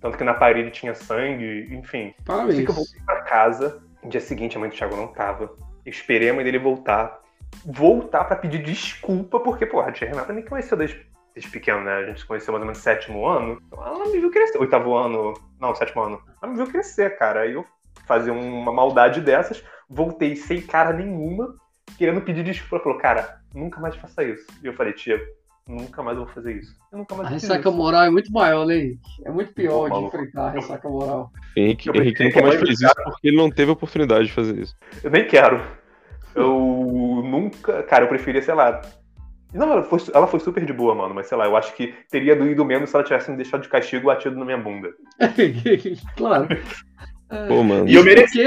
Tanto 0.00 0.16
que 0.16 0.22
na 0.22 0.32
parede 0.32 0.70
tinha 0.70 0.94
sangue, 0.94 1.68
enfim. 1.72 2.14
Parabéns. 2.24 2.54
Assim 2.54 2.64
que 2.64 2.70
eu 2.70 2.74
voltei 2.74 3.00
pra 3.04 3.22
casa, 3.22 3.82
no 4.02 4.08
dia 4.08 4.20
seguinte 4.20 4.56
a 4.56 4.60
mãe 4.60 4.70
do 4.70 4.76
Thiago 4.76 4.94
não 4.94 5.08
tava. 5.08 5.52
Eu 5.84 5.90
esperei 5.90 6.30
a 6.30 6.34
mãe 6.34 6.44
dele 6.44 6.60
voltar. 6.60 7.18
Voltar 7.66 8.22
para 8.22 8.36
pedir 8.36 8.62
desculpa, 8.62 9.40
porque, 9.40 9.66
porra, 9.66 9.88
a 9.88 9.92
tia 9.92 10.08
Renata 10.08 10.32
me 10.32 10.44
conheceu 10.44 10.76
desde, 10.76 11.04
desde 11.34 11.50
pequeno, 11.50 11.82
né? 11.82 11.94
A 11.94 12.06
gente 12.06 12.20
se 12.20 12.26
conheceu 12.26 12.52
mais 12.52 12.62
ou 12.62 12.68
menos 12.68 12.78
no 12.78 12.84
sétimo 12.84 13.26
ano. 13.26 13.60
Então 13.66 13.84
ela 13.84 14.06
me 14.06 14.20
viu 14.20 14.30
crescer. 14.30 14.58
Oitavo 14.58 14.94
ano. 14.94 15.34
Não, 15.60 15.74
sétimo 15.74 16.02
ano. 16.02 16.22
Ela 16.40 16.52
me 16.52 16.56
viu 16.56 16.68
crescer, 16.68 17.18
cara. 17.18 17.40
Aí 17.40 17.54
eu 17.54 17.64
fazia 18.06 18.32
uma 18.32 18.72
maldade 18.72 19.20
dessas, 19.20 19.62
voltei 19.88 20.36
sem 20.36 20.62
cara 20.62 20.92
nenhuma, 20.92 21.56
querendo 22.00 22.22
pedir 22.22 22.42
desculpa. 22.42 22.76
Ela 22.76 22.82
falou, 22.82 22.98
cara, 22.98 23.40
nunca 23.54 23.78
mais 23.78 23.94
faça 23.94 24.24
isso. 24.24 24.46
E 24.62 24.66
eu 24.66 24.72
falei, 24.72 24.94
tia, 24.94 25.20
nunca 25.68 26.02
mais 26.02 26.16
vou 26.16 26.26
fazer 26.26 26.54
isso. 26.54 26.74
Eu 26.90 26.98
nunca 26.98 27.14
mais 27.14 27.28
a 27.28 27.32
ressaca 27.32 27.68
isso. 27.68 27.76
moral 27.76 28.04
é 28.04 28.10
muito 28.10 28.32
maior, 28.32 28.64
né, 28.64 28.76
Henrique? 28.76 29.22
É 29.22 29.30
muito 29.30 29.52
pior 29.52 29.90
de 29.90 29.98
enfrentar 29.98 30.46
a 30.46 30.50
ressaca 30.50 30.88
moral. 30.88 31.30
Henrique, 31.54 31.90
Henrique 31.94 32.24
nunca 32.24 32.40
mais 32.40 32.58
fez 32.58 32.80
isso 32.80 32.94
porque 33.04 33.28
ele 33.28 33.36
não 33.36 33.50
teve 33.50 33.68
a 33.68 33.74
oportunidade 33.74 34.24
de 34.24 34.32
fazer 34.32 34.58
isso. 34.58 34.74
Eu 35.04 35.10
nem 35.10 35.26
quero. 35.26 35.60
Eu 36.34 37.22
nunca. 37.22 37.82
Cara, 37.82 38.04
eu 38.04 38.08
preferia, 38.08 38.40
sei 38.40 38.54
lá. 38.54 38.80
Não, 39.52 39.70
ela 39.70 39.82
foi, 39.82 39.98
ela 40.14 40.26
foi 40.26 40.40
super 40.40 40.64
de 40.64 40.72
boa, 40.72 40.94
mano, 40.94 41.14
mas 41.14 41.26
sei 41.26 41.36
lá, 41.36 41.44
eu 41.44 41.56
acho 41.56 41.74
que 41.74 41.92
teria 42.08 42.36
doído 42.36 42.64
menos 42.64 42.88
se 42.88 42.96
ela 42.96 43.04
tivesse 43.04 43.30
me 43.30 43.36
deixado 43.36 43.62
de 43.62 43.68
castigo 43.68 44.06
batido 44.06 44.36
na 44.36 44.44
minha 44.44 44.56
bunda. 44.56 44.88
claro. 46.16 46.48
Pô, 47.46 47.62
mano. 47.62 47.88
E 47.88 47.94
eu 47.94 48.02
mereci. 48.02 48.40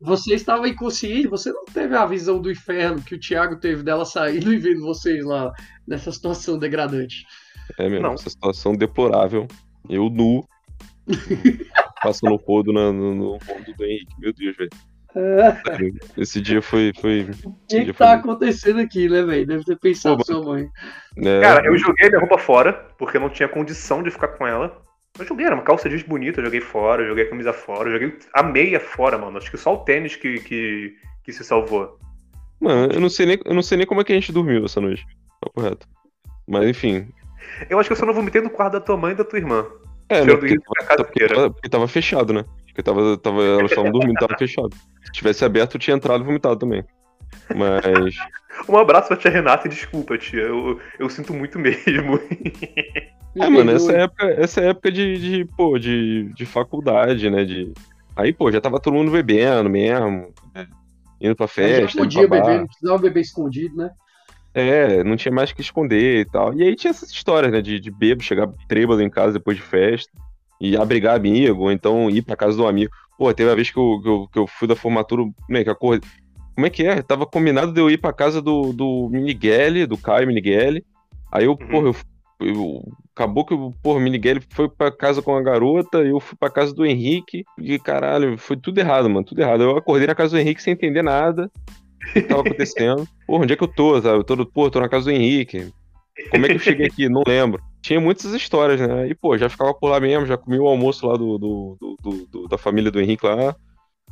você 0.00 0.34
estava 0.34 0.66
inconsciente, 0.66 1.28
você 1.28 1.52
não 1.52 1.64
teve 1.66 1.94
a 1.94 2.06
visão 2.06 2.40
do 2.40 2.50
inferno 2.50 3.02
que 3.02 3.14
o 3.14 3.20
Thiago 3.20 3.56
teve 3.56 3.82
dela 3.82 4.06
saindo 4.06 4.52
e 4.52 4.58
vendo 4.58 4.80
vocês 4.80 5.22
lá 5.24 5.52
nessa 5.86 6.10
situação 6.10 6.58
degradante. 6.58 7.26
É 7.78 7.88
mesmo, 7.88 8.06
não. 8.06 8.14
essa 8.14 8.30
situação 8.30 8.74
deplorável. 8.74 9.46
Eu 9.88 10.08
nu, 10.08 10.42
passando 12.02 12.32
o 12.32 12.36
rodo 12.36 12.72
no, 12.72 12.92
no 12.92 13.30
rodo 13.32 13.74
do 13.76 13.84
Henrique. 13.84 14.14
Meu 14.18 14.32
Deus, 14.32 14.56
velho. 14.56 14.70
É. 15.14 15.60
Esse 16.16 16.40
dia 16.40 16.62
foi. 16.62 16.92
foi 16.98 17.28
o 17.44 17.52
que, 17.68 17.84
que 17.86 17.92
tá 17.92 18.08
foi... 18.08 18.16
acontecendo 18.16 18.80
aqui, 18.80 19.08
né, 19.08 19.22
velho? 19.22 19.46
Deve 19.46 19.64
ter 19.64 19.78
pensado 19.78 20.18
Pô, 20.18 20.24
sua 20.24 20.42
mãe. 20.42 20.68
É... 21.18 21.40
Cara, 21.40 21.66
eu 21.66 21.76
joguei 21.76 22.08
minha 22.08 22.20
roupa 22.20 22.38
fora, 22.38 22.72
porque 22.96 23.16
eu 23.16 23.20
não 23.20 23.28
tinha 23.28 23.48
condição 23.48 24.02
de 24.02 24.10
ficar 24.10 24.28
com 24.28 24.46
ela. 24.46 24.80
Eu 25.18 25.26
joguei, 25.26 25.46
era 25.46 25.54
uma 25.54 25.64
calça 25.64 25.88
jeans 25.88 26.02
bonita, 26.02 26.42
joguei 26.42 26.60
fora, 26.60 27.06
joguei 27.06 27.24
a 27.24 27.30
camisa 27.30 27.52
fora, 27.52 27.90
joguei 27.90 28.16
a 28.32 28.42
meia 28.42 28.80
fora, 28.80 29.18
mano. 29.18 29.38
Acho 29.38 29.50
que 29.50 29.58
só 29.58 29.74
o 29.74 29.84
tênis 29.84 30.16
que, 30.16 30.40
que, 30.40 30.96
que 31.24 31.32
se 31.32 31.44
salvou. 31.44 31.98
Mano, 32.60 32.92
eu 32.92 33.00
não 33.00 33.10
sei 33.10 33.26
nem, 33.26 33.40
eu 33.44 33.54
não 33.54 33.62
sei 33.62 33.78
nem 33.78 33.86
como 33.86 34.00
é 34.00 34.04
que 34.04 34.12
a 34.12 34.14
gente 34.14 34.32
dormiu 34.32 34.64
essa 34.64 34.80
noite. 34.80 35.04
Tá 35.40 35.50
correto. 35.54 35.88
Mas 36.46 36.68
enfim. 36.68 37.08
Eu 37.68 37.78
acho 37.78 37.88
que 37.88 37.92
eu 37.92 37.96
só 37.96 38.06
não 38.06 38.14
vomitei 38.14 38.40
no 38.40 38.50
quarto 38.50 38.74
da 38.74 38.80
tua 38.80 38.96
mãe 38.96 39.12
e 39.12 39.16
da 39.16 39.24
tua 39.24 39.38
irmã. 39.38 39.66
É, 40.08 40.24
né, 40.24 40.36
porque, 40.36 40.58
tava, 40.58 41.04
porque, 41.04 41.26
tava, 41.26 41.50
porque 41.50 41.68
tava 41.68 41.88
fechado, 41.88 42.32
né? 42.32 42.44
Porque 42.66 42.82
tava, 42.82 43.16
tava, 43.18 43.42
elas 43.42 43.70
estavam 43.70 43.92
dormindo, 43.92 44.18
tava 44.18 44.36
fechado. 44.38 44.74
Se 45.04 45.12
tivesse 45.12 45.44
aberto, 45.44 45.76
eu 45.76 45.80
tinha 45.80 45.96
entrado 45.96 46.22
e 46.22 46.26
vomitado 46.26 46.56
também. 46.56 46.84
Mas. 47.54 48.14
um 48.68 48.76
abraço 48.76 49.08
pra 49.08 49.16
tia 49.16 49.30
Renata 49.30 49.66
e 49.66 49.70
desculpa, 49.70 50.18
tia. 50.18 50.42
Eu, 50.42 50.80
eu 50.98 51.08
sinto 51.10 51.32
muito 51.32 51.58
mesmo. 51.58 52.20
É, 53.36 53.48
mano, 53.48 53.70
essa 53.70 53.92
época, 53.92 54.26
essa 54.26 54.60
época 54.60 54.90
de, 54.90 55.16
de, 55.16 55.44
pô, 55.56 55.78
de, 55.78 56.32
de 56.34 56.44
faculdade, 56.44 57.30
né? 57.30 57.44
De... 57.44 57.72
Aí, 58.16 58.32
pô, 58.32 58.50
já 58.50 58.60
tava 58.60 58.80
todo 58.80 58.94
mundo 58.94 59.12
bebendo 59.12 59.70
mesmo, 59.70 60.34
né? 60.52 60.66
indo 61.20 61.36
pra 61.36 61.46
festa. 61.46 61.96
Não 61.96 62.04
podia 62.04 62.26
beber, 62.26 62.58
não 62.58 62.66
precisava 62.66 62.98
beber 62.98 63.20
escondido, 63.20 63.76
né? 63.76 63.90
É, 64.52 65.04
não 65.04 65.16
tinha 65.16 65.32
mais 65.32 65.52
que 65.52 65.60
esconder 65.60 66.20
e 66.20 66.24
tal. 66.24 66.54
E 66.54 66.62
aí 66.62 66.74
tinha 66.74 66.90
essas 66.90 67.10
histórias, 67.10 67.52
né? 67.52 67.60
De, 67.60 67.78
de 67.78 67.90
bebo, 67.90 68.22
chegar 68.22 68.48
trêbado 68.66 69.00
em 69.02 69.10
casa 69.10 69.34
depois 69.34 69.56
de 69.56 69.62
festa 69.62 70.10
e 70.60 70.76
abrigar 70.76 71.16
amigo, 71.16 71.62
ou 71.62 71.72
então 71.72 72.10
ir 72.10 72.22
pra 72.22 72.36
casa 72.36 72.56
do 72.56 72.66
amigo. 72.66 72.92
Pô, 73.16 73.32
teve 73.32 73.50
a 73.50 73.54
vez 73.54 73.70
que 73.70 73.78
eu, 73.78 74.00
que 74.02 74.08
eu, 74.08 74.28
que 74.32 74.38
eu 74.38 74.46
fui 74.46 74.66
da 74.66 74.74
formatura, 74.74 75.22
é 75.50 75.64
que 75.64 75.70
a 75.70 75.74
cor... 75.74 76.00
Como 76.60 76.66
é 76.66 76.70
que 76.70 76.86
é? 76.86 77.00
Tava 77.00 77.24
combinado 77.24 77.72
de 77.72 77.80
eu 77.80 77.88
ir 77.88 77.96
pra 77.96 78.12
casa 78.12 78.42
do, 78.42 78.70
do 78.74 79.08
Miniguele, 79.10 79.86
do 79.86 79.96
Caio 79.96 80.26
Miniguele. 80.26 80.84
Aí 81.32 81.46
eu, 81.46 81.52
uhum. 81.52 81.56
porra, 81.56 81.86
eu 81.86 81.96
eu, 82.38 82.82
acabou 83.14 83.46
que 83.46 83.54
porra, 83.82 83.98
o 83.98 84.00
Miguel 84.00 84.40
foi 84.50 84.68
pra 84.68 84.90
casa 84.90 85.22
com 85.22 85.34
a 85.34 85.42
garota, 85.42 85.98
eu 85.98 86.20
fui 86.20 86.36
pra 86.38 86.50
casa 86.50 86.74
do 86.74 86.84
Henrique, 86.84 87.44
e 87.58 87.78
caralho, 87.78 88.36
foi 88.36 88.56
tudo 88.56 88.78
errado, 88.78 89.08
mano, 89.08 89.24
tudo 89.24 89.40
errado. 89.40 89.62
Eu 89.62 89.76
acordei 89.76 90.06
na 90.06 90.14
casa 90.14 90.36
do 90.36 90.38
Henrique 90.38 90.62
sem 90.62 90.74
entender 90.74 91.02
nada 91.02 91.50
o 92.10 92.12
que 92.12 92.20
tava 92.20 92.42
acontecendo. 92.42 93.08
Porra, 93.26 93.44
onde 93.44 93.54
é 93.54 93.56
que 93.56 93.64
eu 93.64 93.68
tô, 93.68 94.00
sabe? 94.02 94.18
Eu 94.18 94.24
tô, 94.24 94.44
pô, 94.44 94.70
tô 94.70 94.80
na 94.80 94.88
casa 94.88 95.06
do 95.06 95.10
Henrique. 95.12 95.72
Como 96.30 96.44
é 96.44 96.48
que 96.50 96.56
eu 96.56 96.60
cheguei 96.60 96.86
aqui? 96.86 97.08
Não 97.08 97.22
lembro. 97.26 97.62
Tinha 97.80 98.00
muitas 98.00 98.26
histórias, 98.34 98.80
né? 98.80 99.08
E, 99.08 99.14
pô, 99.14 99.38
já 99.38 99.48
ficava 99.48 99.72
por 99.72 99.88
lá 99.88 99.98
mesmo, 99.98 100.26
já 100.26 100.36
comi 100.36 100.58
o 100.58 100.66
almoço 100.66 101.06
lá 101.06 101.16
do, 101.16 101.38
do, 101.38 101.96
do, 102.02 102.26
do 102.26 102.48
da 102.48 102.58
família 102.58 102.90
do 102.90 103.00
Henrique 103.00 103.24
lá, 103.24 103.56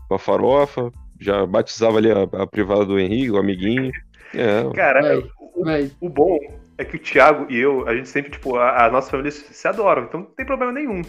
com 0.08 0.14
a 0.14 0.18
farofa, 0.18 0.90
já 1.20 1.46
batizava 1.46 1.98
ali 1.98 2.10
a, 2.10 2.22
a 2.42 2.46
privada 2.46 2.84
do 2.84 2.98
Henrique, 2.98 3.30
o 3.30 3.38
amiguinho. 3.38 3.92
É. 4.34 4.70
Cara, 4.74 5.02
vai, 5.02 5.16
o, 5.16 5.64
vai. 5.64 5.90
o, 6.00 6.08
bom 6.08 6.38
é 6.76 6.84
que 6.84 6.96
o 6.96 6.98
Thiago 6.98 7.46
e 7.50 7.58
eu, 7.58 7.86
a 7.88 7.94
gente 7.94 8.08
sempre, 8.08 8.30
tipo, 8.30 8.56
a, 8.56 8.86
a 8.86 8.90
nossa 8.90 9.10
família 9.10 9.30
se 9.30 9.68
adoram, 9.68 10.04
então 10.04 10.20
não 10.20 10.26
tem 10.26 10.46
problema 10.46 10.72
nenhum. 10.72 11.02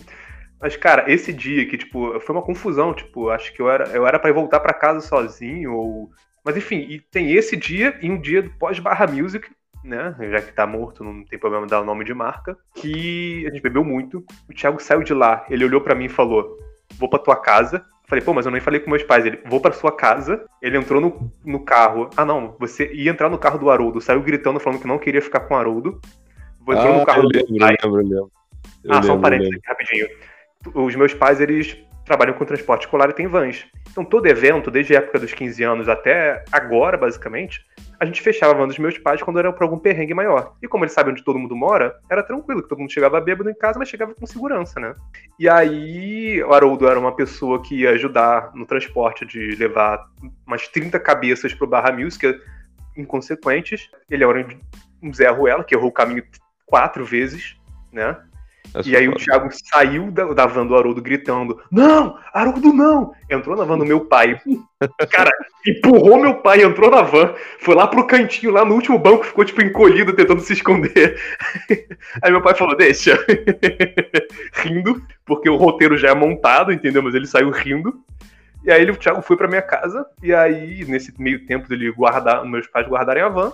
Mas, 0.59 0.75
cara, 0.75 1.09
esse 1.11 1.31
dia 1.31 1.65
que, 1.65 1.77
tipo, 1.77 2.19
foi 2.19 2.35
uma 2.35 2.41
confusão, 2.41 2.93
tipo, 2.93 3.29
acho 3.29 3.53
que 3.53 3.61
eu 3.61 3.69
era, 3.69 3.87
eu 3.89 4.05
era 4.05 4.19
pra 4.19 4.29
ir 4.29 4.33
voltar 4.33 4.59
para 4.59 4.73
casa 4.73 4.99
sozinho, 4.99 5.73
ou. 5.73 6.09
Mas 6.43 6.57
enfim, 6.57 6.85
e 6.89 6.99
tem 6.99 7.31
esse 7.33 7.55
dia 7.55 7.97
e 8.01 8.09
um 8.09 8.19
dia 8.19 8.41
do 8.41 8.49
pós-barra 8.51 9.07
music, 9.07 9.49
né? 9.83 10.15
Já 10.19 10.41
que 10.41 10.53
tá 10.53 10.65
morto, 10.65 11.03
não 11.03 11.23
tem 11.23 11.39
problema 11.39 11.67
dar 11.67 11.81
o 11.81 11.85
nome 11.85 12.03
de 12.03 12.13
marca. 12.13 12.57
Que 12.75 13.45
a 13.47 13.51
gente 13.51 13.61
bebeu 13.61 13.83
muito. 13.83 14.25
O 14.49 14.53
Thiago 14.53 14.81
saiu 14.81 15.03
de 15.03 15.13
lá, 15.13 15.45
ele 15.49 15.63
olhou 15.63 15.81
para 15.81 15.95
mim 15.95 16.05
e 16.05 16.09
falou: 16.09 16.57
Vou 16.97 17.09
pra 17.09 17.19
tua 17.19 17.35
casa. 17.35 17.85
Falei, 18.09 18.25
pô, 18.25 18.33
mas 18.33 18.47
eu 18.47 18.51
nem 18.51 18.59
falei 18.59 18.79
com 18.79 18.89
meus 18.89 19.03
pais. 19.03 19.23
Ele, 19.23 19.39
vou 19.45 19.61
pra 19.61 19.71
sua 19.71 19.95
casa. 19.95 20.43
Ele 20.59 20.75
entrou 20.75 20.99
no, 20.99 21.31
no 21.45 21.59
carro. 21.59 22.09
Ah, 22.17 22.25
não, 22.25 22.55
você 22.59 22.91
ia 22.91 23.11
entrar 23.11 23.29
no 23.29 23.37
carro 23.37 23.59
do 23.59 23.69
Haroldo. 23.69 24.01
Saiu 24.01 24.23
gritando, 24.23 24.59
falando 24.59 24.81
que 24.81 24.87
não 24.87 24.97
queria 24.97 25.21
ficar 25.21 25.41
com 25.41 25.53
o 25.53 25.57
Haroldo. 25.57 26.01
Entrou 26.61 26.95
ah, 26.95 26.97
no 26.97 27.05
carro 27.05 27.21
eu 27.21 27.29
lembro, 27.29 27.53
do 27.53 27.59
pai. 27.59 27.77
Eu 27.83 27.91
lembro, 27.91 28.01
eu 28.01 28.07
lembro. 28.07 28.31
Eu 28.83 28.93
ah, 28.93 29.03
só 29.03 29.13
um 29.13 29.21
parênteses 29.21 29.53
aqui 29.53 29.67
rapidinho. 29.67 30.07
Os 30.73 30.95
meus 30.95 31.13
pais, 31.13 31.39
eles 31.39 31.77
trabalham 32.09 32.33
com 32.33 32.43
transporte 32.43 32.85
escolar 32.85 33.07
e 33.11 33.13
tem 33.13 33.27
vans. 33.27 33.67
Então, 33.91 34.03
todo 34.03 34.25
evento, 34.25 34.71
desde 34.71 34.95
a 34.95 34.97
época 34.97 35.19
dos 35.19 35.31
15 35.31 35.63
anos 35.63 35.87
até 35.87 36.43
agora, 36.51 36.97
basicamente, 36.97 37.63
a 37.99 38.05
gente 38.05 38.19
fechava 38.19 38.51
a 38.51 38.55
van 38.57 38.67
dos 38.67 38.79
meus 38.79 38.97
pais 38.97 39.21
quando 39.21 39.37
era 39.37 39.53
por 39.53 39.61
algum 39.61 39.77
perrengue 39.77 40.15
maior. 40.15 40.55
E 40.59 40.67
como 40.67 40.83
eles 40.83 40.93
sabem 40.93 41.13
onde 41.13 41.23
todo 41.23 41.37
mundo 41.37 41.55
mora, 41.55 41.99
era 42.09 42.23
tranquilo, 42.23 42.63
que 42.63 42.67
todo 42.67 42.79
mundo 42.79 42.91
chegava 42.91 43.21
bêbado 43.21 43.47
em 43.47 43.53
casa, 43.53 43.77
mas 43.77 43.89
chegava 43.89 44.15
com 44.15 44.25
segurança, 44.25 44.79
né? 44.79 44.95
E 45.37 45.47
aí, 45.47 46.41
o 46.41 46.51
Haroldo 46.51 46.87
era 46.87 46.99
uma 46.99 47.15
pessoa 47.15 47.61
que 47.61 47.81
ia 47.81 47.91
ajudar 47.91 48.49
no 48.55 48.65
transporte 48.65 49.23
de 49.23 49.55
levar 49.55 50.03
umas 50.47 50.67
30 50.67 50.99
cabeças 50.99 51.53
pro 51.53 51.67
Barra 51.67 51.91
Music, 51.91 52.41
inconsequentes. 52.97 53.87
Ele 54.09 54.23
era 54.23 54.47
um 55.03 55.13
Zé 55.13 55.29
Ruela, 55.29 55.63
que 55.63 55.75
errou 55.75 55.89
o 55.89 55.93
caminho 55.93 56.23
quatro 56.65 57.05
vezes, 57.05 57.55
né? 57.93 58.17
E 58.85 58.95
aí 58.95 59.07
o 59.07 59.15
Thiago 59.15 59.49
saiu 59.51 60.11
da, 60.11 60.25
da 60.33 60.45
van 60.45 60.65
do 60.65 60.75
Haroldo 60.75 61.01
gritando: 61.01 61.59
Não, 61.71 62.17
Haroldo 62.33 62.71
não! 62.71 63.13
Entrou 63.29 63.55
na 63.55 63.63
van 63.63 63.77
do 63.77 63.85
meu 63.85 64.05
pai. 64.05 64.39
Cara, 65.11 65.31
empurrou 65.65 66.19
meu 66.19 66.35
pai, 66.35 66.61
entrou 66.61 66.91
na 66.91 67.01
van, 67.01 67.33
foi 67.59 67.73
lá 67.73 67.87
pro 67.87 68.05
cantinho, 68.05 68.51
lá 68.51 68.63
no 68.63 68.75
último 68.75 68.99
banco, 68.99 69.25
ficou 69.25 69.43
tipo 69.43 69.61
encolhido, 69.61 70.13
tentando 70.13 70.41
se 70.41 70.53
esconder. 70.53 71.19
Aí 72.21 72.31
meu 72.31 72.41
pai 72.41 72.53
falou: 72.53 72.77
Deixa. 72.77 73.17
rindo, 74.53 75.01
porque 75.25 75.49
o 75.49 75.57
roteiro 75.57 75.97
já 75.97 76.09
é 76.09 76.15
montado, 76.15 76.71
entendeu? 76.71 77.01
Mas 77.01 77.15
ele 77.15 77.27
saiu 77.27 77.49
rindo. 77.49 77.93
E 78.63 78.71
aí 78.71 78.87
o 78.89 78.95
Thiago 78.95 79.21
foi 79.21 79.37
pra 79.37 79.47
minha 79.47 79.61
casa, 79.61 80.05
e 80.21 80.33
aí, 80.33 80.83
nesse 80.85 81.13
meio 81.17 81.45
tempo 81.45 81.67
dele 81.69 81.91
guardar, 81.93 82.45
meus 82.45 82.67
pais 82.67 82.85
guardarem 82.87 83.23
a 83.23 83.29
van, 83.29 83.53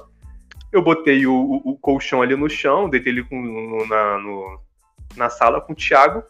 eu 0.72 0.82
botei 0.82 1.28
o, 1.28 1.34
o, 1.34 1.72
o 1.72 1.78
colchão 1.78 2.24
ali 2.24 2.36
no 2.36 2.50
chão, 2.50 2.90
deitei 2.90 3.14
ele 3.14 3.24
com, 3.24 3.40
no, 3.40 3.88
na, 3.88 4.18
no, 4.18 4.60
na 5.18 5.30
sala 5.30 5.62
com 5.62 5.74
o 5.74 5.76
Thiago. 5.76 6.24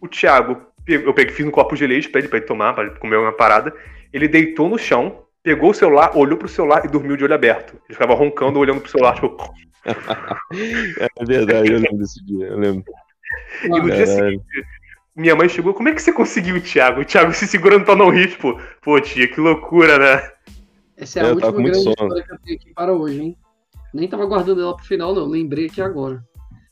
O 0.00 0.08
Thiago, 0.08 0.60
eu 0.86 1.14
peguei, 1.14 1.34
fiz 1.34 1.46
um 1.46 1.50
copo 1.50 1.76
de 1.76 1.86
leite 1.86 2.08
pra 2.08 2.20
ele, 2.20 2.28
pra 2.28 2.38
ele 2.38 2.46
tomar, 2.46 2.74
pra 2.74 2.84
ele 2.84 2.94
comer 2.96 3.16
uma 3.16 3.32
parada. 3.32 3.74
Ele 4.12 4.28
deitou 4.28 4.68
no 4.68 4.78
chão, 4.78 5.24
pegou 5.42 5.70
o 5.70 5.74
celular, 5.74 6.16
olhou 6.16 6.38
pro 6.38 6.48
celular 6.48 6.84
e 6.84 6.88
dormiu 6.88 7.16
de 7.16 7.24
olho 7.24 7.34
aberto. 7.34 7.74
Ele 7.88 7.94
ficava 7.94 8.14
roncando, 8.14 8.58
olhando 8.58 8.80
pro 8.80 8.90
celular, 8.90 9.14
tipo. 9.14 9.54
é 9.84 11.24
verdade, 11.24 11.72
eu 11.72 11.78
lembro 11.78 11.98
desse 11.98 12.24
dia, 12.24 12.46
eu 12.46 12.58
lembro. 12.58 12.84
E 13.62 13.68
no 13.68 13.90
dia 13.90 14.06
seguinte, 14.06 14.44
minha 15.16 15.36
mãe 15.36 15.48
chegou, 15.48 15.74
como 15.74 15.88
é 15.88 15.92
que 15.94 16.02
você 16.02 16.12
conseguiu, 16.12 16.60
Thiago? 16.60 17.00
O 17.00 17.04
Thiago 17.04 17.32
se 17.32 17.46
segurando 17.46 17.84
pra 17.84 17.94
não 17.94 18.10
rir, 18.10 18.30
tipo, 18.30 18.60
pô, 18.82 19.00
tia, 19.00 19.28
que 19.28 19.40
loucura, 19.40 19.98
né? 19.98 20.30
Essa 20.96 21.20
é 21.20 21.22
a 21.22 21.26
eu 21.26 21.34
última 21.34 21.52
grande 21.52 21.78
sono. 21.78 21.90
história 21.90 22.22
que 22.22 22.32
eu 22.32 22.38
tenho 22.38 22.56
aqui 22.56 22.74
para 22.74 22.92
hoje, 22.92 23.20
hein? 23.20 23.36
Nem 23.92 24.08
tava 24.08 24.26
guardando 24.26 24.60
ela 24.60 24.74
pro 24.74 24.84
final, 24.84 25.14
não. 25.14 25.26
Lembrei 25.26 25.66
aqui 25.66 25.80
agora. 25.80 26.24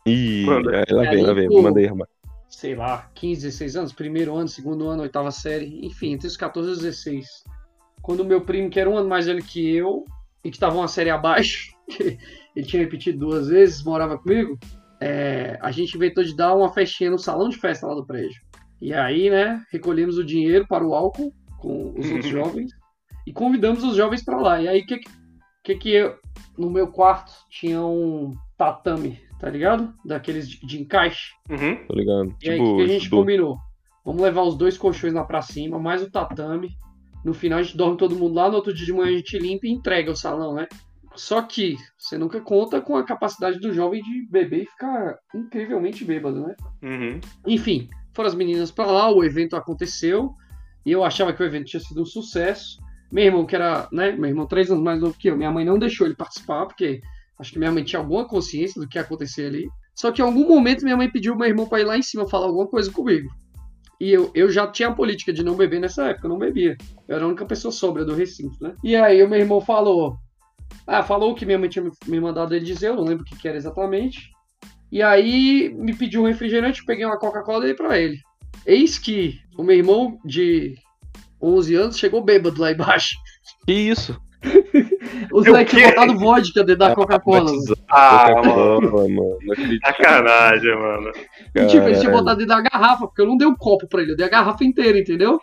Ih, 0.07 0.46
ela 0.88 1.11
vem, 1.11 1.20
ela 1.22 1.34
vem, 1.34 1.84
irmã. 1.84 2.05
Sei 2.48 2.74
lá, 2.74 3.11
15, 3.14 3.42
16 3.42 3.76
anos, 3.76 3.92
primeiro 3.92 4.34
ano, 4.36 4.48
segundo 4.48 4.88
ano, 4.88 5.03
oitava 5.03 5.30
série, 5.30 5.84
enfim, 5.86 6.12
entre 6.12 6.26
os 6.26 6.36
14 6.36 6.70
e 6.70 6.82
16. 6.82 7.44
Quando 8.03 8.20
o 8.20 8.24
meu 8.24 8.40
primo, 8.40 8.68
que 8.68 8.80
era 8.80 8.90
um 8.90 8.96
ano 8.96 9.09
mais 9.09 9.26
velho 9.26 9.42
que 9.42 9.74
eu, 9.74 10.05
e 10.44 10.50
que 10.50 10.57
estava 10.57 10.76
uma 10.76 10.88
série 10.88 11.11
abaixo, 11.11 11.72
ele 12.55 12.66
tinha 12.66 12.82
repetido 12.82 13.18
duas 13.18 13.48
vezes, 13.48 13.84
morava 13.84 14.18
comigo, 14.18 14.59
é, 15.00 15.59
a 15.61 15.70
gente 15.70 15.96
inventou 15.96 16.22
de 16.22 16.36
dar 16.36 16.55
uma 16.55 16.72
festinha 16.72 17.11
no 17.11 17.18
salão 17.18 17.48
de 17.48 17.57
festa 17.57 17.86
lá 17.86 17.94
do 17.94 18.07
prédio. 18.07 18.40
E 18.80 18.92
aí, 18.92 19.30
né, 19.30 19.62
recolhemos 19.70 20.18
o 20.18 20.24
dinheiro 20.24 20.66
para 20.66 20.86
o 20.86 20.94
álcool 20.94 21.32
com 21.59 21.94
os 21.96 22.11
outros 22.11 22.26
jovens 22.30 22.72
e 23.26 23.32
convidamos 23.32 23.84
os 23.84 23.96
jovens 23.96 24.24
para 24.24 24.40
lá. 24.40 24.61
E 24.61 24.68
aí, 24.68 24.80
o 24.80 24.86
que, 24.86 25.00
que 25.62 25.74
que 25.76 25.90
eu, 25.90 26.16
no 26.59 26.68
meu 26.68 26.88
quarto 26.88 27.32
tinha 27.48 27.80
um 27.80 28.34
tatame 28.59 29.20
tá 29.43 29.51
ligado? 29.51 29.93
Daqueles 30.05 30.49
de, 30.49 30.64
de 30.64 30.80
encaixe. 30.80 31.32
Uhum. 31.51 31.84
Tô 31.88 31.95
ligado. 31.97 32.28
E 32.40 32.45
tipo, 32.45 32.53
aí, 32.53 32.61
o 32.61 32.76
que, 32.76 32.82
a 32.82 32.86
gente 32.86 33.11
do... 33.11 33.16
combinou? 33.16 33.59
Vamos 34.05 34.22
levar 34.22 34.43
os 34.43 34.57
dois 34.57 34.78
colchões 34.78 35.12
lá 35.12 35.24
pra 35.24 35.43
cima, 35.43 35.80
mais 35.80 36.01
o 36.01 36.11
tatame. 36.11 36.70
No 37.24 37.34
final 37.34 37.59
a 37.59 37.62
gente 37.62 37.76
dorme 37.76 37.97
todo 37.97 38.14
mundo 38.14 38.34
lá, 38.34 38.49
no 38.49 38.55
outro 38.55 38.72
dia 38.72 38.86
de 38.86 38.93
manhã 38.93 39.11
a 39.11 39.16
gente 39.16 39.36
limpa 39.38 39.66
e 39.66 39.72
entrega 39.72 40.12
o 40.12 40.16
salão, 40.16 40.55
né? 40.55 40.68
Só 41.16 41.43
que 41.43 41.76
você 41.99 42.16
nunca 42.16 42.40
conta 42.40 42.80
com 42.80 42.97
a 42.97 43.05
capacidade 43.05 43.59
do 43.59 43.74
jovem 43.74 44.01
de 44.01 44.26
beber 44.30 44.62
e 44.62 44.66
ficar 44.66 45.18
incrivelmente 45.34 46.05
bêbado, 46.05 46.40
né? 46.47 46.55
Uhum. 46.80 47.20
Enfim, 47.45 47.90
foram 48.14 48.28
as 48.28 48.34
meninas 48.36 48.70
pra 48.70 48.86
lá, 48.86 49.11
o 49.11 49.24
evento 49.24 49.57
aconteceu. 49.57 50.34
E 50.86 50.93
eu 50.93 51.05
achava 51.05 51.32
que 51.32 51.43
o 51.43 51.47
evento 51.47 51.66
tinha 51.66 51.80
sido 51.80 52.03
um 52.03 52.07
sucesso. 52.07 52.78
Meu 53.11 53.24
irmão, 53.24 53.45
que 53.45 53.57
era, 53.57 53.88
né? 53.93 54.12
Meu 54.12 54.30
irmão, 54.30 54.47
três 54.47 54.70
anos 54.70 54.82
mais 54.82 55.01
novo 55.01 55.16
que 55.18 55.28
eu, 55.28 55.36
minha 55.36 55.51
mãe 55.51 55.64
não 55.64 55.78
deixou 55.78 56.07
ele 56.07 56.16
participar, 56.16 56.66
porque 56.66 57.01
Acho 57.39 57.53
que 57.53 57.59
minha 57.59 57.72
mãe 57.72 57.83
tinha 57.83 58.01
alguma 58.01 58.26
consciência 58.26 58.80
do 58.80 58.89
que 58.89 58.99
ia 58.99 59.03
acontecer 59.03 59.47
ali. 59.47 59.68
Só 59.95 60.11
que 60.11 60.22
em 60.22 60.24
algum 60.24 60.47
momento 60.47 60.85
minha 60.85 60.97
mãe 60.97 61.11
pediu 61.11 61.37
meu 61.37 61.49
irmão 61.49 61.66
para 61.66 61.80
ir 61.80 61.85
lá 61.85 61.97
em 61.97 62.03
cima 62.03 62.28
falar 62.28 62.47
alguma 62.47 62.66
coisa 62.66 62.91
comigo. 62.91 63.28
E 64.01 64.11
eu, 64.11 64.30
eu 64.35 64.51
já 64.51 64.66
tinha 64.66 64.89
a 64.89 64.95
política 64.95 65.33
de 65.33 65.45
não 65.45 65.55
beber 65.55 65.80
nessa 65.80 66.09
época, 66.09 66.26
eu 66.26 66.30
não 66.30 66.39
bebia. 66.39 66.76
Eu 67.07 67.16
era 67.16 67.24
a 67.24 67.28
única 67.28 67.47
pessoa 67.47 67.70
sóbria 67.70 68.05
do 68.05 68.14
recinto, 68.14 68.57
né? 68.61 68.74
E 68.83 68.97
aí 68.97 69.22
o 69.22 69.28
meu 69.28 69.39
irmão 69.39 69.61
falou. 69.61 70.16
Ah, 70.87 71.03
falou 71.03 71.30
o 71.30 71.35
que 71.35 71.47
minha 71.47 71.59
mãe 71.59 71.68
tinha 71.68 71.89
me 72.07 72.20
mandado 72.20 72.55
ele 72.55 72.64
dizer, 72.64 72.89
eu 72.89 72.97
não 72.97 73.05
lembro 73.05 73.22
o 73.22 73.26
que, 73.26 73.37
que 73.37 73.47
era 73.47 73.57
exatamente. 73.57 74.30
E 74.91 75.01
aí 75.03 75.72
me 75.74 75.95
pediu 75.95 76.22
um 76.22 76.26
refrigerante, 76.26 76.85
peguei 76.85 77.05
uma 77.05 77.18
Coca-Cola 77.18 77.64
e 77.64 77.66
dei 77.68 77.74
pra 77.74 77.99
ele. 77.99 78.18
Eis 78.66 78.99
que 78.99 79.39
o 79.57 79.62
meu 79.62 79.76
irmão 79.76 80.18
de 80.24 80.74
11 81.41 81.74
anos 81.74 81.99
chegou 81.99 82.24
bêbado 82.24 82.61
lá 82.61 82.72
embaixo. 82.72 83.14
Que 83.64 83.72
isso? 83.72 84.20
Os 85.33 85.47
moleques 85.47 85.74
tinham 85.74 85.91
botado 85.91 86.18
vodka 86.18 86.64
dentro 86.64 86.78
da 86.78 86.89
ah, 86.89 86.95
Coca-Cola. 86.95 87.51
Ah, 87.89 88.28
mano. 88.45 89.39
Sacanagem, 89.85 90.74
mano. 90.78 91.12
E 91.55 91.66
tipo, 91.66 91.87
eles 91.87 92.01
tinham 92.01 92.12
botado 92.12 92.39
dentro 92.39 92.55
da 92.55 92.70
garrafa, 92.70 93.07
porque 93.07 93.22
eu 93.22 93.26
não 93.26 93.37
dei 93.37 93.47
o 93.47 93.51
um 93.51 93.57
copo 93.57 93.87
pra 93.87 94.03
ele, 94.03 94.12
eu 94.12 94.16
dei 94.16 94.26
a 94.26 94.30
garrafa 94.30 94.64
inteira, 94.64 94.99
entendeu? 94.99 95.41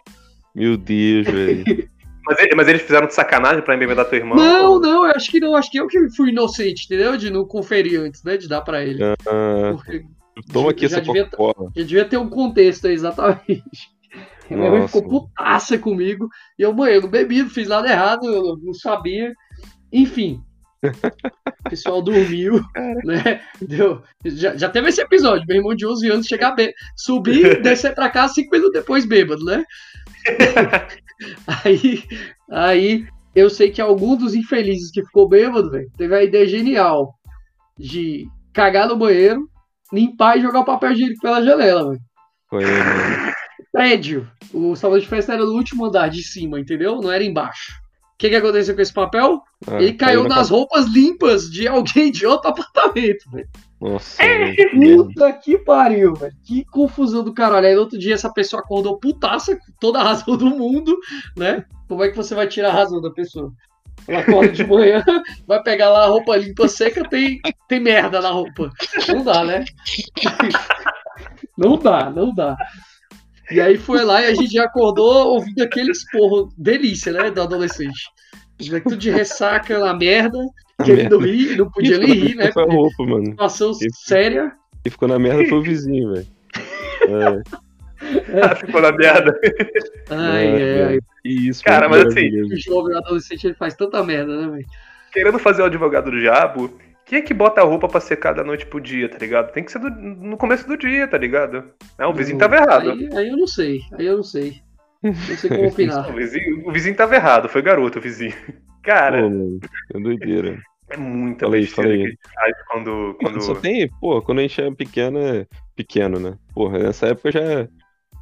Meu 0.54 0.78
Deus, 0.78 1.26
velho. 1.26 1.64
Mas, 2.30 2.38
mas, 2.56 2.68
eles 2.68 2.84
fizeram 2.84 3.08
de 3.08 3.16
sacanagem 3.16 3.64
pra 3.64 3.74
embebedar 3.74 4.06
teu 4.06 4.20
irmão? 4.20 4.38
Não, 4.38 4.74
ou... 4.74 4.80
não, 4.80 5.06
eu 5.06 5.16
acho 5.16 5.32
que 5.32 5.40
não. 5.40 5.56
Acho 5.56 5.72
que 5.72 5.80
eu 5.80 5.88
que 5.88 6.12
fui 6.12 6.30
inocente, 6.30 6.86
entendeu? 6.86 7.18
De 7.18 7.32
não 7.32 7.44
conferir 7.44 8.00
antes, 8.00 8.24
né? 8.24 8.38
De 8.38 8.48
dar 8.48 8.62
pra 8.62 8.84
ele. 8.84 9.04
Ah, 9.04 9.74
porque 9.76 10.06
toma 10.54 10.70
aqui 10.70 10.86
essa 10.86 11.02
Coca-Cola. 11.02 11.72
Já 11.76 11.84
devia 11.84 12.06
ter 12.06 12.18
um 12.18 12.30
contexto 12.30 12.86
aí, 12.86 12.94
exatamente. 12.94 13.90
Minha 14.48 14.70
mãe 14.70 14.88
ficou 14.88 15.08
putaça 15.08 15.78
comigo. 15.80 16.30
E 16.58 16.62
eu, 16.62 16.74
mãe, 16.74 16.94
eu 16.94 17.02
não 17.02 17.10
bebi, 17.10 17.42
não 17.42 17.50
fiz 17.50 17.68
nada 17.68 17.90
errado, 17.90 18.28
eu 18.28 18.58
não 18.58 18.74
sabia. 18.74 19.34
Enfim. 19.92 20.44
O 21.66 21.70
pessoal 21.70 22.02
dormiu, 22.02 22.62
né? 23.04 23.42
Deu, 23.62 24.02
já, 24.26 24.56
já 24.56 24.70
teve 24.70 24.88
esse 24.88 25.02
episódio, 25.02 25.46
meu 25.46 25.58
irmão 25.58 25.76
de 25.76 25.86
11 25.86 26.10
anos 26.10 26.26
chegar 26.26 26.52
bem, 26.52 26.74
subir, 26.96 27.60
descer 27.62 27.94
pra 27.94 28.10
cá 28.10 28.28
cinco 28.30 28.50
minutos 28.52 28.74
depois 28.74 29.06
bêbado, 29.06 29.44
né? 29.44 29.64
aí, 31.46 32.02
aí 32.50 33.06
eu 33.36 33.50
sei 33.50 33.70
que 33.70 33.82
algum 33.82 34.16
dos 34.16 34.34
infelizes 34.34 34.90
que 34.90 35.04
ficou 35.04 35.28
bêbado, 35.28 35.70
velho, 35.70 35.92
teve 35.98 36.16
a 36.16 36.24
ideia 36.24 36.48
genial 36.48 37.14
de 37.78 38.26
cagar 38.54 38.88
no 38.88 38.96
banheiro, 38.96 39.48
limpar 39.92 40.38
e 40.38 40.42
jogar 40.42 40.62
o 40.62 40.66
papel 40.66 40.94
higiênico 40.94 41.22
pela 41.22 41.44
janela, 41.44 41.90
velho. 41.90 42.02
Foi, 42.50 42.66
mano 42.66 43.30
prédio. 43.72 44.30
O 44.54 44.76
salão 44.76 45.00
de 45.00 45.08
festa 45.08 45.34
era 45.34 45.46
no 45.46 45.54
último 45.54 45.86
andar 45.86 46.10
de 46.10 46.24
cima, 46.24 46.60
entendeu? 46.60 47.00
Não 47.02 47.12
era 47.12 47.24
embaixo. 47.24 47.74
O 48.20 48.22
que, 48.22 48.30
que 48.30 48.36
aconteceu 48.36 48.76
com 48.76 48.82
esse 48.82 48.91
papel? 48.91 49.41
Ah, 49.65 49.82
Ele 49.82 49.93
caiu 49.93 50.28
nas 50.28 50.49
roupas 50.49 50.88
limpas 50.88 51.49
de 51.49 51.70
alguém 51.70 52.11
de 52.11 52.26
outro 52.26 52.49
apartamento, 52.49 53.32
velho. 53.32 53.47
Nossa, 53.80 54.22
É. 54.22 54.53
Puta 54.72 55.32
que 55.32 55.57
pariu, 55.57 56.13
velho. 56.15 56.34
Que 56.43 56.65
confusão 56.65 57.24
do 57.24 57.34
caralho. 57.34 57.65
Aí 57.65 57.74
no 57.74 57.80
outro 57.80 57.97
dia 57.97 58.15
essa 58.15 58.30
pessoa 58.30 58.61
acordou 58.61 58.99
putaça, 58.99 59.55
com 59.55 59.72
toda 59.80 60.01
a 60.01 60.03
razão 60.03 60.36
do 60.36 60.49
mundo, 60.49 60.97
né? 61.38 61.63
Como 61.88 62.03
é 62.03 62.09
que 62.09 62.17
você 62.17 62.36
vai 62.36 62.45
tirar 62.45 62.72
a 62.72 62.74
razão 62.74 62.99
da 62.99 63.09
pessoa? 63.09 63.53
Ela 64.05 64.20
acorda 64.20 64.51
de 64.51 64.67
manhã, 64.67 65.01
vai 65.47 65.63
pegar 65.63 65.88
lá 65.88 66.03
a 66.03 66.07
roupa 66.07 66.36
limpa, 66.36 66.67
seca, 66.67 67.07
tem, 67.07 67.39
tem 67.70 67.80
merda 67.80 68.20
na 68.20 68.32
roupa. 68.32 68.70
Não 69.07 69.24
dá, 69.24 69.45
né? 69.45 69.63
Não 71.57 71.78
dá, 71.78 72.09
não 72.09 72.34
dá. 72.34 72.55
E 73.52 73.60
aí 73.60 73.78
foi 73.78 74.04
lá 74.04 74.22
e 74.22 74.26
a 74.26 74.34
gente 74.34 74.54
já 74.54 74.66
acordou 74.66 75.34
ouvindo 75.34 75.62
aquele 75.64 75.91
esporro 75.91 76.54
delícia, 76.58 77.12
né? 77.12 77.32
Do 77.32 77.41
adolescente. 77.41 78.10
Tudo 78.84 78.97
de 78.97 79.10
ressaca 79.10 79.80
na 79.80 79.93
merda, 79.93 80.38
querendo 80.84 81.18
rir, 81.18 81.58
não 81.58 81.70
podia 81.72 81.97
nem 81.97 82.14
rir, 82.14 82.36
né? 82.36 82.52
Foi 82.52 82.64
a 82.64 82.66
roupa, 82.66 83.06
mano. 83.06 83.26
Situação 83.28 83.72
Isso. 83.72 83.88
séria. 84.06 84.52
Quem 84.84 84.91
ficou 84.91 85.08
na 85.08 85.18
merda 85.18 85.45
foi 85.47 85.58
o 85.58 85.64
vizinho, 85.64 86.14
velho. 86.14 86.28
É, 87.08 87.60
Ah, 88.41 88.56
ficou 88.56 88.82
na 88.82 88.91
merda. 88.91 89.38
Ai, 90.10 90.45
é, 90.45 90.84
ai, 90.84 90.93
ai. 90.93 91.00
e 91.26 91.50
isso 91.50 91.64
Cara, 91.64 91.89
mas 91.89 92.06
assim. 92.06 92.30
O 92.41 92.58
jovem 92.58 92.97
adolescente 92.97 93.45
ele 93.45 93.54
faz 93.54 93.76
tanta 93.76 94.04
merda, 94.04 94.41
né, 94.41 94.47
velho? 94.47 94.66
Querendo 95.12 95.39
fazer 95.39 95.62
o 95.62 95.66
advogado 95.66 96.10
do 96.12 96.20
diabo, 96.20 96.72
quem 97.10 97.18
é 97.20 97.22
que 97.24 97.34
bota 97.34 97.60
a 97.60 97.64
roupa 97.64 97.88
pra 97.88 97.99
secar 97.99 98.34
da 98.34 98.43
noite 98.43 98.68
pro 98.68 98.80
dia, 98.80 99.10
tá 99.10 99.18
ligado? 99.18 99.51
Tem 99.51 99.64
que 99.64 99.72
ser 99.72 99.80
do- 99.80 99.89
no 99.89 100.38
começo 100.38 100.68
do 100.68 100.78
dia, 100.78 101.07
tá 101.07 101.18
ligado? 101.18 101.64
Não, 101.97 102.12
o 102.12 102.14
vizinho 102.14 102.38
tava 102.38 102.57
errado. 102.57 102.91
Aí, 102.91 103.10
aí 103.16 103.30
eu 103.30 103.36
não 103.38 103.47
sei, 103.47 103.82
aí 103.93 104.05
eu 104.05 104.18
não 104.18 104.24
sei. 104.24 104.62
Não 105.01 105.14
sei 105.14 105.49
como 105.49 105.68
opinar. 105.70 106.07
O 106.10 106.14
vizinho, 106.16 106.68
o 106.70 106.72
vizinho 106.72 106.95
tava 106.95 107.16
errado, 107.16 107.49
foi 107.49 107.64
garoto 107.64 107.97
o 107.97 108.01
vizinho. 108.01 108.34
Cara, 108.84 109.24
Pô, 109.24 109.60
é 109.95 109.99
doideira. 109.99 110.62
é 110.89 110.97
muita 110.97 111.45
Fala 111.47 111.55
aí, 111.55 111.62
besteira 111.62 111.89
fala 111.89 111.95
aí. 111.95 112.01
que 112.01 112.05
a 112.05 112.10
gente 112.12 112.34
faz 112.34 112.55
quando. 112.68 113.18
quando... 113.20 113.41
Só 113.41 113.55
tem, 113.55 113.89
pô, 113.99 114.22
quando 114.22 114.39
a 114.39 114.41
gente 114.43 114.62
é 114.62 114.72
pequeno, 114.72 115.18
é 115.20 115.47
pequeno, 115.76 116.20
né? 116.20 116.38
Porra, 116.53 116.78
nessa 116.78 117.07
época 117.07 117.32
já 117.32 117.41
é 117.41 117.68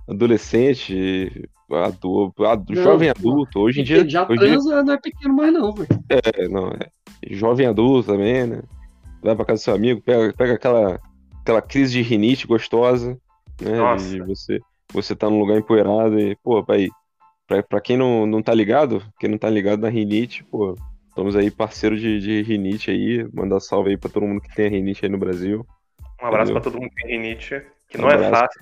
adolescente, 0.09 1.49
adulto, 1.69 2.45
adu- 2.45 2.73
Não, 2.73 2.83
jovem 2.83 3.09
adulto. 3.09 3.59
Hoje 3.59 3.81
em 3.81 3.83
dia, 3.83 4.07
já 4.07 4.23
hoje 4.23 4.33
em 4.33 4.37
dia 4.37 4.47
transa 4.53 4.83
não 4.83 4.93
é 4.93 4.97
pequeno 4.97 5.33
mais 5.35 5.53
não, 5.53 5.73
velho. 5.73 5.89
é, 6.09 6.47
não, 6.47 6.69
é 6.69 6.87
jovem 7.31 7.67
adulto 7.67 8.11
também, 8.13 8.45
né? 8.47 8.61
Vai 9.21 9.35
pra 9.35 9.45
casa 9.45 9.61
do 9.61 9.63
seu 9.63 9.73
amigo, 9.75 10.01
pega, 10.01 10.33
pega 10.33 10.53
aquela, 10.53 10.99
aquela 11.41 11.61
crise 11.61 11.93
de 11.93 12.01
rinite 12.01 12.45
gostosa, 12.47 13.17
né? 13.61 13.77
Nossa. 13.77 14.15
E 14.15 14.19
você, 14.21 14.59
você 14.93 15.15
tá 15.15 15.29
num 15.29 15.39
lugar 15.39 15.57
empoeirado 15.57 16.19
e, 16.19 16.35
pô, 16.37 16.63
aí, 16.69 16.89
pra, 17.47 17.63
pra 17.63 17.81
quem 17.81 17.97
não, 17.97 18.25
não 18.25 18.41
tá 18.41 18.53
ligado, 18.53 19.03
quem 19.19 19.29
não 19.29 19.37
tá 19.37 19.49
ligado 19.49 19.81
na 19.81 19.89
rinite, 19.89 20.43
pô, 20.43 20.75
estamos 21.09 21.35
aí 21.35 21.49
parceiro 21.49 21.97
de, 21.97 22.19
de 22.19 22.41
rinite 22.43 22.91
aí, 22.91 23.27
mandar 23.33 23.59
salve 23.59 23.89
aí 23.91 23.97
pra 23.97 24.09
todo 24.09 24.25
mundo 24.27 24.41
que 24.41 24.53
tem 24.55 24.67
a 24.67 24.69
rinite 24.69 25.03
aí 25.05 25.11
no 25.11 25.17
Brasil. 25.17 25.65
Um 26.21 26.25
abraço 26.27 26.51
pra 26.51 26.61
todo 26.61 26.79
mundo 26.79 26.89
que 26.95 27.03
tem 27.07 27.19
rinite, 27.19 27.61
que 27.89 27.97
Um 27.97 28.01
não 28.01 28.09
é 28.09 28.13
abraço. 28.13 28.31
fácil. 28.43 28.61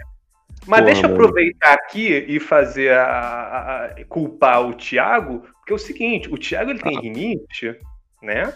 Mas 0.68 0.80
Porra, 0.80 0.86
deixa 0.94 1.06
eu 1.06 1.10
mano. 1.12 1.16
aproveitar 1.16 1.74
aqui 1.74 2.08
e 2.28 2.40
fazer 2.40 2.92
a, 2.94 3.04
a- 3.06 3.86
a- 3.88 4.06
culpar 4.06 4.66
o 4.66 4.74
Thiago, 4.74 5.42
porque 5.42 5.74
é 5.74 5.76
o 5.76 5.80
seguinte, 5.80 6.30
o 6.34 6.38
Thiago 6.38 6.72
ele 6.72 6.80
Ah. 6.82 6.84
tem 6.90 7.02
rinite, 7.02 7.76
né? 8.24 8.54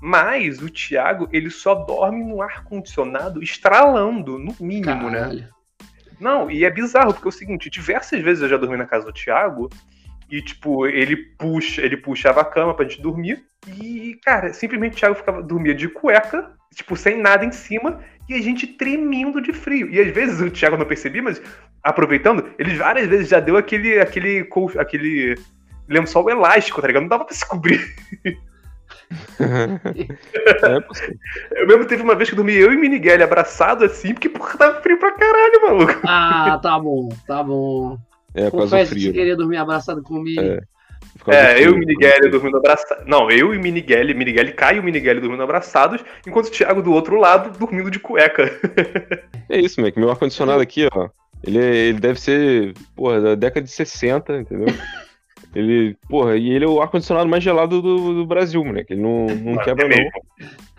Mas 0.00 0.62
o 0.62 0.70
Thiago, 0.70 1.28
ele 1.32 1.50
só 1.50 1.74
dorme 1.74 2.24
no 2.24 2.40
ar 2.40 2.64
condicionado 2.64 3.42
estralando, 3.42 4.38
no 4.38 4.54
mínimo, 4.60 5.10
né? 5.10 5.20
Caralho. 5.20 5.48
Não, 6.20 6.50
e 6.50 6.64
é 6.64 6.70
bizarro, 6.70 7.12
porque 7.12 7.28
é 7.28 7.30
o 7.30 7.32
seguinte, 7.32 7.70
diversas 7.70 8.20
vezes 8.20 8.42
eu 8.42 8.48
já 8.48 8.56
dormi 8.56 8.76
na 8.76 8.86
casa 8.86 9.06
do 9.06 9.12
Thiago 9.12 9.68
e, 10.30 10.42
tipo, 10.42 10.86
ele 10.86 11.16
puxa, 11.16 11.80
ele 11.80 11.96
puxava 11.96 12.40
a 12.40 12.44
cama 12.44 12.74
pra 12.74 12.84
gente 12.84 13.00
dormir 13.00 13.44
e, 13.66 14.18
cara, 14.24 14.52
simplesmente 14.52 14.94
o 14.94 14.96
Thiago 14.96 15.14
ficava, 15.14 15.42
dormia 15.42 15.74
de 15.74 15.88
cueca, 15.88 16.52
tipo, 16.74 16.96
sem 16.96 17.20
nada 17.20 17.44
em 17.44 17.52
cima 17.52 18.00
e 18.28 18.34
a 18.34 18.42
gente 18.42 18.66
tremendo 18.66 19.40
de 19.40 19.52
frio. 19.52 19.88
E 19.90 20.00
às 20.00 20.12
vezes 20.12 20.40
o 20.40 20.50
Thiago 20.50 20.76
não 20.76 20.86
percebia, 20.86 21.22
mas 21.22 21.40
aproveitando, 21.82 22.50
ele 22.58 22.76
várias 22.76 23.06
vezes 23.06 23.28
já 23.28 23.40
deu 23.40 23.56
aquele, 23.56 24.00
aquele, 24.00 24.48
aquele 24.76 25.34
lençol 25.88 26.28
elástico, 26.28 26.80
tá 26.80 26.88
ligado? 26.88 27.02
Não 27.02 27.08
dava 27.08 27.24
pra 27.24 27.34
se 27.34 27.46
cobrir. 27.46 27.80
é 29.40 30.80
possível. 30.80 31.16
Eu 31.52 31.66
mesmo 31.66 31.84
teve 31.86 32.02
uma 32.02 32.14
vez 32.14 32.28
que 32.28 32.34
eu 32.34 32.36
dormi 32.36 32.54
eu 32.54 32.72
e 32.72 32.76
Miniguel 32.76 33.22
abraçado 33.22 33.84
assim, 33.84 34.12
porque, 34.12 34.28
porra, 34.28 34.56
tava 34.58 34.80
frio 34.82 34.98
pra 34.98 35.12
caralho, 35.12 35.62
maluco. 35.62 36.00
Ah, 36.04 36.58
tá 36.62 36.78
bom, 36.78 37.08
tá 37.26 37.42
bom. 37.42 37.98
É, 38.34 38.50
Confesso 38.50 38.94
que 38.94 39.00
você 39.00 39.12
queria 39.12 39.36
dormir 39.36 39.56
abraçado 39.56 40.02
comigo. 40.02 40.40
É. 40.40 40.60
É, 41.26 41.54
frio, 41.54 41.64
eu 41.64 41.70
e 41.70 41.74
o 41.74 41.74
por 41.74 41.74
causa 41.74 41.74
do 41.74 41.78
Miniguel 41.78 42.12
frio. 42.16 42.30
dormindo 42.30 42.56
abraçados. 42.58 43.06
Não, 43.06 43.30
eu 43.30 43.54
e 43.54 43.58
o 43.58 43.60
Miniguel, 43.60 44.06
Miniguel 44.14 44.54
Caio 44.54 44.76
e 44.76 44.80
o 44.80 44.82
Miniguel 44.84 45.20
dormindo 45.20 45.42
abraçados, 45.42 46.04
enquanto 46.26 46.46
o 46.46 46.50
Thiago 46.50 46.82
do 46.82 46.92
outro 46.92 47.16
lado 47.18 47.56
dormindo 47.58 47.90
de 47.90 47.98
cueca. 47.98 48.50
É 49.48 49.58
isso, 49.58 49.80
moleque. 49.80 49.98
Meu 49.98 50.10
ar-condicionado 50.10 50.60
aqui, 50.60 50.86
ó. 50.92 51.08
Ele, 51.42 51.58
é- 51.58 51.76
ele 51.88 52.00
deve 52.00 52.20
ser, 52.20 52.74
porra, 52.94 53.20
da 53.20 53.34
década 53.34 53.64
de 53.64 53.70
60, 53.72 54.36
entendeu? 54.38 54.66
Ele, 55.54 55.96
porra, 56.08 56.36
e 56.36 56.50
ele 56.50 56.64
é 56.64 56.68
o 56.68 56.80
ar-condicionado 56.80 57.28
mais 57.28 57.42
gelado 57.42 57.80
do, 57.80 58.14
do 58.14 58.26
Brasil, 58.26 58.62
moleque. 58.64 58.92
Ele 58.92 59.00
não, 59.02 59.26
não 59.26 59.54
Mano, 59.54 59.64
quebra, 59.64 59.86
é 59.86 59.88
não. 59.88 59.96
mesmo. 59.96 60.10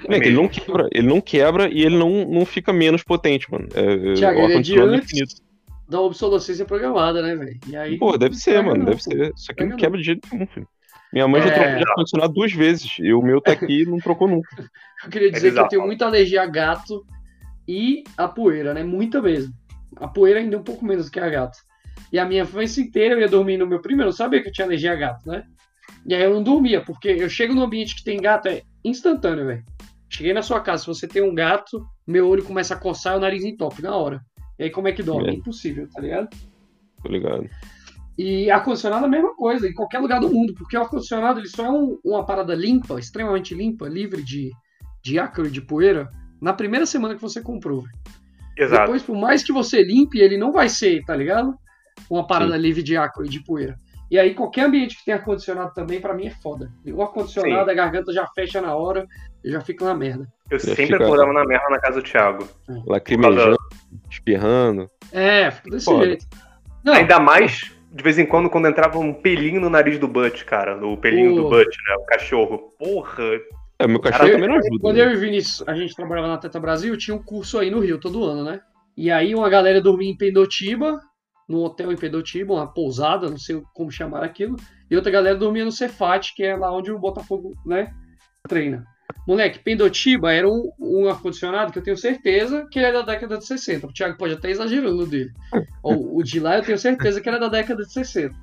Moleque, 0.04 0.28
ele 0.28 0.36
não 0.36 0.48
quebra, 0.48 0.90
ele 0.92 1.08
não 1.08 1.22
quebra 1.22 1.70
e 1.70 1.82
ele 1.84 1.98
não, 1.98 2.26
não 2.26 2.46
fica 2.46 2.72
menos 2.72 3.04
potente, 3.04 3.52
mano. 3.52 3.68
É, 3.74 4.12
é, 4.12 4.14
Thiago, 4.14 4.40
o 4.40 4.44
ele 4.44 4.54
é 4.54 4.62
de 4.62 4.78
é 4.78 4.82
antes. 4.82 5.06
infinito. 5.12 5.36
Da 5.90 6.00
obsolescência 6.00 6.66
programada, 6.66 7.22
né, 7.22 7.36
velho? 7.36 7.60
E 7.68 7.76
aí. 7.76 7.98
Pô, 7.98 8.16
deve 8.16 8.36
ser, 8.36 8.62
mano, 8.62 8.78
não, 8.78 8.86
deve 8.86 8.98
pô. 8.98 9.04
ser. 9.04 9.34
Isso 9.36 9.52
aqui 9.52 9.64
Pega 9.64 9.70
não 9.72 9.78
quebra 9.78 9.98
de 9.98 10.04
jeito 10.06 10.28
nenhum, 10.32 10.46
filho. 10.46 10.68
Minha 11.12 11.28
mãe 11.28 11.42
É. 11.42 11.48
já 11.48 11.54
trocou 11.56 11.76
de 11.76 11.90
ar-condicionado 11.90 12.34
duas 12.34 12.54
vezes 12.54 12.96
e 13.00 13.12
o 13.12 13.22
meu 13.24 13.42
tá 13.42 13.54
aqui 13.54 13.82
e 13.82 13.86
não 13.86 13.98
trocou 13.98 14.28
nunca. 14.28 14.50
Eu 15.04 15.10
queria 15.10 15.32
dizer 15.32 15.54
que 15.54 15.60
eu 15.60 15.68
tenho 15.70 15.86
muita 15.86 16.06
alergia 16.06 16.42
a 16.44 16.46
gato 16.46 17.06
e 17.66 18.04
a 18.18 18.28
poeira, 18.28 18.74
né? 18.74 18.84
Muita 18.84 19.22
mesmo. 19.22 19.54
A 19.96 20.10
poeira 20.10 20.40
ainda 20.42 20.58
é 20.58 20.60
um 20.60 20.64
pouco 20.64 20.84
menos 20.86 21.10
que 21.10 21.20
a 21.22 21.30
gato. 21.30 21.58
E 22.12 22.20
a 22.20 22.26
minha 22.26 22.44
infância 22.44 22.82
inteira 22.82 23.16
eu 23.16 23.20
ia 23.20 23.28
dormir 23.28 23.58
no 23.58 23.68
meu 23.68 23.82
primeiro. 23.82 24.10
Eu 24.10 24.14
sabia 24.14 24.42
que 24.42 24.50
eu 24.50 24.54
tinha 24.54 24.66
alergia 24.66 24.94
a 24.94 24.96
gato, 24.96 25.28
né? 25.30 25.44
E 26.06 26.14
aí 26.16 26.24
eu 26.24 26.34
não 26.34 26.44
dormia, 26.44 26.82
porque 26.82 27.10
eu 27.10 27.30
chego 27.30 27.54
no 27.54 27.64
ambiente 27.64 27.96
que 27.96 28.04
tem 28.04 28.20
gato, 28.22 28.48
é 28.48 28.62
instantâneo, 28.84 29.46
velho. 29.46 29.64
Cheguei 30.10 30.34
na 30.34 30.42
sua 30.42 30.60
casa, 30.60 30.82
se 30.84 30.88
você 30.88 31.08
tem 31.08 31.22
um 31.22 31.36
gato, 31.36 31.86
meu 32.08 32.28
olho 32.28 32.44
começa 32.44 32.74
a 32.74 32.78
coçar 32.78 33.14
e 33.14 33.18
o 33.18 33.20
nariz 33.20 33.44
entope 33.44 33.82
na 33.82 33.96
hora. 33.96 34.22
E 34.58 34.64
aí 34.64 34.70
como 34.70 34.88
é 34.88 34.92
que 34.92 35.04
dorme? 35.04 35.30
É. 35.30 35.34
Impossível, 35.34 35.88
tá 35.94 36.02
ligado? 36.02 36.30
Tô 37.04 37.10
ligado. 37.10 37.48
E 38.18 38.50
ar-condicionado 38.52 39.06
é 39.06 39.08
a 39.08 39.12
mesma 39.12 39.36
coisa, 39.36 39.68
em 39.68 39.74
qualquer 39.74 40.00
lugar 40.00 40.20
do 40.20 40.30
mundo, 40.30 40.54
porque 40.54 40.76
o 40.76 40.82
ar-condicionado 40.82 41.40
ele 41.40 41.48
só 41.48 41.66
é 41.66 41.70
um- 41.70 41.98
uma 42.04 42.26
parada 42.26 42.54
limpa, 42.56 43.00
extremamente 43.00 43.54
limpa, 43.56 43.88
livre 43.88 44.22
de, 44.24 44.52
de 45.04 45.18
ácaro 45.20 45.48
e 45.48 45.52
de 45.52 45.62
poeira, 45.62 46.10
na 46.42 46.54
primeira 46.54 46.86
semana 46.86 47.16
que 47.16 47.22
você 47.22 47.42
comprou. 47.42 47.84
Exato. 48.58 48.82
Depois, 48.84 49.04
por 49.04 49.16
mais 49.16 49.44
que 49.44 49.54
você 49.54 49.82
limpe, 49.84 50.20
ele 50.20 50.38
não 50.38 50.52
vai 50.52 50.68
ser, 50.68 51.04
tá 51.06 51.16
ligado? 51.16 51.56
Uma 52.10 52.26
parada 52.28 52.56
livre 52.58 52.84
de 52.84 52.96
ácaro 52.98 53.26
e 53.26 53.30
de 53.30 53.44
poeira. 53.44 53.76
E 54.12 54.18
aí, 54.18 54.34
qualquer 54.34 54.66
ambiente 54.66 54.98
que 54.98 55.06
tem 55.06 55.14
ar-condicionado 55.14 55.72
também, 55.74 56.02
pra 56.02 56.16
mim, 56.16 56.26
é 56.26 56.32
foda. 56.32 56.72
O 56.88 57.02
ar-condicionado, 57.02 57.70
a 57.70 57.74
garganta 57.76 58.12
já 58.12 58.26
fecha 58.34 58.60
na 58.60 58.76
hora, 58.76 59.06
eu 59.44 59.52
já 59.52 59.62
fico 59.62 59.86
na 59.86 59.94
merda. 59.94 60.28
Eu 60.50 60.58
Já 60.58 60.66
sempre 60.70 60.88
fica- 60.88 61.04
acordava 61.04 61.32
na 61.32 61.46
merda 61.46 61.70
na 61.70 61.80
casa 61.80 62.02
do 62.02 62.04
Thiago. 62.04 62.48
Lacrimejando, 62.88 63.56
espirrando. 64.10 64.90
É, 65.12 65.52
fica 65.52 65.70
desse 65.70 65.86
Foda. 65.86 66.06
jeito. 66.06 66.26
Não, 66.84 66.94
Ainda 66.94 67.20
mais, 67.20 67.72
de 67.92 68.04
vez 68.04 68.18
em 68.18 68.26
quando, 68.26 68.50
quando 68.50 68.68
entrava 68.68 68.98
um 68.98 69.14
pelinho 69.14 69.62
no 69.62 69.70
nariz 69.70 70.00
do 70.00 70.08
Butch, 70.08 70.44
cara. 70.44 70.84
O 70.86 70.98
pelinho 70.98 71.36
do. 71.36 71.50
Butch, 71.50 71.76
né? 71.88 71.96
O 71.98 72.06
cachorro. 72.06 72.70
Porra. 72.80 73.24
É, 73.78 73.88
meu 73.88 74.00
cachorro 74.00 74.32
também 74.32 74.50
não 74.50 74.56
ajuda. 74.56 74.78
Quando 74.82 74.96
né? 74.98 75.04
eu 75.06 75.12
e 75.12 75.16
o 75.16 75.20
Vinícius, 75.20 75.68
a 75.68 75.74
gente 75.76 75.96
trabalhava 75.96 76.28
na 76.28 76.38
Teta 76.38 76.60
Brasil, 76.60 76.98
tinha 76.98 77.16
um 77.16 77.22
curso 77.24 77.60
aí 77.60 77.70
no 77.70 77.80
Rio 77.80 78.00
todo 78.00 78.24
ano, 78.26 78.44
né? 78.44 78.60
E 78.98 79.10
aí 79.12 79.34
uma 79.36 79.50
galera 79.50 79.80
dormia 79.82 80.10
em 80.10 80.18
Pendotiba, 80.18 81.00
num 81.50 81.64
hotel 81.64 81.92
em 81.92 81.98
Pendotiba, 81.98 82.54
uma 82.54 82.72
pousada, 82.72 83.28
não 83.28 83.38
sei 83.40 83.62
como 83.74 83.92
chamar 83.92 84.24
aquilo, 84.24 84.56
e 84.90 84.96
outra 84.96 85.12
galera 85.12 85.36
dormia 85.36 85.66
no 85.66 85.72
Cefat, 85.72 86.36
que 86.36 86.44
é 86.44 86.56
lá 86.56 86.72
onde 86.72 86.92
o 86.92 87.00
Botafogo, 87.00 87.56
né, 87.66 87.92
treina. 88.48 88.86
Moleque, 89.28 89.60
Pendotiba 89.60 90.32
era 90.32 90.48
um, 90.48 90.72
um 90.80 91.10
ar-condicionado 91.10 91.72
que 91.72 91.80
eu 91.80 91.84
tenho 91.84 91.98
certeza 91.98 92.68
que 92.72 92.78
ele 92.78 92.88
é 92.88 92.92
da 92.92 93.02
década 93.02 93.38
de 93.38 93.46
60. 93.46 93.88
O 93.88 93.94
Thiago 93.94 94.18
pode 94.18 94.34
até 94.34 94.52
exagerando 94.52 94.96
no 94.96 95.08
dele. 95.08 95.32
o, 95.84 96.20
o 96.20 96.24
de 96.24 96.40
lá 96.40 96.58
eu 96.58 96.64
tenho 96.64 96.78
certeza 96.78 97.20
que 97.20 97.28
era 97.28 97.40
da 97.40 97.48
década 97.48 97.84
de 97.84 97.92
60. 97.92 98.36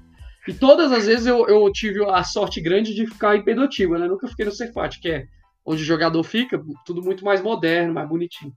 E 0.48 0.52
todas 0.52 0.92
as 0.92 1.06
vezes 1.06 1.26
eu, 1.26 1.46
eu 1.48 1.70
tive 1.72 2.04
a 2.04 2.22
sorte 2.24 2.60
grande 2.60 2.94
de 2.94 3.06
ficar 3.06 3.36
em 3.36 3.42
Pendotiba, 3.42 3.98
né? 3.98 4.06
Nunca 4.06 4.28
fiquei 4.28 4.44
no 4.44 4.52
Cefat, 4.52 5.00
que 5.00 5.08
é 5.08 5.26
onde 5.64 5.82
o 5.82 5.86
jogador 5.86 6.22
fica, 6.22 6.62
tudo 6.84 7.02
muito 7.02 7.24
mais 7.24 7.42
moderno, 7.42 7.94
mais 7.94 8.08
bonitinho. 8.08 8.52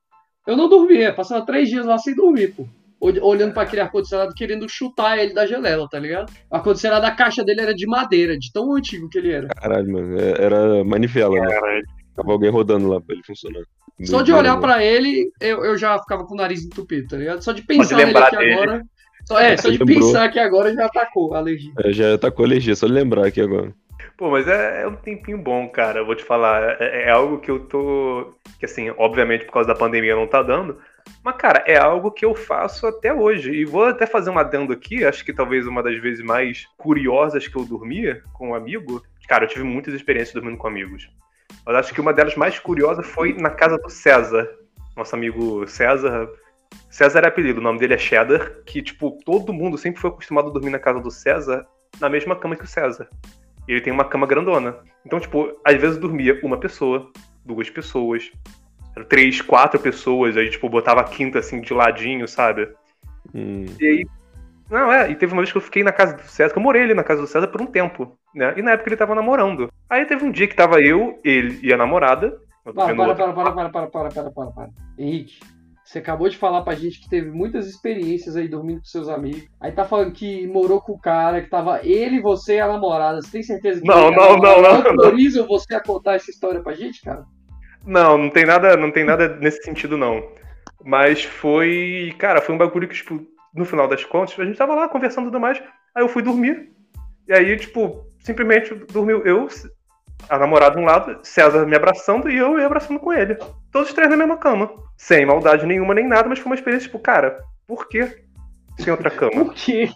Eu 0.48 0.56
não 0.56 0.70
dormia, 0.70 1.14
passava 1.14 1.46
três 1.46 1.70
dias 1.70 1.86
lá 1.86 1.98
sem 1.98 2.16
dormir, 2.16 2.54
pô. 2.54 2.68
Ol- 3.02 3.24
Olhando 3.24 3.54
para 3.54 3.64
aquele 3.64 3.82
ar-condicionado, 3.82 4.34
querendo 4.36 4.68
chutar 4.70 5.18
ele 5.18 5.34
da 5.34 5.46
janela, 5.46 5.88
tá 5.90 5.98
ligado? 6.00 6.32
O 6.52 6.56
ar-condicionado, 6.56 7.06
a 7.06 7.12
caixa 7.12 7.44
dele 7.44 7.62
era 7.62 7.74
de 7.74 7.88
madeira, 7.88 8.38
de 8.38 8.52
tão 8.52 8.76
antigo 8.76 9.08
que 9.10 9.18
ele 9.18 9.32
era. 9.32 9.48
Caralho, 9.48 9.92
mano. 9.92 10.20
é- 10.20 10.42
Era 10.44 10.84
manivela, 10.84 11.40
né? 11.40 11.48
Caralho. 11.48 11.84
Tava 12.16 12.32
alguém 12.34 12.50
rodando 12.50 12.90
lá 12.90 13.00
pra 13.00 13.16
ele 13.16 13.24
funcionar. 13.24 13.62
Só 14.04 14.22
de 14.22 14.32
olhar 14.34 14.58
pra 14.60 14.84
ele, 14.84 15.30
eu, 15.42 15.64
eu 15.66 15.78
já 15.78 15.98
ficava 16.00 16.26
com 16.26 16.34
o 16.34 16.38
nariz 16.38 16.64
entupido, 16.66 17.08
tá 17.10 17.18
ligado? 17.18 17.42
Só 17.44 17.52
de 17.54 17.62
pensar 17.62 17.98
nele 17.98 18.18
aqui 18.18 18.36
dele. 18.38 18.54
agora. 18.54 18.82
Só, 19.26 19.40
é, 19.40 19.56
só 19.58 19.70
de 19.70 19.78
Lembrou. 19.78 20.00
pensar 20.00 20.24
aqui 20.24 20.40
agora 20.40 20.74
já 20.74 20.86
atacou 20.86 21.34
a 21.34 21.38
alergia. 21.38 21.72
É, 21.84 21.92
já 21.92 22.18
tá 22.18 22.32
com 22.32 22.44
alergia, 22.44 22.76
só 22.76 22.88
de 22.88 22.94
lembrar 22.94 23.26
aqui 23.28 23.40
agora. 23.42 23.74
Pô, 24.18 24.32
mas 24.32 24.48
é, 24.48 24.82
é, 24.84 24.88
um 24.88 24.96
tempinho 24.96 25.38
bom, 25.38 25.68
cara. 25.70 26.00
Eu 26.00 26.06
vou 26.06 26.16
te 26.16 26.24
falar. 26.24 26.78
É, 26.82 27.04
é, 27.08 27.10
algo 27.12 27.40
que 27.40 27.52
eu 27.52 27.60
tô. 27.60 28.34
Que 28.60 28.66
assim, 28.66 28.90
obviamente 28.98 29.46
por 29.46 29.54
causa 29.54 29.68
da 29.70 29.76
pandemia 29.76 30.16
não 30.16 30.28
tá 30.28 30.42
dando. 30.42 30.78
Mas, 31.24 31.36
cara, 31.36 31.64
é 31.68 31.78
algo 31.78 32.12
que 32.12 32.26
eu 32.26 32.34
faço 32.34 32.88
até 32.88 33.14
hoje. 33.14 33.52
E 33.52 33.66
vou 33.66 33.86
até 33.86 34.06
fazer 34.06 34.30
uma 34.30 34.42
adendo 34.42 34.74
aqui. 34.74 35.06
Acho 35.06 35.24
que 35.26 35.34
talvez 35.34 35.68
uma 35.68 35.84
das 35.84 35.98
vezes 36.00 36.24
mais 36.24 36.66
curiosas 36.78 37.48
que 37.48 37.56
eu 37.56 37.66
dormia 37.66 38.24
com 38.34 38.50
um 38.50 38.56
amigo. 38.56 39.04
Cara, 39.28 39.46
eu 39.46 39.50
tive 39.50 39.64
muitas 39.64 39.94
experiências 39.94 40.34
dormindo 40.34 40.58
com 40.58 40.68
amigos. 40.68 41.10
Mas 41.66 41.76
acho 41.76 41.94
que 41.94 42.02
uma 42.02 42.14
delas 42.14 42.36
mais 42.36 42.58
curiosas 42.58 43.06
foi 43.06 43.34
na 43.34 43.50
casa 43.50 43.78
do 43.78 43.90
César. 43.90 44.50
Nosso 44.96 45.16
amigo 45.16 45.68
César. 45.68 46.30
César 46.90 47.20
é 47.24 47.28
apelido, 47.28 47.60
o 47.60 47.64
nome 47.64 47.80
dele 47.80 47.94
é 47.94 47.98
Cheddar. 47.98 48.64
Que, 48.66 48.82
tipo, 48.82 49.18
todo 49.26 49.54
mundo 49.54 49.78
sempre 49.78 50.00
foi 50.00 50.10
acostumado 50.10 50.50
a 50.50 50.54
dormir 50.54 50.72
na 50.72 50.80
casa 50.80 51.00
do 51.00 51.12
César 51.12 51.66
na 52.00 52.10
mesma 52.10 52.36
cama 52.36 52.56
que 52.56 52.64
o 52.64 52.68
César. 52.68 53.08
Ele 53.68 53.82
tem 53.82 53.94
uma 53.94 54.06
cama 54.06 54.26
grandona. 54.26 54.78
Então, 55.06 55.20
tipo, 55.20 55.60
às 55.64 55.76
vezes 55.76 55.98
dormia 55.98 56.40
uma 56.44 56.60
pessoa, 56.60 57.12
duas 57.46 57.70
pessoas, 57.70 58.32
três, 59.08 59.42
quatro 59.42 59.80
pessoas, 59.80 60.38
aí, 60.38 60.50
tipo, 60.50 60.70
botava 60.70 61.02
a 61.02 61.06
quinta 61.06 61.40
assim 61.40 61.62
de 61.62 61.74
ladinho, 61.74 62.28
sabe? 62.28 62.70
Hum. 63.34 63.66
E 63.80 63.86
aí. 63.86 64.08
Não, 64.70 64.94
é, 64.94 65.10
e 65.10 65.16
teve 65.16 65.34
uma 65.34 65.42
vez 65.42 65.52
que 65.52 65.58
eu 65.58 65.62
fiquei 65.62 65.84
na 65.84 65.92
casa 65.92 66.16
do 66.16 66.22
César, 66.24 66.54
que 66.54 66.60
eu 66.60 66.64
morei 66.64 66.84
ali 66.84 66.94
na 66.94 67.04
casa 67.04 67.22
do 67.22 67.28
César 67.28 67.48
por 67.48 67.62
um 67.62 67.66
tempo, 67.66 68.16
né? 68.36 68.54
E 68.56 68.62
na 68.62 68.72
época 68.72 68.90
ele 68.90 68.98
tava 68.98 69.16
namorando. 69.16 69.72
Aí 69.90 70.06
teve 70.06 70.24
um 70.24 70.32
dia 70.32 70.48
que 70.48 70.56
tava 70.56 70.80
eu, 70.80 71.20
ele 71.24 71.60
e 71.64 71.74
a 71.74 71.78
namorada. 71.78 72.38
Para, 72.64 72.74
para, 72.74 72.96
para, 72.96 73.16
para, 73.16 73.34
para, 73.34 73.72
para, 73.72 73.88
para, 73.88 74.10
para, 74.10 74.32
para, 74.32 74.52
para. 74.52 74.70
Henrique, 74.96 75.40
você 75.90 75.98
acabou 75.98 76.30
de 76.30 76.38
falar 76.38 76.62
pra 76.62 76.76
gente 76.76 77.02
que 77.02 77.10
teve 77.10 77.32
muitas 77.32 77.68
experiências 77.68 78.36
aí 78.36 78.48
dormindo 78.48 78.78
com 78.78 78.86
seus 78.86 79.10
amigos. 79.10 79.48
Aí 79.60 79.72
tá 79.72 79.84
falando 79.84 80.12
que 80.12 80.46
morou 80.46 80.80
com 80.80 80.94
o 80.94 81.00
cara, 81.00 81.42
que 81.42 81.50
tava 81.50 81.84
ele, 81.84 82.22
você 82.22 82.58
e 82.58 82.60
a 82.60 82.68
namorada. 82.68 83.20
Você 83.20 83.32
tem 83.32 83.42
certeza 83.42 83.82
que 83.82 83.88
não, 83.88 84.12
não, 84.12 84.38
não, 84.38 84.62
não, 84.62 84.82
autorizam 84.92 85.48
você 85.48 85.74
a 85.74 85.82
contar 85.82 86.14
essa 86.14 86.30
história 86.30 86.62
pra 86.62 86.76
gente, 86.76 87.02
cara? 87.02 87.26
Não, 87.86 88.18
não 88.18 88.30
tem 88.30 88.46
nada, 88.46 88.76
não 88.78 88.92
tem 88.92 89.04
nada 89.04 89.38
nesse 89.38 89.64
sentido, 89.64 89.98
não. 89.98 90.24
Mas 90.84 91.24
foi. 91.24 92.14
Cara, 92.18 92.42
foi 92.42 92.56
um 92.56 92.58
bagulho 92.58 92.88
que, 92.88 92.96
tipo, 92.96 93.26
no 93.54 93.66
final 93.66 93.88
das 93.88 94.04
contas, 94.06 94.40
a 94.40 94.46
gente 94.46 94.58
tava 94.58 94.76
lá 94.76 94.88
conversando 94.88 95.26
e 95.26 95.28
tudo 95.28 95.40
mais. 95.40 95.62
Aí 95.96 96.04
eu 96.04 96.10
fui 96.10 96.22
dormir. 96.22 96.72
E 97.28 97.34
aí, 97.34 97.58
tipo, 97.58 98.06
simplesmente 98.20 98.74
dormiu 98.74 99.26
eu, 99.26 99.48
a 100.28 100.38
namorada 100.38 100.76
de 100.76 100.82
um 100.82 100.86
lado, 100.86 101.20
César 101.24 101.66
me 101.66 101.76
abraçando 101.76 102.30
e 102.30 102.38
eu 102.38 102.54
me 102.54 102.64
abraçando 102.64 103.00
com 103.00 103.14
ele. 103.14 103.36
Todos 103.72 103.90
os 103.90 103.94
três 103.94 104.10
na 104.10 104.18
mesma 104.18 104.38
cama. 104.38 104.72
Sem 104.98 105.26
maldade 105.26 105.66
nenhuma 105.66 105.94
nem 105.94 106.08
nada, 106.08 106.28
mas 106.28 106.40
foi 106.40 106.48
uma 106.48 106.56
experiência 106.56 106.88
tipo, 106.88 107.00
cara, 107.00 107.40
por 107.68 107.88
que 107.88 108.06
sem 108.78 108.92
outra 108.92 109.10
cama? 109.10 109.32
por 109.32 109.54
quê? 109.54 109.90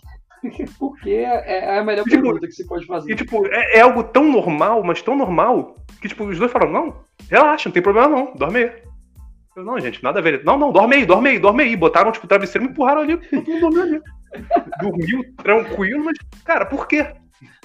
Porque 0.79 1.09
é, 1.09 1.75
é 1.75 1.79
a 1.79 1.83
melhor 1.83 2.03
tipo, 2.03 2.21
pergunta 2.21 2.47
que 2.47 2.53
se 2.53 2.67
pode 2.67 2.85
fazer. 2.85 3.11
E, 3.11 3.15
tipo, 3.15 3.45
é, 3.47 3.77
é, 3.77 3.81
algo 3.81 4.03
tão 4.03 4.31
normal, 4.31 4.83
mas 4.83 5.01
tão 5.01 5.15
normal, 5.15 5.75
que, 6.01 6.07
tipo, 6.07 6.25
os 6.25 6.37
dois 6.37 6.51
falaram, 6.51 6.71
não, 6.71 6.95
relaxa, 7.29 7.69
não 7.69 7.73
tem 7.73 7.81
problema 7.81 8.09
não, 8.09 8.33
dorme 8.35 8.63
aí. 8.63 8.71
Eu, 9.55 9.63
não, 9.63 9.79
gente, 9.79 10.03
nada 10.03 10.19
a 10.19 10.21
ver. 10.21 10.43
Não, 10.43 10.57
não, 10.57 10.71
dorme 10.71 10.95
aí, 10.95 11.05
dorme 11.05 11.29
aí, 11.29 11.39
dorme 11.39 11.63
aí. 11.63 11.75
Botaram, 11.75 12.11
tipo, 12.11 12.25
o 12.25 12.29
travesseiro 12.29 12.65
e 12.65 12.67
me 12.67 12.73
empurraram 12.73 13.01
ali, 13.01 13.17
todo 13.17 13.45
mundo 13.45 13.59
dormiu 13.59 13.81
ali. 13.83 14.01
Dormiu 14.81 15.23
tranquilo, 15.43 16.03
mas, 16.05 16.17
cara, 16.43 16.65
por 16.65 16.87
quê? 16.87 17.05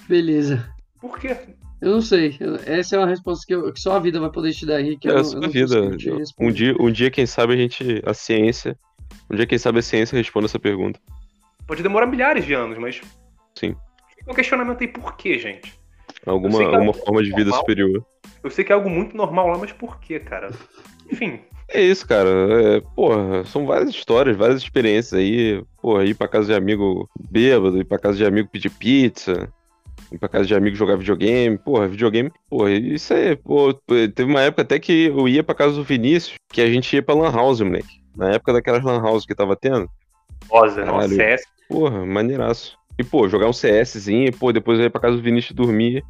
Beleza. 0.06 0.70
Por 1.00 1.18
quê? 1.18 1.34
Eu 1.80 1.92
não 1.92 2.02
sei. 2.02 2.36
Essa 2.66 2.96
é 2.96 2.98
uma 2.98 3.08
resposta 3.08 3.46
que, 3.46 3.54
eu, 3.54 3.72
que 3.72 3.80
só 3.80 3.96
a 3.96 3.98
vida 3.98 4.20
vai 4.20 4.30
poder 4.30 4.52
te 4.52 4.66
dar, 4.66 4.80
Henrique. 4.80 5.08
É, 5.08 5.14
a 5.14 5.24
sua 5.24 5.48
vida. 5.48 5.80
Um 6.38 6.50
dia, 6.50 6.76
um 6.78 6.90
dia, 6.90 7.10
quem 7.10 7.24
sabe, 7.24 7.54
a 7.54 7.56
gente. 7.56 8.02
A 8.04 8.12
ciência. 8.12 8.76
Um 9.30 9.36
dia, 9.36 9.46
quem 9.46 9.56
sabe, 9.56 9.78
a 9.78 9.82
ciência 9.82 10.16
responde 10.16 10.46
essa 10.46 10.58
pergunta. 10.58 11.00
Pode 11.68 11.82
demorar 11.82 12.06
milhares 12.06 12.44
de 12.44 12.54
anos, 12.54 12.76
mas. 12.78 13.00
Sim. 13.54 13.76
O 14.26 14.34
questionamento 14.34 14.80
aí 14.80 14.88
por 14.88 15.16
quê, 15.16 15.38
gente? 15.38 15.78
Alguma, 16.26 16.60
é 16.60 16.66
alguma 16.66 16.92
forma 16.92 17.22
de 17.22 17.28
vida 17.28 17.44
normal. 17.44 17.60
superior. 17.60 18.04
Eu 18.42 18.50
sei 18.50 18.64
que 18.64 18.72
é 18.72 18.74
algo 18.74 18.90
muito 18.90 19.16
normal 19.16 19.46
lá, 19.46 19.58
mas 19.58 19.70
por 19.70 20.00
quê, 20.00 20.18
cara? 20.18 20.50
Enfim. 21.10 21.40
É 21.68 21.80
isso, 21.80 22.08
cara. 22.08 22.28
É, 22.28 22.80
porra, 22.96 23.44
são 23.44 23.66
várias 23.66 23.90
histórias, 23.90 24.36
várias 24.36 24.62
experiências 24.62 25.20
aí. 25.20 25.62
Porra, 25.80 26.04
ir 26.04 26.14
pra 26.14 26.26
casa 26.26 26.46
de 26.46 26.54
amigo 26.54 27.08
bêbado, 27.30 27.78
ir 27.78 27.84
pra 27.84 27.98
casa 27.98 28.16
de 28.16 28.24
amigo 28.24 28.48
pedir 28.48 28.70
pizza 28.70 29.52
ir 30.12 30.18
pra 30.18 30.28
casa 30.28 30.46
de 30.46 30.54
amigo 30.54 30.76
jogar 30.76 30.96
videogame. 30.96 31.58
Porra, 31.58 31.88
videogame, 31.88 32.32
porra, 32.48 32.70
isso 32.70 33.14
aí, 33.14 33.36
pô, 33.36 33.74
teve 33.74 34.24
uma 34.24 34.40
época 34.40 34.62
até 34.62 34.78
que 34.78 35.06
eu 35.06 35.28
ia 35.28 35.42
pra 35.42 35.54
casa 35.54 35.74
do 35.74 35.84
Vinícius, 35.84 36.36
que 36.48 36.60
a 36.60 36.70
gente 36.70 36.94
ia 36.94 37.02
pra 37.02 37.14
Lan 37.14 37.30
House, 37.30 37.60
moleque. 37.60 38.02
Na 38.16 38.30
época 38.30 38.52
daquelas 38.52 38.82
Lan 38.82 39.00
House 39.00 39.26
que 39.26 39.34
tava 39.34 39.56
tendo. 39.56 39.88
Rosa, 40.48 40.84
não, 40.84 41.00
CS. 41.08 41.42
Porra, 41.68 42.04
maneiraço. 42.06 42.78
E, 42.98 43.04
pô, 43.04 43.28
jogar 43.28 43.46
um 43.46 43.52
CSzinho, 43.52 44.32
pô, 44.36 44.52
depois 44.52 44.78
eu 44.78 44.84
ia 44.84 44.90
pra 44.90 45.00
casa 45.00 45.16
do 45.16 45.22
Vinícius 45.22 45.54
dormir. 45.54 46.04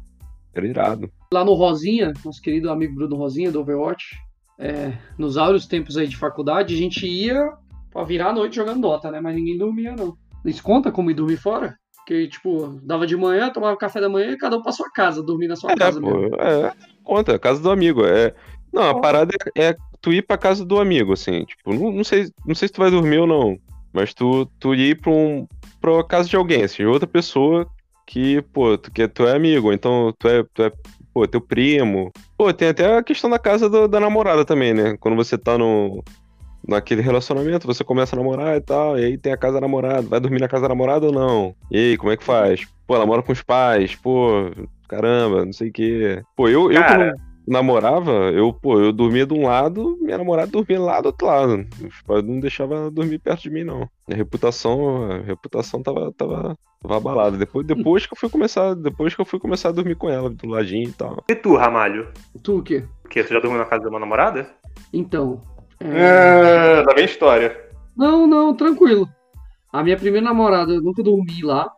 Era 0.53 0.65
irado. 0.65 1.11
Lá 1.31 1.45
no 1.45 1.53
Rosinha, 1.53 2.11
nosso 2.25 2.41
querido 2.41 2.71
amigo 2.71 2.95
Bruno 2.95 3.15
Rosinha, 3.15 3.51
do 3.51 3.59
Overwatch, 3.59 4.17
é, 4.57 4.93
nos 5.17 5.37
áureos 5.37 5.67
tempos 5.67 5.95
aí 5.95 6.07
de 6.07 6.17
faculdade, 6.17 6.73
a 6.73 6.77
gente 6.77 7.05
ia 7.05 7.53
pra 7.91 8.03
virar 8.03 8.29
a 8.29 8.33
noite 8.33 8.55
jogando 8.55 8.81
Dota, 8.81 9.11
né? 9.11 9.21
Mas 9.21 9.35
ninguém 9.35 9.57
dormia, 9.57 9.95
não. 9.95 10.17
Isso 10.43 10.63
conta 10.63 10.91
como 10.91 11.11
ir 11.11 11.13
dormir 11.13 11.37
fora? 11.37 11.77
Que, 12.07 12.27
tipo, 12.27 12.79
dava 12.81 13.05
de 13.05 13.15
manhã, 13.15 13.51
tomava 13.51 13.77
café 13.77 14.01
da 14.01 14.09
manhã 14.09 14.31
e 14.31 14.37
cada 14.37 14.57
um 14.57 14.63
pra 14.63 14.71
sua 14.71 14.89
casa, 14.91 15.21
dormir 15.21 15.47
na 15.47 15.55
sua 15.55 15.71
é, 15.71 15.75
casa 15.75 16.01
pô, 16.01 16.07
mesmo. 16.07 16.35
É, 16.35 16.73
conta, 17.03 17.37
casa 17.37 17.61
do 17.61 17.69
amigo. 17.69 18.03
É... 18.05 18.33
Não, 18.73 18.83
a 18.83 18.99
parada 18.99 19.31
é, 19.55 19.69
é, 19.69 19.75
tu 20.01 20.11
ir 20.11 20.23
pra 20.23 20.37
casa 20.37 20.65
do 20.65 20.79
amigo, 20.79 21.13
assim, 21.13 21.43
tipo, 21.43 21.73
não, 21.73 21.91
não, 21.91 22.03
sei, 22.03 22.29
não 22.45 22.53
sei 22.53 22.67
se 22.67 22.73
tu 22.73 22.81
vai 22.81 22.91
dormir 22.91 23.17
ou 23.17 23.27
não, 23.27 23.57
mas 23.93 24.13
tu, 24.13 24.45
tu 24.59 24.73
ir 24.73 24.99
pra, 24.99 25.11
um, 25.11 25.47
pra 25.81 26.03
casa 26.03 26.29
de 26.29 26.35
alguém, 26.35 26.63
assim, 26.63 26.83
outra 26.83 27.07
pessoa 27.07 27.67
que, 28.05 28.41
pô, 28.53 28.77
tu, 28.77 28.91
que 28.91 29.07
tu 29.07 29.27
é 29.27 29.35
amigo, 29.35 29.71
então 29.71 30.13
tu 30.17 30.27
é, 30.27 30.43
tu 30.53 30.63
é 30.63 30.71
pô, 31.13 31.27
teu 31.27 31.41
primo. 31.41 32.11
Pô, 32.37 32.51
tem 32.53 32.69
até 32.69 32.97
a 32.97 33.03
questão 33.03 33.29
da 33.29 33.39
casa 33.39 33.69
do, 33.69 33.87
da 33.87 33.99
namorada 33.99 34.45
também, 34.45 34.73
né? 34.73 34.97
Quando 34.99 35.15
você 35.15 35.37
tá 35.37 35.57
no, 35.57 36.03
naquele 36.67 37.01
relacionamento, 37.01 37.67
você 37.67 37.83
começa 37.83 38.15
a 38.15 38.17
namorar 38.17 38.57
e 38.57 38.61
tal, 38.61 38.97
e 38.97 39.05
aí 39.05 39.17
tem 39.17 39.31
a 39.31 39.37
casa 39.37 39.55
da 39.55 39.61
namorada, 39.61 40.01
vai 40.01 40.19
dormir 40.19 40.39
na 40.39 40.47
casa 40.47 40.63
da 40.63 40.69
namorada 40.69 41.07
ou 41.07 41.11
não? 41.11 41.55
E 41.69 41.77
aí, 41.77 41.97
como 41.97 42.11
é 42.11 42.17
que 42.17 42.23
faz? 42.23 42.67
Pô, 42.87 42.95
ela 42.95 43.05
mora 43.05 43.21
com 43.21 43.31
os 43.31 43.41
pais, 43.41 43.95
pô, 43.95 44.51
caramba, 44.87 45.45
não 45.45 45.53
sei 45.53 45.69
o 45.69 45.73
quê. 45.73 46.23
Pô, 46.35 46.47
eu, 46.47 46.71
eu 46.71 46.83
quando 46.83 47.28
namorava, 47.49 48.11
eu, 48.31 48.53
pô, 48.53 48.79
eu 48.79 48.93
dormia 48.93 49.25
de 49.25 49.33
um 49.33 49.47
lado, 49.47 49.97
minha 49.99 50.17
namorada 50.17 50.51
dormia 50.51 50.79
lá 50.79 51.01
do 51.01 51.07
outro 51.07 51.27
lado. 51.27 51.65
Os 51.83 52.01
pais 52.03 52.23
não 52.23 52.39
deixavam 52.39 52.91
dormir 52.91 53.19
perto 53.19 53.41
de 53.41 53.49
mim, 53.49 53.63
não. 53.63 53.89
A 54.09 54.15
reputação, 54.15 55.11
a 55.11 55.17
reputação 55.17 55.81
tava, 55.81 56.13
tava, 56.13 56.55
tava 56.81 56.97
abalada. 56.97 57.37
Depois, 57.37 57.65
depois 57.65 58.05
que 58.05 58.13
eu 58.13 58.17
fui 58.17 58.29
começar, 58.29 58.75
depois 58.75 59.15
que 59.15 59.21
eu 59.21 59.25
fui 59.25 59.39
começar 59.39 59.69
a 59.69 59.73
dormir 59.73 59.95
com 59.95 60.09
ela, 60.09 60.29
do 60.29 60.47
ladinho 60.47 60.89
e 60.89 60.93
tal. 60.93 61.23
E 61.27 61.35
tu, 61.35 61.55
Ramalho? 61.55 62.07
Tu 62.43 62.57
o 62.57 62.63
quê? 62.63 62.85
O 63.03 63.09
quê? 63.09 63.23
Tu 63.23 63.33
já 63.33 63.39
dormiu 63.39 63.59
na 63.59 63.65
casa 63.65 63.83
de 63.83 63.89
uma 63.89 63.99
namorada? 63.99 64.49
Então, 64.93 65.41
é... 65.79 66.83
Ah, 66.87 66.93
bem 66.93 67.05
história. 67.05 67.57
Não, 67.95 68.27
não, 68.27 68.53
tranquilo. 68.53 69.09
A 69.71 69.83
minha 69.83 69.97
primeira 69.97 70.25
namorada, 70.25 70.71
eu 70.73 70.81
nunca 70.81 71.01
dormi 71.01 71.41
lá. 71.41 71.71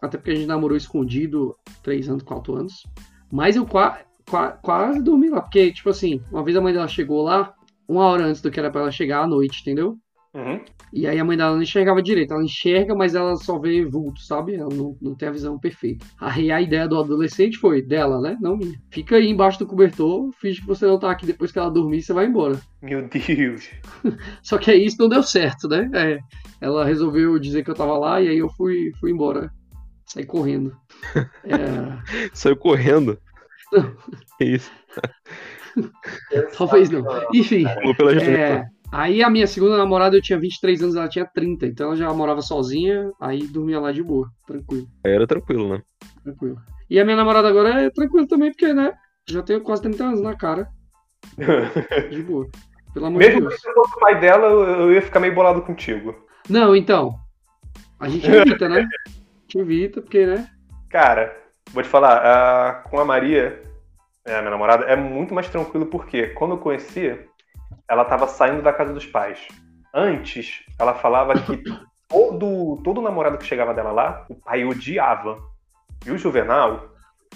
Até 0.00 0.18
porque 0.18 0.30
a 0.30 0.34
gente 0.34 0.46
namorou 0.46 0.76
escondido 0.76 1.56
três 1.82 2.08
anos, 2.08 2.22
quatro 2.22 2.54
anos. 2.54 2.84
Mas 3.32 3.56
eu 3.56 3.66
qua, 3.66 3.98
qua, 4.05 4.05
quase 4.62 5.02
dormi 5.02 5.28
lá. 5.28 5.40
Porque, 5.40 5.72
tipo 5.72 5.90
assim, 5.90 6.20
uma 6.30 6.42
vez 6.42 6.56
a 6.56 6.60
mãe 6.60 6.72
dela 6.72 6.88
chegou 6.88 7.22
lá, 7.22 7.54
uma 7.88 8.04
hora 8.04 8.24
antes 8.24 8.42
do 8.42 8.50
que 8.50 8.58
era 8.58 8.70
pra 8.70 8.82
ela 8.82 8.90
chegar 8.90 9.22
à 9.22 9.26
noite, 9.26 9.60
entendeu? 9.60 9.96
Uhum. 10.34 10.60
E 10.92 11.06
aí 11.06 11.18
a 11.18 11.24
mãe 11.24 11.34
dela 11.34 11.54
não 11.54 11.62
enxergava 11.62 12.02
direito. 12.02 12.34
Ela 12.34 12.44
enxerga, 12.44 12.94
mas 12.94 13.14
ela 13.14 13.36
só 13.36 13.58
vê 13.58 13.84
vulto, 13.86 14.20
sabe? 14.20 14.54
Ela 14.54 14.68
não, 14.74 14.94
não 15.00 15.14
tem 15.14 15.28
a 15.28 15.32
visão 15.32 15.58
perfeita. 15.58 16.04
Aí 16.20 16.52
a 16.52 16.60
ideia 16.60 16.86
do 16.86 16.98
adolescente 16.98 17.56
foi 17.56 17.80
dela, 17.80 18.20
né? 18.20 18.36
Não 18.40 18.56
minha. 18.56 18.74
Fica 18.90 19.16
aí 19.16 19.28
embaixo 19.28 19.58
do 19.58 19.66
cobertor, 19.66 20.30
finge 20.38 20.60
que 20.60 20.66
você 20.66 20.86
não 20.86 20.98
tá 20.98 21.10
aqui 21.10 21.24
depois 21.24 21.50
que 21.50 21.58
ela 21.58 21.70
dormir, 21.70 22.02
você 22.02 22.12
vai 22.12 22.26
embora. 22.26 22.60
Meu 22.82 23.08
Deus. 23.08 23.70
só 24.42 24.58
que 24.58 24.70
aí 24.70 24.84
isso 24.84 24.98
não 25.00 25.08
deu 25.08 25.22
certo, 25.22 25.68
né? 25.68 25.88
É, 25.94 26.18
ela 26.60 26.84
resolveu 26.84 27.38
dizer 27.38 27.64
que 27.64 27.70
eu 27.70 27.74
tava 27.74 27.96
lá 27.98 28.20
e 28.20 28.28
aí 28.28 28.38
eu 28.38 28.50
fui, 28.50 28.90
fui 29.00 29.10
embora. 29.10 29.50
Saí 30.06 30.24
correndo. 30.24 30.72
É... 31.44 32.28
Saiu 32.32 32.56
correndo? 32.56 33.18
Que 34.38 34.44
isso? 34.44 34.70
Talvez 36.56 36.90
não. 36.90 37.04
Enfim. 37.34 37.64
É, 37.66 38.64
Aí 38.92 39.22
a 39.22 39.28
minha 39.28 39.46
segunda 39.46 39.76
namorada 39.76 40.16
eu 40.16 40.22
tinha 40.22 40.38
23 40.38 40.82
anos, 40.82 40.96
ela 40.96 41.08
tinha 41.08 41.26
30, 41.26 41.66
então 41.66 41.88
ela 41.88 41.96
já 41.96 42.12
morava 42.12 42.40
sozinha, 42.40 43.10
aí 43.20 43.46
dormia 43.46 43.80
lá 43.80 43.90
de 43.90 44.02
boa, 44.02 44.28
tranquilo. 44.46 44.86
Aí 45.04 45.12
era 45.12 45.26
tranquilo, 45.26 45.68
né? 45.68 45.82
Tranquilo. 46.22 46.56
E 46.88 47.00
a 47.00 47.04
minha 47.04 47.16
namorada 47.16 47.48
agora 47.48 47.82
é 47.82 47.90
tranquilo 47.90 48.28
também, 48.28 48.52
porque, 48.52 48.72
né, 48.72 48.92
já 49.28 49.42
tenho 49.42 49.60
quase 49.60 49.82
30 49.82 50.04
anos 50.04 50.20
na 50.20 50.36
cara. 50.36 50.68
De 52.10 52.22
boa. 52.22 52.48
Pelo 52.94 53.06
amor 53.06 53.18
Mesmo 53.18 53.40
de 53.42 53.48
Deus. 53.48 53.60
se 53.60 53.68
eu 53.68 53.74
fosse 53.74 53.96
o 53.96 54.00
pai 54.00 54.18
dela, 54.20 54.46
eu 54.46 54.92
ia 54.92 55.02
ficar 55.02 55.20
meio 55.20 55.34
bolado 55.34 55.60
contigo. 55.60 56.14
Não, 56.48 56.74
então. 56.74 57.14
A 58.00 58.08
gente 58.08 58.30
evita, 58.30 58.68
né? 58.68 58.88
A 59.06 59.10
gente 59.42 59.58
evita, 59.58 60.00
porque, 60.00 60.24
né? 60.24 60.48
Cara, 60.88 61.36
vou 61.72 61.82
te 61.82 61.88
falar, 61.88 62.18
a, 62.18 62.74
com 62.88 62.98
a 62.98 63.04
Maria, 63.04 63.62
é, 64.24 64.38
minha 64.40 64.50
namorada, 64.50 64.84
é 64.86 64.96
muito 64.96 65.34
mais 65.34 65.48
tranquilo, 65.48 65.86
porque 65.86 66.28
quando 66.28 66.52
eu 66.52 66.58
conhecia, 66.58 67.26
ela 67.88 68.02
estava 68.02 68.26
saindo 68.26 68.62
da 68.62 68.72
casa 68.72 68.92
dos 68.92 69.06
pais. 69.06 69.46
Antes, 69.94 70.62
ela 70.78 70.94
falava 70.94 71.34
que 71.34 71.62
todo, 72.08 72.80
todo 72.82 73.00
namorado 73.00 73.38
que 73.38 73.46
chegava 73.46 73.72
dela 73.72 73.92
lá, 73.92 74.26
o 74.28 74.34
pai 74.34 74.64
odiava. 74.64 75.38
E 76.04 76.10
o 76.10 76.18
Juvenal, 76.18 76.88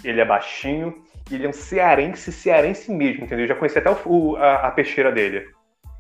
ele 0.05 0.21
é 0.21 0.25
baixinho, 0.25 1.03
ele 1.31 1.47
é 1.47 1.49
um 1.49 1.53
cearense, 1.53 2.33
cearense 2.33 2.91
mesmo, 2.91 3.25
entendeu? 3.25 3.45
Eu 3.45 3.49
já 3.49 3.55
conheci 3.55 3.79
até 3.79 3.91
o, 4.05 4.37
a, 4.37 4.67
a 4.67 4.71
peixeira 4.71 5.13
dele. 5.13 5.49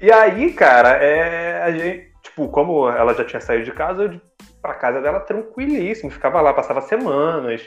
E 0.00 0.10
aí, 0.10 0.52
cara, 0.52 0.90
é, 0.90 1.62
a 1.62 1.70
gente, 1.70 2.12
tipo, 2.22 2.48
como 2.48 2.88
ela 2.88 3.14
já 3.14 3.24
tinha 3.24 3.40
saído 3.40 3.64
de 3.64 3.72
casa, 3.72 4.04
eu 4.04 4.20
pra 4.60 4.74
casa 4.74 5.00
dela 5.00 5.20
tranquilíssimo, 5.20 6.10
ficava 6.10 6.40
lá, 6.40 6.52
passava 6.52 6.80
semanas, 6.82 7.66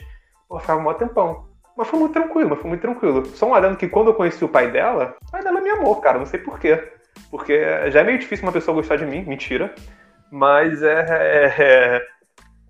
pô, 0.54 0.60
ficava 0.60 0.88
um 0.88 0.94
tempão. 0.94 1.48
Mas 1.76 1.88
foi 1.88 2.00
muito 2.00 2.14
tranquilo, 2.14 2.52
mas 2.52 2.60
foi 2.60 2.70
muito 2.70 2.82
tranquilo. 2.82 3.26
Só 3.26 3.48
um 3.48 3.52
olhando 3.54 3.76
que 3.76 3.88
quando 3.88 4.10
eu 4.10 4.14
conheci 4.14 4.46
o 4.46 4.50
pai 4.50 4.70
dela, 4.70 5.16
o 5.28 5.32
pai 5.32 5.42
dela 5.42 5.60
me 5.60 5.70
amou, 5.72 5.96
cara, 5.96 6.20
não 6.20 6.28
sei 6.28 6.40
porquê. 6.40 6.92
Porque 7.32 7.90
já 7.90 8.02
é 8.02 8.04
meio 8.04 8.20
difícil 8.20 8.46
uma 8.46 8.52
pessoa 8.52 8.76
gostar 8.76 8.98
de 8.98 9.06
mim, 9.06 9.24
mentira. 9.24 9.74
Mas 10.32 10.84
é, 10.84 11.06
é, 11.10 11.56
é, 11.58 12.02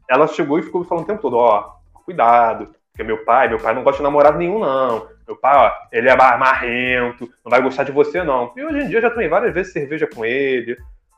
ela 0.10 0.28
chegou 0.28 0.58
e 0.58 0.64
ficou 0.64 0.80
me 0.80 0.88
falando 0.88 1.04
o 1.04 1.08
tempo 1.08 1.22
todo, 1.22 1.36
ó, 1.36 1.74
cuidado, 2.06 2.74
porque 2.92 3.04
meu 3.04 3.26
pai, 3.26 3.50
meu 3.50 3.60
pai 3.60 3.74
não 3.74 3.84
gosta 3.84 3.98
de 3.98 4.04
namorado 4.04 4.38
nenhum, 4.38 4.60
não. 4.60 5.10
Meu 5.28 5.36
pai, 5.36 5.58
ó, 5.58 5.72
ele 5.92 6.10
é 6.10 6.16
marrento, 6.16 7.30
não 7.44 7.50
vai 7.50 7.62
gostar 7.62 7.84
de 7.84 7.92
você, 7.92 8.24
não. 8.24 8.54
E 8.56 8.64
hoje 8.64 8.80
em 8.80 8.88
dia 8.88 8.98
eu 9.00 9.02
já 9.02 9.10
tomei 9.10 9.28
várias 9.28 9.54
vezes 9.54 9.74
cerveja 9.74 10.08
com 10.08 10.24
ele, 10.24 10.78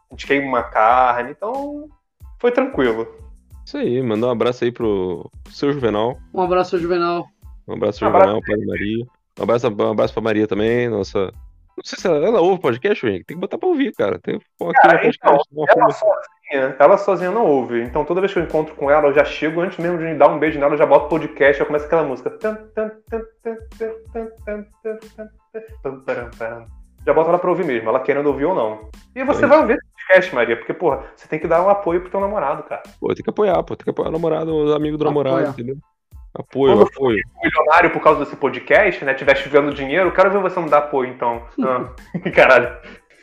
a 0.09 0.13
gente 0.13 0.25
queima 0.25 0.47
uma 0.47 0.63
carne, 0.63 1.31
então 1.31 1.87
foi 2.39 2.51
tranquilo. 2.51 3.24
Isso 3.65 3.77
aí, 3.77 4.01
mandar 4.01 4.27
um 4.27 4.31
abraço 4.31 4.63
aí 4.63 4.71
pro 4.71 5.29
seu 5.49 5.73
Juvenal. 5.73 6.17
Um 6.33 6.41
abraço, 6.41 6.77
Juvenal. 6.77 7.25
Um 7.67 7.73
abraço, 7.73 8.05
um 8.05 8.07
Juvenal, 8.07 8.39
pai 8.45 8.57
Maria. 8.65 9.05
Um 9.39 9.43
abraço, 9.43 9.67
um 9.67 9.91
abraço 9.91 10.13
pra 10.13 10.23
Maria 10.23 10.47
também, 10.47 10.87
nossa 10.87 11.31
não 11.77 11.83
sei 11.83 11.99
se 11.99 12.07
ela, 12.07 12.25
ela 12.25 12.41
ouve 12.41 12.61
podcast, 12.61 13.05
Henrique. 13.05 13.25
Tem 13.25 13.35
que 13.35 13.41
botar 13.41 13.57
pra 13.57 13.67
ouvir, 13.67 13.93
cara. 13.93 14.17
Tem 14.19 14.39
que 14.39 14.45
pôr 14.57 14.69
aqui 14.69 14.81
cara, 14.81 15.07
então, 15.07 15.37
podcast. 15.37 15.51
Então, 15.51 15.83
ela, 15.83 15.91
sozinha, 15.91 16.75
ela 16.79 16.97
sozinha 16.97 17.31
não 17.31 17.45
ouve. 17.45 17.83
Então 17.83 18.05
toda 18.05 18.21
vez 18.21 18.31
que 18.31 18.39
eu 18.39 18.43
encontro 18.43 18.73
com 18.75 18.89
ela, 18.89 19.07
eu 19.07 19.13
já 19.13 19.25
chego, 19.25 19.59
antes 19.59 19.77
mesmo 19.77 19.97
de 19.97 20.15
dar 20.15 20.29
um 20.29 20.39
beijo 20.39 20.57
nela, 20.57 20.73
eu 20.73 20.77
já 20.77 20.85
boto 20.85 21.09
podcast, 21.09 21.59
já 21.59 21.65
começa 21.65 21.85
aquela 21.85 22.03
música. 22.03 22.37
Já 27.05 27.13
boto 27.13 27.29
ela 27.29 27.39
pra 27.39 27.49
ouvir 27.49 27.65
mesmo, 27.65 27.89
ela 27.89 27.99
querendo 27.99 28.27
ouvir 28.27 28.45
ou 28.45 28.55
não. 28.55 28.89
E 29.13 29.23
você 29.25 29.43
é 29.43 29.47
vai 29.47 29.59
ouvir 29.59 29.77
podcast, 30.05 30.33
Maria, 30.33 30.55
porque, 30.55 30.73
porra, 30.73 31.03
você 31.15 31.27
tem 31.27 31.39
que 31.39 31.47
dar 31.47 31.63
um 31.63 31.69
apoio 31.69 32.01
pro 32.01 32.09
teu 32.09 32.19
namorado, 32.19 32.63
cara. 32.63 32.83
Pô, 32.99 33.13
tem 33.13 33.23
que 33.23 33.29
apoiar, 33.29 33.61
pô. 33.63 33.75
Tem 33.75 33.83
que 33.83 33.89
apoiar 33.89 34.09
o 34.09 34.13
namorado, 34.13 34.55
os 34.55 34.73
amigos 34.73 34.99
do 34.99 35.05
namorado, 35.05 35.49
entendeu? 35.49 35.77
Apoio, 36.33 36.73
Quando 36.75 36.87
apoio. 36.87 37.23
milionário 37.41 37.91
por 37.91 38.01
causa 38.01 38.19
desse 38.19 38.35
podcast, 38.35 39.03
né? 39.05 39.13
Tivesse 39.13 39.47
vendo 39.47 39.73
dinheiro, 39.73 40.11
quero 40.11 40.31
ver 40.31 40.41
você 40.41 40.59
não 40.59 40.67
dar 40.67 40.79
apoio, 40.79 41.09
então. 41.09 41.43
Ah, 41.61 41.89
caralho. 42.31 42.77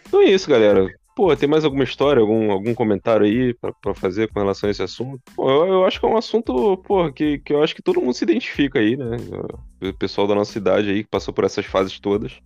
Então 0.06 0.20
é 0.20 0.24
isso, 0.24 0.48
galera. 0.48 0.86
Pô, 1.14 1.36
tem 1.36 1.46
mais 1.46 1.62
alguma 1.62 1.84
história, 1.84 2.22
algum, 2.22 2.50
algum 2.50 2.74
comentário 2.74 3.26
aí 3.26 3.52
pra, 3.52 3.70
pra 3.82 3.94
fazer 3.94 4.32
com 4.32 4.40
relação 4.40 4.66
a 4.66 4.70
esse 4.70 4.82
assunto? 4.82 5.20
Pô, 5.36 5.50
eu, 5.50 5.72
eu 5.74 5.84
acho 5.84 6.00
que 6.00 6.06
é 6.06 6.08
um 6.08 6.16
assunto, 6.16 6.78
pô, 6.78 7.12
que, 7.12 7.38
que 7.40 7.52
eu 7.52 7.62
acho 7.62 7.74
que 7.74 7.82
todo 7.82 8.00
mundo 8.00 8.14
se 8.14 8.24
identifica 8.24 8.78
aí, 8.78 8.96
né? 8.96 9.18
O 9.82 9.92
pessoal 9.92 10.26
da 10.26 10.34
nossa 10.34 10.56
idade 10.56 10.88
aí, 10.88 11.04
que 11.04 11.10
passou 11.10 11.34
por 11.34 11.44
essas 11.44 11.66
fases 11.66 12.00
todas, 12.00 12.40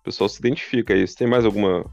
o 0.00 0.04
pessoal 0.04 0.28
se 0.28 0.38
identifica 0.38 0.94
aí. 0.94 1.06
Se 1.06 1.16
tem 1.16 1.26
mais 1.26 1.44
alguma, 1.44 1.84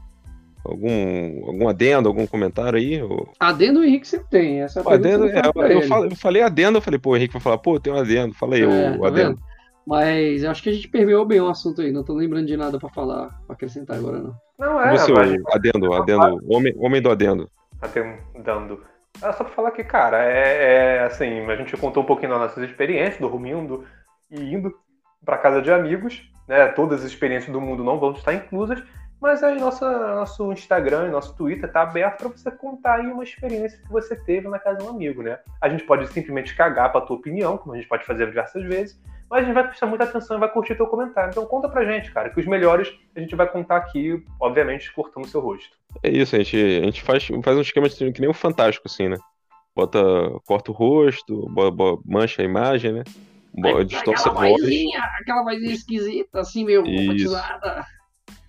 Algum, 0.64 1.46
algum 1.46 1.68
adendo, 1.68 2.08
algum 2.08 2.26
comentário 2.26 2.78
aí? 2.78 3.02
Ou... 3.02 3.32
Adendo 3.40 3.80
o 3.80 3.84
Henrique 3.84 4.06
sempre 4.06 4.28
tem. 4.28 4.60
Essa 4.60 4.82
o 4.82 4.90
adendo, 4.90 5.26
é, 5.28 5.40
eu, 5.40 5.44
eu, 5.44 5.82
falei, 5.82 6.06
eu, 6.10 6.16
falei, 6.16 6.42
adendo, 6.42 6.78
eu 6.78 6.82
falei, 6.82 6.98
pô, 6.98 7.10
o 7.10 7.16
Henrique 7.16 7.32
vai 7.32 7.42
falar, 7.42 7.58
pô, 7.58 7.80
tem 7.80 7.92
um 7.92 7.96
adendo. 7.96 8.34
Falei, 8.34 8.62
é, 8.62 8.66
o, 8.66 9.00
tá 9.00 9.08
adendo. 9.08 9.28
Vendo? 9.30 9.50
Mas 9.86 10.42
eu 10.42 10.50
acho 10.50 10.62
que 10.62 10.68
a 10.68 10.72
gente 10.72 10.88
permeou 10.88 11.24
bem 11.24 11.40
o 11.40 11.48
assunto 11.48 11.80
aí, 11.80 11.90
não 11.90 12.04
tô 12.04 12.14
lembrando 12.14 12.46
de 12.46 12.56
nada 12.56 12.78
pra 12.78 12.88
falar, 12.90 13.28
pra 13.46 13.54
acrescentar 13.54 13.96
agora, 13.96 14.18
não. 14.18 14.34
Não, 14.58 14.80
é. 14.80 14.90
Você, 14.92 15.10
o 15.10 15.18
adendo, 15.18 15.92
adendo, 15.92 16.40
homem, 16.48 16.74
homem 16.76 17.02
do 17.02 17.10
adendo. 17.10 17.50
Adendo. 17.80 18.82
É 19.22 19.32
só 19.32 19.42
pra 19.42 19.52
falar 19.52 19.70
que, 19.72 19.82
cara, 19.82 20.22
é, 20.22 20.98
é 20.98 21.04
assim, 21.04 21.40
a 21.46 21.56
gente 21.56 21.76
contou 21.76 22.02
um 22.02 22.06
pouquinho 22.06 22.30
das 22.30 22.40
nossas 22.40 22.62
experiências, 22.70 23.18
dormindo 23.18 23.84
e 24.30 24.40
indo 24.40 24.72
para 25.24 25.38
casa 25.38 25.60
de 25.60 25.72
amigos, 25.72 26.30
né? 26.46 26.68
Todas 26.68 27.00
as 27.00 27.06
experiências 27.06 27.52
do 27.52 27.60
mundo 27.60 27.82
não 27.82 27.98
vão 27.98 28.12
estar 28.12 28.34
inclusas, 28.34 28.82
mas 29.20 29.42
aí 29.42 29.60
nossa, 29.60 30.14
nosso 30.14 30.50
Instagram 30.52 31.08
e 31.08 31.10
nosso 31.10 31.36
Twitter 31.36 31.66
está 31.66 31.82
aberto 31.82 32.18
para 32.18 32.28
você 32.28 32.50
contar 32.50 32.96
aí 32.96 33.06
uma 33.06 33.22
experiência 33.22 33.78
que 33.78 33.90
você 33.90 34.16
teve 34.16 34.48
na 34.48 34.58
casa 34.58 34.78
de 34.78 34.84
um 34.84 34.90
amigo, 34.90 35.22
né? 35.22 35.38
A 35.60 35.68
gente 35.68 35.84
pode 35.84 36.06
simplesmente 36.08 36.56
cagar 36.56 36.90
para 36.90 37.02
tua 37.02 37.16
opinião, 37.16 37.58
como 37.58 37.74
a 37.74 37.76
gente 37.76 37.88
pode 37.88 38.04
fazer 38.04 38.26
diversas 38.26 38.62
vezes, 38.64 39.00
mas 39.28 39.42
a 39.42 39.44
gente 39.44 39.54
vai 39.54 39.66
prestar 39.66 39.86
muita 39.86 40.04
atenção 40.04 40.36
e 40.36 40.40
vai 40.40 40.50
curtir 40.50 40.74
teu 40.74 40.86
comentário. 40.86 41.30
Então 41.30 41.44
conta 41.44 41.68
pra 41.68 41.84
gente, 41.84 42.10
cara, 42.10 42.30
que 42.30 42.40
os 42.40 42.46
melhores 42.46 42.92
a 43.14 43.20
gente 43.20 43.36
vai 43.36 43.46
contar 43.46 43.76
aqui, 43.76 44.24
obviamente, 44.40 44.92
cortando 44.92 45.24
o 45.24 45.28
seu 45.28 45.40
rosto. 45.40 45.76
É 46.02 46.08
isso, 46.08 46.34
a 46.34 46.38
gente, 46.38 46.56
a 46.56 46.84
gente 46.84 47.02
faz, 47.02 47.28
faz 47.44 47.56
um 47.58 47.60
esquema 47.60 47.88
que 47.88 48.20
nem 48.20 48.30
um 48.30 48.34
fantástico, 48.34 48.88
assim, 48.88 49.08
né? 49.08 49.16
Bota, 49.76 50.00
corta 50.46 50.70
o 50.70 50.74
rosto, 50.74 51.46
mancha 52.04 52.42
a 52.42 52.44
imagem, 52.44 52.92
né? 52.92 53.04
Distorce 53.86 54.28
a 54.28 54.32
voz. 54.32 54.62
Aquela 55.20 55.42
vozinha 55.42 55.74
esquisita, 55.74 56.40
assim, 56.40 56.64
meio 56.64 56.82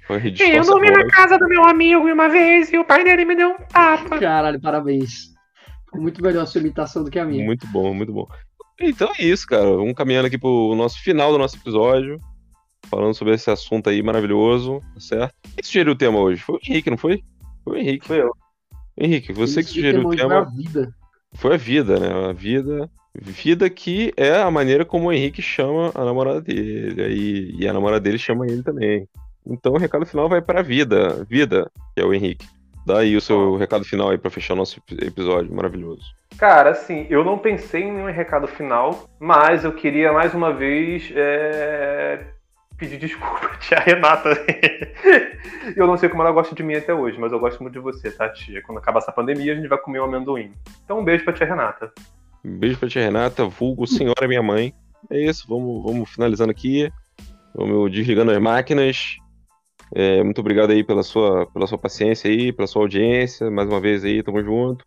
batizada. 0.08 0.52
Eu 0.52 0.64
dormi 0.64 0.90
na 0.90 1.08
casa 1.08 1.38
do 1.38 1.48
meu 1.48 1.64
amigo 1.64 2.02
uma 2.02 2.30
vez 2.30 2.72
e 2.72 2.78
o 2.78 2.86
pai 2.86 3.04
dele 3.04 3.26
me 3.26 3.36
deu 3.36 3.50
um 3.50 3.58
tapa. 3.58 4.20
Caralho, 4.20 4.60
parabéns. 4.60 5.32
Ficou 5.86 6.02
muito 6.02 6.22
melhor 6.24 6.44
a 6.44 6.46
sua 6.46 6.62
imitação 6.62 7.04
do 7.04 7.12
que 7.12 7.20
a 7.20 7.26
minha. 7.26 7.46
Muito 7.46 7.68
bom, 7.68 7.94
muito 7.94 8.14
bom. 8.14 8.28
Então 8.80 9.12
é 9.18 9.24
isso, 9.24 9.46
cara. 9.46 9.66
Vamos 9.66 9.94
caminhando 9.94 10.28
aqui 10.28 10.38
pro 10.38 10.74
nosso 10.76 11.02
final 11.04 11.32
do 11.32 11.38
nosso 11.38 11.58
episódio. 11.58 12.20
Falando 12.88 13.14
sobre 13.14 13.36
esse 13.36 13.50
assunto 13.50 13.90
aí 13.90 14.02
maravilhoso, 14.02 14.82
tá 14.94 15.00
certo? 15.00 15.36
Quem 15.56 15.64
sugeriu 15.64 15.94
o 15.94 15.98
tema 15.98 16.20
hoje? 16.20 16.42
Foi 16.42 16.56
o 16.56 16.60
Henrique, 16.68 16.90
não 16.90 16.98
foi? 16.98 17.22
Foi 17.64 17.78
o 17.78 17.80
Henrique. 17.80 18.08
Foi 18.08 18.22
eu. 18.22 18.32
Henrique, 18.98 19.32
você 19.32 19.64
que 19.64 19.70
sugeriu 19.70 20.08
o 20.08 20.16
tema. 20.16 20.30
Foi 20.30 20.38
a 20.38 20.44
vida. 20.44 20.96
Foi 21.34 21.54
a 21.54 21.58
vida, 21.58 22.00
né? 22.00 22.30
A 22.30 22.34
vida. 22.34 22.90
Vida 23.14 23.70
que 23.70 24.14
é 24.18 24.42
a 24.42 24.50
maneira 24.50 24.84
como 24.84 25.08
o 25.10 25.14
Henrique 25.14 25.42
chama 25.42 25.92
a 25.94 26.04
namorada 26.04 26.42
dele. 26.42 27.56
E 27.60 27.68
a 27.68 27.74
namorada 27.74 28.02
dele 28.02 28.18
chama 28.18 28.46
ele 28.48 28.64
também. 28.64 29.08
Então 29.46 29.74
o 29.74 29.78
recado 29.78 30.06
final 30.06 30.30
vai 30.30 30.42
para 30.42 30.62
vida, 30.62 31.26
vida, 31.30 31.70
que 31.96 32.02
é 32.02 32.06
o 32.06 32.14
Henrique. 32.14 32.48
Dá 32.86 33.00
aí 33.00 33.16
o 33.16 33.22
seu 33.22 33.58
recado 33.58 33.86
final 33.86 34.10
aí 34.10 34.18
para 34.18 34.32
fechar 34.32 34.54
o 34.54 34.58
nosso 34.58 34.82
episódio 35.02 35.54
maravilhoso. 35.54 36.04
Cara, 36.38 36.72
assim, 36.72 37.06
eu 37.10 37.24
não 37.24 37.38
pensei 37.38 37.84
em 37.84 37.92
nenhum 37.92 38.12
recado 38.12 38.48
final, 38.48 39.08
mas 39.20 39.64
eu 39.64 39.72
queria 39.72 40.12
mais 40.12 40.34
uma 40.34 40.52
vez 40.52 41.12
é... 41.16 42.26
pedir 42.78 42.98
desculpa, 42.98 43.52
tia 43.62 43.80
Renata. 43.80 44.30
eu 45.78 45.86
não 45.86 45.96
sei 45.96 46.10
como 46.10 46.24
ela 46.24 46.32
gosta 46.32 46.56
de 46.56 46.64
mim 46.64 46.76
até 46.76 46.94
hoje, 46.94 47.20
mas 47.20 47.32
eu 47.32 47.40
gosto 47.40 47.62
muito 47.62 47.74
de 47.74 47.80
você, 47.80 48.10
tá, 48.10 48.28
tia? 48.30 48.64
Quando 48.64 48.80
acabar 48.80 49.00
essa 49.00 49.12
pandemia, 49.12 49.54
a 49.54 49.56
gente 49.56 49.68
vai 49.68 49.78
comer 49.78 50.00
um 50.00 50.06
amendoim. 50.06 50.52
Então 50.84 51.00
um 51.00 51.04
beijo 51.04 51.24
pra 51.24 51.34
tia 51.34 51.46
Renata. 51.46 51.92
Um 52.44 52.58
beijo 52.58 52.80
pra 52.80 52.90
tia 52.90 53.04
Renata, 53.04 53.46
vulgo 53.46 53.86
senhora 53.86 54.28
minha 54.28 54.42
mãe. 54.42 54.74
É 55.10 55.20
isso, 55.20 55.46
vamos, 55.48 55.84
vamos 55.84 56.10
finalizando 56.10 56.50
aqui. 56.50 56.92
Vamos 57.54 57.92
desligando 57.92 58.32
as 58.32 58.40
máquinas. 58.40 59.18
É, 59.94 60.24
muito 60.24 60.40
obrigado 60.40 60.72
aí 60.72 60.84
pela 60.84 61.04
sua, 61.04 61.46
pela 61.48 61.68
sua 61.68 61.78
paciência 61.78 62.30
aí, 62.30 62.52
pela 62.54 62.68
sua 62.68 62.84
audiência. 62.84 63.50
Mais 63.52 63.68
uma 63.68 63.80
vez 63.80 64.04
aí, 64.06 64.24
tamo 64.24 64.44
junto. 64.44 64.86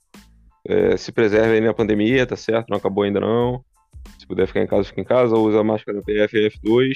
É, 0.67 0.97
se 0.97 1.13
preserve 1.13 1.55
aí 1.55 1.61
na 1.61 1.75
pandemia, 1.75 2.27
tá 2.27 2.37
certo? 2.37 2.69
Não 2.71 2.79
acabou 2.79 3.05
ainda 3.05 3.21
não. 3.21 3.63
Se 4.19 4.27
puder 4.27 4.47
ficar 4.47 4.63
em 4.63 4.67
casa, 4.67 4.85
fica 4.85 5.01
em 5.01 5.05
casa. 5.05 5.37
Usa 5.37 5.61
a 5.61 5.65
máscara 5.65 6.03
PFF2 6.03 6.95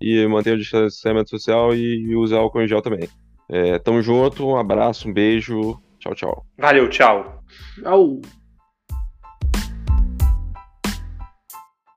e 0.00 0.26
mantenha 0.26 0.56
o 0.56 0.58
distanciamento 0.58 1.30
social 1.30 1.74
e 1.74 2.14
use 2.14 2.34
álcool 2.34 2.62
em 2.62 2.68
gel 2.68 2.82
também. 2.82 3.08
É, 3.48 3.78
tamo 3.78 4.02
junto, 4.02 4.46
um 4.46 4.56
abraço, 4.56 5.08
um 5.08 5.12
beijo. 5.12 5.80
Tchau, 5.98 6.14
tchau. 6.14 6.46
Valeu, 6.58 6.88
tchau. 6.88 7.42
Tchau. 7.82 8.20